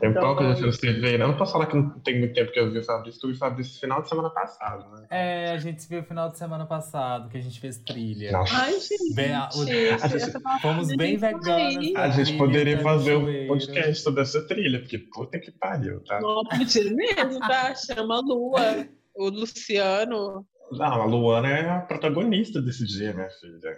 Tem 0.00 0.10
Então, 0.10 0.22
pouco 0.22 0.42
vamos- 0.42 0.58
de 0.58 0.64
você 0.64 0.92
ver, 0.94 1.18
né? 1.18 1.24
Eu 1.24 1.28
não 1.28 1.36
posso 1.36 1.52
falar 1.52 1.66
que 1.66 1.76
não 1.76 1.90
tem 2.00 2.18
muito 2.18 2.32
tempo 2.32 2.50
que 2.50 2.58
eu 2.58 2.70
vi 2.72 2.78
o 2.78 2.84
Fabrício, 2.84 3.20
que 3.20 3.26
eu 3.26 3.30
vi 3.30 3.36
o 3.36 3.38
Fabrício 3.38 3.74
no 3.74 3.80
final 3.80 4.02
de 4.02 4.08
semana 4.08 4.30
passado, 4.30 4.90
né? 4.96 5.06
É, 5.10 5.50
a 5.52 5.58
gente 5.58 5.82
se 5.82 5.88
viu 5.88 6.00
no 6.00 6.06
final 6.06 6.30
de 6.30 6.38
semana 6.38 6.64
passado, 6.64 7.28
que 7.28 7.36
a 7.36 7.40
gente 7.40 7.60
fez 7.60 7.76
trilha. 7.78 8.32
Nossa. 8.32 8.54
Ai, 8.56 8.72
gente. 8.80 9.14
Bem, 9.14 9.34
a- 9.34 9.48
o- 9.54 9.60
a 9.62 9.64
gente- 9.66 10.16
essa 10.16 10.40
palavra 10.40 10.62
Fomos 10.62 10.96
bem 10.96 11.18
gente 11.18 11.50
aí. 11.50 11.92
A 11.96 12.08
gente 12.08 12.38
poderia 12.38 12.78
tá, 12.78 12.82
fazer 12.82 13.14
um 13.16 13.46
podcast 13.46 14.02
sobre 14.02 14.22
essa 14.22 14.40
trilha, 14.46 14.80
porque 14.80 14.98
puta 14.98 15.38
que 15.38 15.50
pariu, 15.52 16.02
tá? 16.04 16.18
Não 16.20 16.44
podia 16.44 16.84
mesmo, 16.94 17.38
tá? 17.40 17.74
Chama 17.74 18.20
Lua. 18.20 18.86
O 19.14 19.28
Luciano. 19.28 20.46
Não, 20.72 21.02
a 21.02 21.04
Luana 21.04 21.48
é 21.50 21.68
a 21.68 21.80
protagonista 21.80 22.62
desse 22.62 22.86
dia, 22.86 23.12
minha 23.12 23.28
filha. 23.28 23.76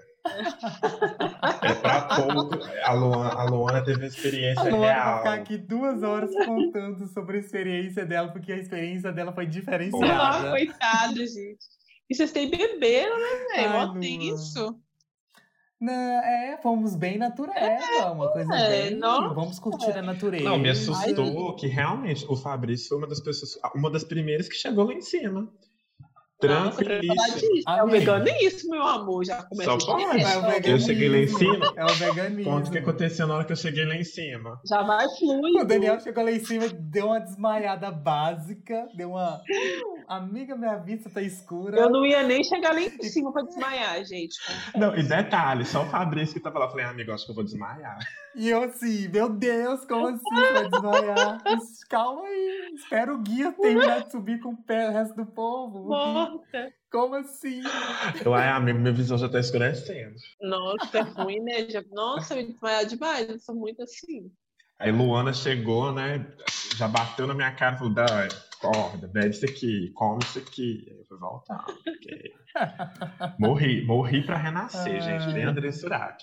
É 1.63 1.75
pra 1.75 2.03
pouco. 2.03 2.59
A 2.85 2.93
Luana, 2.93 3.31
a 3.31 3.45
Luana 3.45 3.85
teve 3.85 3.99
uma 3.99 4.07
experiência 4.07 4.63
A 4.63 4.69
Luana 4.69 4.87
real. 4.93 5.19
ficar 5.19 5.35
aqui 5.35 5.57
duas 5.59 6.03
horas 6.03 6.31
contando 6.45 7.07
sobre 7.09 7.39
a 7.39 7.41
experiência 7.41 8.07
dela, 8.07 8.29
porque 8.33 8.53
a 8.53 8.57
experiência 8.57 9.13
dela 9.13 9.33
foi 9.33 9.45
Ah, 9.45 9.49
diferenciada. 9.49 10.51
coitado, 10.51 11.17
gente. 11.27 11.59
E 12.11 12.15
vocês 12.15 12.31
têm 12.33 12.51
beberam, 12.51 13.17
né, 13.19 13.47
Ai, 13.55 13.63
velho? 13.63 13.73
Mó 13.73 13.99
tenso. 14.01 14.79
Não, 15.81 15.93
é, 15.93 16.61
fomos 16.63 16.95
bem 16.95 17.19
natureba, 17.19 18.13
uma 18.13 18.31
coisa 18.31 18.55
É, 18.55 18.91
bem. 18.91 18.97
nossa. 18.99 19.35
Vamos 19.35 19.59
curtir 19.59 19.91
a 19.91 20.03
natureza. 20.03 20.45
Não, 20.45 20.57
me 20.57 20.71
assustou 20.71 21.57
que 21.57 21.67
realmente 21.67 22.25
o 22.29 22.37
Fabrício 22.37 22.91
foi 22.91 22.99
uma 22.99 23.09
das 23.09 23.19
pessoas, 23.19 23.59
uma 23.75 23.91
das 23.91 24.05
primeiras 24.05 24.49
que 24.49 24.55
chegou 24.55 24.85
lá 24.87 24.93
em 24.93 25.01
cima. 25.01 25.41
Nossa, 25.41 25.51
eu 25.51 25.51
quero 25.51 26.32
falar 26.32 26.32
Tranquilíssimo. 26.49 27.55
disso. 27.55 27.69
É 27.71 27.83
o 27.83 27.87
veganismo, 27.89 28.71
meu 28.71 28.83
amor. 28.83 29.25
Já 29.25 29.43
começa 29.43 29.71
Só 29.71 29.77
direto. 29.77 30.09
pode. 30.09 30.23
É 30.23 30.37
o 30.39 30.43
veganismo. 30.43 30.71
Eu 30.71 30.79
cheguei 30.79 31.09
lá 31.09 31.19
em 31.19 31.29
cima. 31.29 31.73
É 31.77 31.85
o 31.85 31.89
veganismo. 31.95 32.45
Conta 32.53 32.69
o 32.69 32.73
que 32.73 32.79
aconteceu 32.79 33.27
na 33.27 33.35
hora 33.35 33.45
que 33.45 33.53
eu 33.53 33.57
cheguei 33.57 33.85
lá 33.85 33.95
em 33.97 34.05
cima. 34.05 34.61
Já 34.67 34.83
vai 34.83 35.07
fluindo. 35.19 35.61
O 35.61 35.65
Daniel 35.65 36.01
chegou 36.01 36.25
lá 36.25 36.33
em 36.33 36.45
cima, 36.45 36.69
deu 36.69 37.07
uma 37.07 37.21
desmaiada 37.21 37.91
básica, 37.91 38.87
deu 38.95 39.11
uma. 39.11 39.41
Amiga, 40.09 40.57
minha 40.57 40.77
vista 40.77 41.09
tá 41.11 41.23
escura. 41.23 41.79
Eu 41.79 41.91
não 41.91 42.05
ia 42.05 42.23
nem 42.23 42.43
chegar 42.45 42.73
lá 42.75 42.81
em 42.81 43.03
cima 43.03 43.33
pra 43.33 43.43
desmaiar, 43.43 44.05
gente. 44.05 44.37
Não, 44.77 44.97
e 44.97 45.03
detalhe, 45.03 45.65
só 45.65 45.83
o 45.83 45.91
Fabrício 45.91 46.35
que 46.35 46.41
tava 46.41 46.59
lá. 46.59 46.67
Eu 46.67 46.71
falei, 46.71 46.85
amigo, 46.87 47.13
acho 47.13 47.25
que 47.25 47.31
eu 47.31 47.35
vou 47.35 47.45
desmaiar. 47.45 47.99
E 48.35 48.49
eu 48.49 48.63
assim, 48.63 49.09
meu 49.09 49.29
Deus, 49.29 49.85
como 49.85 50.07
assim 50.07 50.53
vai 50.53 50.69
desmaiar? 50.69 51.39
Calma 51.91 52.23
aí, 52.27 52.71
espera 52.75 53.13
o 53.13 53.19
guia 53.19 53.53
terminar 53.53 54.01
de 54.03 54.11
subir 54.11 54.41
com 54.41 54.51
o 54.51 54.57
pé, 54.57 54.89
o 54.89 54.93
resto 54.93 55.15
do 55.17 55.27
povo. 55.27 55.89
Morta. 55.89 56.73
Como 56.91 57.15
assim? 57.15 57.63
Eu, 58.25 58.35
ai, 58.35 58.49
amigo, 58.49 58.79
minha 58.79 58.93
visão 58.93 59.17
já 59.19 59.29
tá 59.29 59.39
escurecendo. 59.41 60.15
Nossa, 60.41 60.99
é 60.99 61.01
ruim, 61.03 61.41
né? 61.41 61.69
Já- 61.69 61.83
Nossa, 61.91 62.35
eu 62.35 62.41
ia 62.41 62.47
desmaiar 62.49 62.87
demais. 62.87 63.29
Eu 63.29 63.39
sou 63.39 63.55
muito 63.55 63.83
assim. 63.83 64.31
Aí 64.79 64.91
Luana 64.91 65.33
chegou, 65.33 65.93
né? 65.93 66.27
Já 66.77 66.89
bateu 66.89 67.27
na 67.27 67.35
minha 67.35 67.53
cara 67.53 67.77
e 67.77 67.79
falou: 67.79 67.95
acorda, 68.69 69.09
bebe 69.09 69.31
isso 69.31 69.45
aqui, 69.45 69.91
come 69.95 70.21
isso 70.23 70.39
aqui. 70.39 70.87
Aí 70.91 70.99
eu 70.99 71.05
fui 71.05 71.19
voltar. 71.19 71.65
porque- 71.65 72.33
morri, 73.39 73.85
morri 73.85 74.23
pra 74.25 74.37
renascer, 74.37 74.95
Ai. 74.95 75.01
gente. 75.01 75.33
Nem 75.35 75.45
André 75.45 75.71
Surak. 75.73 76.23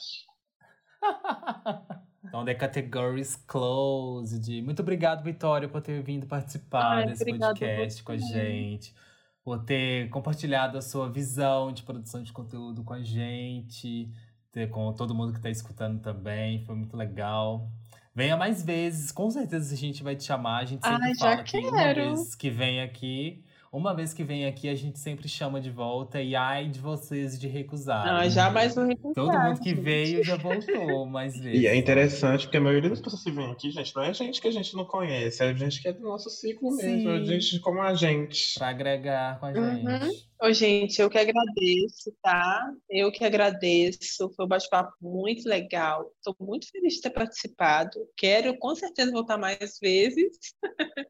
Então, 2.22 2.44
The 2.44 2.54
Categories 2.54 3.38
Closed. 3.48 4.62
Muito 4.62 4.82
obrigado, 4.82 5.24
Vitória, 5.24 5.70
por 5.70 5.82
ter 5.82 6.02
vindo 6.04 6.28
participar 6.28 6.98
Ai, 6.98 7.06
desse 7.06 7.24
podcast 7.26 8.04
com 8.04 8.12
a 8.12 8.18
gente. 8.18 8.94
Por 9.42 9.64
ter 9.64 10.10
compartilhado 10.10 10.78
a 10.78 10.82
sua 10.82 11.10
visão 11.10 11.72
de 11.72 11.82
produção 11.82 12.22
de 12.22 12.34
conteúdo 12.34 12.84
com 12.84 12.94
a 12.94 13.02
gente. 13.02 14.12
Ter, 14.52 14.70
com 14.70 14.92
todo 14.94 15.16
mundo 15.16 15.32
que 15.32 15.40
está 15.40 15.50
escutando 15.50 16.02
também. 16.02 16.62
Foi 16.66 16.76
muito 16.76 16.98
legal. 16.98 17.72
Venha 18.20 18.36
mais 18.36 18.62
vezes, 18.62 19.12
com 19.14 19.30
certeza 19.32 19.74
a 19.74 19.78
gente 19.78 20.04
vai 20.04 20.14
te 20.16 20.26
chamar. 20.26 20.58
A 20.60 20.66
gente 20.66 20.86
sempre 20.86 21.04
Ai, 21.08 21.16
fala 21.16 21.44
que 21.44 21.58
uma 21.58 21.72
quero. 21.72 22.16
vez 22.16 22.36
que 22.36 22.50
vem 22.50 22.82
aqui, 22.82 23.42
uma 23.72 23.96
vez 23.96 24.14
que 24.14 24.24
vem 24.26 24.46
aqui, 24.46 24.68
a 24.68 24.76
gente 24.76 25.00
sempre 25.00 25.30
chama 25.30 25.62
de 25.62 25.70
volta. 25.70 26.22
E 26.22 26.36
ai 26.36 26.68
de 26.68 26.80
vocês 26.80 27.40
de 27.40 27.48
recusar. 27.48 28.06
Ah, 28.06 28.28
já 28.28 28.50
mais 28.50 28.76
um 28.76 28.88
recusar. 28.88 29.14
Todo 29.14 29.40
mundo 29.40 29.60
que 29.62 29.70
gente. 29.70 29.82
veio 29.82 30.24
já 30.24 30.36
voltou 30.36 31.06
mais 31.06 31.40
vezes. 31.40 31.62
E 31.62 31.68
é 31.68 31.76
interessante 31.76 32.46
porque 32.46 32.58
a 32.58 32.62
maioria 32.62 32.90
das 32.90 33.00
pessoas 33.00 33.24
que 33.24 33.32
vem 33.32 33.52
aqui, 33.52 33.72
gente, 33.72 33.96
não 33.96 34.04
é 34.04 34.14
gente 34.14 34.42
que 34.42 34.48
a 34.48 34.52
gente 34.52 34.76
não 34.76 34.84
conhece, 34.86 35.42
é 35.42 35.56
gente 35.56 35.82
que 35.82 35.88
é 35.88 35.94
do 35.94 36.02
nosso 36.02 36.30
ciclo 36.30 36.76
mesmo, 36.76 37.12
é 37.12 37.20
Sim. 37.20 37.26
gente 37.26 37.60
como 37.62 37.82
a 37.82 37.94
gente. 37.94 38.56
Pra 38.58 38.68
agregar 38.70 39.40
com 39.40 39.46
a 39.46 39.50
Uhum. 39.50 40.29
Ô, 40.42 40.54
gente, 40.54 41.02
eu 41.02 41.10
que 41.10 41.18
agradeço, 41.18 42.16
tá? 42.22 42.74
Eu 42.90 43.12
que 43.12 43.26
agradeço. 43.26 44.32
Foi 44.34 44.46
um 44.46 44.48
bate-papo 44.48 44.94
muito 45.02 45.48
legal. 45.50 46.14
Estou 46.16 46.34
muito 46.40 46.70
feliz 46.72 46.94
de 46.94 47.02
ter 47.02 47.10
participado. 47.10 48.08
Quero 48.16 48.58
com 48.58 48.74
certeza 48.74 49.12
voltar 49.12 49.38
mais 49.38 49.78
vezes. 49.82 50.38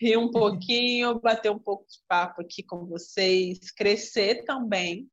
Rir 0.00 0.16
um 0.16 0.30
pouquinho, 0.30 1.20
bater 1.20 1.50
um 1.50 1.58
pouco 1.58 1.84
de 1.86 1.98
papo 2.08 2.40
aqui 2.40 2.62
com 2.62 2.86
vocês, 2.86 3.70
crescer 3.70 4.44
também, 4.44 5.06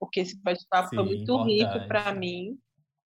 porque 0.00 0.18
esse 0.20 0.36
bate-papo 0.42 0.88
foi 0.88 1.04
muito 1.04 1.44
rico 1.44 1.62
importante. 1.62 1.86
para 1.86 2.12
mim. 2.12 2.58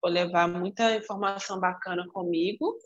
Vou 0.01 0.09
levar 0.09 0.47
muita 0.47 0.95
informação 0.95 1.59
bacana 1.59 2.07
comigo. 2.07 2.77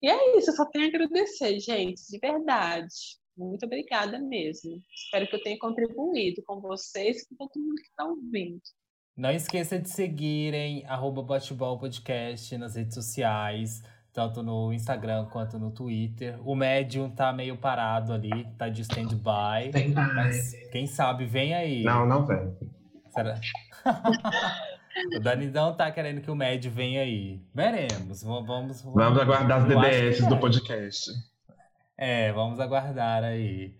E 0.00 0.08
é 0.08 0.38
isso, 0.38 0.50
eu 0.50 0.54
só 0.54 0.64
tenho 0.66 0.84
a 0.84 0.88
agradecer, 0.88 1.58
gente, 1.58 2.00
de 2.08 2.18
verdade. 2.18 3.19
Muito 3.36 3.64
obrigada 3.66 4.18
mesmo. 4.18 4.82
Espero 4.94 5.26
que 5.26 5.36
eu 5.36 5.42
tenha 5.42 5.58
contribuído 5.58 6.42
com 6.46 6.60
vocês 6.60 7.22
e 7.22 7.36
com 7.36 7.46
todo 7.48 7.62
mundo 7.62 7.76
que 7.76 7.88
está 7.88 8.04
ouvindo. 8.04 8.60
Não 9.16 9.30
esqueça 9.30 9.78
de 9.78 9.88
seguirem 9.90 10.84
arroba 10.86 11.24
Podcast 11.24 12.56
nas 12.56 12.74
redes 12.76 12.94
sociais, 12.94 13.82
tanto 14.12 14.42
no 14.42 14.72
Instagram 14.72 15.26
quanto 15.26 15.58
no 15.58 15.70
Twitter. 15.70 16.38
O 16.48 16.54
Medium 16.54 17.10
tá 17.10 17.32
meio 17.32 17.56
parado 17.56 18.12
ali, 18.12 18.46
tá 18.56 18.68
de 18.68 18.82
stand-by. 18.82 19.70
Tem 19.72 19.88
mais. 19.90 20.14
Mas 20.14 20.70
quem 20.70 20.86
sabe 20.86 21.26
vem 21.26 21.54
aí. 21.54 21.82
Não, 21.82 22.06
não 22.06 22.26
vem. 22.26 22.56
Será? 23.10 23.40
o 25.16 25.20
Dani 25.20 25.48
não 25.50 25.74
tá 25.76 25.90
querendo 25.90 26.20
que 26.20 26.30
o 26.30 26.34
Médio 26.34 26.70
venha 26.70 27.02
aí. 27.02 27.40
Veremos. 27.54 28.22
v- 28.22 28.28
Vamos, 28.46 28.82
Vamos 28.82 29.18
aguardar 29.20 29.62
as 29.62 29.68
DDS 29.68 30.22
é. 30.22 30.28
do 30.28 30.38
podcast. 30.38 31.10
É, 32.02 32.32
vamos 32.32 32.58
aguardar 32.58 33.22
aí. 33.22 33.74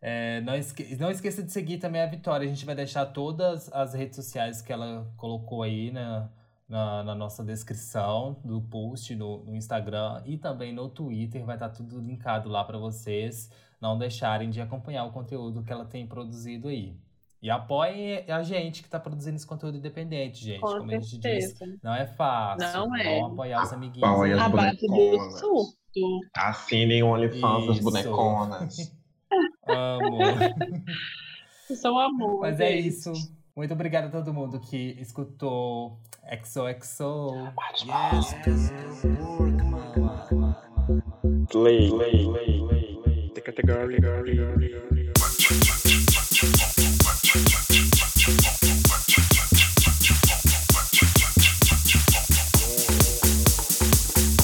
É, 0.00 0.40
não, 0.40 0.56
esque- 0.56 0.96
não 0.96 1.10
esqueça 1.12 1.44
de 1.44 1.52
seguir 1.52 1.78
também 1.78 2.02
a 2.02 2.06
Vitória. 2.06 2.44
A 2.44 2.48
gente 2.52 2.66
vai 2.66 2.74
deixar 2.74 3.06
todas 3.06 3.72
as 3.72 3.94
redes 3.94 4.16
sociais 4.16 4.60
que 4.60 4.72
ela 4.72 5.06
colocou 5.16 5.62
aí 5.62 5.92
na, 5.92 6.28
na, 6.68 7.04
na 7.04 7.14
nossa 7.14 7.44
descrição 7.44 8.36
do 8.44 8.60
post 8.60 9.14
no, 9.14 9.44
no 9.44 9.54
Instagram 9.54 10.20
e 10.26 10.36
também 10.36 10.72
no 10.72 10.88
Twitter. 10.88 11.44
Vai 11.44 11.54
estar 11.54 11.68
tudo 11.68 12.00
linkado 12.00 12.48
lá 12.48 12.64
para 12.64 12.78
vocês 12.78 13.48
não 13.80 13.96
deixarem 13.96 14.50
de 14.50 14.60
acompanhar 14.60 15.04
o 15.04 15.12
conteúdo 15.12 15.62
que 15.62 15.72
ela 15.72 15.84
tem 15.84 16.04
produzido 16.04 16.66
aí. 16.66 16.96
E 17.40 17.48
apoiem 17.50 18.24
a 18.28 18.42
gente 18.42 18.82
que 18.82 18.88
está 18.88 18.98
produzindo 18.98 19.36
esse 19.36 19.46
conteúdo 19.46 19.76
independente, 19.78 20.44
gente. 20.44 20.60
Com 20.60 20.78
Como 20.78 20.90
a 20.90 20.94
gente 20.98 21.18
disse, 21.18 21.56
certeza. 21.56 21.78
não 21.82 21.94
é 21.94 22.06
fácil. 22.06 22.72
Não 22.72 22.96
é. 22.96 23.18
Vamos 23.20 23.32
apoiar 23.34 23.62
os 23.64 23.72
amiguinhos. 23.72 24.08
Apoia 24.08 24.34
as 24.36 24.40
A 24.42 24.48
base 24.48 24.76
do 24.80 24.86
boneconas. 24.88 25.81
Assinem 26.36 27.02
o 27.02 27.08
OnlyFans 27.08 27.66
das 27.66 27.80
boneconas. 27.80 28.92
Amo. 29.66 30.18
São 31.74 31.98
amor. 31.98 32.40
Mas 32.40 32.60
é 32.60 32.74
isso. 32.74 33.12
Muito 33.56 33.74
obrigado 33.74 34.06
a 34.06 34.10
todo 34.10 34.32
mundo 34.32 34.58
que 34.60 34.96
escutou 34.98 35.98
XOXO. 36.42 37.52
Yes. 37.84 38.70
Play, 41.50 41.90
play, 41.90 42.24
play, 42.24 42.58
play, 42.66 43.00
play. 43.02 43.30
The 43.34 43.40
category, 43.42 44.00
category. 44.00 44.38
Play, 44.38 44.52
play, 44.54 45.62
play, 45.82 45.98
play. 45.98 46.12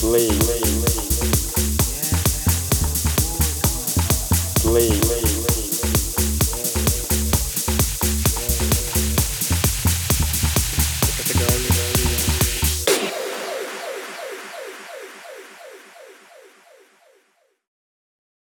Play, 0.00 0.28
play, 0.28 0.47